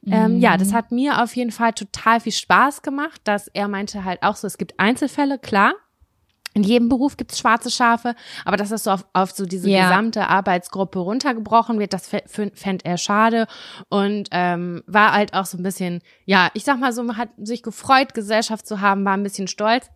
ähm, 0.07 0.39
ja, 0.39 0.57
das 0.57 0.74
hat 0.74 0.91
mir 0.91 1.22
auf 1.24 1.36
jeden 1.36 1.51
Fall 1.51 1.74
total 1.74 2.20
viel 2.20 2.32
Spaß 2.32 2.82
gemacht, 2.82 3.22
dass 3.24 3.47
er 3.49 3.68
meinte 3.68 4.03
halt 4.03 4.24
auch 4.24 4.36
so, 4.36 4.47
es 4.47 4.57
gibt 4.57 4.80
Einzelfälle, 4.80 5.38
klar. 5.39 5.74
In 6.53 6.63
jedem 6.63 6.89
Beruf 6.89 7.15
gibt's 7.17 7.39
schwarze 7.39 7.71
Schafe, 7.71 8.13
aber 8.45 8.57
dass 8.57 8.69
das 8.69 8.83
so 8.83 8.91
auf, 8.91 9.05
auf 9.13 9.31
so 9.31 9.45
diese 9.45 9.69
Ja. 9.69 9.83
gesamte 9.87 10.27
Arbeitsgruppe 10.27 10.99
runtergebrochen 10.99 11.79
wird, 11.79 11.93
das 11.93 12.07
fände 12.07 12.85
er 12.85 12.97
schade 12.97 13.47
und 13.89 14.27
ähm, 14.31 14.83
war 14.85 15.13
halt 15.13 15.33
auch 15.33 15.45
so 15.45 15.57
ein 15.57 15.63
bisschen, 15.63 16.01
ja, 16.25 16.49
ich 16.53 16.63
sag 16.63 16.79
mal 16.79 16.91
so, 16.91 17.03
man 17.03 17.17
hat 17.17 17.29
sich 17.37 17.63
gefreut, 17.63 18.13
Gesellschaft 18.13 18.67
zu 18.67 18.81
haben, 18.81 19.05
war 19.05 19.13
ein 19.13 19.23
bisschen 19.23 19.47
stolz. 19.47 19.89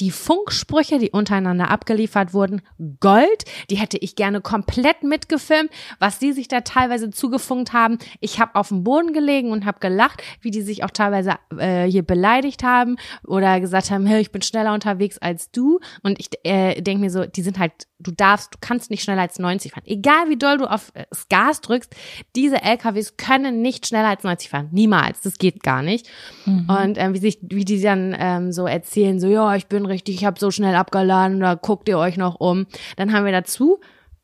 Die 0.00 0.10
Funksprüche, 0.10 0.98
die 0.98 1.10
untereinander 1.10 1.70
abgeliefert 1.70 2.32
wurden, 2.32 2.62
Gold. 3.00 3.44
Die 3.68 3.76
hätte 3.76 3.98
ich 3.98 4.16
gerne 4.16 4.40
komplett 4.40 5.02
mitgefilmt, 5.02 5.70
was 5.98 6.18
die 6.18 6.32
sich 6.32 6.48
da 6.48 6.62
teilweise 6.62 7.10
zugefunkt 7.10 7.74
haben. 7.74 7.98
Ich 8.20 8.40
habe 8.40 8.54
auf 8.54 8.68
dem 8.68 8.82
Boden 8.82 9.12
gelegen 9.12 9.50
und 9.52 9.66
habe 9.66 9.78
gelacht, 9.78 10.22
wie 10.40 10.50
die 10.50 10.62
sich 10.62 10.84
auch 10.84 10.90
teilweise 10.90 11.34
äh, 11.58 11.84
hier 11.84 12.02
beleidigt 12.02 12.62
haben 12.62 12.96
oder 13.26 13.60
gesagt 13.60 13.90
haben, 13.90 14.06
hey, 14.06 14.20
ich 14.20 14.32
bin 14.32 14.40
schneller 14.40 14.72
unterwegs 14.72 15.18
als 15.18 15.50
du. 15.50 15.80
Und 16.02 16.18
ich 16.18 16.30
äh, 16.44 16.80
denke 16.80 17.02
mir 17.02 17.10
so, 17.10 17.26
die 17.26 17.42
sind 17.42 17.58
halt, 17.58 17.72
du 17.98 18.10
darfst, 18.10 18.54
du 18.54 18.58
kannst 18.60 18.90
nicht 18.90 19.02
schneller 19.02 19.22
als 19.22 19.38
90 19.38 19.72
fahren. 19.72 19.84
Egal 19.84 20.28
wie 20.28 20.36
doll 20.36 20.56
du 20.56 20.64
auf 20.64 20.92
äh, 20.94 21.04
das 21.10 21.28
Gas 21.28 21.60
drückst, 21.60 21.94
diese 22.34 22.62
LKWs 22.62 23.18
können 23.18 23.60
nicht 23.60 23.86
schneller 23.86 24.08
als 24.08 24.24
90 24.24 24.48
fahren. 24.48 24.68
Niemals. 24.72 25.20
Das 25.20 25.36
geht 25.36 25.62
gar 25.62 25.82
nicht. 25.82 26.08
Und 26.46 26.96
ähm, 26.96 27.14
wie 27.14 27.18
sich, 27.18 27.38
wie 27.42 27.64
die 27.64 27.82
dann 27.82 28.16
ähm, 28.18 28.52
so 28.52 28.66
erzählen, 28.66 29.20
so 29.20 29.28
ja, 29.28 29.54
ich 29.56 29.66
bin 29.66 29.84
richtig, 29.90 30.16
ich 30.16 30.24
habe 30.24 30.38
so 30.38 30.50
schnell 30.50 30.74
abgeladen, 30.74 31.40
da 31.40 31.54
guckt 31.54 31.88
ihr 31.88 31.98
euch 31.98 32.16
noch 32.16 32.40
um. 32.40 32.66
Dann 32.96 33.12
haben 33.12 33.24
wir 33.24 33.32
dazu, 33.32 33.80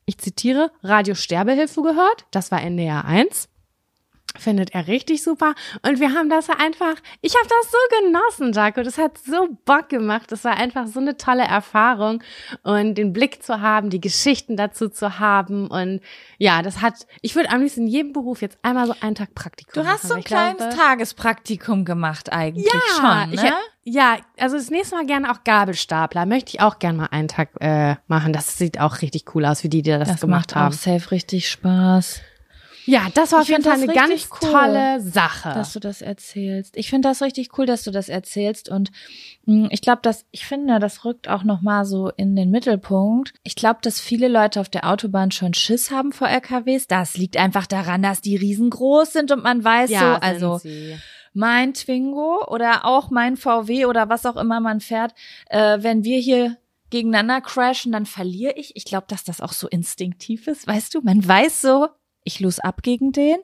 ich 0.07 0.19
zitiere, 0.19 0.71
Radio 0.83 1.14
Sterbehilfe 1.14 1.83
gehört. 1.83 2.27
Das 2.31 2.51
war 2.51 2.62
NDR 2.62 3.05
1 3.05 3.49
findet 4.41 4.74
er 4.74 4.87
richtig 4.87 5.22
super 5.22 5.55
und 5.87 6.01
wir 6.01 6.12
haben 6.14 6.28
das 6.30 6.49
einfach, 6.51 6.95
ich 7.20 7.34
habe 7.34 7.49
das 7.49 7.70
so 7.70 7.78
genossen, 8.05 8.53
Jaco, 8.53 8.82
das 8.82 8.99
hat 8.99 9.18
so 9.18 9.49
Bock 9.64 9.89
gemacht, 9.89 10.30
das 10.32 10.45
war 10.45 10.57
einfach 10.57 10.87
so 10.87 11.01
eine 11.01 11.16
tolle 11.16 11.45
Erfahrung 11.45 12.22
und 12.62 12.95
den 12.97 13.12
Blick 13.12 13.43
zu 13.43 13.61
haben, 13.61 13.91
die 13.91 14.01
Geschichten 14.01 14.57
dazu 14.57 14.89
zu 14.89 15.18
haben 15.18 15.68
und 15.68 16.01
ja, 16.39 16.62
das 16.62 16.80
hat, 16.82 16.95
ich 17.22 17.34
würde 17.34 17.51
am 17.51 17.61
liebsten 17.61 17.82
in 17.82 17.87
jedem 17.89 18.12
Beruf 18.12 18.43
jetzt 18.43 18.59
einmal 18.62 18.87
so 18.87 18.95
einen 19.01 19.14
Tag 19.14 19.34
Praktikum 19.34 19.82
Du 19.82 19.89
hast 19.89 20.05
machen, 20.05 20.09
so 20.09 20.14
ein 20.14 20.20
ich 20.20 20.24
kleines 20.26 20.59
glaube- 20.59 20.76
Tagespraktikum 20.76 21.84
gemacht 21.84 22.32
eigentlich 22.32 22.66
ja, 22.66 22.80
schon, 23.24 23.32
ich, 23.32 23.43
ne? 23.43 23.53
ja, 23.84 24.16
also 24.39 24.57
das 24.57 24.70
nächste 24.70 24.97
Mal 24.97 25.07
gerne 25.07 25.30
auch 25.30 25.45
Gabelstapler. 25.45 26.26
Möchte 26.26 26.51
ich 26.55 26.61
auch 26.61 26.78
gerne 26.78 26.99
mal 26.99 27.07
einen 27.11 27.28
Tag 27.28 27.51
äh, 27.61 27.97
machen. 28.09 28.32
Das 28.32 28.59
sieht 28.59 28.80
auch 28.80 29.01
richtig 29.03 29.34
cool 29.34 29.45
aus, 29.45 29.62
wie 29.64 29.68
die, 29.68 29.82
die 29.82 29.91
das, 29.91 30.09
Das 30.09 30.20
gemacht 30.20 30.49
macht 30.49 30.57
haben. 30.57 30.68
auch 30.74 30.76
safe 30.76 31.11
richtig 31.11 31.49
Spaß. 31.49 32.20
Ja, 32.87 33.09
das 33.12 33.32
war 33.32 33.41
auf 33.41 33.49
jeden 33.49 33.64
Fall 33.64 33.74
eine 33.74 33.93
ganz 33.93 34.28
cool, 34.30 34.51
tolle 34.51 35.01
Sache. 35.01 35.51
dass 35.51 35.72
du 35.72 35.80
das 35.80 36.03
erzählst. 36.03 36.76
Ich 36.76 36.89
finde 36.89 37.09
das 37.09 37.20
richtig 37.20 37.59
cool, 37.59 37.66
dass 37.66 37.82
du 37.82 37.91
das 37.91 38.09
erzählst 38.09 38.68
und 38.68 38.93
mh, 39.45 39.68
ich 39.72 39.82
glaube, 39.82 40.03
dass 40.03 40.24
ich 40.30 40.47
finde, 40.47 40.78
das 40.78 41.05
rückt 41.05 41.28
auch 41.28 41.43
noch 41.43 41.62
mal 41.62 41.84
so 41.84 42.11
in 42.16 42.37
den 42.37 42.51
Mittelpunkt. 42.51 43.34
Ich 43.43 43.57
glaube, 43.57 43.80
dass 43.82 43.99
viele 43.99 44.28
Leute 44.28 44.61
auf 44.61 44.68
der 44.68 44.89
Autobahn 44.89 45.32
schon 45.32 45.53
Schiss 45.53 45.91
haben 45.91 46.12
vor 46.12 46.28
LKWs. 46.28 46.87
Das 46.87 47.16
liegt 47.16 47.37
einfach 47.37 47.66
daran, 47.66 48.03
dass 48.03 48.20
die 48.20 48.37
riesengroß 48.37 49.12
sind 49.12 49.32
und 49.32 49.43
man 49.43 49.64
weiß 49.64 49.91
so, 49.91 49.97
sind 49.97 50.22
also 50.22 50.59
sie. 50.59 50.97
mein 51.34 51.74
Twingo 51.74 52.47
oder 52.49 52.84
auch 52.84 53.11
mein 53.11 53.37
VW 53.37 53.87
oder 53.87 54.09
was 54.09 54.26
auch 54.26 54.37
immer 54.37 54.61
man 54.61 54.80
fährt, 54.80 55.12
äh, 55.51 55.78
wenn 55.80 56.05
wir 56.05 56.18
hier 56.18 56.57
gegeneinander 56.91 57.41
crashen, 57.41 57.91
dann 57.91 58.07
verliere 58.07 58.55
ich. 58.57 58.76
Ich 58.76 58.84
glaube, 58.84 59.07
dass 59.09 59.24
das 59.24 59.41
auch 59.41 59.53
so 59.53 59.66
instinktiv 59.66 60.47
ist, 60.47 60.68
weißt 60.68 60.95
du? 60.95 61.01
Man 61.03 61.26
weiß 61.26 61.61
so, 61.61 61.89
ich 62.27 62.41
los 62.41 62.59
ab 62.59 62.83
gegen 62.83 63.12
den. 63.12 63.37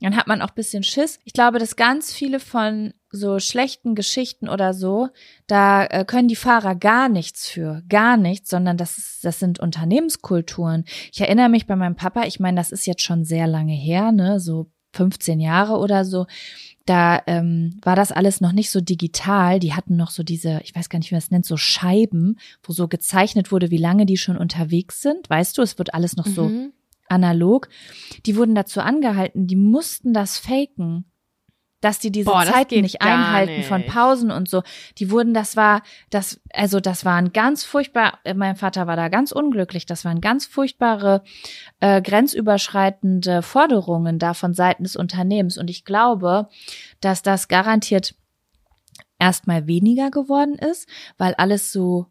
Dann 0.00 0.16
hat 0.16 0.26
man 0.26 0.42
auch 0.42 0.50
bisschen 0.50 0.82
Schiss. 0.82 1.18
Ich 1.24 1.32
glaube, 1.32 1.58
dass 1.58 1.76
ganz 1.76 2.12
viele 2.12 2.40
von 2.40 2.92
so 3.10 3.38
schlechten 3.38 3.94
Geschichten 3.94 4.48
oder 4.48 4.74
so, 4.74 5.08
da 5.46 5.86
äh, 5.86 6.04
können 6.04 6.28
die 6.28 6.36
Fahrer 6.36 6.74
gar 6.74 7.08
nichts 7.08 7.48
für, 7.48 7.82
gar 7.88 8.16
nichts, 8.16 8.50
sondern 8.50 8.76
das 8.76 8.98
ist, 8.98 9.24
das 9.24 9.38
sind 9.38 9.60
Unternehmenskulturen. 9.60 10.84
Ich 11.12 11.20
erinnere 11.20 11.48
mich 11.48 11.66
bei 11.66 11.76
meinem 11.76 11.96
Papa, 11.96 12.24
ich 12.24 12.40
meine, 12.40 12.56
das 12.56 12.72
ist 12.72 12.86
jetzt 12.86 13.02
schon 13.02 13.24
sehr 13.24 13.46
lange 13.46 13.74
her, 13.74 14.10
ne, 14.10 14.40
so 14.40 14.70
15 14.94 15.40
Jahre 15.40 15.78
oder 15.78 16.04
so 16.04 16.26
da 16.86 17.22
ähm, 17.26 17.78
war 17.82 17.96
das 17.96 18.12
alles 18.12 18.40
noch 18.40 18.52
nicht 18.52 18.70
so 18.70 18.80
digital. 18.80 19.58
Die 19.58 19.72
hatten 19.72 19.96
noch 19.96 20.10
so 20.10 20.22
diese, 20.22 20.60
ich 20.64 20.74
weiß 20.74 20.88
gar 20.88 20.98
nicht, 20.98 21.10
wie 21.10 21.14
man 21.14 21.22
es 21.22 21.30
nennt, 21.30 21.46
so 21.46 21.56
Scheiben, 21.56 22.38
wo 22.62 22.72
so 22.72 22.88
gezeichnet 22.88 23.52
wurde, 23.52 23.70
wie 23.70 23.78
lange 23.78 24.04
die 24.06 24.18
schon 24.18 24.36
unterwegs 24.36 25.00
sind. 25.00 25.30
Weißt 25.30 25.56
du, 25.56 25.62
es 25.62 25.78
wird 25.78 25.94
alles 25.94 26.16
noch 26.16 26.26
so 26.26 26.48
Mhm. 26.48 26.72
Analog. 27.08 27.68
Die 28.26 28.36
wurden 28.36 28.54
dazu 28.54 28.80
angehalten, 28.80 29.46
die 29.46 29.56
mussten 29.56 30.12
das 30.12 30.38
faken. 30.38 31.04
Dass 31.80 31.98
die 31.98 32.10
diese 32.10 32.30
Boah, 32.30 32.46
Zeiten 32.46 32.80
nicht 32.80 33.02
einhalten 33.02 33.62
von 33.62 33.82
nicht. 33.82 33.92
Pausen 33.92 34.30
und 34.30 34.48
so. 34.48 34.62
Die 34.96 35.10
wurden, 35.10 35.34
das 35.34 35.54
war, 35.54 35.82
das, 36.08 36.40
also 36.54 36.80
das 36.80 37.04
waren 37.04 37.34
ganz 37.34 37.62
furchtbar, 37.62 38.20
äh, 38.24 38.32
mein 38.32 38.56
Vater 38.56 38.86
war 38.86 38.96
da 38.96 39.08
ganz 39.08 39.32
unglücklich, 39.32 39.84
das 39.84 40.02
waren 40.06 40.22
ganz 40.22 40.46
furchtbare, 40.46 41.22
äh, 41.80 42.00
grenzüberschreitende 42.00 43.42
Forderungen 43.42 44.18
da 44.18 44.32
von 44.32 44.54
Seiten 44.54 44.84
des 44.84 44.96
Unternehmens. 44.96 45.58
Und 45.58 45.68
ich 45.68 45.84
glaube, 45.84 46.48
dass 47.02 47.20
das 47.20 47.48
garantiert 47.48 48.14
erstmal 49.18 49.66
weniger 49.66 50.10
geworden 50.10 50.54
ist, 50.54 50.88
weil 51.18 51.34
alles 51.34 51.70
so 51.70 52.06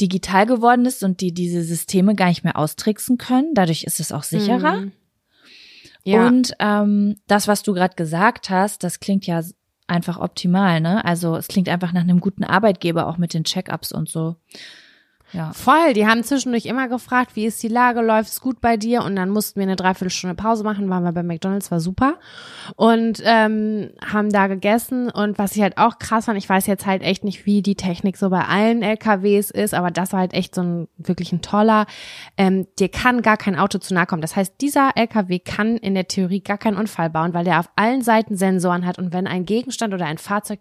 digital 0.00 0.46
geworden 0.46 0.84
ist 0.86 1.02
und 1.02 1.20
die 1.20 1.32
diese 1.32 1.62
Systeme 1.62 2.14
gar 2.14 2.28
nicht 2.28 2.44
mehr 2.44 2.56
austricksen 2.56 3.18
können. 3.18 3.54
Dadurch 3.54 3.84
ist 3.84 4.00
es 4.00 4.12
auch 4.12 4.22
sicherer. 4.22 4.80
Mhm. 4.82 4.92
Ja. 6.04 6.26
Und 6.26 6.52
ähm, 6.58 7.16
das, 7.26 7.46
was 7.46 7.62
du 7.62 7.72
gerade 7.74 7.94
gesagt 7.94 8.50
hast, 8.50 8.82
das 8.82 9.00
klingt 9.00 9.26
ja 9.26 9.42
einfach 9.86 10.18
optimal, 10.18 10.80
ne? 10.80 11.04
Also 11.04 11.36
es 11.36 11.48
klingt 11.48 11.68
einfach 11.68 11.92
nach 11.92 12.02
einem 12.02 12.20
guten 12.20 12.44
Arbeitgeber, 12.44 13.06
auch 13.06 13.18
mit 13.18 13.34
den 13.34 13.44
Check-ups 13.44 13.92
und 13.92 14.08
so. 14.08 14.36
Ja. 15.32 15.52
Voll, 15.52 15.94
die 15.94 16.06
haben 16.06 16.22
zwischendurch 16.22 16.66
immer 16.66 16.88
gefragt, 16.88 17.36
wie 17.36 17.46
ist 17.46 17.62
die 17.62 17.68
Lage, 17.68 18.02
läuft's 18.02 18.40
gut 18.40 18.60
bei 18.60 18.76
dir? 18.76 19.02
Und 19.02 19.16
dann 19.16 19.30
mussten 19.30 19.58
wir 19.58 19.64
eine 19.64 19.76
Dreiviertelstunde 19.76 20.34
Pause 20.34 20.62
machen, 20.62 20.90
waren 20.90 21.04
wir 21.04 21.12
bei 21.12 21.22
McDonalds, 21.22 21.70
war 21.70 21.80
super. 21.80 22.18
Und 22.76 23.22
ähm, 23.24 23.90
haben 24.04 24.30
da 24.30 24.46
gegessen. 24.46 25.10
Und 25.10 25.38
was 25.38 25.56
ich 25.56 25.62
halt 25.62 25.78
auch 25.78 25.98
krass 25.98 26.26
fand, 26.26 26.36
ich 26.36 26.48
weiß 26.48 26.66
jetzt 26.66 26.84
halt 26.84 27.02
echt 27.02 27.24
nicht, 27.24 27.46
wie 27.46 27.62
die 27.62 27.76
Technik 27.76 28.18
so 28.18 28.28
bei 28.28 28.44
allen 28.44 28.82
LKWs 28.82 29.50
ist, 29.50 29.72
aber 29.72 29.90
das 29.90 30.12
war 30.12 30.20
halt 30.20 30.34
echt 30.34 30.54
so 30.54 30.62
ein 30.62 30.88
wirklich 30.98 31.32
ein 31.32 31.40
toller. 31.40 31.86
Ähm, 32.36 32.66
dir 32.78 32.90
kann 32.90 33.22
gar 33.22 33.38
kein 33.38 33.56
Auto 33.56 33.78
zu 33.78 33.94
nahe 33.94 34.06
kommen. 34.06 34.22
Das 34.22 34.36
heißt, 34.36 34.60
dieser 34.60 34.90
LKW 34.96 35.38
kann 35.38 35.78
in 35.78 35.94
der 35.94 36.08
Theorie 36.08 36.40
gar 36.40 36.58
keinen 36.58 36.76
Unfall 36.76 37.08
bauen, 37.08 37.32
weil 37.32 37.44
der 37.44 37.60
auf 37.60 37.70
allen 37.76 38.02
Seiten 38.02 38.36
Sensoren 38.36 38.84
hat. 38.84 38.98
Und 38.98 39.12
wenn 39.14 39.26
ein 39.26 39.46
Gegenstand 39.46 39.94
oder 39.94 40.04
ein 40.04 40.18
Fahrzeug 40.18 40.60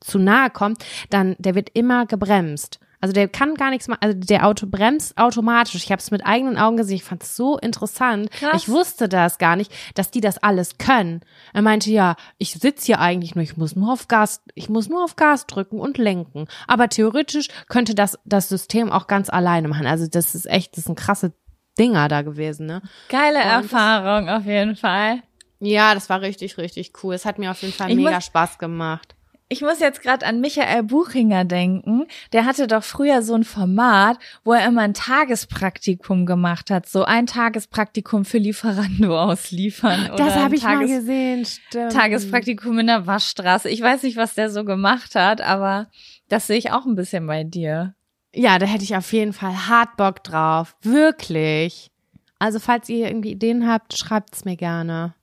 zu 0.00 0.18
nahe 0.18 0.50
kommt, 0.50 0.84
dann 1.10 1.36
der 1.38 1.54
wird 1.54 1.70
immer 1.74 2.06
gebremst. 2.06 2.79
Also 3.00 3.12
der 3.12 3.28
kann 3.28 3.54
gar 3.54 3.70
nichts 3.70 3.88
machen. 3.88 4.00
Also 4.02 4.18
der 4.18 4.46
Auto 4.46 4.66
bremst 4.66 5.16
automatisch. 5.16 5.74
Ich 5.76 5.90
habe 5.90 6.00
es 6.00 6.10
mit 6.10 6.24
eigenen 6.26 6.58
Augen 6.58 6.76
gesehen. 6.76 6.96
Ich 6.96 7.04
fand 7.04 7.22
es 7.22 7.34
so 7.34 7.58
interessant. 7.58 8.30
Krass. 8.30 8.62
Ich 8.62 8.68
wusste 8.68 9.08
das 9.08 9.38
gar 9.38 9.56
nicht, 9.56 9.72
dass 9.94 10.10
die 10.10 10.20
das 10.20 10.38
alles 10.38 10.78
können. 10.78 11.20
Er 11.52 11.62
meinte, 11.62 11.90
ja, 11.90 12.16
ich 12.38 12.52
sitze 12.52 12.86
hier 12.86 13.00
eigentlich 13.00 13.34
nur, 13.34 13.42
ich 13.42 13.56
muss 13.56 13.74
nur 13.74 13.92
auf 13.92 14.08
Gas, 14.08 14.42
ich 14.54 14.68
muss 14.68 14.88
nur 14.88 15.02
auf 15.02 15.16
Gas 15.16 15.46
drücken 15.46 15.80
und 15.80 15.98
lenken. 15.98 16.46
Aber 16.66 16.88
theoretisch 16.88 17.48
könnte 17.68 17.94
das 17.94 18.18
das 18.24 18.48
System 18.48 18.92
auch 18.92 19.06
ganz 19.06 19.30
alleine 19.30 19.68
machen. 19.68 19.86
Also 19.86 20.06
das 20.06 20.34
ist 20.34 20.46
echt, 20.46 20.76
das 20.76 20.84
sind 20.84 20.98
krasse 20.98 21.32
Dinger 21.78 22.08
da 22.08 22.22
gewesen, 22.22 22.66
ne? 22.66 22.82
Geile 23.08 23.38
Und 23.38 23.44
Erfahrung 23.44 24.28
auf 24.28 24.44
jeden 24.44 24.76
Fall. 24.76 25.22
Ja, 25.60 25.94
das 25.94 26.08
war 26.08 26.20
richtig, 26.20 26.58
richtig 26.58 26.92
cool. 27.02 27.14
Es 27.14 27.24
hat 27.24 27.38
mir 27.38 27.50
auf 27.50 27.62
jeden 27.62 27.74
Fall 27.74 27.90
Ich 27.90 27.96
mega 27.96 28.20
Spaß 28.20 28.58
gemacht. 28.58 29.14
Ich 29.52 29.62
muss 29.62 29.80
jetzt 29.80 30.00
gerade 30.00 30.24
an 30.26 30.40
Michael 30.40 30.84
Buchinger 30.84 31.44
denken. 31.44 32.06
Der 32.32 32.44
hatte 32.46 32.68
doch 32.68 32.84
früher 32.84 33.20
so 33.22 33.34
ein 33.34 33.42
Format, 33.42 34.16
wo 34.44 34.52
er 34.52 34.64
immer 34.64 34.82
ein 34.82 34.94
Tagespraktikum 34.94 36.24
gemacht 36.24 36.70
hat. 36.70 36.86
So 36.88 37.04
ein 37.04 37.26
Tagespraktikum 37.26 38.24
für 38.24 38.38
Lieferando 38.38 39.18
ausliefern. 39.20 40.12
Oder 40.12 40.24
Das 40.24 40.36
habe 40.36 40.54
ich 40.54 40.62
mal 40.62 40.76
Tages- 40.76 40.90
gesehen, 41.00 41.44
stimmt. 41.44 41.92
Tagespraktikum 41.92 42.78
in 42.78 42.86
der 42.86 43.08
Waschstraße. 43.08 43.68
Ich 43.68 43.82
weiß 43.82 44.04
nicht, 44.04 44.16
was 44.16 44.34
der 44.36 44.50
so 44.50 44.64
gemacht 44.64 45.16
hat, 45.16 45.40
aber 45.40 45.88
das 46.28 46.46
sehe 46.46 46.56
ich 46.58 46.70
auch 46.70 46.86
ein 46.86 46.94
bisschen 46.94 47.26
bei 47.26 47.42
dir. 47.42 47.94
Ja, 48.32 48.60
da 48.60 48.66
hätte 48.66 48.84
ich 48.84 48.94
auf 48.96 49.12
jeden 49.12 49.32
Fall 49.32 49.66
hart 49.66 49.96
Bock 49.96 50.22
drauf. 50.22 50.76
Wirklich. 50.82 51.90
Also 52.38 52.60
falls 52.60 52.88
ihr 52.88 53.08
irgendwie 53.08 53.32
Ideen 53.32 53.68
habt, 53.68 53.98
schreibt's 53.98 54.44
mir 54.44 54.56
gerne. 54.56 55.14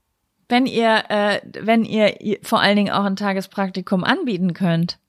Wenn 0.49 0.65
ihr, 0.65 1.03
äh, 1.09 1.41
wenn 1.61 1.83
ihr 1.83 2.39
vor 2.43 2.61
allen 2.61 2.77
Dingen 2.77 2.91
auch 2.93 3.03
ein 3.03 3.15
Tagespraktikum 3.15 4.03
anbieten 4.03 4.53
könnt. 4.53 4.99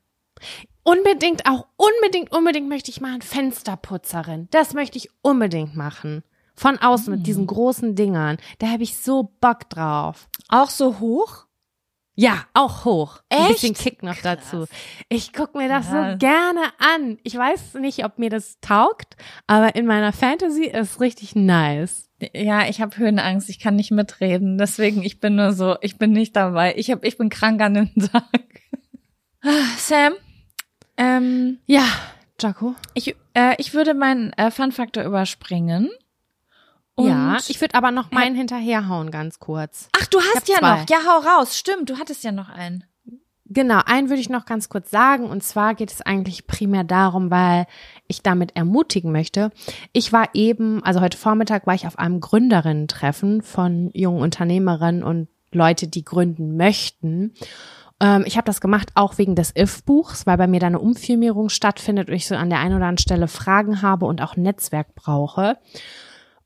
Unbedingt, 0.82 1.46
auch 1.46 1.66
unbedingt, 1.76 2.32
unbedingt 2.34 2.68
möchte 2.68 2.90
ich 2.90 3.00
machen 3.00 3.20
Fensterputzerin. 3.20 4.48
Das 4.50 4.72
möchte 4.72 4.96
ich 4.96 5.10
unbedingt 5.22 5.76
machen. 5.76 6.22
Von 6.54 6.78
außen 6.78 7.14
mit 7.14 7.26
diesen 7.26 7.46
großen 7.46 7.94
Dingern. 7.94 8.38
Da 8.58 8.68
habe 8.68 8.82
ich 8.82 8.96
so 8.96 9.30
Bock 9.40 9.68
drauf. 9.68 10.28
Auch 10.48 10.70
so 10.70 10.98
hoch? 10.98 11.44
Ja, 12.16 12.46
auch 12.52 12.84
hoch. 12.84 13.20
Ein 13.28 13.42
Echt? 13.42 13.48
bisschen 13.60 13.74
Kick 13.74 14.02
noch 14.02 14.16
dazu. 14.22 14.64
Ich 15.08 15.32
guck 15.32 15.54
mir 15.54 15.68
das 15.68 15.86
Ja. 15.88 16.12
so 16.12 16.18
gerne 16.18 16.62
an. 16.78 17.18
Ich 17.22 17.36
weiß 17.36 17.74
nicht, 17.74 18.04
ob 18.04 18.18
mir 18.18 18.30
das 18.30 18.58
taugt, 18.60 19.16
aber 19.46 19.76
in 19.76 19.86
meiner 19.86 20.12
Fantasy 20.12 20.64
ist 20.64 21.00
richtig 21.00 21.36
nice. 21.36 22.07
Ja, 22.34 22.68
ich 22.68 22.80
habe 22.80 22.96
Höhenangst, 22.96 23.48
ich 23.48 23.60
kann 23.60 23.76
nicht 23.76 23.90
mitreden. 23.92 24.58
Deswegen, 24.58 25.02
ich 25.02 25.20
bin 25.20 25.36
nur 25.36 25.52
so, 25.52 25.76
ich 25.82 25.98
bin 25.98 26.12
nicht 26.12 26.34
dabei. 26.34 26.74
Ich 26.76 26.90
hab, 26.90 27.04
ich 27.04 27.16
bin 27.16 27.28
krank 27.28 27.60
an 27.60 27.74
dem 27.74 27.94
Tag. 28.12 28.24
Sam, 29.78 30.14
ähm, 30.96 31.58
Ja, 31.66 31.84
Jaco. 32.40 32.74
ich, 32.94 33.14
äh, 33.34 33.54
ich 33.58 33.72
würde 33.72 33.94
meinen 33.94 34.32
äh, 34.32 34.50
Fun-Faktor 34.50 35.04
überspringen. 35.04 35.88
Und 36.96 37.08
Ja, 37.08 37.38
ich 37.46 37.60
würde 37.60 37.76
aber 37.76 37.92
noch 37.92 38.10
meinen 38.10 38.34
hinterherhauen, 38.34 39.12
ganz 39.12 39.38
kurz. 39.38 39.88
Ach, 39.96 40.06
du 40.08 40.18
hast 40.20 40.48
ja 40.48 40.58
zwei. 40.58 40.80
noch. 40.80 40.90
Ja, 40.90 40.98
hau 41.06 41.20
raus. 41.20 41.56
Stimmt, 41.56 41.88
du 41.88 41.98
hattest 41.98 42.24
ja 42.24 42.32
noch 42.32 42.48
einen. 42.48 42.82
Genau, 43.50 43.80
einen 43.86 44.10
würde 44.10 44.20
ich 44.20 44.28
noch 44.28 44.44
ganz 44.44 44.68
kurz 44.68 44.90
sagen. 44.90 45.24
Und 45.24 45.42
zwar 45.42 45.74
geht 45.74 45.90
es 45.90 46.02
eigentlich 46.02 46.46
primär 46.46 46.84
darum, 46.84 47.30
weil 47.30 47.66
ich 48.06 48.22
damit 48.22 48.56
ermutigen 48.56 49.10
möchte. 49.10 49.50
Ich 49.92 50.12
war 50.12 50.28
eben, 50.34 50.82
also 50.84 51.00
heute 51.00 51.16
Vormittag 51.16 51.66
war 51.66 51.74
ich 51.74 51.86
auf 51.86 51.98
einem 51.98 52.20
Gründerinnen-Treffen 52.20 53.42
von 53.42 53.90
jungen 53.94 54.20
Unternehmerinnen 54.20 55.02
und 55.02 55.28
Leute, 55.52 55.88
die 55.88 56.04
gründen 56.04 56.56
möchten. 56.58 57.32
Ähm, 58.00 58.24
ich 58.26 58.36
habe 58.36 58.44
das 58.44 58.60
gemacht 58.60 58.90
auch 58.94 59.16
wegen 59.16 59.34
des 59.34 59.52
IF-Buchs, 59.54 60.26
weil 60.26 60.36
bei 60.36 60.46
mir 60.46 60.60
da 60.60 60.66
eine 60.66 60.78
Umfirmierung 60.78 61.48
stattfindet 61.48 62.08
und 62.08 62.14
ich 62.14 62.26
so 62.26 62.34
an 62.34 62.50
der 62.50 62.58
einen 62.60 62.76
oder 62.76 62.86
anderen 62.86 62.98
Stelle 62.98 63.28
Fragen 63.28 63.80
habe 63.80 64.04
und 64.04 64.20
auch 64.22 64.36
Netzwerk 64.36 64.94
brauche. 64.94 65.56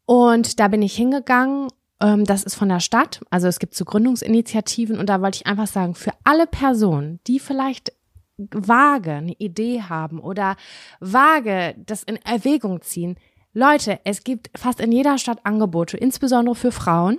Und 0.05 0.61
da 0.61 0.69
bin 0.69 0.83
ich 0.83 0.95
hingegangen. 0.95 1.69
Ähm, 2.03 2.25
das 2.25 2.43
ist 2.43 2.57
von 2.57 2.69
der 2.69 2.81
Stadt. 2.81 3.21
Also 3.31 3.47
es 3.47 3.59
gibt 3.59 3.75
so 3.75 3.85
Gründungsinitiativen 3.85 4.99
und 4.99 5.09
da 5.09 5.23
wollte 5.23 5.37
ich 5.37 5.47
einfach 5.47 5.69
sagen, 5.69 5.95
für 5.95 6.13
alle 6.25 6.47
Personen, 6.47 7.21
die 7.27 7.39
vielleicht 7.39 7.93
vage 8.37 9.13
eine 9.13 9.35
Idee 9.35 9.83
haben 9.83 10.19
oder 10.19 10.57
vage 11.01 11.75
das 11.87 12.03
in 12.03 12.17
Erwägung 12.17 12.83
ziehen. 12.83 13.17
Leute, 13.55 14.01
es 14.05 14.25
gibt 14.25 14.51
fast 14.59 14.81
in 14.81 14.91
jeder 14.91 15.19
Stadt 15.19 15.41
Angebote, 15.45 15.97
insbesondere 15.97 16.57
für 16.57 16.73
Frauen. 16.73 17.19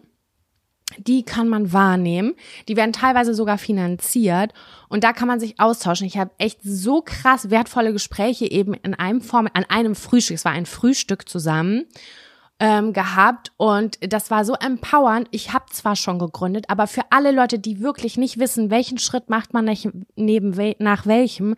Die 0.98 1.24
kann 1.24 1.48
man 1.48 1.72
wahrnehmen. 1.74 2.36
Die 2.68 2.76
werden 2.76 2.94
teilweise 2.94 3.34
sogar 3.34 3.58
finanziert. 3.58 4.54
Und 4.90 5.04
da 5.04 5.14
kann 5.14 5.28
man 5.28 5.40
sich 5.40 5.60
austauschen. 5.60 6.06
Ich 6.06 6.18
habe 6.18 6.32
echt 6.38 6.60
so 6.62 7.02
krass 7.02 7.50
wertvolle 7.50 7.94
Gespräche 7.94 8.52
eben 8.52 8.74
in 8.76 8.94
einem 8.94 9.22
Form, 9.22 9.48
an 9.54 9.66
einem 9.70 9.96
Frühstück. 9.96 10.36
Es 10.36 10.46
war 10.46 10.52
ein 10.52 10.66
Frühstück 10.66 11.28
zusammen 11.30 11.86
ähm, 12.60 12.94
gehabt 12.94 13.52
und 13.58 13.98
das 14.14 14.32
war 14.32 14.46
so 14.46 14.54
empowernd. 14.54 15.28
Ich 15.32 15.54
habe 15.54 15.66
zwar 15.72 15.96
schon 15.96 16.20
gegründet, 16.20 16.66
aber 16.70 16.88
für 16.88 17.04
alle 17.10 17.32
Leute, 17.32 17.60
die 17.60 17.82
wirklich 17.82 18.18
nicht 18.18 18.40
wissen, 18.40 18.70
welchen 18.70 18.98
Schritt 18.98 19.30
macht 19.30 19.54
man 19.54 19.66
neben 20.16 20.76
nach 20.80 21.06
welchem, 21.06 21.56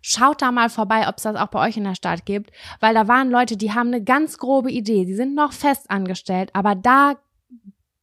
schaut 0.00 0.42
da 0.42 0.50
mal 0.50 0.70
vorbei, 0.70 1.08
ob 1.08 1.16
es 1.18 1.24
das 1.24 1.36
auch 1.36 1.48
bei 1.48 1.68
euch 1.68 1.76
in 1.76 1.84
der 1.84 1.94
Stadt 1.94 2.24
gibt, 2.24 2.50
weil 2.80 2.94
da 2.94 3.08
waren 3.08 3.30
Leute, 3.30 3.56
die 3.56 3.72
haben 3.72 3.88
eine 3.88 4.02
ganz 4.02 4.38
grobe 4.38 4.70
Idee, 4.70 5.04
die 5.04 5.14
sind 5.14 5.34
noch 5.34 5.52
fest 5.52 5.90
angestellt, 5.90 6.50
aber 6.54 6.74
da 6.74 7.14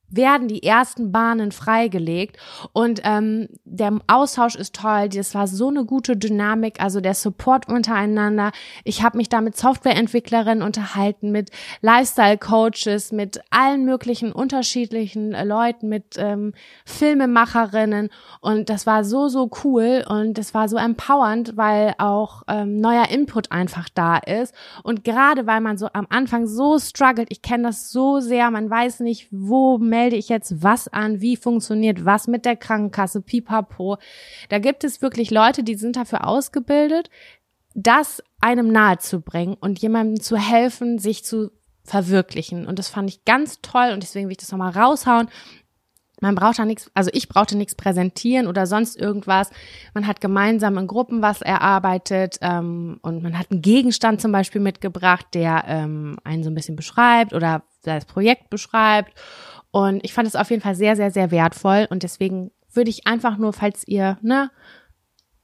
werden 0.09 0.47
die 0.47 0.63
ersten 0.63 1.11
Bahnen 1.11 1.51
freigelegt 1.51 2.37
und 2.73 3.01
ähm, 3.03 3.47
der 3.63 3.99
Austausch 4.07 4.55
ist 4.55 4.75
toll. 4.75 5.09
Das 5.09 5.35
war 5.35 5.47
so 5.47 5.69
eine 5.69 5.85
gute 5.85 6.15
Dynamik, 6.15 6.81
also 6.81 7.01
der 7.01 7.13
Support 7.13 7.67
untereinander. 7.67 8.51
Ich 8.83 9.03
habe 9.03 9.17
mich 9.17 9.29
da 9.29 9.41
mit 9.41 9.57
Softwareentwicklerinnen 9.57 10.63
unterhalten, 10.63 11.31
mit 11.31 11.49
Lifestyle-Coaches, 11.81 13.11
mit 13.11 13.41
allen 13.49 13.85
möglichen 13.85 14.31
unterschiedlichen 14.31 15.33
äh, 15.33 15.43
Leuten, 15.43 15.89
mit 15.89 16.15
ähm, 16.17 16.53
Filmemacherinnen 16.85 18.09
und 18.41 18.69
das 18.69 18.85
war 18.85 19.03
so 19.03 19.27
so 19.27 19.49
cool 19.63 20.05
und 20.07 20.37
das 20.37 20.53
war 20.53 20.69
so 20.69 20.77
empowernd, 20.77 21.57
weil 21.57 21.95
auch 21.97 22.43
ähm, 22.47 22.79
neuer 22.79 23.09
Input 23.09 23.51
einfach 23.51 23.89
da 23.93 24.17
ist 24.17 24.53
und 24.83 25.03
gerade 25.03 25.47
weil 25.47 25.61
man 25.61 25.77
so 25.77 25.89
am 25.93 26.07
Anfang 26.09 26.47
so 26.47 26.79
struggelt, 26.79 27.27
ich 27.31 27.41
kenne 27.41 27.63
das 27.63 27.91
so 27.91 28.19
sehr, 28.19 28.51
man 28.51 28.69
weiß 28.69 28.99
nicht, 28.99 29.27
wo 29.31 29.77
melde 29.95 30.17
ich 30.17 30.27
jetzt 30.27 30.61
was 30.61 30.89
an, 30.89 31.21
wie 31.21 31.37
funktioniert 31.37 32.03
was 32.03 32.27
mit 32.27 32.43
der 32.43 32.57
Krankenkasse, 32.57 33.21
pipapo. 33.21 33.97
Da 34.49 34.59
gibt 34.59 34.83
es 34.83 35.01
wirklich 35.01 35.31
Leute, 35.31 35.63
die 35.63 35.75
sind 35.75 35.95
dafür 35.95 36.27
ausgebildet, 36.27 37.09
das 37.75 38.21
einem 38.41 38.73
nahezubringen 38.73 39.55
und 39.55 39.79
jemandem 39.79 40.19
zu 40.21 40.35
helfen, 40.35 40.99
sich 40.99 41.23
zu 41.23 41.51
verwirklichen. 41.85 42.67
Und 42.67 42.77
das 42.77 42.89
fand 42.89 43.09
ich 43.09 43.23
ganz 43.23 43.61
toll 43.61 43.91
und 43.93 44.03
deswegen 44.03 44.27
will 44.27 44.33
ich 44.33 44.39
das 44.39 44.51
nochmal 44.51 44.71
raushauen. 44.71 45.29
Man 46.19 46.35
braucht 46.35 46.59
da 46.59 46.65
nichts, 46.65 46.91
also 46.93 47.09
ich 47.13 47.29
brauchte 47.29 47.57
nichts 47.57 47.75
präsentieren 47.75 48.47
oder 48.47 48.67
sonst 48.67 48.99
irgendwas. 48.99 49.49
Man 49.93 50.07
hat 50.07 50.19
gemeinsam 50.19 50.77
in 50.77 50.87
Gruppen 50.87 51.21
was 51.21 51.41
erarbeitet 51.41 52.37
ähm, 52.41 52.99
und 53.01 53.23
man 53.23 53.37
hat 53.37 53.49
einen 53.49 53.61
Gegenstand 53.61 54.19
zum 54.19 54.33
Beispiel 54.33 54.61
mitgebracht, 54.61 55.25
der 55.33 55.63
ähm, 55.67 56.17
einen 56.25 56.43
so 56.43 56.49
ein 56.49 56.55
bisschen 56.55 56.75
beschreibt 56.75 57.33
oder 57.33 57.63
das 57.83 58.05
Projekt 58.05 58.49
beschreibt. 58.49 59.13
Und 59.75 60.05
ich 60.05 60.13
fand 60.13 60.25
es 60.25 60.37
auf 60.37 60.51
jeden 60.51 60.61
Fall 60.61 60.75
sehr, 60.75 60.95
sehr, 60.95 61.11
sehr 61.11 61.31
wertvoll. 61.31 61.85
Und 61.89 62.03
deswegen 62.03 62.51
würde 62.71 62.89
ich 62.89 63.07
einfach 63.07 63.35
nur, 63.35 63.51
falls 63.51 63.85
ihr, 63.85 64.17
ne, 64.21 64.49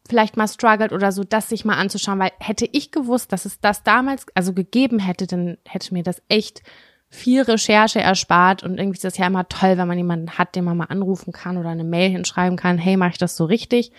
vielleicht 0.08 0.38
mal 0.38 0.48
struggelt 0.48 0.94
oder 0.94 1.12
so, 1.12 1.26
das 1.26 1.50
sich 1.50 1.66
mal 1.66 1.76
anzuschauen, 1.76 2.18
weil 2.18 2.32
hätte 2.40 2.66
ich 2.72 2.94
gewusst, 2.94 3.34
dass 3.34 3.44
es 3.44 3.60
das 3.60 3.84
damals 3.84 4.26
also 4.34 4.54
gegeben 4.54 5.00
hätte, 5.00 5.28
dann 5.28 5.58
hätte 5.68 5.94
mir 5.94 6.04
das 6.04 6.22
echt 6.30 6.64
viel 7.10 7.42
Recherche 7.42 8.00
erspart 8.00 8.64
und 8.64 8.78
irgendwie 8.78 8.96
ist 8.96 9.04
das 9.04 9.18
ja 9.18 9.28
immer 9.28 9.50
toll, 9.50 9.78
wenn 9.78 9.90
man 9.90 9.98
jemanden 9.98 10.38
hat, 10.38 10.56
den 10.56 10.64
man 10.64 10.78
mal 10.78 10.86
anrufen 10.86 11.34
kann 11.34 11.58
oder 11.58 11.68
eine 11.68 11.84
Mail 11.84 12.10
hinschreiben 12.10 12.56
kann, 12.56 12.78
hey, 12.78 12.96
mache 12.96 13.12
ich 13.12 13.18
das 13.18 13.36
so 13.36 13.44
richtig? 13.44 13.92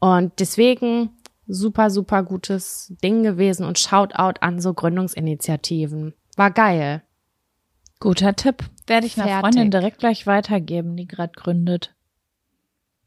Und 0.00 0.40
deswegen 0.40 1.10
super, 1.46 1.90
super 1.90 2.24
gutes 2.24 2.92
Ding 3.00 3.22
gewesen 3.22 3.64
und 3.64 3.78
Shoutout 3.78 4.40
an 4.40 4.60
so 4.60 4.74
Gründungsinitiativen. 4.74 6.14
War 6.36 6.50
geil. 6.50 7.04
Guter 8.00 8.36
Tipp. 8.36 8.64
Werde 8.86 9.06
ich 9.06 9.16
einer. 9.16 9.40
Freundin 9.40 9.70
direkt 9.70 9.98
gleich 9.98 10.26
weitergeben, 10.26 10.96
die 10.96 11.06
gerade 11.06 11.32
gründet. 11.34 11.94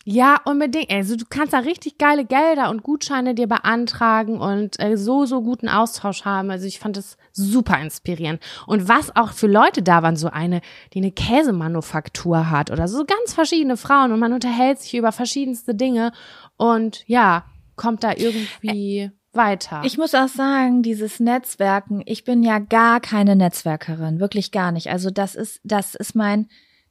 Ja, 0.03 0.39
unbedingt. 0.45 0.89
Also 0.89 1.15
du 1.15 1.25
kannst 1.29 1.53
da 1.53 1.59
richtig 1.59 1.99
geile 1.99 2.25
Gelder 2.25 2.71
und 2.71 2.81
Gutscheine 2.81 3.35
dir 3.35 3.47
beantragen 3.47 4.39
und 4.39 4.79
äh, 4.79 4.97
so, 4.97 5.25
so 5.25 5.43
guten 5.43 5.69
Austausch 5.69 6.25
haben. 6.25 6.49
Also 6.49 6.65
ich 6.65 6.79
fand 6.79 6.97
es 6.97 7.17
super 7.33 7.79
inspirierend. 7.79 8.41
Und 8.65 8.87
was 8.87 9.15
auch 9.15 9.31
für 9.31 9.47
Leute 9.47 9.83
da 9.83 10.01
waren, 10.01 10.15
so 10.15 10.29
eine, 10.29 10.61
die 10.93 10.99
eine 10.99 11.11
Käsemanufaktur 11.11 12.49
hat 12.49 12.71
oder 12.71 12.87
so 12.87 13.05
ganz 13.05 13.33
verschiedene 13.33 13.77
Frauen 13.77 14.11
und 14.11 14.19
man 14.19 14.33
unterhält 14.33 14.79
sich 14.79 14.95
über 14.95 15.11
verschiedenste 15.11 15.75
Dinge 15.75 16.13
und 16.57 17.03
ja, 17.07 17.45
kommt 17.75 18.03
da 18.03 18.13
irgendwie 18.15 19.11
weiter. 19.33 19.81
Ich 19.85 19.97
muss 19.97 20.13
auch 20.13 20.27
sagen, 20.27 20.83
dieses 20.83 21.19
Netzwerken, 21.19 22.01
ich 22.05 22.23
bin 22.23 22.43
ja 22.43 22.59
gar 22.59 22.99
keine 22.99 23.35
Netzwerkerin, 23.35 24.19
wirklich 24.19 24.51
gar 24.51 24.71
nicht. 24.71 24.89
Also 24.89 25.09
das 25.09 25.35
ist, 25.35 25.59
das 25.63 25.95
ist 25.95 26.15
mein 26.15 26.49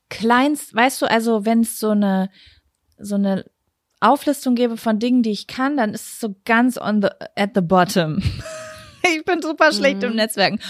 kleinst, 0.08 0.74
weißt 0.74 1.02
du, 1.02 1.06
also 1.06 1.44
wenn 1.44 1.60
es 1.60 1.78
so 1.78 1.90
eine, 1.90 2.30
so 2.98 3.14
eine 3.14 3.44
Auflistung 4.00 4.54
gäbe 4.54 4.76
von 4.76 4.98
Dingen, 4.98 5.22
die 5.22 5.30
ich 5.30 5.46
kann, 5.46 5.76
dann 5.76 5.92
ist 5.94 6.06
es 6.06 6.20
so 6.20 6.34
ganz 6.44 6.78
on 6.78 7.02
the, 7.02 7.08
at 7.36 7.50
the 7.54 7.60
bottom. 7.60 8.22
ich 9.14 9.24
bin 9.24 9.42
super 9.42 9.72
schlecht 9.72 10.02
im 10.02 10.10
Mhm. 10.10 10.16
Netzwerken. 10.16 10.60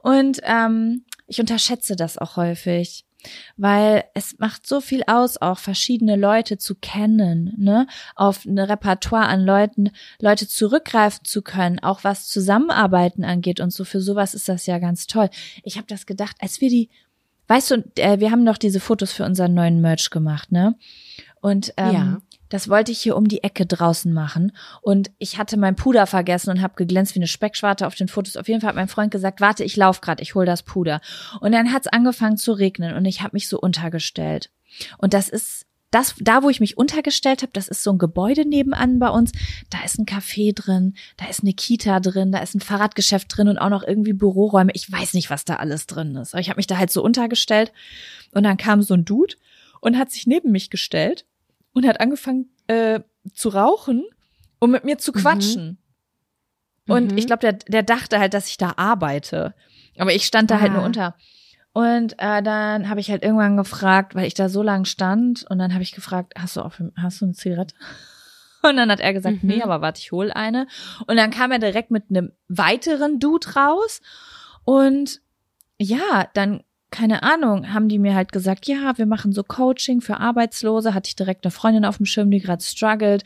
Und 0.00 0.40
ähm, 0.42 1.04
ich 1.26 1.40
unterschätze 1.40 1.96
das 1.96 2.18
auch 2.18 2.36
häufig. 2.36 3.06
Weil 3.56 4.04
es 4.14 4.38
macht 4.38 4.66
so 4.66 4.80
viel 4.80 5.02
aus, 5.06 5.40
auch 5.40 5.58
verschiedene 5.58 6.16
Leute 6.16 6.58
zu 6.58 6.74
kennen, 6.74 7.54
ne, 7.56 7.86
auf 8.14 8.46
eine 8.46 8.68
Repertoire 8.68 9.26
an 9.26 9.44
Leuten, 9.44 9.90
Leute 10.20 10.48
zurückgreifen 10.48 11.24
zu 11.24 11.42
können, 11.42 11.78
auch 11.80 12.04
was 12.04 12.28
Zusammenarbeiten 12.28 13.24
angeht 13.24 13.60
und 13.60 13.72
so. 13.72 13.84
Für 13.84 14.00
sowas 14.00 14.34
ist 14.34 14.48
das 14.48 14.66
ja 14.66 14.78
ganz 14.78 15.06
toll. 15.06 15.30
Ich 15.62 15.76
habe 15.76 15.86
das 15.86 16.06
gedacht, 16.06 16.36
als 16.40 16.60
wir 16.60 16.68
die, 16.68 16.90
weißt 17.48 17.70
du, 17.70 17.84
äh, 17.96 18.20
wir 18.20 18.30
haben 18.30 18.44
doch 18.46 18.58
diese 18.58 18.80
Fotos 18.80 19.12
für 19.12 19.24
unseren 19.24 19.54
neuen 19.54 19.80
Merch 19.80 20.10
gemacht, 20.10 20.52
ne? 20.52 20.76
Und 21.40 21.74
ähm, 21.76 21.92
Ja. 21.92 22.18
das 22.48 22.68
wollte 22.70 22.90
ich 22.92 23.00
hier 23.00 23.16
um 23.16 23.28
die 23.28 23.42
Ecke 23.42 23.66
draußen 23.66 24.12
machen. 24.12 24.52
Und 24.80 25.10
ich 25.18 25.36
hatte 25.36 25.56
mein 25.58 25.76
Puder 25.76 26.06
vergessen 26.06 26.50
und 26.50 26.62
habe 26.62 26.74
geglänzt 26.76 27.14
wie 27.14 27.18
eine 27.18 27.26
Speckschwarte 27.26 27.86
auf 27.86 27.94
den 27.94 28.08
Fotos. 28.08 28.36
Auf 28.36 28.48
jeden 28.48 28.60
Fall 28.60 28.68
hat 28.68 28.76
mein 28.76 28.88
Freund 28.88 29.10
gesagt, 29.10 29.40
warte, 29.40 29.62
ich 29.64 29.76
lauf 29.76 30.00
grad, 30.00 30.20
ich 30.20 30.34
hol 30.34 30.46
das 30.46 30.62
Puder. 30.62 31.00
Und 31.40 31.52
dann 31.52 31.72
hat's 31.72 31.86
angefangen 31.86 32.36
zu 32.38 32.52
regnen 32.52 32.94
und 32.94 33.04
ich 33.04 33.20
habe 33.20 33.34
mich 33.34 33.48
so 33.48 33.58
untergestellt. 33.60 34.50
Und 34.98 35.12
das 35.12 35.28
ist 35.28 35.66
das, 35.94 36.14
da 36.18 36.42
wo 36.42 36.50
ich 36.50 36.60
mich 36.60 36.76
untergestellt 36.76 37.42
habe, 37.42 37.52
das 37.52 37.68
ist 37.68 37.82
so 37.82 37.92
ein 37.92 37.98
Gebäude 37.98 38.46
nebenan 38.48 38.98
bei 38.98 39.08
uns. 39.08 39.32
Da 39.70 39.82
ist 39.84 39.98
ein 39.98 40.06
Café 40.06 40.52
drin, 40.54 40.94
da 41.16 41.26
ist 41.28 41.42
eine 41.42 41.52
Kita 41.52 42.00
drin, 42.00 42.32
da 42.32 42.38
ist 42.40 42.54
ein 42.54 42.60
Fahrradgeschäft 42.60 43.28
drin 43.36 43.48
und 43.48 43.58
auch 43.58 43.68
noch 43.70 43.82
irgendwie 43.82 44.12
Büroräume. 44.12 44.72
Ich 44.74 44.90
weiß 44.90 45.14
nicht, 45.14 45.30
was 45.30 45.44
da 45.44 45.56
alles 45.56 45.86
drin 45.86 46.16
ist. 46.16 46.34
Aber 46.34 46.40
ich 46.40 46.48
habe 46.48 46.58
mich 46.58 46.66
da 46.66 46.76
halt 46.78 46.90
so 46.90 47.02
untergestellt. 47.02 47.72
Und 48.32 48.42
dann 48.42 48.56
kam 48.56 48.82
so 48.82 48.94
ein 48.94 49.04
Dude 49.04 49.36
und 49.80 49.96
hat 49.96 50.10
sich 50.10 50.26
neben 50.26 50.50
mich 50.50 50.70
gestellt 50.70 51.24
und 51.72 51.86
hat 51.86 52.00
angefangen 52.00 52.50
äh, 52.66 53.00
zu 53.32 53.50
rauchen 53.50 54.04
und 54.58 54.70
mit 54.70 54.84
mir 54.84 54.98
zu 54.98 55.12
quatschen. 55.12 55.78
Und 56.88 57.12
Mhm. 57.12 57.18
ich 57.18 57.26
glaube, 57.26 57.40
der, 57.40 57.52
der 57.54 57.82
dachte 57.82 58.18
halt, 58.18 58.34
dass 58.34 58.48
ich 58.48 58.56
da 58.56 58.74
arbeite. 58.76 59.54
Aber 59.98 60.12
ich 60.12 60.24
stand 60.26 60.50
da 60.50 60.60
halt 60.60 60.72
Ah. 60.72 60.74
nur 60.74 60.84
unter. 60.84 61.16
Und 61.74 62.14
äh, 62.18 62.40
dann 62.42 62.88
habe 62.88 63.00
ich 63.00 63.10
halt 63.10 63.22
irgendwann 63.22 63.56
gefragt, 63.58 64.14
weil 64.14 64.26
ich 64.26 64.34
da 64.34 64.48
so 64.48 64.62
lang 64.62 64.84
stand, 64.86 65.44
und 65.50 65.58
dann 65.58 65.74
habe 65.74 65.82
ich 65.82 65.92
gefragt, 65.92 66.32
hast 66.38 66.56
du 66.56 66.62
auch, 66.62 66.72
hast 66.96 67.20
du 67.20 67.26
eine 67.26 67.34
Zigarette? 67.34 67.74
Und 68.62 68.76
dann 68.78 68.90
hat 68.90 69.00
er 69.00 69.12
gesagt, 69.12 69.42
Mhm. 69.42 69.50
nee, 69.50 69.62
aber 69.62 69.82
warte, 69.82 70.00
ich 70.00 70.10
hol 70.10 70.30
eine. 70.32 70.66
Und 71.06 71.16
dann 71.18 71.30
kam 71.30 71.52
er 71.52 71.58
direkt 71.58 71.90
mit 71.90 72.04
einem 72.08 72.32
weiteren 72.48 73.18
Dude 73.20 73.46
raus. 73.54 74.00
Und 74.64 75.20
ja, 75.78 76.28
dann, 76.32 76.62
keine 76.90 77.22
Ahnung, 77.24 77.74
haben 77.74 77.88
die 77.90 77.98
mir 77.98 78.14
halt 78.14 78.32
gesagt, 78.32 78.66
ja, 78.66 78.96
wir 78.96 79.04
machen 79.04 79.32
so 79.34 79.42
Coaching 79.42 80.00
für 80.00 80.16
Arbeitslose. 80.18 80.94
Hatte 80.94 81.08
ich 81.08 81.16
direkt 81.16 81.44
eine 81.44 81.50
Freundin 81.50 81.84
auf 81.84 81.98
dem 81.98 82.06
Schirm, 82.06 82.30
die 82.30 82.40
gerade 82.40 82.62
struggelt. 82.62 83.24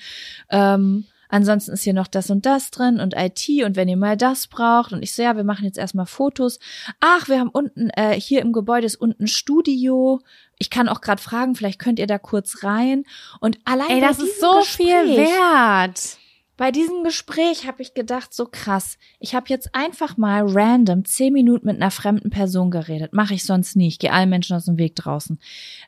Ähm, 0.50 1.04
ansonsten 1.28 1.72
ist 1.72 1.82
hier 1.82 1.94
noch 1.94 2.06
das 2.06 2.30
und 2.30 2.46
das 2.46 2.70
drin 2.70 3.00
und 3.00 3.14
IT 3.16 3.48
und 3.64 3.76
wenn 3.76 3.88
ihr 3.88 3.96
mal 3.96 4.16
das 4.16 4.46
braucht. 4.46 4.92
Und 4.92 5.02
ich 5.02 5.14
so, 5.14 5.22
ja, 5.22 5.36
wir 5.36 5.44
machen 5.44 5.64
jetzt 5.64 5.78
erstmal 5.78 6.06
Fotos. 6.06 6.58
Ach, 7.00 7.28
wir 7.28 7.40
haben 7.40 7.50
unten, 7.50 7.90
äh, 7.90 8.18
hier 8.18 8.40
im 8.40 8.52
Gebäude 8.52 8.86
ist 8.86 8.96
unten 8.96 9.26
Studio. 9.26 10.20
Ich 10.58 10.70
kann 10.70 10.88
auch 10.88 11.00
gerade 11.00 11.22
fragen, 11.22 11.54
vielleicht 11.54 11.78
könnt 11.78 11.98
ihr 11.98 12.06
da 12.06 12.18
kurz 12.18 12.64
rein. 12.64 13.04
Und 13.40 13.58
allein 13.64 13.90
Ey, 13.90 14.00
das 14.00 14.18
ist 14.18 14.40
so 14.40 14.58
Gespräch, 14.58 14.86
viel 14.86 15.16
wert. 15.18 16.18
bei 16.56 16.72
diesem 16.72 17.04
Gespräch 17.04 17.66
habe 17.66 17.82
ich 17.82 17.94
gedacht, 17.94 18.34
so 18.34 18.46
krass. 18.50 18.98
Ich 19.20 19.34
habe 19.34 19.46
jetzt 19.48 19.74
einfach 19.74 20.16
mal 20.16 20.44
random 20.46 21.04
zehn 21.04 21.32
Minuten 21.32 21.66
mit 21.66 21.76
einer 21.76 21.90
fremden 21.90 22.30
Person 22.30 22.70
geredet. 22.70 23.12
Mache 23.12 23.34
ich 23.34 23.44
sonst 23.44 23.76
nie. 23.76 23.88
Ich 23.88 23.98
gehe 23.98 24.12
allen 24.12 24.30
Menschen 24.30 24.56
aus 24.56 24.64
dem 24.64 24.78
Weg 24.78 24.96
draußen. 24.96 25.38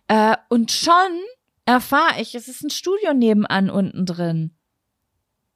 Äh, 0.09 0.37
und 0.49 0.71
schon 0.71 0.93
erfahre 1.67 2.21
ich, 2.21 2.35
es 2.35 2.49
ist 2.49 2.63
ein 2.63 2.71
Studio 2.71 3.15
nebenan 3.15 3.71
unten 3.71 4.07
drin. 4.07 4.53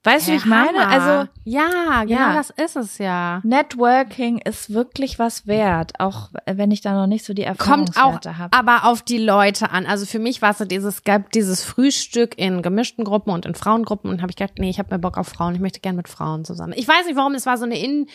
Weißt 0.05 0.27
du, 0.27 0.31
wie 0.31 0.35
ich 0.37 0.45
meine? 0.45 0.79
Hammer. 0.79 0.87
Also 0.87 1.29
ja, 1.43 2.03
genau 2.03 2.19
Ja. 2.19 2.33
das 2.35 2.49
ist 2.51 2.75
es 2.75 2.97
ja. 2.99 3.41
Networking 3.43 4.37
ist 4.39 4.73
wirklich 4.73 5.19
was 5.19 5.47
wert, 5.47 5.99
auch 5.99 6.29
wenn 6.45 6.71
ich 6.71 6.81
da 6.81 6.93
noch 6.93 7.07
nicht 7.07 7.25
so 7.25 7.33
die 7.33 7.43
Kommt 7.57 7.61
auch 7.61 7.67
Erfahrungswerte 7.95 8.37
habe. 8.37 8.57
aber 8.57 8.85
auf 8.85 9.01
die 9.01 9.17
Leute 9.17 9.71
an. 9.71 9.85
Also 9.85 10.05
für 10.05 10.19
mich 10.19 10.41
war 10.41 10.51
es 10.51 10.59
so 10.59 10.65
dieses, 10.65 11.03
gab 11.03 11.31
dieses 11.31 11.63
Frühstück 11.63 12.37
in 12.37 12.61
gemischten 12.61 13.03
Gruppen 13.03 13.31
und 13.31 13.45
in 13.45 13.55
Frauengruppen 13.55 14.09
und 14.09 14.21
habe 14.21 14.31
ich 14.31 14.35
gedacht, 14.37 14.59
nee, 14.59 14.69
ich 14.69 14.79
habe 14.79 14.89
mehr 14.91 14.99
Bock 14.99 15.17
auf 15.17 15.27
Frauen, 15.27 15.55
ich 15.55 15.61
möchte 15.61 15.79
gern 15.79 15.95
mit 15.95 16.07
Frauen 16.07 16.45
zusammen. 16.45 16.73
Ich 16.75 16.87
weiß 16.87 17.05
nicht 17.07 17.15
warum, 17.15 17.33
es 17.33 17.45
war 17.45 17.57
so 17.57 17.65
eine 17.65 17.77
in, 17.79 18.07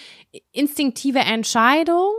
instinktive 0.53 1.19
Entscheidung 1.21 2.11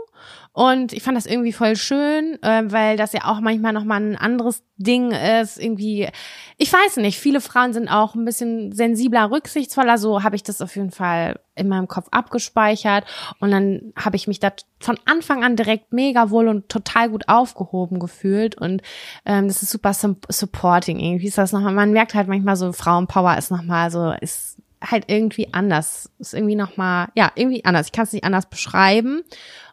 und 0.54 0.92
ich 0.92 1.02
fand 1.02 1.16
das 1.16 1.26
irgendwie 1.26 1.54
voll 1.54 1.78
schön, 1.78 2.38
äh, 2.44 2.64
weil 2.66 2.98
das 2.98 3.14
ja 3.14 3.22
auch 3.26 3.40
manchmal 3.40 3.72
nochmal 3.72 4.02
ein 4.02 4.18
anderes 4.18 4.64
Ding 4.76 5.12
ist, 5.12 5.58
irgendwie, 5.58 6.10
ich 6.58 6.74
weiß 6.74 6.98
nicht, 6.98 7.20
viele 7.20 7.40
Frauen 7.40 7.72
sind 7.72 7.88
auch 7.88 8.16
ein 8.16 8.26
bisschen 8.26 8.74
sensibler, 8.74 9.32
rücksichtsvoller, 9.32 9.98
so 9.98 10.24
habe 10.24 10.36
ich 10.36 10.44
das 10.44 10.62
auf 10.62 10.76
jeden 10.76 10.92
Fall 10.92 11.40
in 11.56 11.70
meinem 11.70 11.88
Kopf 11.88 12.08
abgespeichert. 12.12 13.06
Und 13.40 13.52
dann 13.52 13.94
habe 13.96 14.16
ich 14.16 14.28
mich 14.28 14.40
da 14.40 14.52
von 14.80 14.98
Anfang 15.06 15.44
an 15.44 15.56
direkt 15.56 15.94
mega 15.94 16.32
wohl 16.32 16.48
und 16.48 16.68
total 16.68 17.10
gut 17.10 17.30
aufgehoben 17.30 18.00
gefühlt. 18.00 18.56
Und 18.56 18.82
ähm, 19.26 19.48
das 19.48 19.62
ist 19.62 19.72
super 19.72 19.94
supporting 19.94 21.00
irgendwie 21.00 21.28
ist 21.28 21.38
das 21.38 21.54
nochmal, 21.54 21.74
man 21.74 21.94
merkt 21.94 22.14
halt 22.14 22.28
manchmal 22.28 22.56
so 22.56 22.74
Frauenpower 22.74 23.38
ist 23.38 23.52
nochmal 23.52 23.90
so, 23.92 24.12
ist 24.20 24.61
halt 24.82 25.06
irgendwie 25.08 25.54
anders, 25.54 26.12
ist 26.20 26.34
irgendwie 26.34 26.56
nochmal, 26.56 27.10
ja, 27.16 27.32
irgendwie 27.36 27.64
anders, 27.66 27.88
ich 27.88 27.92
kann 27.92 28.06
es 28.06 28.14
nicht 28.14 28.24
anders 28.24 28.48
beschreiben 28.48 29.22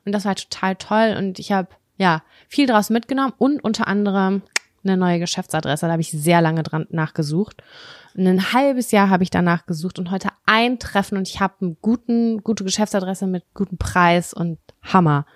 und 0.05 0.13
das 0.13 0.25
war 0.25 0.31
halt 0.31 0.51
total 0.51 0.77
toll 0.77 1.17
und 1.19 1.39
ich 1.39 1.53
habe 1.53 1.69
ja 1.97 2.23
viel 2.49 2.67
draus 2.67 2.91
mitgenommen 2.91 3.33
und 3.39 3.63
unter 3.65 3.89
anderem 3.89 4.43
eine 4.85 4.97
neue 4.97 5.19
Geschäftsadresse, 5.19 5.87
da 5.87 5.93
habe 5.93 6.03
ich 6.03 6.11
sehr 6.11 6.41
lange 6.41 6.63
dran 6.63 6.87
nachgesucht. 6.91 7.63
Und 8.17 8.27
ein 8.27 8.53
halbes 8.53 8.91
Jahr 8.91 9.11
habe 9.11 9.23
ich 9.23 9.31
danach 9.31 9.67
gesucht 9.67 9.99
und 9.99 10.11
heute 10.11 10.29
ein 10.47 10.79
Treffen 10.79 11.19
und 11.19 11.29
ich 11.29 11.41
habe 11.41 11.55
einen 11.61 11.77
guten, 11.81 12.43
gute 12.43 12.65
Geschäftsadresse 12.65 13.27
mit 13.27 13.45
gutem 13.55 13.79
Preis 13.79 14.33
und 14.33 14.59
Hammer. 14.83 15.27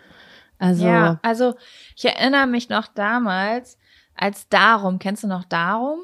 Also 0.59 0.87
Ja, 0.87 1.19
also 1.23 1.55
ich 1.97 2.05
erinnere 2.05 2.47
mich 2.47 2.69
noch 2.69 2.87
damals, 2.89 3.79
als 4.15 4.49
Darum, 4.49 4.99
kennst 4.99 5.25
du 5.25 5.29
noch 5.29 5.45
Darum? 5.45 6.01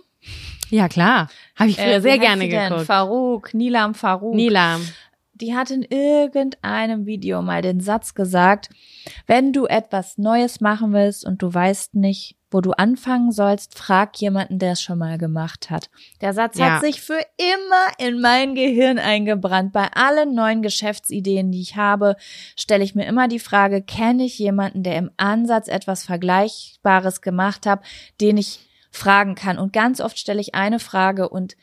Ja 0.71 0.89
klar, 0.89 1.29
habe 1.57 1.71
ich 1.71 1.77
früher 1.77 1.97
Äh, 1.97 2.01
sehr 2.01 2.19
gerne 2.19 2.49
geguckt. 2.49 2.87
Farouk, 2.87 3.55
Nilam 3.55 3.95
Farouk. 3.95 4.35
Nilam. 4.35 4.87
Die 5.35 5.55
hat 5.55 5.71
in 5.71 5.83
irgendeinem 5.83 7.07
Video 7.07 7.43
mal 7.43 7.63
den 7.63 7.79
Satz 7.81 8.15
gesagt, 8.15 8.71
wenn 9.29 9.53
du 9.53 9.67
etwas 9.67 10.19
Neues 10.19 10.61
machen 10.61 10.93
willst 10.93 11.25
und 11.25 11.41
du 11.43 11.55
weißt 11.55 11.95
nicht, 11.95 12.35
wo 12.51 12.61
du 12.61 12.73
anfangen 12.73 13.31
sollst, 13.31 13.79
frag 13.79 14.17
jemanden, 14.21 14.59
der 14.59 14.73
es 14.73 14.83
schon 14.83 14.99
mal 14.99 15.17
gemacht 15.17 15.71
hat. 15.71 15.91
Der 16.23 16.33
Satz 16.33 16.59
Ja. 16.59 16.73
hat 16.73 16.81
sich 16.85 17.01
für 17.01 17.21
immer 17.37 18.09
in 18.09 18.21
mein 18.21 18.55
Gehirn 18.57 18.99
eingebrannt. 18.99 19.73
Bei 19.73 19.89
allen 19.93 20.35
neuen 20.35 20.63
Geschäftsideen, 20.63 21.53
die 21.53 21.61
ich 21.61 21.77
habe, 21.77 22.17
stelle 22.57 22.83
ich 22.83 22.95
mir 22.97 23.07
immer 23.07 23.29
die 23.29 23.39
Frage, 23.39 23.81
kenne 23.83 24.25
ich 24.25 24.39
jemanden, 24.39 24.83
der 24.83 24.97
im 24.97 25.11
Ansatz 25.19 25.69
etwas 25.69 26.05
Vergleichbares 26.05 27.21
gemacht 27.21 27.65
hat, 27.67 27.81
den 28.21 28.39
ich 28.39 28.61
fragen 28.99 29.35
kann. 29.35 29.59
Und 29.59 29.73
ganz 29.73 30.01
oft 30.01 30.19
stelle 30.19 30.41
ich 30.41 30.55
eine 30.55 30.79
Frage 30.79 31.29
und 31.29 31.57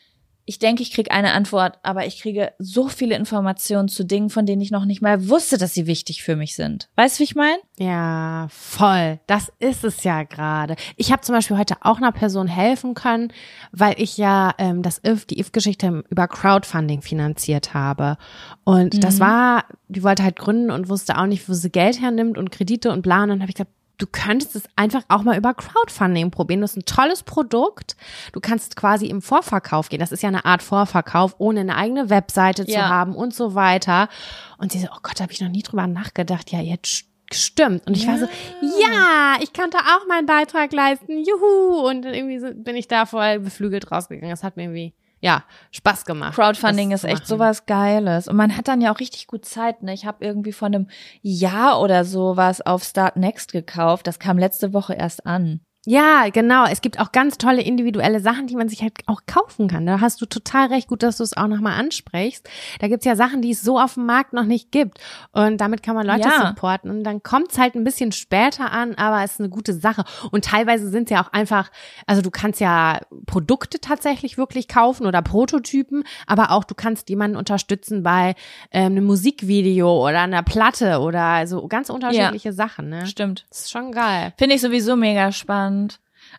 ich 0.48 0.60
denke, 0.60 0.84
ich 0.84 0.92
kriege 0.92 1.10
eine 1.10 1.34
Antwort, 1.34 1.80
aber 1.82 2.06
ich 2.06 2.22
kriege 2.22 2.52
so 2.60 2.88
viele 2.88 3.16
Informationen 3.16 3.88
zu 3.88 4.06
Dingen, 4.06 4.30
von 4.30 4.46
denen 4.46 4.62
ich 4.62 4.70
noch 4.70 4.86
nicht 4.86 5.02
mal 5.02 5.28
wusste, 5.28 5.58
dass 5.58 5.74
sie 5.74 5.88
wichtig 5.88 6.22
für 6.22 6.36
mich 6.36 6.56
sind. 6.56 6.88
Weißt 6.96 7.18
du, 7.18 7.20
wie 7.22 7.24
ich 7.24 7.36
meine? 7.36 7.58
Ja, 7.80 8.48
voll. 8.52 9.20
Das 9.26 9.52
ist 9.58 9.84
es 9.84 10.04
ja 10.04 10.22
gerade. 10.22 10.76
Ich 10.98 11.12
habe 11.12 11.24
zum 11.24 11.34
Beispiel 11.34 11.58
heute 11.58 11.78
auch 11.82 11.98
einer 11.98 12.12
Person 12.12 12.48
helfen 12.48 12.94
können, 12.94 13.34
weil 13.72 13.96
ich 13.98 14.18
ja 14.18 14.54
ähm, 14.60 14.84
das 14.84 15.02
If, 15.06 15.26
die 15.26 15.40
If-Geschichte 15.40 16.04
über 16.10 16.28
Crowdfunding 16.28 17.02
finanziert 17.02 17.74
habe. 17.74 18.18
Und 18.64 19.04
das 19.04 19.20
war, 19.20 19.66
die 19.88 20.04
wollte 20.04 20.24
halt 20.24 20.38
gründen 20.38 20.70
und 20.70 20.90
wusste 20.90 21.18
auch 21.18 21.26
nicht, 21.26 21.50
wo 21.50 21.54
sie 21.54 21.72
Geld 21.72 22.00
hernimmt 22.00 22.38
und 22.38 22.52
Kredite 22.52 22.92
und 22.92 23.02
bla. 23.02 23.24
Und 23.24 23.30
dann 23.30 23.42
habe 23.42 23.50
ich 23.50 23.56
gesagt, 23.56 23.72
du 23.98 24.08
könntest 24.08 24.56
es 24.56 24.64
einfach 24.76 25.04
auch 25.08 25.24
mal 25.24 25.38
über 25.38 25.54
Crowdfunding 25.54 26.32
probieren. 26.32 26.62
Das 26.62 26.72
ist 26.72 26.78
ein 26.78 26.86
tolles 26.86 27.24
Produkt. 27.24 27.96
Du 28.34 28.40
kannst 28.40 28.76
quasi 28.76 29.08
im 29.08 29.22
Vorverkauf 29.22 29.90
gehen. 29.90 30.00
Das 30.00 30.12
ist 30.12 30.24
ja 30.24 30.30
eine 30.30 30.46
Art 30.46 30.62
Vorverkauf, 30.64 31.36
ohne 31.38 31.62
eine 31.62 31.76
eigene 31.76 32.10
Webseite 32.10 32.66
zu 32.66 32.72
Ja. 32.74 32.90
haben 32.90 33.16
und 33.16 33.34
so 33.34 33.56
weiter. 33.56 34.10
Und 34.58 34.72
sie 34.72 34.80
so, 34.80 34.88
oh 34.92 35.00
Gott, 35.02 35.22
habe 35.22 35.32
ich 35.32 35.42
noch 35.42 35.50
nie 35.50 35.64
drüber 35.64 35.88
nachgedacht. 35.88 36.52
Ja, 36.52 36.60
jetzt 36.60 37.06
stimmt. 37.34 37.88
Und 37.88 37.98
ich 37.98 38.08
war 38.08 38.18
so, 38.20 38.26
ja, 38.62 39.36
ich 39.42 39.54
kann 39.54 39.70
da 39.72 39.80
auch 39.80 40.08
meinen 40.08 40.26
Beitrag 40.26 40.72
leisten. 40.74 41.24
Juhu. 41.24 41.88
Und 41.88 42.06
irgendwie 42.06 42.40
so 42.40 42.48
bin 42.54 42.76
ich 42.76 42.88
da 42.88 43.06
voll 43.06 43.40
beflügelt 43.40 43.92
rausgegangen. 43.92 44.30
Das 44.30 44.44
hat 44.44 44.58
mir 44.58 44.64
irgendwie, 44.64 44.94
ja, 45.26 45.44
Spaß 45.72 46.06
gemacht. 46.06 46.36
Crowdfunding 46.36 46.92
ist 46.92 47.04
echt 47.04 47.22
machen. 47.22 47.26
sowas 47.26 47.66
Geiles. 47.66 48.28
Und 48.28 48.36
man 48.36 48.56
hat 48.56 48.68
dann 48.68 48.80
ja 48.80 48.94
auch 48.94 49.00
richtig 49.00 49.26
gut 49.26 49.44
Zeit. 49.44 49.82
Ne? 49.82 49.92
Ich 49.92 50.06
habe 50.06 50.24
irgendwie 50.24 50.52
vor 50.52 50.68
einem 50.68 50.88
Jahr 51.24 51.82
oder 51.82 52.06
so 52.06 52.38
was 52.38 52.62
auf 52.62 52.84
Start 52.84 53.18
Next 53.18 53.52
gekauft. 53.52 54.06
Das 54.06 54.20
kam 54.20 54.38
letzte 54.38 54.72
Woche 54.72 54.94
erst 54.94 55.26
an. 55.26 55.62
Ja, 55.86 56.30
genau. 56.30 56.66
Es 56.66 56.82
gibt 56.82 57.00
auch 57.00 57.12
ganz 57.12 57.38
tolle 57.38 57.62
individuelle 57.62 58.20
Sachen, 58.20 58.48
die 58.48 58.56
man 58.56 58.70
sich 58.70 58.82
halt 58.82 58.94
auch 59.06 59.22
kaufen 59.28 59.68
kann. 59.68 59.86
Da 59.86 60.00
hast 60.02 60.20
du 60.20 60.26
total 60.26 60.68
recht, 60.68 60.88
gut, 60.88 61.04
dass 61.04 61.18
du 61.18 61.24
es 61.24 61.38
auch 61.38 61.48
nochmal 61.48 61.80
ansprichst. 61.80 62.48
Da 62.80 62.88
gibt's 62.88 63.06
ja 63.06 63.16
Sachen, 63.16 63.42
die 63.42 63.52
es 63.52 63.62
so 63.62 63.80
auf 63.80 63.94
dem 63.94 64.06
Markt 64.06 64.34
noch 64.34 64.46
nicht 64.46 64.72
gibt. 64.72 65.00
Und 65.32 65.62
damit 65.62 65.84
kann 65.84 65.96
man 65.96 66.08
Leute 66.08 66.28
Ja. 66.28 66.48
supporten. 66.48 66.90
Und 66.90 67.04
dann 67.04 67.22
kommt's 67.22 67.58
halt 67.60 67.76
ein 67.76 67.84
bisschen 67.84 68.12
später 68.12 68.72
an, 68.72 68.96
aber 68.96 69.24
es 69.24 69.34
ist 69.34 69.40
eine 69.40 69.50
gute 69.50 69.74
Sache. 69.74 70.04
Und 70.32 70.46
teilweise 70.46 70.90
sind 70.90 71.10
ja 71.12 71.24
auch 71.24 71.32
einfach, 71.34 71.70
also 72.08 72.22
du 72.24 72.32
kannst 72.32 72.60
ja 72.60 73.00
Produkte 73.28 73.80
tatsächlich 73.80 74.38
wirklich 74.38 74.68
kaufen 74.68 75.06
oder 75.06 75.22
Prototypen, 75.22 76.04
aber 76.26 76.50
auch 76.52 76.64
du 76.64 76.74
kannst 76.74 77.10
jemanden 77.10 77.38
unterstützen 77.38 78.02
bei 78.02 78.34
ähm, 78.72 78.94
einem 78.94 79.06
Musikvideo 79.06 80.04
oder 80.08 80.22
einer 80.22 80.42
Platte 80.44 81.00
oder 81.00 81.46
so 81.46 81.68
ganz 81.68 81.90
unterschiedliche 81.90 82.54
Sachen. 82.54 82.90
Ne? 82.90 83.06
Stimmt. 83.06 83.46
Das 83.50 83.60
ist 83.62 83.72
schon 83.72 83.92
geil. 83.92 84.34
Finde 84.38 84.56
ich 84.56 84.62
sowieso 84.62 84.96
mega 84.96 85.32
spannend. 85.32 85.75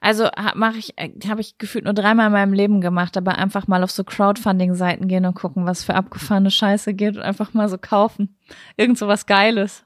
Also 0.01 0.29
mache 0.55 0.79
ich, 0.79 0.95
habe 1.29 1.41
ich 1.41 1.59
gefühlt 1.59 1.85
nur 1.85 1.95
dreimal 1.95 2.27
in 2.27 2.33
meinem 2.33 2.53
Leben 2.53 2.81
gemacht, 2.81 3.17
aber 3.17 3.37
einfach 3.39 3.67
mal 3.69 3.85
auf 3.85 3.91
so 3.91 4.05
Crowdfunding-Seiten 4.05 5.07
gehen 5.09 5.25
und 5.27 5.35
gucken, 5.35 5.65
was 5.67 5.85
für 5.85 5.95
abgefahrene 5.95 6.51
Scheiße 6.51 6.95
geht 6.95 7.17
und 7.17 7.23
einfach 7.23 7.55
mal 7.55 7.69
so 7.69 7.79
kaufen. 7.79 8.37
Irgend 8.77 8.99
so 8.99 9.07
was 9.07 9.27
Geiles. 9.27 9.85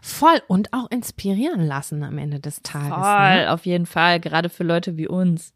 Voll 0.00 0.40
und 0.48 0.72
auch 0.72 0.90
inspirieren 0.90 1.60
lassen 1.66 2.02
am 2.04 2.18
Ende 2.18 2.40
des 2.40 2.62
Tages. 2.62 2.88
Voll, 2.88 3.44
Ne? 3.44 3.50
auf 3.52 3.66
jeden 3.66 3.86
Fall, 3.86 4.20
gerade 4.20 4.48
für 4.48 4.64
Leute 4.64 4.96
wie 4.96 5.08
uns. 5.08 5.52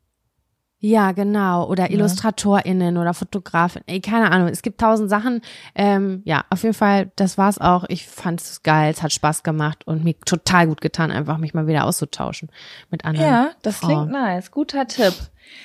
Ja, 0.80 1.10
genau. 1.12 1.66
Oder 1.68 1.84
Ja. 1.90 1.90
IllustratorInnen 1.96 2.96
oder 2.98 3.12
Fotografen. 3.12 3.82
Ey, 3.86 4.00
keine 4.00 4.30
Ahnung. 4.30 4.48
Es 4.48 4.62
gibt 4.62 4.80
tausend 4.80 5.10
Sachen. 5.10 5.40
Ähm, 5.74 6.22
ja, 6.24 6.44
auf 6.50 6.62
jeden 6.62 6.74
Fall, 6.74 7.10
das 7.16 7.36
war's 7.36 7.58
auch. 7.58 7.84
Ich 7.88 8.06
fand 8.06 8.40
es 8.40 8.62
geil, 8.62 8.90
es 8.92 9.02
hat 9.02 9.12
Spaß 9.12 9.42
gemacht 9.42 9.86
und 9.88 10.04
mir 10.04 10.14
total 10.20 10.68
gut 10.68 10.80
getan, 10.80 11.10
einfach 11.10 11.38
mich 11.38 11.52
mal 11.52 11.66
wieder 11.66 11.84
auszutauschen 11.84 12.48
mit 12.90 13.04
anderen. 13.04 13.26
Ja, 13.28 13.50
das 13.62 13.78
Frauen. 13.78 14.08
klingt 14.08 14.12
nice. 14.12 14.50
Guter 14.52 14.86
Tipp. 14.86 15.14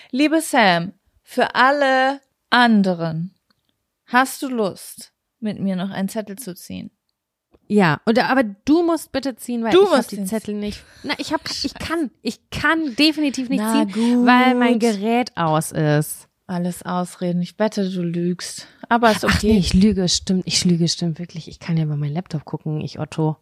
Liebe 0.09 0.41
Sam, 0.41 0.93
für 1.21 1.53
alle 1.53 2.19
anderen, 2.49 3.35
hast 4.07 4.41
du 4.41 4.49
Lust, 4.49 5.13
mit 5.39 5.59
mir 5.59 5.75
noch 5.75 5.91
einen 5.91 6.09
Zettel 6.09 6.37
zu 6.37 6.55
ziehen? 6.55 6.89
Ja, 7.67 8.01
oder 8.05 8.29
aber 8.29 8.43
du 8.43 8.83
musst 8.83 9.11
bitte 9.11 9.35
ziehen, 9.35 9.63
weil 9.63 9.71
Du 9.71 9.83
ich 9.83 9.89
habe 9.91 10.05
die 10.09 10.23
Zettel 10.25 10.53
nicht. 10.55 10.83
Na, 11.03 11.13
ich 11.17 11.33
hab, 11.33 11.41
ich 11.49 11.73
kann, 11.75 12.11
ich 12.21 12.39
kann 12.51 12.95
definitiv 12.95 13.49
nicht 13.49 13.61
Na 13.63 13.73
ziehen, 13.87 13.91
gut. 13.93 14.27
weil 14.27 14.53
mein 14.55 14.79
Gerät 14.79 15.31
aus 15.35 15.71
ist. 15.71 16.27
Alles 16.45 16.83
ausreden. 16.83 17.41
Ich 17.41 17.57
wette, 17.57 17.89
du 17.89 18.01
lügst. 18.03 18.67
Aber 18.89 19.11
ist 19.11 19.23
Ach 19.25 19.41
nee, 19.41 19.49
okay. 19.51 19.57
ich 19.57 19.73
lüge, 19.73 20.07
stimmt, 20.09 20.43
ich 20.45 20.65
lüge, 20.65 20.87
stimmt 20.89 21.17
wirklich. 21.19 21.47
Ich 21.47 21.59
kann 21.59 21.77
ja 21.77 21.83
über 21.85 21.95
meinen 21.95 22.13
Laptop 22.13 22.43
gucken, 22.45 22.81
ich 22.81 22.99
Otto. 22.99 23.37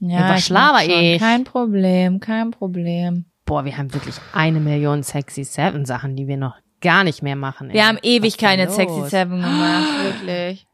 ja, 0.00 0.28
was 0.28 0.40
ich 0.40 0.46
schlaber? 0.46 0.78
Kein 1.18 1.44
Problem, 1.44 2.18
kein 2.20 2.50
Problem. 2.50 3.26
Boah, 3.44 3.64
wir 3.64 3.76
haben 3.78 3.94
wirklich 3.94 4.16
eine 4.32 4.58
Million 4.60 5.02
sexy 5.04 5.44
Seven 5.44 5.84
Sachen, 5.84 6.16
die 6.16 6.26
wir 6.26 6.36
noch 6.36 6.56
gar 6.80 7.04
nicht 7.04 7.22
mehr 7.22 7.36
machen. 7.36 7.70
ey. 7.70 7.74
Wir 7.74 7.86
haben 7.86 7.98
ewig 8.02 8.36
keine 8.36 8.64
los? 8.66 8.74
Sexy 8.74 9.08
Seven 9.08 9.40
gemacht, 9.40 9.88
wirklich. 10.04 10.66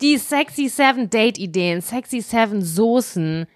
Die 0.00 0.16
Sexy 0.16 0.68
Seven 0.68 1.10
Date 1.10 1.38
Ideen, 1.38 1.80
Sexy 1.80 2.20
Seven 2.20 2.62
Soßen, 2.62 3.46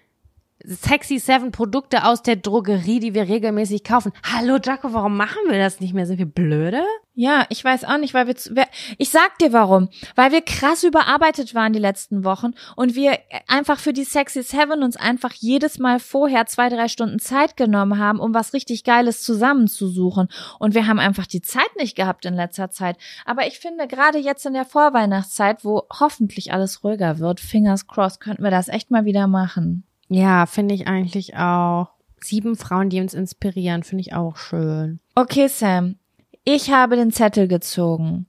Sexy 0.65 1.19
Seven 1.19 1.51
Produkte 1.51 2.05
aus 2.05 2.23
der 2.23 2.37
Drogerie, 2.37 2.99
die 2.99 3.13
wir 3.13 3.27
regelmäßig 3.27 3.83
kaufen. 3.83 4.13
Hallo 4.23 4.57
Jaco, 4.63 4.93
warum 4.93 5.17
machen 5.17 5.39
wir 5.49 5.59
das 5.59 5.79
nicht 5.81 5.93
mehr? 5.93 6.05
Sind 6.05 6.19
wir 6.19 6.25
blöde? 6.25 6.81
Ja, 7.15 7.45
ich 7.49 7.63
weiß 7.63 7.83
auch 7.83 7.97
nicht, 7.97 8.13
weil 8.13 8.27
wir, 8.27 8.35
wer- 8.51 8.69
ich 8.97 9.09
sag 9.09 9.37
dir 9.39 9.51
warum, 9.53 9.89
weil 10.15 10.31
wir 10.31 10.41
krass 10.41 10.83
überarbeitet 10.83 11.53
waren 11.53 11.73
die 11.73 11.79
letzten 11.79 12.23
Wochen 12.23 12.53
und 12.75 12.95
wir 12.95 13.19
einfach 13.47 13.77
für 13.77 13.93
die 13.93 14.05
Sexy 14.05 14.41
Seven 14.41 14.81
uns 14.83 14.95
einfach 14.95 15.33
jedes 15.33 15.77
Mal 15.79 15.99
vorher 15.99 16.45
zwei, 16.47 16.69
drei 16.69 16.87
Stunden 16.87 17.19
Zeit 17.19 17.55
genommen 17.57 17.99
haben, 17.99 18.19
um 18.19 18.33
was 18.33 18.53
richtig 18.53 18.83
Geiles 18.83 19.21
zusammenzusuchen 19.21 20.29
und 20.59 20.73
wir 20.73 20.87
haben 20.87 20.99
einfach 20.99 21.27
die 21.27 21.41
Zeit 21.41 21.75
nicht 21.77 21.95
gehabt 21.95 22.25
in 22.25 22.33
letzter 22.35 22.71
Zeit. 22.71 22.97
Aber 23.25 23.45
ich 23.45 23.59
finde, 23.59 23.85
gerade 23.87 24.17
jetzt 24.17 24.45
in 24.45 24.53
der 24.53 24.65
Vorweihnachtszeit, 24.65 25.63
wo 25.65 25.83
hoffentlich 25.99 26.51
alles 26.53 26.83
ruhiger 26.83 27.19
wird, 27.19 27.41
fingers 27.41 27.85
crossed, 27.85 28.21
könnten 28.21 28.43
wir 28.43 28.51
das 28.51 28.69
echt 28.69 28.89
mal 28.91 29.05
wieder 29.05 29.27
machen. 29.27 29.83
Ja, 30.09 30.45
finde 30.45 30.75
ich 30.75 30.87
eigentlich 30.87 31.35
auch. 31.35 31.89
Sieben 32.21 32.55
Frauen, 32.55 32.89
die 32.89 33.01
uns 33.01 33.13
inspirieren, 33.13 33.83
finde 33.83 34.01
ich 34.01 34.13
auch 34.13 34.37
schön. 34.37 34.99
Okay, 35.15 35.47
Sam, 35.47 35.97
ich 36.45 36.71
habe 36.71 36.95
den 36.95 37.11
Zettel 37.11 37.47
gezogen. 37.47 38.27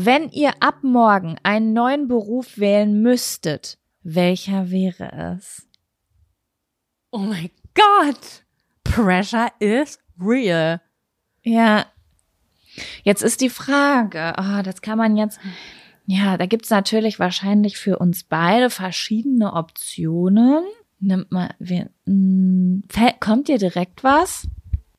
Wenn 0.00 0.28
ihr 0.30 0.52
ab 0.60 0.76
morgen 0.82 1.36
einen 1.42 1.72
neuen 1.72 2.06
Beruf 2.06 2.58
wählen 2.58 3.02
müsstet, 3.02 3.78
welcher 4.02 4.70
wäre 4.70 5.36
es? 5.36 5.68
Oh 7.10 7.18
mein 7.18 7.50
Gott! 7.74 8.44
Pressure 8.92 9.48
is 9.58 9.98
real. 10.20 10.80
Ja. 11.42 11.86
Jetzt 13.02 13.22
ist 13.22 13.40
die 13.40 13.50
Frage, 13.50 14.38
ah, 14.38 14.62
das 14.62 14.82
kann 14.82 14.98
man 14.98 15.16
jetzt, 15.16 15.40
ja, 16.06 16.36
da 16.36 16.46
gibt's 16.46 16.70
natürlich 16.70 17.18
wahrscheinlich 17.18 17.76
für 17.76 17.98
uns 17.98 18.24
beide 18.24 18.70
verschiedene 18.70 19.52
Optionen. 19.52 20.62
Nimmt 21.00 21.30
mal, 21.32 21.50
wir, 21.58 21.90
mh, 22.06 22.82
fällt- 22.88 23.20
kommt 23.20 23.48
dir 23.48 23.58
direkt 23.58 24.04
was? 24.04 24.46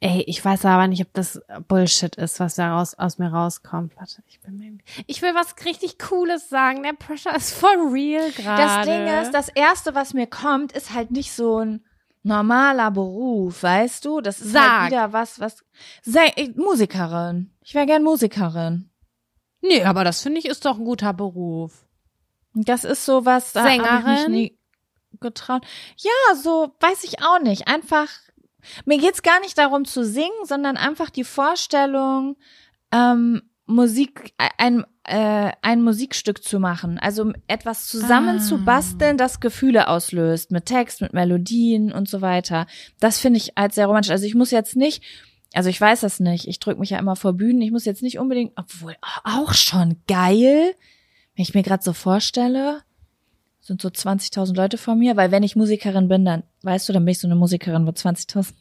Ey, 0.01 0.23
ich 0.27 0.43
weiß 0.43 0.63
aber 0.63 0.87
nicht, 0.87 1.01
ob 1.01 1.11
das 1.13 1.41
Bullshit 1.67 2.15
ist, 2.15 2.39
was 2.39 2.55
da 2.55 2.77
raus, 2.77 2.93
aus 2.95 3.17
mir 3.17 3.27
rauskommt. 3.27 3.97
Warte, 3.97 4.23
ich 4.27 4.39
bin 4.39 4.55
mir, 4.57 4.77
ich 5.07 5.21
will 5.21 5.35
was 5.35 5.55
richtig 5.65 5.99
Cooles 5.99 6.47
sagen. 6.47 6.83
Der 6.83 6.93
Pressure 6.93 7.35
ist 7.35 7.53
for 7.53 7.69
real 7.91 8.31
gerade. 8.31 8.61
Das 8.63 8.85
Ding 8.85 9.07
ist, 9.21 9.31
das 9.33 9.49
erste, 9.49 9.95
was 9.95 10.13
mir 10.13 10.27
kommt, 10.27 10.71
ist 10.71 10.93
halt 10.93 11.11
nicht 11.11 11.33
so 11.33 11.59
ein 11.59 11.81
normaler 12.29 12.91
Beruf, 12.91 13.63
weißt 13.63 14.05
du? 14.05 14.21
Das 14.21 14.39
ist 14.39 14.53
Sag. 14.53 14.71
halt 14.81 14.91
wieder 14.91 15.11
was, 15.13 15.39
was, 15.39 15.63
Sä 16.03 16.31
ich- 16.37 16.55
Musikerin. 16.55 17.51
Ich 17.61 17.73
wäre 17.73 17.85
gern 17.85 18.03
Musikerin. 18.03 18.89
Nee, 19.61 19.83
aber 19.83 20.03
das 20.05 20.21
finde 20.21 20.39
ich 20.39 20.45
ist 20.45 20.63
doch 20.65 20.77
ein 20.77 20.85
guter 20.85 21.11
Beruf. 21.13 21.85
Das 22.53 22.83
ist 22.85 23.05
so 23.05 23.25
was, 23.25 23.51
da 23.51 23.63
habe 23.65 24.13
ich 24.13 24.19
mich 24.19 24.27
nie 24.29 24.57
getraut. 25.19 25.65
Ja, 25.97 26.35
so 26.35 26.73
weiß 26.79 27.03
ich 27.03 27.21
auch 27.21 27.39
nicht. 27.41 27.67
Einfach, 27.67 28.07
mir 28.85 28.97
geht's 28.97 29.21
gar 29.21 29.39
nicht 29.41 29.57
darum 29.57 29.83
zu 29.85 30.05
singen, 30.05 30.45
sondern 30.45 30.77
einfach 30.77 31.09
die 31.09 31.23
Vorstellung, 31.25 32.37
ähm, 32.91 33.41
Musik, 33.65 34.33
ein, 34.57 34.85
äh, 35.09 35.51
ein 35.61 35.81
Musikstück 35.81 36.43
zu 36.43 36.59
machen. 36.59 36.99
Also 36.99 37.33
etwas 37.47 37.87
zusammen 37.87 38.37
Ah. 38.37 38.41
zu 38.41 38.63
basteln, 38.63 39.17
das 39.17 39.39
Gefühle 39.39 39.87
auslöst, 39.87 40.51
mit 40.51 40.65
Text, 40.67 41.01
mit 41.01 41.13
Melodien 41.13 41.91
und 41.91 42.07
so 42.07 42.21
weiter. 42.21 42.67
Das 42.99 43.19
finde 43.19 43.37
ich 43.37 43.57
als 43.57 43.75
sehr 43.75 43.87
romantisch. 43.87 44.11
Also 44.11 44.25
ich 44.25 44.35
muss 44.35 44.51
jetzt 44.51 44.75
nicht, 44.75 45.03
also 45.53 45.69
ich 45.69 45.81
weiß 45.81 46.01
das 46.01 46.19
nicht, 46.19 46.47
ich 46.47 46.59
drücke 46.59 46.79
mich 46.79 46.91
ja 46.91 46.99
immer 46.99 47.15
vor 47.15 47.33
Bühnen, 47.33 47.61
ich 47.61 47.71
muss 47.71 47.85
jetzt 47.85 48.03
nicht 48.03 48.19
unbedingt, 48.19 48.53
obwohl 48.55 48.95
auch 49.23 49.53
schon 49.53 49.97
geil, 50.07 50.73
wenn 51.35 51.43
ich 51.43 51.53
mir 51.55 51.63
gerade 51.63 51.83
so 51.83 51.93
vorstelle, 51.93 52.81
sind 53.61 53.81
so 53.81 53.89
20.000 53.89 54.55
Leute 54.55 54.77
vor 54.77 54.95
mir, 54.95 55.17
weil 55.17 55.31
wenn 55.31 55.43
ich 55.43 55.55
Musikerin 55.55 56.07
bin, 56.07 56.23
dann, 56.25 56.43
weißt 56.63 56.87
du, 56.87 56.93
dann 56.93 57.03
bin 57.05 57.11
ich 57.13 57.19
so 57.19 57.27
eine 57.27 57.35
Musikerin, 57.35 57.85
wo 57.87 57.91
20.000 57.91 58.53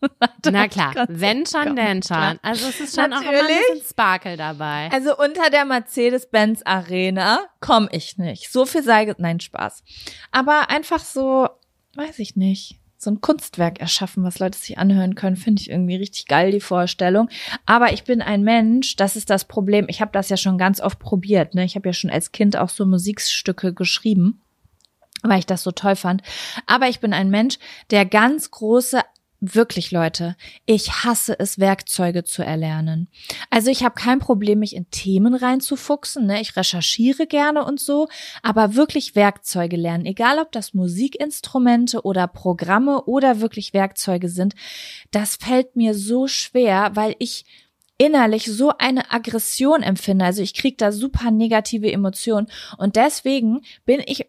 Na 0.50 0.68
klar, 0.68 0.94
wenn 1.08 1.44
schon, 1.46 1.74
denn 1.76 2.02
schon. 2.02 2.38
Also 2.42 2.68
es 2.68 2.80
ist 2.80 2.94
schon 2.94 3.12
auch 3.12 3.20
immer 3.20 3.30
ein 3.30 3.34
Natürlich. 3.34 3.58
bisschen 3.72 3.90
Sparkle 3.90 4.36
dabei. 4.36 4.90
Also 4.92 5.16
unter 5.16 5.50
der 5.50 5.64
Mercedes-Benz 5.64 6.62
Arena 6.64 7.40
komme 7.60 7.88
ich 7.92 8.16
nicht. 8.18 8.52
So 8.52 8.64
viel 8.64 8.82
sei, 8.82 9.12
nein, 9.18 9.40
Spaß. 9.40 9.82
Aber 10.30 10.70
einfach 10.70 11.00
so, 11.00 11.48
weiß 11.96 12.18
ich 12.20 12.36
nicht, 12.36 12.78
so 12.98 13.12
ein 13.12 13.20
Kunstwerk 13.20 13.80
erschaffen, 13.80 14.24
was 14.24 14.40
Leute 14.40 14.58
sich 14.58 14.76
anhören 14.76 15.14
können, 15.14 15.36
finde 15.36 15.62
ich 15.62 15.70
irgendwie 15.70 15.96
richtig 15.96 16.26
geil, 16.26 16.50
die 16.50 16.60
Vorstellung. 16.60 17.28
Aber 17.64 17.92
ich 17.92 18.02
bin 18.02 18.20
ein 18.20 18.42
Mensch, 18.42 18.96
das 18.96 19.14
ist 19.14 19.30
das 19.30 19.44
Problem. 19.44 19.86
Ich 19.88 20.00
habe 20.00 20.10
das 20.12 20.28
ja 20.28 20.36
schon 20.36 20.58
ganz 20.58 20.80
oft 20.80 20.98
probiert. 20.98 21.54
Ne? 21.54 21.64
Ich 21.64 21.76
habe 21.76 21.88
ja 21.88 21.92
schon 21.92 22.10
als 22.10 22.32
Kind 22.32 22.56
auch 22.56 22.68
so 22.68 22.84
Musikstücke 22.84 23.72
geschrieben, 23.72 24.42
weil 25.22 25.38
ich 25.38 25.46
das 25.46 25.62
so 25.62 25.70
toll 25.70 25.94
fand. 25.94 26.22
Aber 26.66 26.88
ich 26.88 26.98
bin 26.98 27.12
ein 27.12 27.30
Mensch, 27.30 27.58
der 27.92 28.04
ganz 28.04 28.50
große 28.50 29.00
Wirklich, 29.40 29.92
Leute, 29.92 30.36
ich 30.66 31.04
hasse 31.04 31.38
es, 31.38 31.60
Werkzeuge 31.60 32.24
zu 32.24 32.42
erlernen. 32.42 33.06
Also 33.50 33.70
ich 33.70 33.84
habe 33.84 33.94
kein 33.94 34.18
Problem, 34.18 34.58
mich 34.58 34.74
in 34.74 34.90
Themen 34.90 35.34
reinzufuchsen. 35.34 36.26
Ne? 36.26 36.40
Ich 36.40 36.56
recherchiere 36.56 37.28
gerne 37.28 37.64
und 37.64 37.78
so, 37.78 38.08
aber 38.42 38.74
wirklich 38.74 39.14
Werkzeuge 39.14 39.76
lernen, 39.76 40.06
egal 40.06 40.40
ob 40.40 40.50
das 40.50 40.74
Musikinstrumente 40.74 42.02
oder 42.02 42.26
Programme 42.26 43.04
oder 43.04 43.40
wirklich 43.40 43.72
Werkzeuge 43.74 44.28
sind, 44.28 44.54
das 45.12 45.36
fällt 45.36 45.76
mir 45.76 45.94
so 45.94 46.26
schwer, 46.26 46.90
weil 46.94 47.14
ich 47.20 47.44
innerlich 47.96 48.46
so 48.46 48.72
eine 48.78 49.12
Aggression 49.12 49.82
empfinde. 49.82 50.24
Also 50.24 50.42
ich 50.42 50.54
kriege 50.54 50.76
da 50.76 50.90
super 50.90 51.30
negative 51.30 51.90
Emotionen 51.92 52.48
und 52.76 52.96
deswegen 52.96 53.62
bin 53.84 54.02
ich 54.04 54.26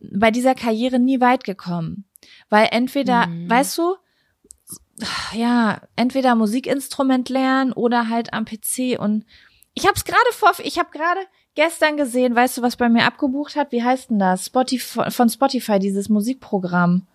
bei 0.00 0.32
dieser 0.32 0.54
Karriere 0.54 0.98
nie 0.98 1.20
weit 1.20 1.44
gekommen. 1.44 2.04
Weil 2.48 2.68
entweder, 2.72 3.26
Mhm. 3.26 3.50
weißt 3.50 3.78
du, 3.78 3.96
ja, 5.32 5.80
entweder 5.96 6.34
Musikinstrument 6.34 7.28
lernen 7.28 7.72
oder 7.72 8.08
halt 8.08 8.32
am 8.32 8.44
PC 8.44 8.98
und 8.98 9.24
ich 9.74 9.84
habe 9.84 9.94
es 9.94 10.04
gerade 10.04 10.32
vor, 10.32 10.52
ich 10.64 10.78
habe 10.78 10.90
gerade 10.90 11.20
gestern 11.54 11.96
gesehen, 11.96 12.34
weißt 12.34 12.58
du, 12.58 12.62
was 12.62 12.76
bei 12.76 12.88
mir 12.88 13.04
abgebucht 13.04 13.56
hat? 13.56 13.72
Wie 13.72 13.82
heißt 13.82 14.10
denn 14.10 14.18
das? 14.18 14.46
Spotify, 14.46 15.10
von 15.10 15.28
Spotify, 15.28 15.78
dieses 15.78 16.08
Musikprogramm. 16.08 17.06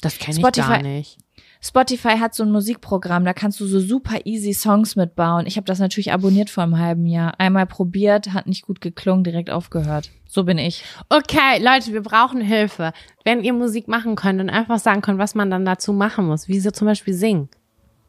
Das 0.00 0.18
kenne 0.18 0.38
ich 0.38 0.52
gar 0.52 0.82
nicht. 0.82 1.18
Spotify 1.66 2.18
hat 2.18 2.34
so 2.34 2.42
ein 2.42 2.50
Musikprogramm, 2.50 3.24
da 3.24 3.32
kannst 3.32 3.58
du 3.58 3.66
so 3.66 3.80
super 3.80 4.18
easy 4.26 4.52
Songs 4.52 4.96
mitbauen. 4.96 5.46
Ich 5.46 5.56
habe 5.56 5.64
das 5.64 5.78
natürlich 5.78 6.12
abonniert 6.12 6.50
vor 6.50 6.62
einem 6.62 6.78
halben 6.78 7.06
Jahr. 7.06 7.40
Einmal 7.40 7.64
probiert, 7.64 8.34
hat 8.34 8.46
nicht 8.46 8.66
gut 8.66 8.82
geklungen, 8.82 9.24
direkt 9.24 9.48
aufgehört. 9.48 10.10
So 10.28 10.44
bin 10.44 10.58
ich. 10.58 10.84
Okay, 11.08 11.62
Leute, 11.62 11.94
wir 11.94 12.02
brauchen 12.02 12.42
Hilfe. 12.42 12.92
Wenn 13.24 13.42
ihr 13.42 13.54
Musik 13.54 13.88
machen 13.88 14.14
könnt 14.14 14.42
und 14.42 14.50
einfach 14.50 14.78
sagen 14.78 15.00
könnt, 15.00 15.18
was 15.18 15.34
man 15.34 15.50
dann 15.50 15.64
dazu 15.64 15.94
machen 15.94 16.26
muss, 16.26 16.48
wie 16.48 16.60
so 16.60 16.70
zum 16.70 16.86
Beispiel 16.86 17.14
singen 17.14 17.48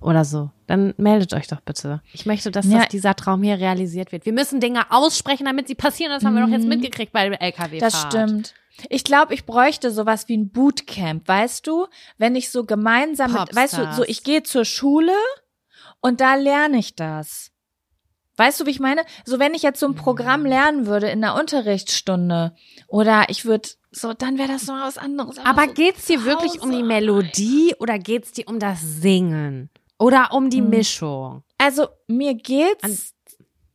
oder 0.01 0.25
so, 0.25 0.49
dann 0.67 0.93
meldet 0.97 1.33
euch 1.33 1.47
doch 1.47 1.61
bitte. 1.61 2.01
Ich 2.11 2.25
möchte, 2.25 2.51
dass 2.51 2.65
Ja. 2.65 2.79
das, 2.79 2.89
dieser 2.89 3.15
Traum 3.15 3.41
hier 3.41 3.57
realisiert 3.57 4.11
wird. 4.11 4.25
Wir 4.25 4.33
müssen 4.33 4.59
Dinge 4.59 4.91
aussprechen, 4.91 5.45
damit 5.45 5.69
sie 5.69 5.75
passieren. 5.75 6.11
Das 6.11 6.25
haben 6.25 6.35
wir 6.35 6.41
doch 6.45 6.51
jetzt 6.51 6.67
mitgekriegt 6.67 7.13
bei 7.13 7.29
der 7.29 7.41
LKW-Fahrt. 7.41 7.73
Mhm. 7.73 7.79
Das 7.79 8.01
stimmt. 8.01 8.53
Ich 8.89 9.03
glaube, 9.03 9.33
ich 9.33 9.45
bräuchte 9.45 9.91
sowas 9.91 10.27
wie 10.27 10.37
ein 10.37 10.49
Bootcamp, 10.51 11.27
weißt 11.27 11.65
du? 11.67 11.87
Wenn 12.17 12.35
ich 12.35 12.49
so 12.51 12.65
gemeinsam 12.65 13.31
mit, 13.33 13.55
weißt 13.55 13.77
du, 13.77 13.93
so 13.93 14.03
ich 14.03 14.23
gehe 14.23 14.43
zur 14.43 14.65
Schule 14.65 15.13
und 16.01 16.19
da 16.21 16.35
lerne 16.35 16.77
ich 16.77 16.95
das. 16.95 17.51
Weißt 18.37 18.59
du, 18.59 18.65
wie 18.65 18.71
ich 18.71 18.81
meine? 18.81 19.03
So 19.23 19.39
wenn 19.39 19.53
ich 19.53 19.61
jetzt 19.63 19.79
so 19.79 19.85
ein 19.87 19.95
Programm 19.95 20.41
Mhm. 20.41 20.45
lernen 20.47 20.85
würde 20.87 21.07
in 21.09 21.23
einer 21.23 21.39
Unterrichtsstunde 21.39 22.53
oder 22.87 23.25
ich 23.29 23.45
würde 23.45 23.69
so, 23.91 24.13
dann 24.13 24.37
wäre 24.37 24.49
das 24.49 24.67
noch 24.67 24.81
was 24.81 24.97
anderes. 24.97 25.37
Aber 25.39 25.67
so 25.67 25.73
geht's 25.73 26.05
dir 26.05 26.25
wirklich 26.25 26.59
um 26.61 26.69
die. 26.69 26.83
Melodie 26.83 27.73
oder 27.79 27.97
geht's 27.97 28.33
dir 28.33 28.45
um 28.49 28.59
das 28.59 28.81
Singen? 28.81 29.69
Oder 29.97 30.33
um 30.33 30.49
die 30.49 30.59
Hm. 30.59 30.69
Mischung? 30.69 31.43
Also 31.57 31.87
mir 32.07 32.31
An- 32.31 32.37
geht's 32.39 33.13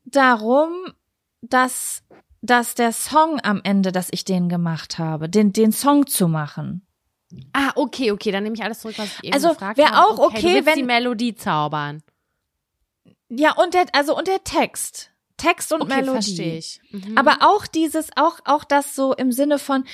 darum, 0.05 0.73
dass 1.41 2.03
dass 2.43 2.75
der 2.75 2.93
Song 2.93 3.41
am 3.43 3.61
Ende, 3.65 3.93
dass 3.93 4.09
ich 4.13 4.25
den 4.25 4.49
gemacht 4.49 4.99
habe, 4.99 5.29
den 5.29 5.53
den 5.53 5.73
Song 5.73 6.07
zu 6.07 6.27
machen. 6.29 6.87
Ah, 7.53 7.71
okay, 7.77 8.11
okay, 8.11 8.33
dann 8.33 8.43
nehme 8.43 8.57
ich 8.57 8.63
alles 8.65 8.81
zurück, 8.81 8.99
was 8.99 9.07
ich 9.19 9.25
eben 9.25 9.35
Also, 9.35 9.51
gefragt 9.51 9.81
habe. 9.81 9.99
auch 10.07 10.19
okay, 10.19 10.55
willst 10.55 10.67
wenn- 10.67 10.75
die 10.77 10.83
Melodie 10.83 11.35
zaubern. 11.35 12.03
Ja, 13.29 13.53
und 13.57 13.75
der, 13.75 13.87
also 13.93 14.17
und 14.17 14.27
der 14.27 14.43
Text. 14.43 15.10
Text 15.41 15.73
und 15.73 15.83
Okay, 15.83 15.97
Melodie. 15.97 16.13
verstehe 16.13 16.59
ich. 16.59 16.81
Mhm. 16.91 17.17
Aber 17.17 17.39
auch 17.41 17.67
dieses, 17.67 18.09
auch, 18.17 18.39
auch 18.45 18.65
das 18.65 18.95
so 18.95 19.15
im 19.15 19.33
Sinne 19.33 19.59
von, 19.59 19.85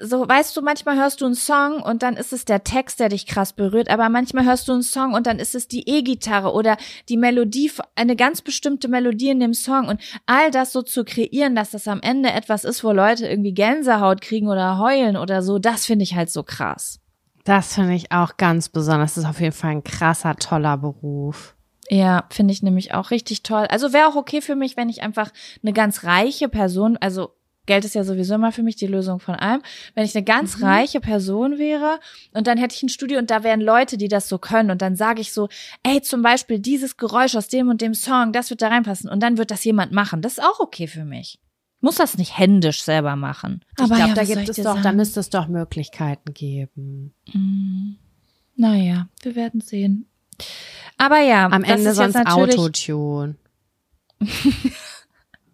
so, 0.00 0.26
weißt 0.26 0.56
du, 0.56 0.62
manchmal 0.62 0.96
hörst 0.96 1.20
du 1.20 1.26
einen 1.26 1.34
Song 1.34 1.82
und 1.82 2.02
dann 2.02 2.16
ist 2.16 2.32
es 2.32 2.46
der 2.46 2.64
Text, 2.64 2.98
der 2.98 3.10
dich 3.10 3.26
krass 3.26 3.52
berührt, 3.52 3.90
aber 3.90 4.08
manchmal 4.08 4.44
hörst 4.46 4.66
du 4.68 4.72
einen 4.72 4.82
Song 4.82 5.12
und 5.12 5.26
dann 5.26 5.38
ist 5.38 5.54
es 5.54 5.68
die 5.68 5.86
E-Gitarre 5.86 6.52
oder 6.52 6.78
die 7.10 7.18
Melodie, 7.18 7.70
eine 7.94 8.16
ganz 8.16 8.40
bestimmte 8.40 8.88
Melodie 8.88 9.28
in 9.28 9.40
dem 9.40 9.52
Song 9.52 9.88
und 9.88 10.00
all 10.24 10.50
das 10.50 10.72
so 10.72 10.80
zu 10.80 11.04
kreieren, 11.04 11.54
dass 11.54 11.72
das 11.72 11.86
am 11.88 12.00
Ende 12.00 12.30
etwas 12.30 12.64
ist, 12.64 12.82
wo 12.84 12.92
Leute 12.92 13.26
irgendwie 13.28 13.52
Gänsehaut 13.52 14.22
kriegen 14.22 14.48
oder 14.48 14.78
heulen 14.78 15.18
oder 15.18 15.42
so, 15.42 15.58
das 15.58 15.84
finde 15.84 16.04
ich 16.04 16.14
halt 16.14 16.30
so 16.30 16.42
krass. 16.42 16.98
das 17.44 17.74
finde 17.74 17.94
ich 17.94 18.12
auch 18.12 18.36
ganz 18.38 18.68
besonders. 18.70 19.14
Das 19.14 19.24
ist 19.24 19.28
auf 19.30 19.40
jeden 19.40 19.52
Fall 19.52 19.72
ein 19.72 19.84
krasser, 19.84 20.36
toller 20.36 20.78
Beruf. 20.78 21.54
Ja, 21.88 22.24
finde 22.30 22.52
ich 22.52 22.62
nämlich 22.62 22.94
auch 22.94 23.10
richtig 23.10 23.42
toll. 23.42 23.66
Also 23.68 23.92
wäre 23.92 24.06
auch 24.08 24.16
okay 24.16 24.40
für 24.40 24.54
mich, 24.56 24.76
wenn 24.76 24.88
ich 24.88 25.02
einfach 25.02 25.30
eine 25.62 25.72
ganz 25.72 26.04
reiche 26.04 26.48
Person, 26.48 26.96
also 26.98 27.34
Geld 27.66 27.84
ist 27.84 27.94
ja 27.94 28.02
sowieso 28.02 28.34
immer 28.34 28.50
für 28.50 28.64
mich 28.64 28.74
die 28.74 28.88
Lösung 28.88 29.20
von 29.20 29.36
allem, 29.36 29.62
wenn 29.94 30.04
ich 30.04 30.16
eine 30.16 30.24
ganz 30.24 30.58
Mhm. 30.58 30.64
reiche 30.64 31.00
Person 31.00 31.58
wäre 31.58 32.00
und 32.34 32.46
dann 32.48 32.58
hätte 32.58 32.74
ich 32.74 32.82
ein 32.82 32.88
Studio 32.88 33.18
und 33.18 33.30
da 33.30 33.44
wären 33.44 33.60
Leute, 33.60 33.96
die 33.96 34.08
das 34.08 34.28
so 34.28 34.38
können 34.38 34.70
und 34.72 34.82
dann 34.82 34.96
sage 34.96 35.20
ich 35.20 35.32
so, 35.32 35.48
ey, 35.84 36.02
zum 36.02 36.22
Beispiel 36.22 36.58
dieses 36.58 36.96
Geräusch 36.96 37.36
aus 37.36 37.46
dem 37.48 37.68
und 37.68 37.80
dem 37.80 37.94
Song, 37.94 38.32
das 38.32 38.50
wird 38.50 38.62
da 38.62 38.68
reinpassen 38.68 39.08
und 39.08 39.22
dann 39.22 39.38
wird 39.38 39.50
das 39.52 39.62
jemand 39.64 39.92
machen. 39.92 40.22
Das 40.22 40.38
ist 40.38 40.44
auch 40.44 40.58
okay 40.60 40.88
für 40.88 41.04
mich. 41.04 41.38
Muss 41.80 41.96
das 41.96 42.16
nicht 42.18 42.36
händisch 42.38 42.82
selber 42.82 43.14
machen. 43.16 43.64
Ich 43.76 43.84
Aber 43.84 43.94
glaube, 43.96 44.08
ja, 44.10 44.14
da 44.14 44.24
gibt 44.24 44.42
ich 44.42 44.48
es 44.50 44.56
doch, 44.56 44.76
da 44.76 44.82
sagen? 44.82 44.96
müsste 44.96 45.20
es 45.20 45.30
doch 45.30 45.46
Möglichkeiten 45.48 46.32
geben. 46.34 47.12
Mm. 47.32 47.92
Naja, 48.56 49.08
wir 49.22 49.34
werden 49.36 49.60
sehen. 49.60 50.06
Aber 50.98 51.18
ja, 51.20 51.46
Am 51.46 51.64
Ende 51.64 51.94
sonst 51.94 52.16
Autotune. 52.16 53.34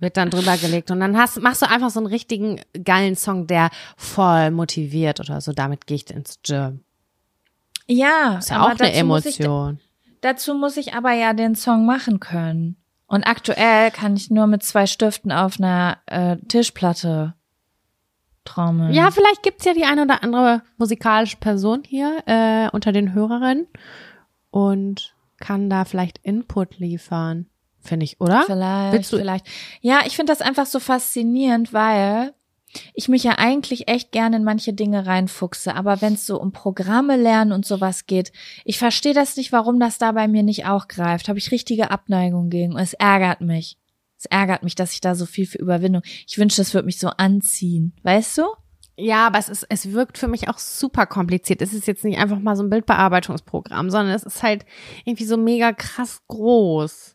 Wird 0.01 0.17
dann 0.17 0.31
drüber 0.31 0.57
gelegt 0.57 0.91
und 0.93 1.01
dann 1.01 1.17
hast, 1.19 1.41
machst 1.43 1.63
du 1.63 1.69
einfach 1.69 1.91
so 1.91 1.99
einen 1.99 2.07
richtigen 2.07 2.61
geilen 2.85 3.17
Song, 3.17 3.49
der 3.49 3.71
voll 3.97 4.53
motiviert 4.53 5.19
oder 5.19 5.41
so. 5.41 5.53
Damit 5.53 5.87
gehe 5.89 5.97
ich 5.97 6.09
ins 6.11 6.39
Gym. 6.45 6.85
Ja, 7.89 8.37
Ist 8.39 8.51
ja 8.51 8.63
auch 8.63 8.69
eine 8.69 8.77
dazu 8.79 9.05
muss 9.05 9.27
ich- 9.27 9.41
Emotion. 9.41 9.81
Dazu 10.21 10.55
muss 10.55 10.77
ich 10.77 10.95
aber 10.95 11.13
ja 11.13 11.33
den 11.33 11.55
Song 11.57 11.87
machen 11.87 12.21
können. 12.21 12.77
Und 13.07 13.25
aktuell 13.27 13.91
kann 13.91 14.17
ich 14.17 14.31
nur 14.31 14.47
mit 14.47 14.63
zwei 14.63 14.87
Stiften 14.87 15.33
auf 15.33 15.59
einer 15.59 15.99
äh, 16.07 16.37
Tischplatte 16.49 17.35
trommeln. 18.45 18.93
Ja, 18.93 19.11
vielleicht 19.11 19.43
gibt's 19.43 19.65
ja 19.65 19.75
die 19.75 19.85
eine 19.85 20.03
oder 20.03 20.23
andere 20.23 20.63
musikalische 20.77 21.39
Person 21.39 21.83
hier 21.87 22.23
äh, 22.27 22.69
unter 22.73 22.93
den 22.93 23.15
Hörerinnen 23.15 23.67
und 24.51 25.15
kann 25.39 25.71
da 25.71 25.85
vielleicht 25.85 26.19
Input 26.19 26.79
liefern. 26.79 27.47
Finde 27.81 28.05
ich, 28.05 28.21
oder? 28.21 28.43
vielleicht, 28.47 28.93
Willst 28.93 29.13
du- 29.13 29.19
vielleicht. 29.19 29.47
Ja, 29.81 30.01
ich 30.05 30.17
finde 30.17 30.33
das 30.33 30.41
einfach 30.43 30.67
so 30.67 30.81
faszinierend, 30.81 31.73
weil 31.73 32.35
ich 32.93 33.09
mich 33.09 33.23
ja 33.25 33.39
eigentlich 33.39 33.89
echt 33.89 34.13
gerne 34.13 34.37
in 34.37 34.45
manche 34.45 34.75
Dinge 34.75 35.07
reinfuchse, 35.07 35.75
aber 35.75 36.03
wenn 36.03 36.15
es 36.15 36.27
so 36.27 36.39
um 36.41 36.53
Programme 36.53 37.17
lernen 37.17 37.53
und 37.53 37.65
sowas 37.65 38.07
geht, 38.07 38.31
ich 38.65 38.79
verstehe 38.79 39.15
das 39.15 39.37
nicht, 39.37 39.53
warum 39.53 39.81
das 39.81 39.97
da 39.99 40.13
bei 40.13 40.29
mir 40.29 40.43
nicht 40.43 40.67
auch 40.67 40.87
greift. 40.89 41.29
Habe 41.29 41.39
ich 41.39 41.51
richtige 41.51 41.91
Abneigung 41.91 42.51
gegen 42.51 42.75
und 42.75 42.81
es 42.81 42.93
ärgert 42.95 43.41
mich. 43.41 43.79
Es 44.19 44.27
ärgert 44.27 44.65
mich, 44.65 44.75
dass 44.75 44.93
ich 44.93 45.01
da 45.01 45.15
so 45.15 45.25
viel 45.25 45.47
für 45.47 45.59
Überwindung. 45.59 46.03
Ich 46.27 46.37
wünsche, 46.39 46.57
das 46.57 46.75
würde 46.75 46.87
mich 46.87 46.99
so 46.99 47.09
anziehen, 47.09 47.95
weißt 48.03 48.39
du? 48.39 48.43
Ja, 49.01 49.29
aber 49.29 49.39
es 49.39 49.49
ist, 49.49 49.65
es 49.69 49.93
wirkt 49.93 50.19
für 50.19 50.27
mich 50.27 50.49
auch 50.49 50.59
super 50.59 51.07
kompliziert. 51.07 51.63
Es 51.63 51.73
ist 51.73 51.87
jetzt 51.87 52.05
nicht 52.05 52.19
einfach 52.19 52.41
mal 52.41 52.57
so 52.57 52.65
ein 52.65 52.71
Bildbearbeitungsprogramm, 52.71 53.91
sondern 53.91 54.13
es 54.13 54.25
ist 54.25 54.43
halt 54.43 54.67
irgendwie 55.05 55.25
so 55.25 55.37
mega 55.37 55.73
krass 55.73 56.21
groß. 56.27 57.15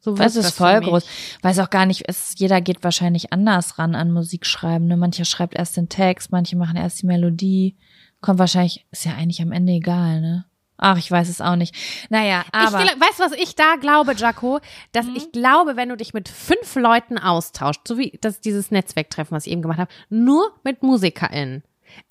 So 0.00 0.14
Das 0.16 0.34
wirkt 0.34 0.46
ist 0.48 0.56
voll 0.56 0.80
groß. 0.80 1.06
Weiß 1.42 1.60
auch 1.60 1.70
gar 1.70 1.86
nicht, 1.86 2.08
es, 2.08 2.34
jeder 2.36 2.60
geht 2.60 2.82
wahrscheinlich 2.82 3.32
anders 3.32 3.78
ran 3.78 3.94
an 3.94 4.10
Musikschreiben. 4.10 4.88
Ne? 4.88 4.96
Mancher 4.96 5.24
schreibt 5.24 5.54
erst 5.54 5.76
den 5.76 5.88
Text, 5.88 6.32
manche 6.32 6.56
machen 6.56 6.76
erst 6.76 7.02
die 7.02 7.06
Melodie. 7.06 7.76
Kommt 8.20 8.40
wahrscheinlich, 8.40 8.86
ist 8.90 9.04
ja 9.04 9.12
eigentlich 9.12 9.40
am 9.40 9.52
Ende 9.52 9.72
egal, 9.72 10.20
ne? 10.20 10.46
Ach, 10.82 10.96
ich 10.96 11.10
weiß 11.10 11.28
es 11.28 11.42
auch 11.42 11.56
nicht. 11.56 11.74
Naja, 12.08 12.42
aber. 12.52 12.82
ich, 12.82 12.90
weißt 12.90 13.20
du, 13.20 13.24
was 13.24 13.32
ich 13.32 13.54
da 13.54 13.76
glaube, 13.76 14.14
Jaco? 14.14 14.60
Dass 14.92 15.06
ich 15.14 15.30
glaube, 15.30 15.76
wenn 15.76 15.90
du 15.90 15.96
dich 15.96 16.14
mit 16.14 16.28
fünf 16.28 16.74
Leuten 16.74 17.18
austauscht, 17.18 17.82
so 17.86 17.98
wie 17.98 18.18
das 18.22 18.40
dieses 18.40 18.70
Netzwerktreffen, 18.70 19.36
was 19.36 19.46
ich 19.46 19.52
eben 19.52 19.60
gemacht 19.60 19.78
habe, 19.78 19.92
nur 20.08 20.52
mit 20.64 20.82
MusikerInnen. 20.82 21.62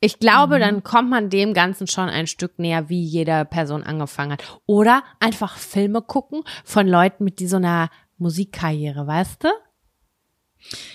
Ich 0.02 0.20
glaube, 0.20 0.60
dann 0.60 0.84
kommt 0.84 1.10
man 1.10 1.30
dem 1.30 1.54
Ganzen 1.54 1.88
schon 1.88 2.10
ein 2.10 2.28
Stück 2.28 2.60
näher, 2.60 2.90
wie 2.90 3.02
jede 3.02 3.46
Person 3.46 3.84
angefangen 3.84 4.34
hat. 4.34 4.62
Oder 4.66 5.04
einfach 5.20 5.58
Filme 5.58 6.02
gucken 6.02 6.44
von 6.64 6.88
Leuten 6.88 7.24
mit 7.24 7.40
die 7.40 7.48
so 7.48 7.56
einer 7.56 7.90
Musikkarriere, 8.18 9.08
weißt 9.08 9.46
du? 9.46 9.50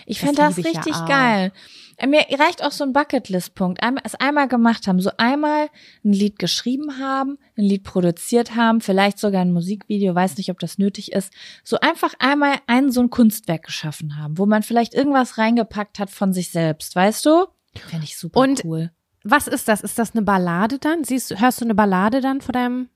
Ich 0.06 0.18
Das 0.20 0.28
finde 0.28 0.42
das 0.42 0.56
ja 0.56 0.62
richtig 0.64 0.94
auch. 0.94 1.06
geil. 1.06 1.52
Äh, 1.96 2.06
Mir 2.06 2.20
reicht 2.38 2.62
auch 2.62 2.72
so 2.72 2.84
ein 2.84 2.92
Bucketlist-Punkt. 2.92 3.80
Es 4.02 4.14
einmal 4.14 4.48
gemacht 4.48 4.86
haben, 4.86 5.00
so 5.00 5.10
einmal 5.16 5.68
ein 6.04 6.12
Lied 6.12 6.38
geschrieben 6.38 6.98
haben, 6.98 7.38
ein 7.56 7.64
Lied 7.64 7.84
produziert 7.84 8.54
haben, 8.56 8.80
vielleicht 8.80 9.18
sogar 9.18 9.42
ein 9.42 9.52
Musikvideo, 9.52 10.14
weiß 10.14 10.36
nicht, 10.36 10.50
ob 10.50 10.58
das 10.58 10.78
nötig 10.78 11.12
ist. 11.12 11.32
So 11.62 11.78
einfach 11.80 12.14
einmal 12.18 12.56
ein 12.66 12.90
so 12.90 13.00
ein 13.00 13.10
Kunstwerk 13.10 13.64
geschaffen 13.64 14.16
haben, 14.18 14.38
wo 14.38 14.46
man 14.46 14.62
vielleicht 14.62 14.94
irgendwas 14.94 15.38
reingepackt 15.38 15.98
hat 15.98 16.10
von 16.10 16.32
sich 16.32 16.50
selbst, 16.50 16.94
weißt 16.96 17.24
du? 17.26 17.46
Finde 17.88 18.04
ich 18.04 18.16
super 18.18 18.40
Und 18.40 18.64
cool. 18.64 18.90
Was 19.22 19.46
ist 19.48 19.68
das? 19.68 19.80
Ist 19.80 19.98
das 19.98 20.12
eine 20.12 20.22
Ballade 20.22 20.78
dann? 20.78 21.02
Siehst 21.04 21.30
du, 21.30 21.40
hörst 21.40 21.60
du 21.60 21.64
eine 21.64 21.74
Ballade 21.74 22.20
dann 22.20 22.40
vor 22.42 22.52
deinem 22.52 22.90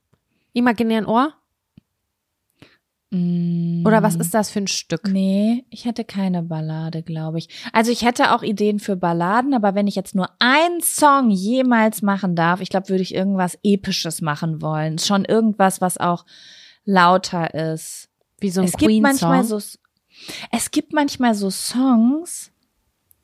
imaginären 0.52 1.06
Ohr? 1.06 1.32
Oder 3.10 4.02
was 4.02 4.16
ist 4.16 4.34
das 4.34 4.50
für 4.50 4.58
ein 4.58 4.66
Stück? 4.66 5.08
Nee, 5.08 5.64
ich 5.70 5.86
hätte 5.86 6.04
keine 6.04 6.42
Ballade, 6.42 7.02
glaube 7.02 7.38
ich. 7.38 7.48
Also 7.72 7.90
ich 7.90 8.02
hätte 8.02 8.34
auch 8.34 8.42
Ideen 8.42 8.80
für 8.80 8.96
Balladen, 8.96 9.54
aber 9.54 9.74
wenn 9.74 9.86
ich 9.86 9.94
jetzt 9.94 10.14
nur 10.14 10.28
einen 10.40 10.82
Song 10.82 11.30
jemals 11.30 12.02
machen 12.02 12.36
darf, 12.36 12.60
ich 12.60 12.68
glaube, 12.68 12.90
würde 12.90 13.02
ich 13.02 13.14
irgendwas 13.14 13.58
Episches 13.62 14.20
machen 14.20 14.60
wollen. 14.60 14.98
Schon 14.98 15.24
irgendwas, 15.24 15.80
was 15.80 15.96
auch 15.96 16.26
lauter 16.84 17.54
ist. 17.54 18.10
Wie 18.40 18.50
so 18.50 18.60
ein 18.60 18.66
es 18.66 18.72
gibt 18.74 19.00
manchmal 19.00 19.40
Queen-Song? 19.40 19.60
so, 19.60 19.78
es 20.52 20.70
gibt 20.70 20.92
manchmal 20.92 21.34
so 21.34 21.48
Songs, 21.48 22.52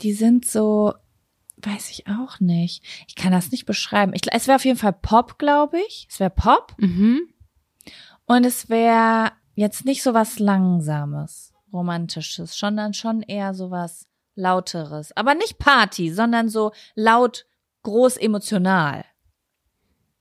die 0.01 0.15
sind 0.15 0.47
so, 0.47 0.95
weiß 1.59 1.91
ich 1.91 2.07
auch 2.07 2.41
nicht. 2.41 2.83
Ich 3.07 3.17
kann 3.17 3.33
das 3.33 3.51
nicht 3.51 3.67
beschreiben. 3.67 4.13
Ich, 4.15 4.23
es 4.33 4.47
wäre 4.47 4.57
auf 4.57 4.65
jeden 4.65 4.79
Fall 4.79 4.95
Pop, 4.95 5.39
glaube 5.39 5.79
ich. 5.87 6.09
Es 6.11 6.21
wäre 6.21 6.31
Pop. 6.31 6.75
Mhm. 6.79 7.21
Und 8.25 8.47
es 8.47 8.71
wäre 8.71 9.33
jetzt 9.55 9.85
nicht 9.85 10.03
so 10.03 10.15
was 10.15 10.39
Langsames, 10.39 11.53
Romantisches, 11.73 12.57
sondern 12.59 12.95
schon 12.95 13.23
eher 13.23 13.55
so 13.55 13.71
was 13.71 14.07
Lauteres. 14.35 15.17
Aber 15.17 15.35
nicht 15.35 15.59
Party, 15.59 16.13
sondern 16.13 16.49
so 16.49 16.73
laut, 16.95 17.47
groß, 17.83 18.17
emotional. 18.17 19.05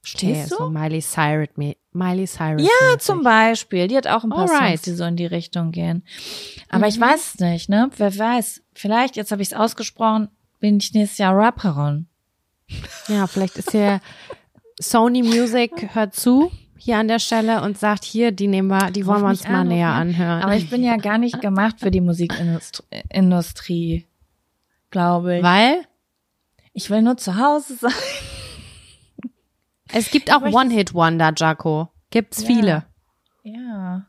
Stehst 0.06 0.52
du? 0.52 0.56
so 0.58 0.70
Miley 0.70 1.02
Cyrus, 1.02 1.48
Miley 1.94 2.28
Cyrus. 2.28 2.62
Ja, 2.62 2.98
zum 3.00 3.24
Beispiel. 3.24 3.88
Die 3.88 3.96
hat 3.96 4.06
auch 4.08 4.24
ein 4.26 4.30
paar 4.32 4.50
Alright. 4.50 4.68
Songs, 4.72 4.82
die 4.82 4.92
so 4.92 5.06
in 5.06 5.16
die 5.16 5.26
Richtung 5.26 5.72
gehen. 5.72 6.04
Aber 6.70 6.88
ich 6.88 6.98
Mhm. 6.98 7.04
weiß 7.04 7.34
es 7.36 7.40
nicht, 7.40 7.70
ne? 7.70 7.90
Wer 7.96 8.18
weiß. 8.18 8.62
Vielleicht, 8.74 9.16
jetzt 9.16 9.32
habe 9.32 9.42
ich 9.42 9.50
es 9.50 9.54
ausgesprochen, 9.54 10.28
bin 10.60 10.78
ich 10.78 10.94
nächstes 10.94 11.20
Jahr 11.20 11.36
Rapperin. 11.38 12.08
Ja, 13.08 13.28
vielleicht 13.28 13.58
ist 13.58 13.72
hier 13.72 14.02
Sony 14.80 15.24
Music 15.24 15.96
hört 15.96 16.16
zu 16.16 16.52
hier 16.84 16.98
an 16.98 17.08
der 17.08 17.20
Stelle 17.20 17.62
und 17.62 17.78
sagt 17.78 18.04
hier, 18.04 18.32
die 18.34 18.48
nehmen 18.48 18.68
wir, 18.68 18.92
die 18.92 19.06
wollen 19.06 19.22
wir 19.22 19.30
uns 19.30 19.48
mal 19.48 19.62
an, 19.62 19.70
näher 19.70 19.88
anhören. 19.90 20.44
Aber 20.44 20.56
ich 20.58 20.70
bin 20.70 20.84
ja 20.84 20.98
gar 20.98 21.18
nicht 21.18 21.40
gemacht 21.40 21.80
für 21.80 21.92
die 21.92 22.02
Musikindustrie, 22.02 22.84
Industrie, 23.10 24.06
glaube 24.92 25.38
ich. 25.38 25.44
Weil 25.44 25.86
Ich 26.74 26.90
will 26.90 27.02
nur 27.02 27.16
zu 27.16 27.38
Hause 27.38 27.76
sein. 27.76 27.94
es 29.94 30.12
gibt 30.12 30.34
auch 30.34 30.42
One-Hit-Wonder, 30.42 31.32
Jaco. 31.38 31.88
Gibt's 32.10 32.42
Ja. 32.42 32.48
viele. 32.48 32.84
Ja. 33.44 34.06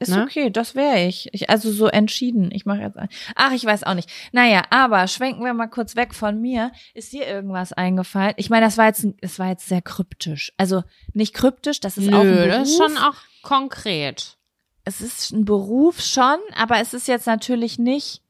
Ist 0.00 0.08
Ne? 0.08 0.22
okay, 0.22 0.50
das 0.50 0.74
wäre 0.74 1.06
ich. 1.06 1.28
ich. 1.32 1.48
Also 1.50 1.70
so 1.70 1.86
entschieden. 1.86 2.50
Ich 2.52 2.66
mache 2.66 2.80
jetzt. 2.80 2.96
ein- 2.96 3.08
Ach, 3.36 3.52
ich 3.52 3.64
weiß 3.64 3.84
auch 3.84 3.94
nicht. 3.94 4.10
Naja, 4.32 4.62
aber 4.70 5.06
schwenken 5.06 5.44
wir 5.44 5.54
mal 5.54 5.68
kurz 5.68 5.94
weg 5.94 6.14
von 6.14 6.40
mir. 6.40 6.72
Ist 6.94 7.12
dir 7.12 7.26
irgendwas 7.26 7.72
eingefallen? 7.72 8.34
Ich 8.36 8.50
meine, 8.50 8.66
das 8.66 8.78
war 8.78 8.86
jetzt, 8.86 9.06
das 9.20 9.38
war 9.38 9.48
jetzt 9.48 9.68
sehr 9.68 9.82
kryptisch. 9.82 10.52
Also 10.56 10.82
nicht 11.12 11.34
kryptisch, 11.34 11.80
das 11.80 11.98
ist 11.98 12.12
auch 12.12 12.20
ein 12.20 12.26
Nö, 12.30 12.34
Beruf. 12.36 12.48
das 12.48 12.68
ist 12.70 12.76
schon 12.78 12.96
auch 12.98 13.16
konkret. 13.42 14.36
es 14.84 15.00
ist 15.00 15.32
ein 15.32 15.44
Beruf 15.44 16.00
schon, 16.00 16.38
aber 16.56 16.80
es 16.80 16.94
ist 16.94 17.06
jetzt 17.06 17.26
natürlich 17.26 17.78
nicht 17.78 18.22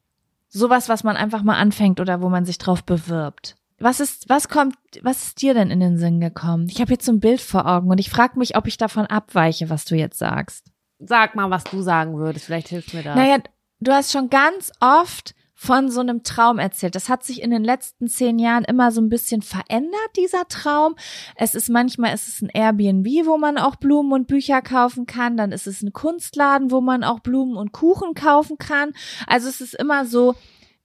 sowas, 0.48 0.88
was 0.88 1.04
man 1.04 1.16
einfach 1.16 1.42
mal 1.42 1.56
anfängt 1.56 2.00
oder 2.00 2.20
wo 2.20 2.28
man 2.28 2.44
sich 2.44 2.58
drauf 2.58 2.82
bewirbt. 2.84 3.56
Was 3.78 4.00
ist, 4.00 4.28
was 4.28 4.48
kommt, 4.48 4.74
was 5.02 5.22
ist 5.22 5.40
dir 5.40 5.54
denn 5.54 5.70
in 5.70 5.80
den 5.80 5.96
Sinn 5.96 6.20
gekommen? 6.20 6.68
Ich 6.68 6.80
habe 6.80 6.92
jetzt 6.92 7.06
so 7.06 7.12
ein 7.12 7.20
Bild 7.20 7.40
vor 7.40 7.66
Augen 7.66 7.88
und 7.90 7.98
ich 7.98 8.10
frage 8.10 8.38
mich, 8.38 8.56
ob 8.56 8.66
ich 8.66 8.76
davon 8.76 9.06
abweiche, 9.06 9.70
was 9.70 9.84
du 9.84 9.94
jetzt 9.94 10.18
sagst. 10.18 10.66
Sag 11.00 11.34
mal, 11.34 11.50
was 11.50 11.64
du 11.64 11.82
sagen 11.82 12.18
würdest. 12.18 12.46
Vielleicht 12.46 12.68
hilft 12.68 12.94
mir 12.94 13.02
das. 13.02 13.16
Naja, 13.16 13.38
du 13.80 13.92
hast 13.92 14.12
schon 14.12 14.28
ganz 14.30 14.70
oft 14.80 15.34
von 15.54 15.90
so 15.90 16.00
einem 16.00 16.22
Traum 16.22 16.58
erzählt. 16.58 16.94
Das 16.94 17.10
hat 17.10 17.22
sich 17.22 17.42
in 17.42 17.50
den 17.50 17.62
letzten 17.62 18.08
zehn 18.08 18.38
Jahren 18.38 18.64
immer 18.64 18.92
so 18.92 19.02
ein 19.02 19.10
bisschen 19.10 19.42
verändert, 19.42 20.16
dieser 20.16 20.48
Traum. 20.48 20.96
Es 21.36 21.54
ist 21.54 21.68
manchmal, 21.68 22.14
ist 22.14 22.28
es 22.28 22.40
ein 22.40 22.48
Airbnb, 22.48 23.06
wo 23.26 23.36
man 23.36 23.58
auch 23.58 23.76
Blumen 23.76 24.12
und 24.12 24.26
Bücher 24.26 24.62
kaufen 24.62 25.04
kann. 25.04 25.36
Dann 25.36 25.52
ist 25.52 25.66
es 25.66 25.82
ein 25.82 25.92
Kunstladen, 25.92 26.70
wo 26.70 26.80
man 26.80 27.04
auch 27.04 27.20
Blumen 27.20 27.56
und 27.56 27.72
Kuchen 27.72 28.14
kaufen 28.14 28.56
kann. 28.56 28.94
Also 29.26 29.48
es 29.48 29.60
ist 29.60 29.74
immer 29.74 30.06
so, 30.06 30.34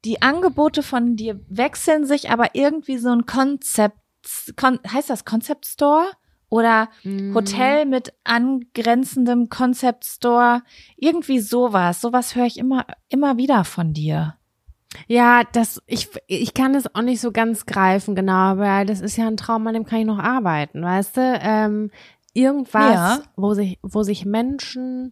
die 0.03 0.21
Angebote 0.21 0.83
von 0.83 1.15
dir 1.15 1.39
wechseln 1.47 2.05
sich, 2.05 2.29
aber 2.29 2.49
irgendwie 2.53 2.97
so 2.97 3.11
ein 3.11 3.25
Konzept, 3.25 3.97
kon, 4.57 4.79
heißt 4.85 5.09
das 5.09 5.23
Concept 5.23 5.65
Store? 5.65 6.05
Oder 6.55 6.87
Mhm. 7.03 7.35
Hotel 7.35 7.85
mit 7.85 8.13
angrenzendem 8.23 9.49
Concept 9.49 10.05
Store, 10.05 10.61
irgendwie 10.95 11.39
sowas. 11.39 11.99
Sowas 11.99 12.33
höre 12.35 12.45
ich 12.45 12.57
immer, 12.57 12.85
immer 13.09 13.35
wieder 13.37 13.65
von 13.65 13.91
dir. 13.91 14.35
Ja, 15.07 15.41
das, 15.51 15.81
ich, 15.85 16.07
ich 16.27 16.53
kann 16.53 16.73
es 16.73 16.95
auch 16.95 17.01
nicht 17.01 17.19
so 17.19 17.33
ganz 17.33 17.65
greifen, 17.65 18.15
genau, 18.15 18.31
aber 18.55 18.85
das 18.85 19.01
ist 19.01 19.17
ja 19.17 19.27
ein 19.27 19.35
Traum, 19.35 19.67
an 19.67 19.73
dem 19.73 19.83
kann 19.85 19.99
ich 19.99 20.05
noch 20.05 20.19
arbeiten, 20.19 20.81
weißt 20.81 21.17
du? 21.17 21.39
Ähm, 21.41 21.91
irgendwas, 22.33 22.93
Ja. 22.93 23.21
wo 23.35 23.53
sich, 23.53 23.77
wo 23.83 24.03
sich 24.03 24.25
Menschen 24.25 25.11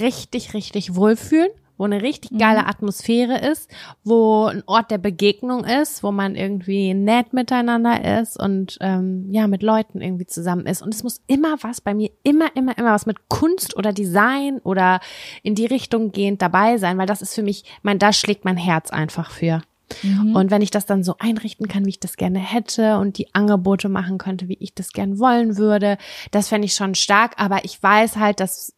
richtig, 0.00 0.54
richtig 0.54 0.94
wohlfühlen, 0.94 1.50
wo 1.76 1.84
eine 1.84 2.02
richtig 2.02 2.38
geile 2.38 2.62
Mhm. 2.62 2.68
Atmosphäre 2.68 3.38
ist, 3.38 3.70
wo 4.04 4.46
ein 4.46 4.62
Ort 4.66 4.90
der 4.90 4.98
Begegnung 4.98 5.64
ist, 5.64 6.02
wo 6.02 6.12
man 6.12 6.36
irgendwie 6.36 6.94
nett 6.94 7.32
miteinander 7.32 8.20
ist 8.20 8.40
und 8.40 8.78
ähm, 8.80 9.26
ja, 9.30 9.46
mit 9.46 9.62
Leuten 9.62 10.00
irgendwie 10.00 10.26
zusammen 10.26 10.66
ist. 10.66 10.82
Und 10.82 10.94
es 10.94 11.02
muss 11.02 11.22
immer 11.26 11.56
was 11.62 11.80
bei 11.80 11.94
mir, 11.94 12.10
immer, 12.22 12.54
immer, 12.54 12.76
immer 12.78 12.92
was 12.92 13.06
mit 13.06 13.28
Kunst 13.28 13.76
oder 13.76 13.92
Design 13.92 14.58
oder 14.62 15.00
in 15.42 15.54
die 15.54 15.66
Richtung 15.66 16.12
gehend 16.12 16.42
dabei 16.42 16.78
sein, 16.78 16.98
weil 16.98 17.06
das 17.06 17.22
ist 17.22 17.34
für 17.34 17.42
mich, 17.42 17.64
mein, 17.82 17.98
da 17.98 18.12
schlägt 18.12 18.44
mein 18.44 18.56
Herz 18.56 18.90
einfach 18.90 19.30
für. 19.30 19.62
Und 20.02 20.50
wenn 20.50 20.62
ich 20.62 20.70
das 20.70 20.86
dann 20.86 21.02
so 21.02 21.16
einrichten 21.18 21.68
kann, 21.68 21.84
wie 21.84 21.90
ich 21.90 22.00
das 22.00 22.16
gerne 22.16 22.38
hätte 22.38 22.98
und 22.98 23.18
die 23.18 23.34
Angebote 23.34 23.88
machen 23.88 24.18
könnte, 24.18 24.48
wie 24.48 24.58
ich 24.60 24.74
das 24.74 24.92
gern 24.92 25.18
wollen 25.18 25.56
würde, 25.56 25.98
das 26.30 26.48
fände 26.48 26.66
ich 26.66 26.74
schon 26.74 26.94
stark. 26.94 27.34
Aber 27.36 27.64
ich 27.64 27.82
weiß 27.82 28.16
halt, 28.16 28.40
dass, 28.40 28.74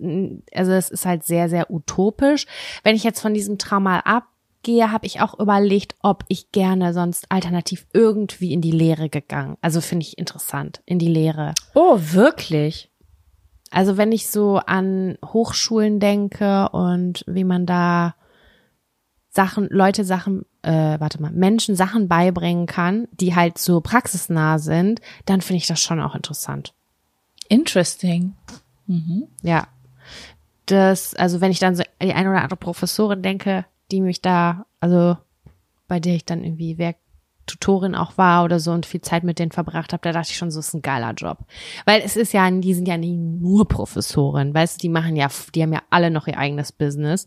also 0.53 0.73
es 0.73 0.91
ist 0.91 1.07
halt 1.07 1.25
sehr, 1.25 1.49
sehr 1.49 1.71
utopisch. 1.71 2.47
Wenn 2.83 2.97
ich 2.97 3.05
jetzt 3.05 3.21
von 3.21 3.35
diesem 3.35 3.59
Traum 3.59 3.85
mal 3.85 4.01
abgehe, 4.01 4.93
habe 4.93 5.07
ich 5.07 5.21
auch 5.21 5.39
überlegt, 5.39 5.95
ob 6.03 6.25
ich 6.29 6.53
gerne 6.53 6.93
sonst 6.93 7.27
alternativ 7.31 7.87
irgendwie 7.93 8.53
in 8.53 8.61
die 8.61 8.73
Lehre 8.73 9.09
gegangen. 9.09 9.57
Also 9.61 9.81
finde 9.81 10.05
ich 10.05 10.19
interessant, 10.19 10.83
in 10.87 10.99
die 10.99 11.09
Lehre. 11.09 11.55
Oh, 11.75 11.99
wirklich? 11.99 12.91
Also 13.71 13.97
wenn 13.97 14.13
ich 14.13 14.29
so 14.29 14.57
an 14.59 15.19
Hochschulen 15.25 16.01
denke 16.01 16.69
und 16.71 17.25
wie 17.27 17.45
man 17.45 17.67
da 17.67 18.15
Sachen, 19.29 19.69
Leute 19.71 20.05
Sachen, 20.05 20.47
äh, 20.67 20.99
warte 20.99 21.23
mal, 21.23 21.31
Menschen 21.31 21.77
Sachen 21.77 22.09
beibringen 22.09 22.67
kann, 22.67 23.07
die 23.13 23.37
halt 23.37 23.57
so 23.57 23.81
praxisnah 23.81 24.59
sind, 24.59 25.01
dann 25.25 25.41
finde 25.41 25.59
ich 25.59 25.69
das 25.69 25.81
schon 25.81 26.01
auch 26.01 26.17
interessant. 26.17 26.75
Interesting. 27.49 28.35
Ja. 29.43 29.69
Das, 30.67 31.15
also 31.15 31.41
wenn 31.41 31.53
ich 31.53 31.61
dann 31.61 31.77
so 31.77 31.85
die 32.03 32.13
eine 32.13 32.29
oder 32.31 32.43
andere 32.43 32.57
Professorin 32.57 33.23
denke, 33.23 33.65
die 33.93 34.01
mich 34.01 34.21
da, 34.21 34.67
also 34.81 35.17
bei 35.87 36.01
der 36.01 36.17
ich 36.17 36.25
dann 36.25 36.43
irgendwie 36.43 36.79
Werk 36.79 36.97
Tutorin 37.47 37.95
auch 37.95 38.19
war 38.19 38.43
oder 38.43 38.59
so 38.59 38.73
und 38.73 38.87
viel 38.87 39.01
Zeit 39.01 39.23
mit 39.23 39.39
denen 39.39 39.53
verbracht 39.53 39.93
habe, 39.93 40.03
da 40.03 40.11
dachte 40.11 40.33
ich 40.33 40.37
schon, 40.37 40.51
so 40.51 40.59
ist 40.59 40.75
ein 40.75 40.83
geiler 40.83 41.13
Job. 41.13 41.39
Weil 41.85 42.03
es 42.05 42.17
ist 42.17 42.33
ja, 42.33 42.51
die 42.51 42.75
sind 42.75 42.89
ja 42.89 42.97
nicht 42.97 43.17
nur 43.17 43.69
Professoren, 43.69 44.53
weißt 44.53 44.77
du, 44.77 44.83
die 44.83 44.89
machen 44.89 45.15
ja, 45.15 45.29
die 45.55 45.63
haben 45.63 45.73
ja 45.73 45.83
alle 45.91 46.11
noch 46.11 46.27
ihr 46.27 46.39
eigenes 46.39 46.73
Business. 46.73 47.27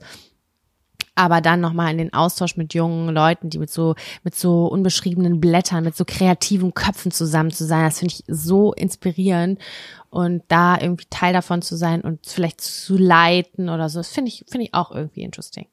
Aber 1.20 1.42
dann 1.42 1.60
nochmal 1.60 1.92
in 1.92 1.98
den 1.98 2.14
Austausch 2.14 2.56
mit 2.56 2.74
jungen 2.74 3.14
Leuten, 3.14 3.50
die 3.50 3.60
mit 3.60 3.70
so, 3.70 3.96
mit 4.24 4.36
so 4.36 4.68
unbeschriebenen 4.68 5.42
Blättern, 5.42 5.84
mit 5.84 5.94
so 5.98 6.06
kreativen 6.06 6.74
Köpfen 6.74 7.12
zusammen 7.12 7.52
zu 7.52 7.66
sein, 7.66 7.84
das 7.84 8.00
finde 8.00 8.14
ich 8.14 8.24
so 8.30 8.72
inspirierend. 8.72 9.60
Und 10.10 10.44
da 10.48 10.80
irgendwie 10.80 11.08
Teil 11.10 11.34
davon 11.34 11.62
zu 11.62 11.76
sein 11.76 12.00
und 12.02 12.26
vielleicht 12.26 12.62
zu 12.62 12.96
leiten 12.98 13.68
oder 13.68 13.90
so, 13.90 14.00
das 14.00 14.08
finde 14.08 14.30
ich, 14.30 14.46
finde 14.50 14.68
ich 14.68 14.74
auch 14.74 14.92
irgendwie 14.92 15.24
interesting. 15.24 15.68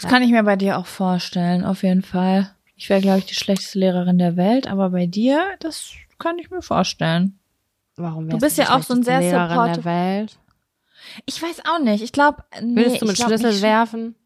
Das 0.00 0.10
kann 0.10 0.24
ich 0.24 0.32
mir 0.32 0.42
bei 0.42 0.56
dir 0.56 0.78
auch 0.78 0.86
vorstellen, 0.86 1.64
auf 1.64 1.84
jeden 1.84 2.02
Fall. 2.02 2.50
Ich 2.74 2.90
wäre, 2.90 3.00
glaube 3.00 3.20
ich, 3.20 3.26
die 3.26 3.34
schlechteste 3.36 3.78
Lehrerin 3.78 4.18
der 4.18 4.36
Welt, 4.36 4.66
aber 4.66 4.90
bei 4.90 5.06
dir, 5.06 5.40
das 5.60 5.92
kann 6.18 6.40
ich 6.40 6.50
mir 6.50 6.60
vorstellen. 6.60 7.38
Warum 7.94 8.28
Du 8.28 8.38
bist 8.38 8.58
ja 8.58 8.76
auch 8.76 8.82
so 8.82 8.94
ein 8.94 9.04
sehr 9.04 9.20
Lehrerin 9.20 9.50
supportive- 9.56 9.74
der 9.76 9.84
Welt? 9.84 10.38
Ich 11.24 11.40
weiß 11.40 11.62
auch 11.72 11.78
nicht. 11.78 12.02
Ich 12.02 12.12
glaube, 12.12 12.42
nee, 12.60 12.76
Würdest 12.76 13.00
du 13.00 13.06
mit 13.06 13.16
Schlüssel 13.16 13.62
werfen? 13.62 14.16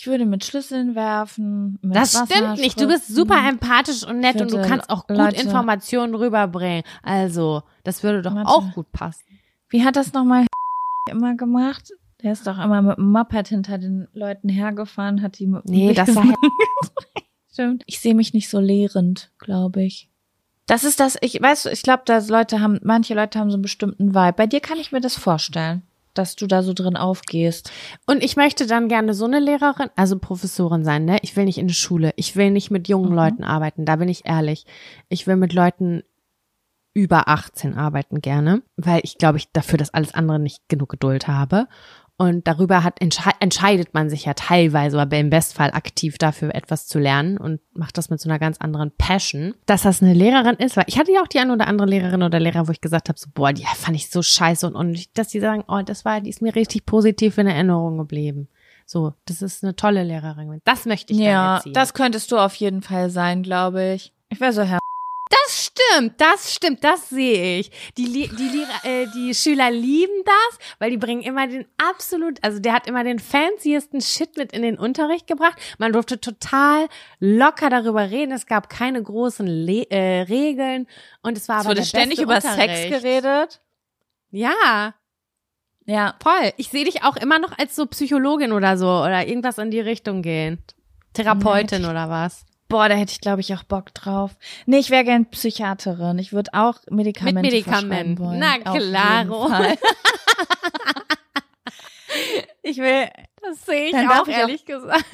Ich 0.00 0.06
würde 0.06 0.26
mit 0.26 0.44
Schlüsseln 0.44 0.94
werfen. 0.94 1.76
Mit 1.82 1.96
Das 1.96 2.14
Wasser 2.14 2.26
stimmt 2.32 2.58
nicht. 2.60 2.80
Du 2.80 2.86
bist 2.86 3.08
super 3.08 3.48
empathisch 3.48 4.04
und 4.06 4.20
nett 4.20 4.40
und 4.40 4.52
du 4.52 4.62
kannst 4.62 4.90
auch 4.90 5.08
gut 5.08 5.16
Leute- 5.16 5.42
Informationen 5.42 6.14
rüberbringen. 6.14 6.84
Also, 7.02 7.64
das 7.82 8.04
würde 8.04 8.22
doch 8.22 8.32
Warte. 8.32 8.48
auch 8.48 8.72
gut 8.74 8.92
passen. 8.92 9.24
Wie 9.70 9.84
hat 9.84 9.96
das 9.96 10.12
nochmal 10.12 10.46
immer 11.10 11.34
gemacht? 11.34 11.90
Der 12.22 12.30
ist 12.30 12.46
doch 12.46 12.58
immer 12.58 12.80
mit 12.80 12.96
dem 12.96 13.10
Moped 13.10 13.48
hinter 13.48 13.78
den 13.78 14.06
Leuten 14.12 14.48
hergefahren, 14.48 15.20
hat 15.20 15.40
die 15.40 15.48
mit 15.48 15.64
Nee, 15.64 15.92
das 15.94 16.14
war 16.14 16.24
Stimmt. 17.52 17.82
Ich 17.86 17.98
sehe 17.98 18.14
mich 18.14 18.32
nicht 18.32 18.48
so 18.48 18.60
lehrend, 18.60 19.32
glaube 19.40 19.82
ich. 19.82 20.08
Das 20.68 20.84
ist 20.84 21.00
das, 21.00 21.16
ich 21.22 21.42
weiß, 21.42 21.66
ich 21.66 21.82
glaube, 21.82 22.04
dass 22.06 22.28
Leute 22.28 22.60
haben, 22.60 22.78
manche 22.84 23.14
Leute 23.14 23.40
haben 23.40 23.50
so 23.50 23.56
einen 23.56 23.62
bestimmten 23.62 24.14
Vibe. 24.14 24.34
Bei 24.34 24.46
dir 24.46 24.60
kann 24.60 24.78
ich 24.78 24.92
mir 24.92 25.00
das 25.00 25.16
vorstellen, 25.16 25.82
dass 26.18 26.36
du 26.36 26.46
da 26.46 26.62
so 26.62 26.72
drin 26.74 26.96
aufgehst. 26.96 27.70
Und 28.06 28.22
ich 28.22 28.36
möchte 28.36 28.66
dann 28.66 28.88
gerne 28.88 29.14
so 29.14 29.24
eine 29.24 29.40
Lehrerin, 29.40 29.88
also 29.96 30.18
Professorin 30.18 30.84
sein, 30.84 31.04
ne? 31.04 31.18
Ich 31.22 31.36
will 31.36 31.44
nicht 31.44 31.58
in 31.58 31.68
die 31.68 31.74
Schule. 31.74 32.12
Ich 32.16 32.36
will 32.36 32.50
nicht 32.50 32.70
mit 32.70 32.88
jungen 32.88 33.10
Mhm. 33.10 33.16
Leuten 33.16 33.44
arbeiten. 33.44 33.84
Da 33.84 33.96
bin 33.96 34.08
ich 34.08 34.26
ehrlich. 34.26 34.66
Ich 35.08 35.26
will 35.26 35.36
mit 35.36 35.52
Leuten 35.52 36.02
über 36.94 37.28
18 37.28 37.76
arbeiten 37.76 38.20
gerne, 38.20 38.62
weil 38.76 39.00
ich 39.04 39.18
glaube, 39.18 39.38
ich 39.38 39.52
dafür 39.52 39.78
das 39.78 39.94
alles 39.94 40.12
andere 40.14 40.40
nicht 40.40 40.68
genug 40.68 40.88
Geduld 40.88 41.28
habe. 41.28 41.68
Und 42.20 42.48
darüber 42.48 42.82
hat, 42.82 43.00
entsche 43.00 43.30
entscheidet 43.38 43.94
man 43.94 44.10
sich 44.10 44.24
ja 44.24 44.34
teilweise, 44.34 45.00
aber 45.00 45.16
im 45.18 45.30
Bestfall 45.30 45.70
aktiv 45.70 46.18
dafür 46.18 46.52
etwas 46.52 46.88
zu 46.88 46.98
lernen 46.98 47.38
und 47.38 47.60
macht 47.74 47.96
das 47.96 48.10
mit 48.10 48.20
so 48.20 48.28
einer 48.28 48.40
ganz 48.40 48.58
anderen 48.58 48.90
Passion. 48.90 49.54
Dass 49.66 49.82
das 49.82 50.02
eine 50.02 50.14
Lehrerin 50.14 50.56
ist, 50.56 50.76
weil 50.76 50.86
ich 50.88 50.98
hatte 50.98 51.12
ja 51.12 51.22
auch 51.22 51.28
die 51.28 51.38
eine 51.38 51.52
oder 51.52 51.68
andere 51.68 51.86
Lehrerin 51.86 52.24
oder 52.24 52.40
Lehrer, 52.40 52.66
wo 52.66 52.72
ich 52.72 52.80
gesagt 52.80 53.08
habe, 53.08 53.16
so, 53.20 53.28
boah, 53.32 53.52
die 53.52 53.64
fand 53.64 53.96
ich 53.96 54.10
so 54.10 54.20
scheiße 54.20 54.66
und, 54.66 54.74
und 54.74 55.16
dass 55.16 55.28
die 55.28 55.38
sagen, 55.38 55.62
oh, 55.68 55.80
das 55.82 56.04
war, 56.04 56.20
die 56.20 56.30
ist 56.30 56.42
mir 56.42 56.56
richtig 56.56 56.86
positiv 56.86 57.38
in 57.38 57.46
Erinnerung 57.46 57.98
geblieben. 57.98 58.48
So, 58.84 59.12
das 59.26 59.40
ist 59.40 59.62
eine 59.62 59.76
tolle 59.76 60.02
Lehrerin. 60.02 60.60
Das 60.64 60.86
möchte 60.86 61.12
ich 61.12 61.20
ja, 61.20 61.58
erziehen. 61.58 61.72
das 61.72 61.94
könntest 61.94 62.32
du 62.32 62.38
auf 62.38 62.56
jeden 62.56 62.82
Fall 62.82 63.10
sein, 63.10 63.44
glaube 63.44 63.92
ich. 63.92 64.12
Ich 64.28 64.40
wäre 64.40 64.52
so 64.52 64.62
Herr. 64.62 64.80
Das 65.30 65.64
stimmt, 65.66 66.20
das 66.20 66.54
stimmt, 66.54 66.82
das 66.84 67.10
sehe 67.10 67.58
ich. 67.60 67.70
Die, 67.96 68.04
die, 68.04 68.48
Lehrer, 68.48 68.84
äh, 68.84 69.06
die 69.14 69.34
Schüler 69.34 69.70
lieben 69.70 70.24
das, 70.24 70.58
weil 70.78 70.90
die 70.90 70.96
bringen 70.96 71.22
immer 71.22 71.46
den 71.46 71.66
absolut, 71.76 72.42
also 72.42 72.58
der 72.60 72.72
hat 72.72 72.86
immer 72.86 73.04
den 73.04 73.18
fanciesten 73.18 74.00
Shit 74.00 74.36
mit 74.38 74.52
in 74.52 74.62
den 74.62 74.78
Unterricht 74.78 75.26
gebracht. 75.26 75.58
Man 75.78 75.92
durfte 75.92 76.20
total 76.20 76.88
locker 77.20 77.68
darüber 77.70 78.10
reden. 78.10 78.32
Es 78.32 78.46
gab 78.46 78.70
keine 78.70 79.02
großen 79.02 79.46
Le 79.46 79.82
äh, 79.90 80.22
Regeln 80.22 80.86
und 81.22 81.36
es 81.36 81.48
war 81.48 81.56
Es 81.56 81.60
aber 81.66 81.70
wurde 81.70 81.80
der 81.80 81.86
ständig 81.86 82.20
über 82.20 82.36
Unterricht. 82.36 82.76
Sex 82.76 83.02
geredet. 83.02 83.60
Ja, 84.30 84.94
Ja. 85.86 86.14
voll. 86.22 86.52
Ich 86.56 86.68
sehe 86.68 86.84
dich 86.84 87.02
auch 87.04 87.16
immer 87.16 87.38
noch 87.38 87.56
als 87.58 87.76
so 87.76 87.86
Psychologin 87.86 88.52
oder 88.52 88.76
so 88.78 88.86
oder 88.88 89.26
irgendwas 89.26 89.58
in 89.58 89.70
die 89.70 89.80
Richtung 89.80 90.22
gehen. 90.22 90.62
Therapeutin 91.14 91.82
Ja, 91.82 91.90
oder 91.90 92.08
was? 92.10 92.44
Boah, 92.68 92.88
da 92.88 92.94
hätte 92.96 93.12
ich, 93.12 93.20
glaube 93.20 93.40
ich, 93.40 93.54
auch 93.54 93.62
Bock 93.64 93.94
drauf. 93.94 94.32
Nee, 94.66 94.78
ich 94.78 94.90
wäre 94.90 95.04
gern 95.04 95.26
Psychiaterin. 95.30 96.18
Ich 96.18 96.32
würde 96.34 96.50
auch 96.52 96.74
Medikamente 96.90 97.40
Mit 97.42 97.52
Medikamenten. 97.66 98.18
wollen. 98.18 98.38
Na 98.40 98.58
klaro. 98.58 99.50
Ich 102.62 102.78
will, 102.78 103.08
Das 103.42 103.64
sehe 103.66 103.86
ich 103.86 103.92
Dann 103.92 104.08
auch 104.08 104.26
ich 104.26 104.34
auch- 104.34 104.38
ehrlich 104.38 104.64
gesagt. 104.66 105.04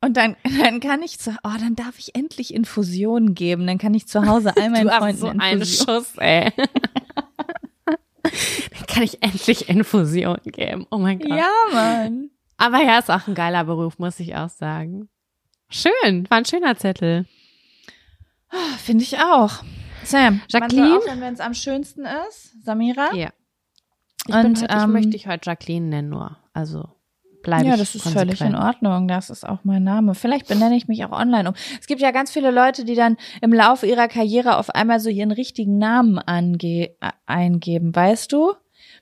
und 0.00 0.16
dann, 0.16 0.36
dann 0.64 0.80
kann 0.80 1.02
ich 1.02 1.18
zu, 1.18 1.30
oh, 1.44 1.50
dann 1.58 1.76
darf 1.76 1.98
ich 1.98 2.14
endlich 2.14 2.52
Infusionen 2.54 3.34
geben. 3.34 3.66
Dann 3.66 3.78
kann 3.78 3.94
ich 3.94 4.06
zu 4.08 4.26
Hause 4.26 4.52
all 4.56 4.70
meinen 4.70 4.86
du 4.86 4.90
hast 4.90 4.98
Freunden 4.98 5.18
so 5.20 5.26
einen 5.28 5.40
Infusionen. 5.60 6.04
Schuss, 6.04 6.16
ey. 6.18 6.52
Dann 8.22 8.86
kann 8.86 9.02
ich 9.04 9.22
endlich 9.22 9.68
Infusion 9.68 10.38
geben. 10.44 10.86
Oh 10.90 10.98
mein 10.98 11.18
Gott. 11.18 11.30
Ja, 11.38 11.48
Mann. 11.72 12.30
Aber 12.56 12.82
ja, 12.82 12.98
ist 12.98 13.10
auch 13.10 13.26
ein 13.26 13.34
geiler 13.34 13.64
Beruf, 13.64 13.98
muss 13.98 14.20
ich 14.20 14.34
auch 14.36 14.50
sagen. 14.50 15.08
Schön, 15.70 16.28
war 16.30 16.38
ein 16.38 16.44
schöner 16.44 16.76
Zettel. 16.76 17.26
Finde 18.78 19.04
ich 19.04 19.18
auch. 19.18 19.62
Sam, 20.04 20.40
Jacqueline? 20.48 21.00
wenn 21.18 21.34
es 21.34 21.40
am 21.40 21.52
schönsten 21.52 22.06
ist. 22.28 22.64
Samira? 22.64 23.14
Ja. 23.14 23.30
Ich, 24.26 24.34
Und, 24.34 24.42
bin 24.42 24.56
heute, 24.56 24.74
ich 24.74 24.82
ähm, 24.82 24.92
möchte 24.92 25.10
dich 25.10 25.26
heute 25.26 25.50
Jacqueline 25.50 25.86
nennen 25.86 26.08
nur. 26.08 26.38
Also 26.54 26.88
bleibe 27.42 27.66
Ja, 27.66 27.74
ich 27.74 27.80
das 27.80 27.94
ist 27.94 28.08
völlig 28.08 28.40
in 28.40 28.54
Ordnung. 28.54 29.08
Das 29.08 29.28
ist 29.28 29.46
auch 29.46 29.60
mein 29.64 29.84
Name. 29.84 30.14
Vielleicht 30.14 30.48
benenne 30.48 30.76
ich 30.76 30.88
mich 30.88 31.04
auch 31.04 31.12
online 31.12 31.50
um. 31.50 31.54
Es 31.80 31.86
gibt 31.86 32.00
ja 32.00 32.10
ganz 32.10 32.30
viele 32.30 32.50
Leute, 32.50 32.84
die 32.84 32.94
dann 32.94 33.16
im 33.42 33.52
Laufe 33.52 33.86
ihrer 33.86 34.08
Karriere 34.08 34.56
auf 34.56 34.70
einmal 34.70 35.00
so 35.00 35.10
ihren 35.10 35.32
richtigen 35.32 35.78
Namen 35.78 36.18
ange 36.18 36.90
äh, 37.00 37.10
eingeben. 37.26 37.94
Weißt 37.94 38.32
du? 38.32 38.54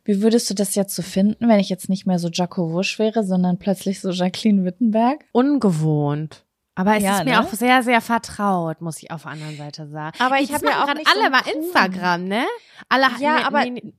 Wie 0.05 0.23
würdest 0.23 0.49
du 0.51 0.55
das 0.55 0.75
jetzt 0.75 0.95
so 0.95 1.03
finden, 1.03 1.49
wenn 1.49 1.59
ich 1.59 1.69
jetzt 1.69 1.89
nicht 1.89 2.07
mehr 2.07 2.19
so 2.19 2.29
Jaco 2.29 2.73
Wusch 2.73 2.99
wäre, 2.99 3.25
sondern 3.25 3.59
plötzlich 3.59 4.01
so 4.01 4.11
Jacqueline 4.11 4.65
Wittenberg? 4.65 5.25
Ungewohnt. 5.33 6.45
Aber 6.77 6.97
es 6.97 7.03
Ja, 7.03 7.19
ist 7.19 7.24
mir 7.24 7.32
ne? 7.32 7.40
auch 7.40 7.48
sehr, 7.53 7.82
sehr 7.82 8.01
vertraut, 8.01 8.81
muss 8.82 9.03
ich 9.03 9.11
auf 9.11 9.23
der 9.23 9.32
anderen 9.32 9.57
Seite 9.57 9.89
sagen. 9.89 10.16
Aber 10.20 10.39
ich 10.40 10.48
Das 10.51 10.62
hab 10.62 10.69
ja 10.70 10.85
auch 10.85 10.94
nicht 10.94 11.09
so 11.09 11.12
alle 11.15 11.24
einen 11.24 11.32
bei 11.32 11.40
coolen- 11.51 11.65
Instagram, 11.65 12.24
ne? 12.24 12.44
Alle 12.89 13.07
Ja, 13.19 13.36
nee, 13.39 13.44
aber- 13.44 13.65
nee. 13.65 13.94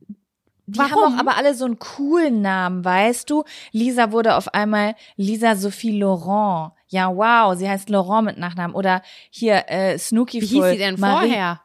Die 0.69 0.77
Warum? 0.79 0.91
haben 1.05 1.15
auch 1.15 1.19
aber 1.21 1.37
alle 1.37 1.53
so 1.55 1.63
einen 1.65 1.79
coolen 1.79 2.41
Namen, 2.41 2.83
weißt 2.85 3.29
du? 3.29 3.45
Lisa 3.71 4.11
wurde 4.11 4.35
auf 4.35 4.53
einmal 4.53 4.95
Lisa 5.15 5.55
Sophie 5.55 5.97
Laurent. 5.97 6.73
Ja, 6.89 7.07
wow, 7.15 7.57
sie 7.57 7.69
heißt 7.69 7.89
Laurent 7.89 8.25
mit 8.25 8.37
Nachnamen. 8.37 8.75
Oder 8.75 9.01
hier, 9.29 9.63
äh, 9.69 9.97
Snooki 9.97 10.41
Wie 10.41 10.45
hieß 10.45 10.65
sie 10.71 10.77
denn 10.77 10.97
vorher? 10.97 11.61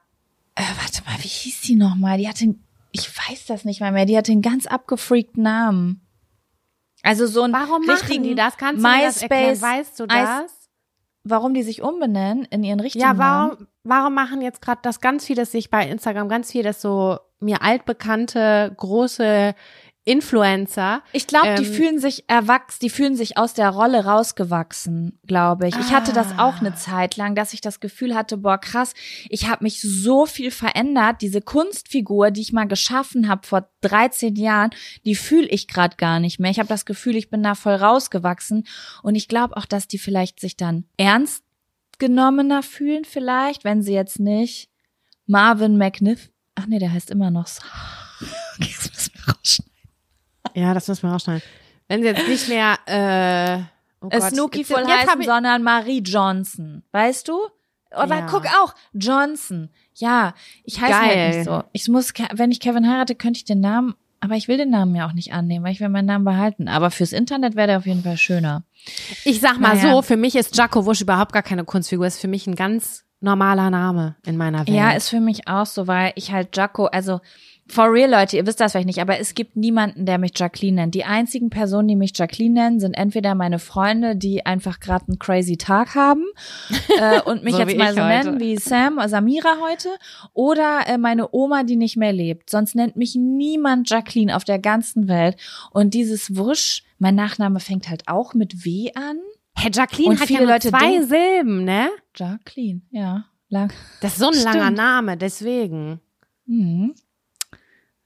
Äh, 0.54 0.62
warte 0.80 1.02
mal, 1.04 1.16
wie 1.22 1.28
hieß 1.28 1.62
sie 1.62 1.74
nochmal? 1.74 2.18
Die 2.18 2.28
hatte, 2.28 2.54
ich 2.92 3.08
weiß 3.28 3.46
das 3.46 3.64
nicht 3.64 3.80
mal 3.80 3.90
mehr, 3.90 4.06
die 4.06 4.16
hatte 4.16 4.30
einen 4.32 4.40
ganz 4.42 4.66
abgefreakten 4.68 5.42
Namen. 5.42 6.06
Also 7.02 7.26
so 7.26 7.42
ein 7.42 7.52
Warum 7.52 7.84
machen 7.84 8.22
die 8.22 8.36
das? 8.36 8.56
Kannst 8.56 8.84
du 8.84 8.88
mir 8.88 9.02
das 9.02 9.20
erklären? 9.22 9.50
MySpace, 9.50 9.62
Weißt 9.62 9.98
du 10.00 10.06
das? 10.06 10.61
Warum 11.24 11.54
die 11.54 11.62
sich 11.62 11.82
umbenennen 11.82 12.44
in 12.46 12.64
ihren 12.64 12.80
richtigen 12.80 13.02
Ja, 13.04 13.12
Namen? 13.14 13.50
warum, 13.50 13.66
warum 13.84 14.14
machen 14.14 14.40
jetzt 14.42 14.60
gerade 14.62 14.80
das 14.82 15.00
ganz 15.00 15.26
viel, 15.26 15.36
dass 15.36 15.52
sich 15.52 15.70
bei 15.70 15.86
Instagram 15.88 16.28
ganz 16.28 16.50
viel, 16.50 16.62
dass 16.62 16.80
so 16.82 17.18
mir 17.40 17.62
altbekannte 17.62 18.72
große 18.76 19.54
Influencer 20.04 21.02
Ich 21.12 21.26
glaube, 21.26 21.54
die 21.56 21.64
Ähm, 21.64 21.72
fühlen 21.72 21.98
sich 22.00 22.24
erwachsen, 22.28 22.78
die 22.82 22.90
fühlen 22.90 23.14
sich 23.16 23.36
aus 23.38 23.54
der 23.54 23.70
Rolle 23.70 24.04
rausgewachsen, 24.04 25.18
glaube 25.26 25.68
ich. 25.68 25.76
Ich 25.76 25.92
hatte 25.92 26.12
das 26.12 26.32
auch 26.38 26.54
Ah. 26.56 26.58
eine 26.60 26.74
Zeit 26.74 27.16
lang, 27.16 27.34
dass 27.34 27.52
ich 27.52 27.60
das 27.60 27.78
Gefühl 27.78 28.14
hatte, 28.14 28.36
boah, 28.36 28.58
krass, 28.58 28.94
ich 29.28 29.48
habe 29.48 29.62
mich 29.64 29.80
so 29.80 30.26
viel 30.26 30.50
verändert. 30.50 31.22
Diese 31.22 31.40
Kunstfigur, 31.40 32.30
die 32.32 32.40
ich 32.40 32.52
mal 32.52 32.66
geschaffen 32.66 33.28
habe 33.28 33.46
vor 33.46 33.68
13 33.82 34.34
Jahren, 34.36 34.70
die 35.04 35.14
fühle 35.14 35.46
ich 35.48 35.68
gerade 35.68 35.96
gar 35.96 36.18
nicht 36.18 36.40
mehr. 36.40 36.50
Ich 36.50 36.58
habe 36.58 36.68
das 36.68 36.84
Gefühl, 36.84 37.14
ich 37.16 37.30
bin 37.30 37.42
da 37.42 37.54
voll 37.54 37.74
rausgewachsen. 37.74 38.66
Und 39.02 39.14
ich 39.14 39.28
glaube 39.28 39.56
auch, 39.56 39.66
dass 39.66 39.86
die 39.86 39.98
vielleicht 39.98 40.40
sich 40.40 40.56
dann 40.56 40.84
ernst 40.96 41.44
genommener 41.98 42.64
fühlen, 42.64 43.04
vielleicht, 43.04 43.62
wenn 43.62 43.82
sie 43.82 43.92
jetzt 43.94 44.18
nicht 44.18 44.68
Marvin 45.26 45.76
McNiff. 45.78 46.30
Ach 46.56 46.66
nee, 46.66 46.80
der 46.80 46.92
heißt 46.92 47.10
immer 47.12 47.30
noch 47.30 47.46
so. 47.46 47.62
Okay, 48.58 48.70
das 48.76 48.90
müssen 48.92 49.12
wir 49.14 49.34
rausschneiden. 49.34 49.71
Ja, 50.54 50.74
das 50.74 50.88
müssen 50.88 51.02
wir 51.08 51.12
rausschneiden. 51.12 51.42
Wenn 51.88 52.00
sie 52.02 52.08
jetzt 52.08 52.28
nicht 52.28 52.48
mehr, 52.48 52.78
äh, 52.86 53.62
oh 54.04 54.08
Gott, 54.08 54.22
Snooki 54.30 54.64
voll 54.64 54.84
heißen, 54.86 55.22
sondern 55.22 55.62
Marie 55.62 56.00
Johnson. 56.00 56.82
Weißt 56.92 57.28
du? 57.28 57.38
Aber 57.90 58.20
Ja. 58.20 58.26
guck 58.26 58.46
auch, 58.46 58.74
Johnson. 58.94 59.68
Ja, 59.94 60.34
ich 60.64 60.80
heiße 60.80 60.98
halt 60.98 61.34
nicht 61.36 61.44
so. 61.44 61.62
Ich 61.72 61.88
muss, 61.88 62.12
wenn 62.32 62.50
ich 62.50 62.60
Kevin 62.60 62.88
heirate, 62.90 63.14
könnte 63.14 63.38
ich 63.38 63.44
den 63.44 63.60
Namen, 63.60 63.94
aber 64.20 64.36
ich 64.36 64.48
will 64.48 64.56
den 64.56 64.70
Namen 64.70 64.94
ja 64.94 65.06
auch 65.06 65.12
nicht 65.12 65.34
annehmen, 65.34 65.64
weil 65.64 65.72
ich 65.72 65.80
will 65.80 65.90
meinen 65.90 66.06
Namen 66.06 66.24
behalten. 66.24 66.68
Aber 66.68 66.90
fürs 66.90 67.12
Internet 67.12 67.54
wäre 67.56 67.66
der 67.66 67.78
auf 67.78 67.86
jeden 67.86 68.02
Fall 68.02 68.16
schöner. 68.16 68.62
Ich 69.24 69.40
sag 69.40 69.58
mal 69.60 69.76
Naja. 69.76 69.92
so, 69.92 70.02
für 70.02 70.16
mich 70.16 70.34
ist 70.36 70.56
Jaco 70.56 70.86
Wusch 70.86 71.02
überhaupt 71.02 71.32
gar 71.32 71.42
keine 71.42 71.64
Kunstfigur, 71.64 72.06
ist 72.06 72.20
für 72.20 72.28
mich 72.28 72.46
ein 72.46 72.54
ganz 72.54 73.04
normaler 73.20 73.68
Name 73.70 74.16
in 74.24 74.36
meiner 74.38 74.60
Welt. 74.66 74.70
Ja, 74.70 74.92
ist 74.92 75.10
für 75.10 75.20
mich 75.20 75.46
auch 75.46 75.66
so, 75.66 75.86
weil 75.86 76.12
ich 76.16 76.32
halt 76.32 76.56
Jaco, 76.56 76.86
also 76.86 77.20
for 77.68 77.92
real 77.92 78.10
Leute, 78.10 78.36
ihr 78.36 78.46
wisst 78.46 78.60
das 78.60 78.72
vielleicht 78.72 78.86
nicht, 78.86 79.00
aber 79.00 79.18
es 79.18 79.34
gibt 79.34 79.56
niemanden, 79.56 80.04
der 80.04 80.18
mich 80.18 80.32
Jacqueline 80.36 80.82
nennt. 80.82 80.94
Die 80.94 81.04
einzigen 81.04 81.48
Personen, 81.50 81.88
die 81.88 81.96
mich 81.96 82.12
Jacqueline 82.14 82.54
nennen, 82.60 82.80
sind 82.80 82.94
entweder 82.94 83.34
meine 83.34 83.58
Freunde, 83.58 84.14
die 84.16 84.44
einfach 84.44 84.80
gerade 84.80 85.06
einen 85.08 85.18
crazy 85.18 85.56
Tag 85.56 85.94
haben 85.94 86.24
äh, 86.98 87.20
und 87.22 87.44
mich 87.44 87.54
So 87.54 87.60
jetzt 87.60 87.76
mal 87.78 87.94
so 87.94 88.00
heute. 88.02 88.08
nennen 88.30 88.40
wie 88.40 88.56
Sam, 88.58 88.98
Samira 89.06 89.56
heute, 89.62 89.88
oder 90.34 90.80
äh, 90.86 90.98
meine 90.98 91.28
Oma, 91.32 91.62
die 91.62 91.76
nicht 91.76 91.96
mehr 91.96 92.12
lebt. 92.12 92.50
Sonst 92.50 92.74
nennt 92.74 92.96
mich 92.96 93.14
niemand 93.14 93.88
Jacqueline 93.88 94.36
auf 94.36 94.44
der 94.44 94.58
ganzen 94.58 95.08
Welt. 95.08 95.36
Und 95.70 95.94
dieses 95.94 96.36
Wusch, 96.36 96.82
mein 96.98 97.14
Nachname 97.14 97.60
fängt 97.60 97.88
halt 97.88 98.02
auch 98.08 98.34
mit 98.34 98.64
W 98.64 98.90
an. 98.94 99.18
Herr 99.54 99.70
Jacqueline 99.72 100.10
Und 100.10 100.20
hat 100.20 100.28
viele 100.28 100.44
ja 100.44 100.52
Leute 100.52 100.68
zwei 100.70 100.78
denken- 100.78 101.06
Silben, 101.08 101.64
ne? 101.64 101.88
Jacqueline, 102.16 102.82
ja. 102.90 103.24
Lang. 103.48 103.70
Das 104.00 104.12
ist 104.14 104.18
so 104.18 104.28
ein 104.28 104.34
langer 104.34 104.62
Stimmt. 104.64 104.76
Name, 104.78 105.16
deswegen. 105.18 106.00
Mhm. 106.46 106.94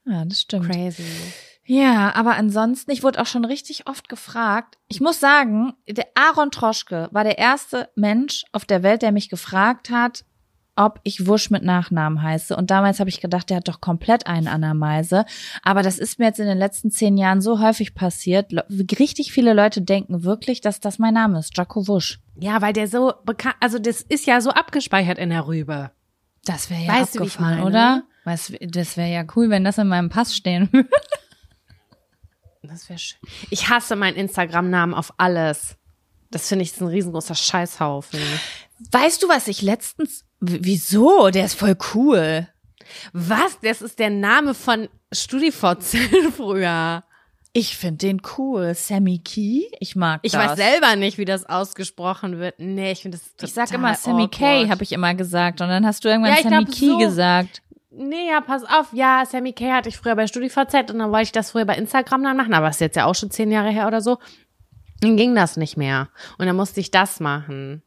Ja, 0.06 0.24
das 0.24 0.40
stimmt. 0.42 0.70
Crazy. 0.70 1.02
Ja, 1.64 2.14
aber 2.14 2.36
ansonsten, 2.36 2.92
ich 2.92 3.02
wurde 3.02 3.20
auch 3.20 3.26
schon 3.26 3.44
richtig 3.44 3.88
oft 3.88 4.08
gefragt. 4.08 4.78
Ich 4.86 5.00
muss 5.00 5.18
sagen, 5.18 5.74
der 5.88 6.06
Aaron 6.14 6.52
Troschke 6.52 7.08
war 7.10 7.24
der 7.24 7.38
erste 7.38 7.88
Mensch 7.96 8.44
auf 8.52 8.64
der 8.64 8.84
Welt, 8.84 9.02
der 9.02 9.10
mich 9.10 9.28
gefragt 9.28 9.90
hat, 9.90 10.24
ob 10.76 11.00
ich 11.02 11.26
Wusch 11.26 11.50
mit 11.50 11.64
Nachnamen 11.64 12.22
heiße. 12.22 12.54
Und 12.54 12.70
damals 12.70 13.00
habe 13.00 13.10
ich 13.10 13.20
gedacht, 13.20 13.50
der 13.50 13.56
hat 13.56 13.68
doch 13.68 13.80
komplett 13.80 14.26
einen 14.26 14.46
an 14.46 14.60
der 14.60 14.74
Meise. 14.74 15.24
Aber 15.62 15.82
das 15.82 15.98
ist 15.98 16.18
mir 16.18 16.26
jetzt 16.26 16.38
in 16.38 16.46
den 16.46 16.58
letzten 16.58 16.90
zehn 16.90 17.16
Jahren 17.16 17.40
so 17.40 17.60
häufig 17.60 17.94
passiert. 17.94 18.52
Richtig 18.98 19.32
viele 19.32 19.54
Leute 19.54 19.82
denken 19.82 20.22
wirklich, 20.22 20.60
dass 20.60 20.78
das 20.78 20.98
mein 21.00 21.14
Name 21.14 21.38
ist, 21.40 21.56
Jaco 21.56 21.88
Wusch. 21.88 22.20
Ja, 22.38 22.62
weil 22.62 22.74
der 22.74 22.86
so 22.86 23.14
bekannt, 23.24 23.56
also 23.58 23.78
das 23.78 24.02
ist 24.02 24.26
ja 24.26 24.40
so 24.40 24.50
abgespeichert 24.50 25.18
in 25.18 25.30
der 25.30 25.48
Rübe. 25.48 25.90
Das 26.44 26.70
wäre 26.70 26.82
ja 26.82 27.00
Weißt 27.00 27.16
abgefahren, 27.16 27.62
oder? 27.62 28.04
Du, 28.26 28.58
das 28.68 28.96
wäre 28.96 29.08
ja 29.10 29.24
cool, 29.36 29.48
wenn 29.50 29.64
das 29.64 29.78
in 29.78 29.86
meinem 29.88 30.08
Pass 30.08 30.34
stehen 30.36 30.68
würde. 30.72 30.88
Das 32.62 32.88
wäre 32.88 32.98
schön. 32.98 33.18
Ich 33.50 33.68
hasse 33.68 33.94
meinen 33.96 34.16
Instagram-Namen 34.16 34.94
auf 34.94 35.12
alles. 35.18 35.76
Das 36.30 36.48
finde 36.48 36.64
ich 36.64 36.72
ist 36.72 36.80
ein 36.80 36.88
riesengroßer 36.88 37.36
Scheißhaufen. 37.36 38.18
Weißt 38.90 39.22
du, 39.22 39.28
was 39.28 39.46
ich 39.46 39.62
letztens. 39.62 40.24
W- 40.40 40.58
Wieso? 40.62 41.30
Der 41.30 41.44
ist 41.44 41.54
voll 41.54 41.76
cool. 41.94 42.48
Was? 43.12 43.58
Das 43.62 43.80
ist 43.82 43.98
der 44.00 44.10
Name 44.10 44.54
von 44.54 44.88
StudiVZ 45.14 45.96
früher. 46.36 47.04
Ich 47.52 47.76
finde 47.76 47.98
den 47.98 48.20
cool. 48.36 48.74
Sammy 48.74 49.18
Key. 49.24 49.62
Ich 49.80 49.94
mag 49.96 50.20
Ich 50.24 50.32
das. 50.32 50.44
weiß 50.50 50.56
selber 50.58 50.96
nicht, 50.96 51.16
wie 51.18 51.24
das 51.24 51.46
ausgesprochen 51.46 52.38
wird. 52.38 52.56
Nee, 52.58 52.92
ich 52.92 53.02
finde 53.02 53.16
das 53.18 53.30
total 53.30 53.48
Ich 53.48 53.54
sag 53.54 53.72
immer 53.72 53.94
Sammy 53.94 54.24
awkward. 54.24 54.32
Kay, 54.32 54.68
habe 54.68 54.82
ich 54.82 54.92
immer 54.92 55.14
gesagt. 55.14 55.60
Und 55.60 55.68
dann 55.68 55.86
hast 55.86 56.04
du 56.04 56.08
irgendwann 56.08 56.32
Ja, 56.32 56.38
ich 56.38 56.42
Sammy 56.42 56.64
glaub, 56.64 56.76
Key 56.76 56.86
so. 56.88 56.98
gesagt. 56.98 57.62
Nee, 57.96 58.28
ja, 58.28 58.40
pass 58.40 58.62
auf. 58.64 58.92
Ja, 58.92 59.24
Sammy 59.24 59.52
Kay 59.52 59.70
hatte 59.70 59.88
ich 59.88 59.96
früher 59.96 60.14
bei 60.16 60.26
StudiVZ 60.26 60.90
und 60.90 60.98
dann 60.98 61.10
wollte 61.10 61.24
ich 61.24 61.32
das 61.32 61.52
früher 61.52 61.64
bei 61.64 61.76
Instagram 61.76 62.22
dann 62.22 62.36
machen, 62.36 62.52
aber 62.54 62.66
das 62.66 62.76
ist 62.76 62.80
jetzt 62.80 62.96
ja 62.96 63.06
auch 63.06 63.14
schon 63.14 63.30
zehn 63.30 63.50
Jahre 63.50 63.70
her 63.70 63.86
oder 63.86 64.00
so. 64.00 64.18
Dann 65.00 65.16
ging 65.16 65.34
das 65.34 65.56
nicht 65.56 65.76
mehr. 65.76 66.08
Und 66.38 66.46
dann 66.46 66.56
musste 66.56 66.80
ich 66.80 66.90
das 66.90 67.20
machen. 67.20 67.82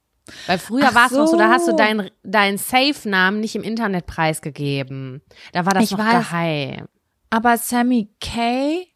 Weil 0.47 0.59
früher 0.59 0.93
war 0.93 1.07
es 1.07 1.11
noch 1.11 1.27
so, 1.27 1.37
da 1.37 1.49
hast 1.49 1.67
du 1.67 1.71
so. 1.71 1.77
deinen 1.77 2.09
dein 2.23 2.57
Safe-Namen 2.57 3.39
nicht 3.39 3.55
im 3.55 3.63
Internet 3.63 4.05
preisgegeben. 4.05 5.21
Da 5.53 5.65
war 5.65 5.73
das 5.73 5.85
Ich 5.85 5.91
noch 5.91 5.99
weiß. 5.99 6.29
geheim. 6.29 6.87
Aber 7.29 7.57
Sammy 7.57 8.09
Kay 8.19 8.87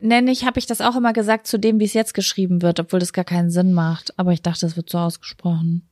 nenne 0.00 0.30
ich, 0.30 0.44
habe 0.44 0.58
ich 0.58 0.66
das 0.66 0.80
auch 0.80 0.96
immer 0.96 1.12
gesagt 1.12 1.46
zu 1.46 1.58
dem, 1.58 1.80
wie 1.80 1.84
es 1.84 1.94
jetzt 1.94 2.14
geschrieben 2.14 2.62
wird, 2.62 2.80
obwohl 2.80 3.00
das 3.00 3.12
gar 3.12 3.24
keinen 3.24 3.50
Sinn 3.50 3.72
macht. 3.72 4.18
Aber 4.18 4.32
ich 4.32 4.42
dachte, 4.42 4.66
es 4.66 4.76
wird 4.76 4.90
so 4.90 4.98
ausgesprochen. 4.98 5.88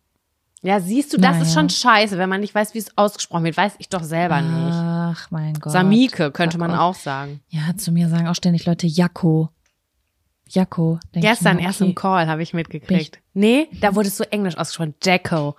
Ja, 0.65 0.81
siehst 0.81 1.12
du, 1.12 1.19
das 1.19 1.32
Naja. 1.32 1.43
ist 1.43 1.53
schon 1.53 1.69
scheiße, 1.69 2.16
wenn 2.16 2.31
man 2.31 2.41
nicht 2.41 2.55
weiß, 2.55 2.73
wie 2.73 2.78
es 2.78 2.97
ausgesprochen 2.97 3.45
wird. 3.45 3.59
Weiß 3.59 3.74
ich 3.78 3.91
doch 3.91 4.03
selber 4.03 4.41
nicht. 4.41 4.73
Ach, 4.74 5.31
mein 5.31 5.53
Gott. 5.61 5.70
Samike 5.73 6.31
könnte 6.31 6.57
man 6.57 6.70
auch. 6.70 6.78
auch 6.78 6.95
sagen. 6.95 7.43
Ja, 7.51 7.77
zu 7.77 7.93
mir 7.93 8.09
sagen 8.09 8.28
auch 8.28 8.35
ständig 8.35 8.65
Leute 8.65 8.86
Jakko. 8.86 9.51
Jakko. 10.49 11.01
Ich 11.12 11.20
Gestern 11.20 11.57
mir, 11.57 11.65
erst 11.65 11.82
okay. 11.82 11.91
im 11.91 11.95
Call 11.95 12.28
habe 12.28 12.43
ich 12.43 12.55
mitgekriegt. 12.55 13.20
Nee, 13.35 13.69
da 13.78 13.95
wurde 13.95 14.09
es 14.09 14.16
so 14.16 14.24
englisch 14.24 14.57
ausgesprochen. 14.57 14.95
Jacko. 15.03 15.55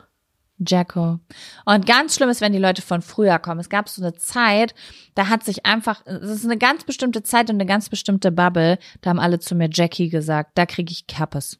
Jacko. 0.58 1.20
Und 1.66 1.86
ganz 1.86 2.16
schlimm 2.16 2.30
ist, 2.30 2.42
wenn 2.42 2.54
die 2.54 2.60
Leute 2.60 2.82
von 2.82 3.04
früher 3.04 3.38
kommen. 3.38 3.60
Es 3.60 3.70
gab 3.70 3.88
so 3.90 4.02
eine 4.02 4.16
Zeit, 4.16 4.74
da 5.14 5.28
hat 5.28 5.44
sich 5.44 5.68
einfach, 5.68 6.04
es 6.08 6.32
ist 6.32 6.46
eine 6.46 6.58
ganz 6.58 6.84
bestimmte 6.84 7.22
Zeit 7.22 7.52
und 7.52 7.58
eine 7.58 7.68
ganz 7.68 7.90
bestimmte 7.90 8.32
Bubble, 8.32 8.80
da 9.02 9.12
haben 9.12 9.20
alle 9.20 9.38
zu 9.38 9.54
mir 9.54 9.70
Jackie 9.72 10.10
gesagt, 10.10 10.58
da 10.58 10.66
kriege 10.66 10.92
ich 10.92 11.06
Kappes. 11.06 11.60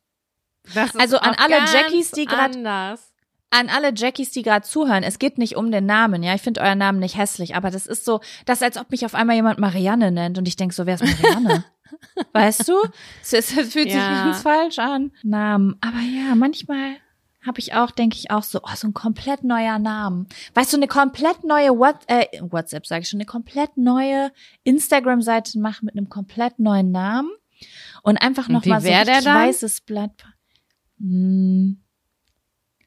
Also 0.98 1.18
an 1.18 1.36
alle 1.38 1.58
Jackies, 1.72 2.10
die 2.10 2.28
anders. 2.28 3.05
An 3.58 3.70
alle 3.70 3.94
Jackies, 3.96 4.32
die 4.32 4.42
gerade 4.42 4.66
zuhören, 4.66 5.04
es 5.04 5.18
geht 5.18 5.38
nicht 5.38 5.56
um 5.56 5.72
den 5.72 5.86
Namen, 5.86 6.24
ja, 6.24 6.36
ich 6.36 6.42
finde 6.42 6.60
euren 6.62 6.78
Namen 6.78 7.00
nicht 7.00 7.18
hässlich, 7.18 7.56
aber 7.56 7.72
das 7.72 7.88
ist 7.88 8.04
so, 8.04 8.20
das 8.46 8.58
ist, 8.58 8.64
als 8.64 8.78
ob 8.78 8.92
mich 8.92 9.06
auf 9.06 9.16
einmal 9.16 9.36
jemand 9.38 9.60
Marianne 9.60 10.12
nennt 10.12 10.38
und 10.38 10.46
ich 10.48 10.58
denk 10.58 10.74
so, 10.74 10.86
wer 10.86 10.96
ist 10.96 11.04
Marianne? 11.06 11.64
weißt 12.34 12.68
du? 12.68 12.74
Es, 13.22 13.52
fühlt 13.54 13.72
sich 13.72 13.94
Ja. 13.94 14.26
ganz 14.26 14.42
falsch 14.42 14.80
an. 14.80 15.12
Namen. 15.24 15.78
Aber 15.80 16.00
ja, 16.00 16.36
manchmal 16.36 16.98
habe 17.46 17.60
ich 17.60 17.74
auch, 17.76 17.92
denke 17.92 18.18
ich 18.18 18.32
auch 18.32 18.44
so, 18.44 18.60
oh, 18.64 18.76
so 18.76 18.88
ein 18.88 18.94
komplett 18.94 19.44
neuer 19.44 19.80
Name. 19.80 20.26
Weißt 20.56 20.74
du, 20.74 20.78
eine 20.78 20.88
komplett 20.88 21.44
neue 21.46 21.78
What 21.78 22.00
äh, 22.08 22.26
WhatsApp, 22.42 22.86
sage 22.88 23.04
ich 23.04 23.10
schon, 23.10 23.20
eine 23.20 23.26
komplett 23.28 23.78
neue 23.78 24.32
Instagram-Seite 24.64 25.60
machen 25.60 25.86
mit 25.86 25.96
einem 25.96 26.10
komplett 26.10 26.60
neuen 26.60 26.92
Namen 26.92 27.30
und 28.04 28.18
einfach 28.18 28.48
Und 28.50 28.54
noch 28.56 28.66
wie 28.66 28.70
mal 28.70 28.82
so 28.82 28.90
dann? 28.90 29.24
weißes 29.26 29.82
Blatt. 29.82 30.26
Hm. 31.00 31.82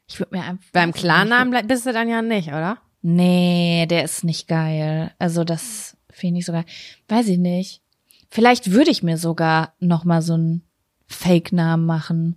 Ich 0.09 0.19
würde 0.19 0.35
mir 0.35 0.43
einfach 0.43 0.65
Beim 0.73 0.91
Klarnamen 0.91 1.67
bist 1.67 1.85
du 1.85 1.93
dann 1.93 2.09
ja 2.09 2.21
nicht, 2.21 2.49
oder? 2.49 2.77
Nee, 3.01 3.85
der 3.89 4.03
ist 4.03 4.23
nicht 4.23 4.47
geil. 4.47 5.11
Also 5.19 5.43
das 5.43 5.95
finde 6.09 6.27
ich 6.27 6.33
nicht 6.39 6.45
so 6.47 6.51
geil. 6.51 6.65
Weiß 7.07 7.27
ich 7.27 7.37
nicht. 7.37 7.81
Vielleicht 8.29 8.71
würde 8.71 8.91
ich 8.91 9.03
mir 9.03 9.17
sogar 9.17 9.73
noch 9.79 10.03
mal 10.03 10.21
so 10.21 10.33
einen 10.33 10.63
Fake-Namen 11.07 11.85
machen. 11.85 12.35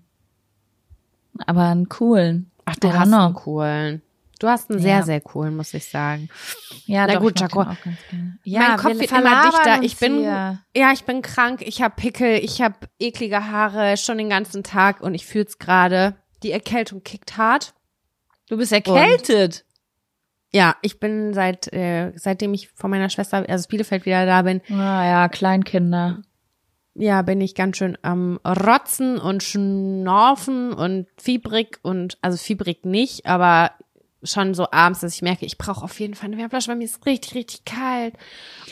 Aber 1.46 1.62
einen 1.68 1.88
coolen. 1.88 2.50
Ach, 2.64 2.76
du 2.76 2.92
hast 2.92 3.12
einen 3.12 3.34
coolen. 3.34 4.02
Du 4.38 4.48
hast 4.48 4.70
einen 4.70 4.80
sehr, 4.80 4.98
Ja. 4.98 5.02
sehr 5.02 5.20
coolen, 5.20 5.56
muss 5.56 5.72
ich 5.72 5.88
sagen. 5.88 6.28
Ja, 6.86 7.06
Na 7.06 7.14
doch, 7.14 7.20
gut, 7.20 7.38
Jaco. 7.40 7.62
gerne. 7.64 7.78
mein 8.44 8.76
Kopf 8.76 8.92
wir 8.92 9.00
wird 9.00 9.12
immer 9.12 9.50
dichter. 9.50 9.82
Ich 9.82 9.96
bin, 9.98 10.18
hier. 10.18 10.58
ja, 10.76 10.92
ich 10.92 11.04
bin 11.04 11.22
krank. 11.22 11.62
Ich 11.62 11.80
habe 11.80 11.94
Pickel. 11.96 12.38
Ich 12.42 12.60
habe 12.60 12.74
eklige 12.98 13.48
Haare 13.50 13.96
schon 13.96 14.18
den 14.18 14.28
ganzen 14.28 14.62
Tag 14.64 15.00
und 15.00 15.14
ich 15.14 15.26
fühl's 15.26 15.58
gerade. 15.58 16.16
Die 16.42 16.52
Erkältung 16.52 17.02
kickt 17.02 17.36
hart. 17.36 17.74
Du 18.48 18.56
bist 18.56 18.72
erkältet. 18.72 19.64
Ja, 20.52 20.76
ich 20.82 21.00
bin 21.00 21.32
seit 21.32 21.72
äh, 21.72 22.12
seitdem 22.16 22.52
ich 22.52 22.68
von 22.74 22.90
meiner 22.90 23.08
Schwester, 23.08 23.44
also 23.48 23.68
Bielefeld 23.68 24.04
wieder 24.04 24.26
da 24.26 24.42
bin, 24.42 24.60
Ah 24.70 25.04
ja, 25.06 25.28
Kleinkinder. 25.28 26.20
ja, 26.94 27.22
bin 27.22 27.40
ich 27.40 27.54
ganz 27.54 27.78
schön 27.78 27.96
am 28.02 28.38
Rotzen 28.44 29.18
und 29.18 29.42
Schnorfen 29.42 30.74
und 30.74 31.06
fiebrig 31.16 31.78
und 31.82 32.18
also 32.20 32.36
fiebrig 32.36 32.84
nicht, 32.84 33.24
aber 33.26 33.70
schon 34.24 34.52
so 34.54 34.70
abends, 34.70 35.00
dass 35.00 35.14
ich 35.14 35.22
merke, 35.22 35.46
ich 35.46 35.56
brauche 35.58 35.82
auf 35.84 35.98
jeden 35.98 36.14
Fall 36.14 36.26
eine 36.28 36.36
Wärmflasche, 36.38 36.68
weil 36.68 36.76
mir 36.76 36.84
ist 36.84 37.04
richtig, 37.06 37.34
richtig 37.34 37.64
kalt. 37.64 38.14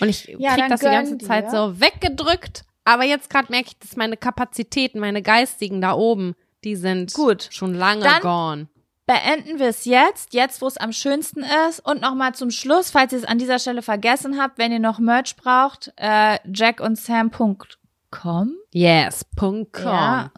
Und 0.00 0.08
ich 0.08 0.26
Ja, 0.38 0.54
krieg 0.54 0.68
das 0.68 0.80
die 0.80 0.86
ganze 0.86 1.16
gönn 1.16 1.26
Zeit 1.26 1.46
dir. 1.46 1.50
so 1.50 1.80
weggedrückt. 1.80 2.64
Aber 2.84 3.04
jetzt 3.04 3.30
gerade 3.30 3.50
merke 3.50 3.68
ich, 3.68 3.78
dass 3.78 3.96
meine 3.96 4.16
Kapazitäten, 4.16 5.00
meine 5.00 5.22
geistigen 5.22 5.80
da 5.80 5.94
oben, 5.94 6.34
die 6.64 6.76
sind 6.76 7.12
Gut. 7.14 7.48
schon 7.50 7.74
lange 7.74 8.02
Dann- 8.02 8.20
gone. 8.22 8.68
Beenden 9.06 9.58
wir 9.58 9.66
es 9.68 9.86
jetzt, 9.86 10.34
jetzt 10.34 10.62
wo 10.62 10.68
es 10.68 10.76
am 10.76 10.92
schönsten 10.92 11.42
ist. 11.68 11.80
Und 11.84 12.00
nochmal 12.00 12.32
zum 12.36 12.52
Schluss, 12.52 12.90
falls 12.90 13.12
ihr 13.12 13.18
es 13.18 13.24
an 13.24 13.38
dieser 13.38 13.58
Stelle 13.58 13.82
vergessen 13.82 14.40
habt, 14.40 14.56
wenn 14.58 14.70
ihr 14.70 14.78
noch 14.78 15.00
Merch 15.00 15.34
braucht, 15.34 15.92
äh, 15.96 16.38
jackundsam.com. 16.52 18.54
Yes, 18.72 19.24
com. 19.36 19.66
Ja. 19.82 20.30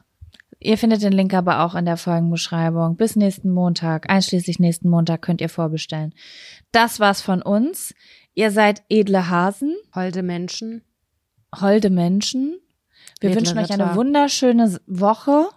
Ihr 0.58 0.78
findet 0.78 1.02
den 1.02 1.12
Link 1.12 1.34
aber 1.34 1.64
auch 1.64 1.74
in 1.74 1.84
der 1.84 1.96
Folgenbeschreibung. 1.96 2.96
Bis 2.96 3.16
nächsten 3.16 3.50
Montag, 3.50 4.08
einschließlich 4.08 4.58
nächsten 4.60 4.88
Montag 4.88 5.22
könnt 5.22 5.40
ihr 5.40 5.48
vorbestellen. 5.48 6.14
Das 6.70 7.00
war's 7.00 7.20
von 7.20 7.42
uns. 7.42 7.94
Ihr 8.34 8.50
seid 8.50 8.82
edle 8.88 9.28
Hasen, 9.28 9.74
Holde 9.94 10.22
Menschen. 10.22 10.82
holde 11.60 11.90
Menschen. 11.90 12.58
Wir 13.20 13.30
Edle 13.30 13.40
wünschen 13.40 13.58
euch 13.58 13.70
eine 13.70 13.84
Ritter. 13.86 13.96
wunderschöne 13.96 14.80
Woche. 14.86 15.48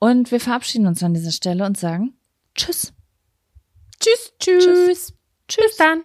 Und 0.00 0.32
wir 0.32 0.40
verabschieden 0.40 0.86
uns 0.86 1.02
an 1.02 1.14
dieser 1.14 1.30
Stelle 1.30 1.64
und 1.64 1.78
sagen 1.78 2.14
Tschüss. 2.56 2.92
Tschüss, 4.00 4.32
tschüss. 4.40 5.12
Tschüss. 5.46 5.66
Bis 5.66 5.76
dann. 5.76 5.98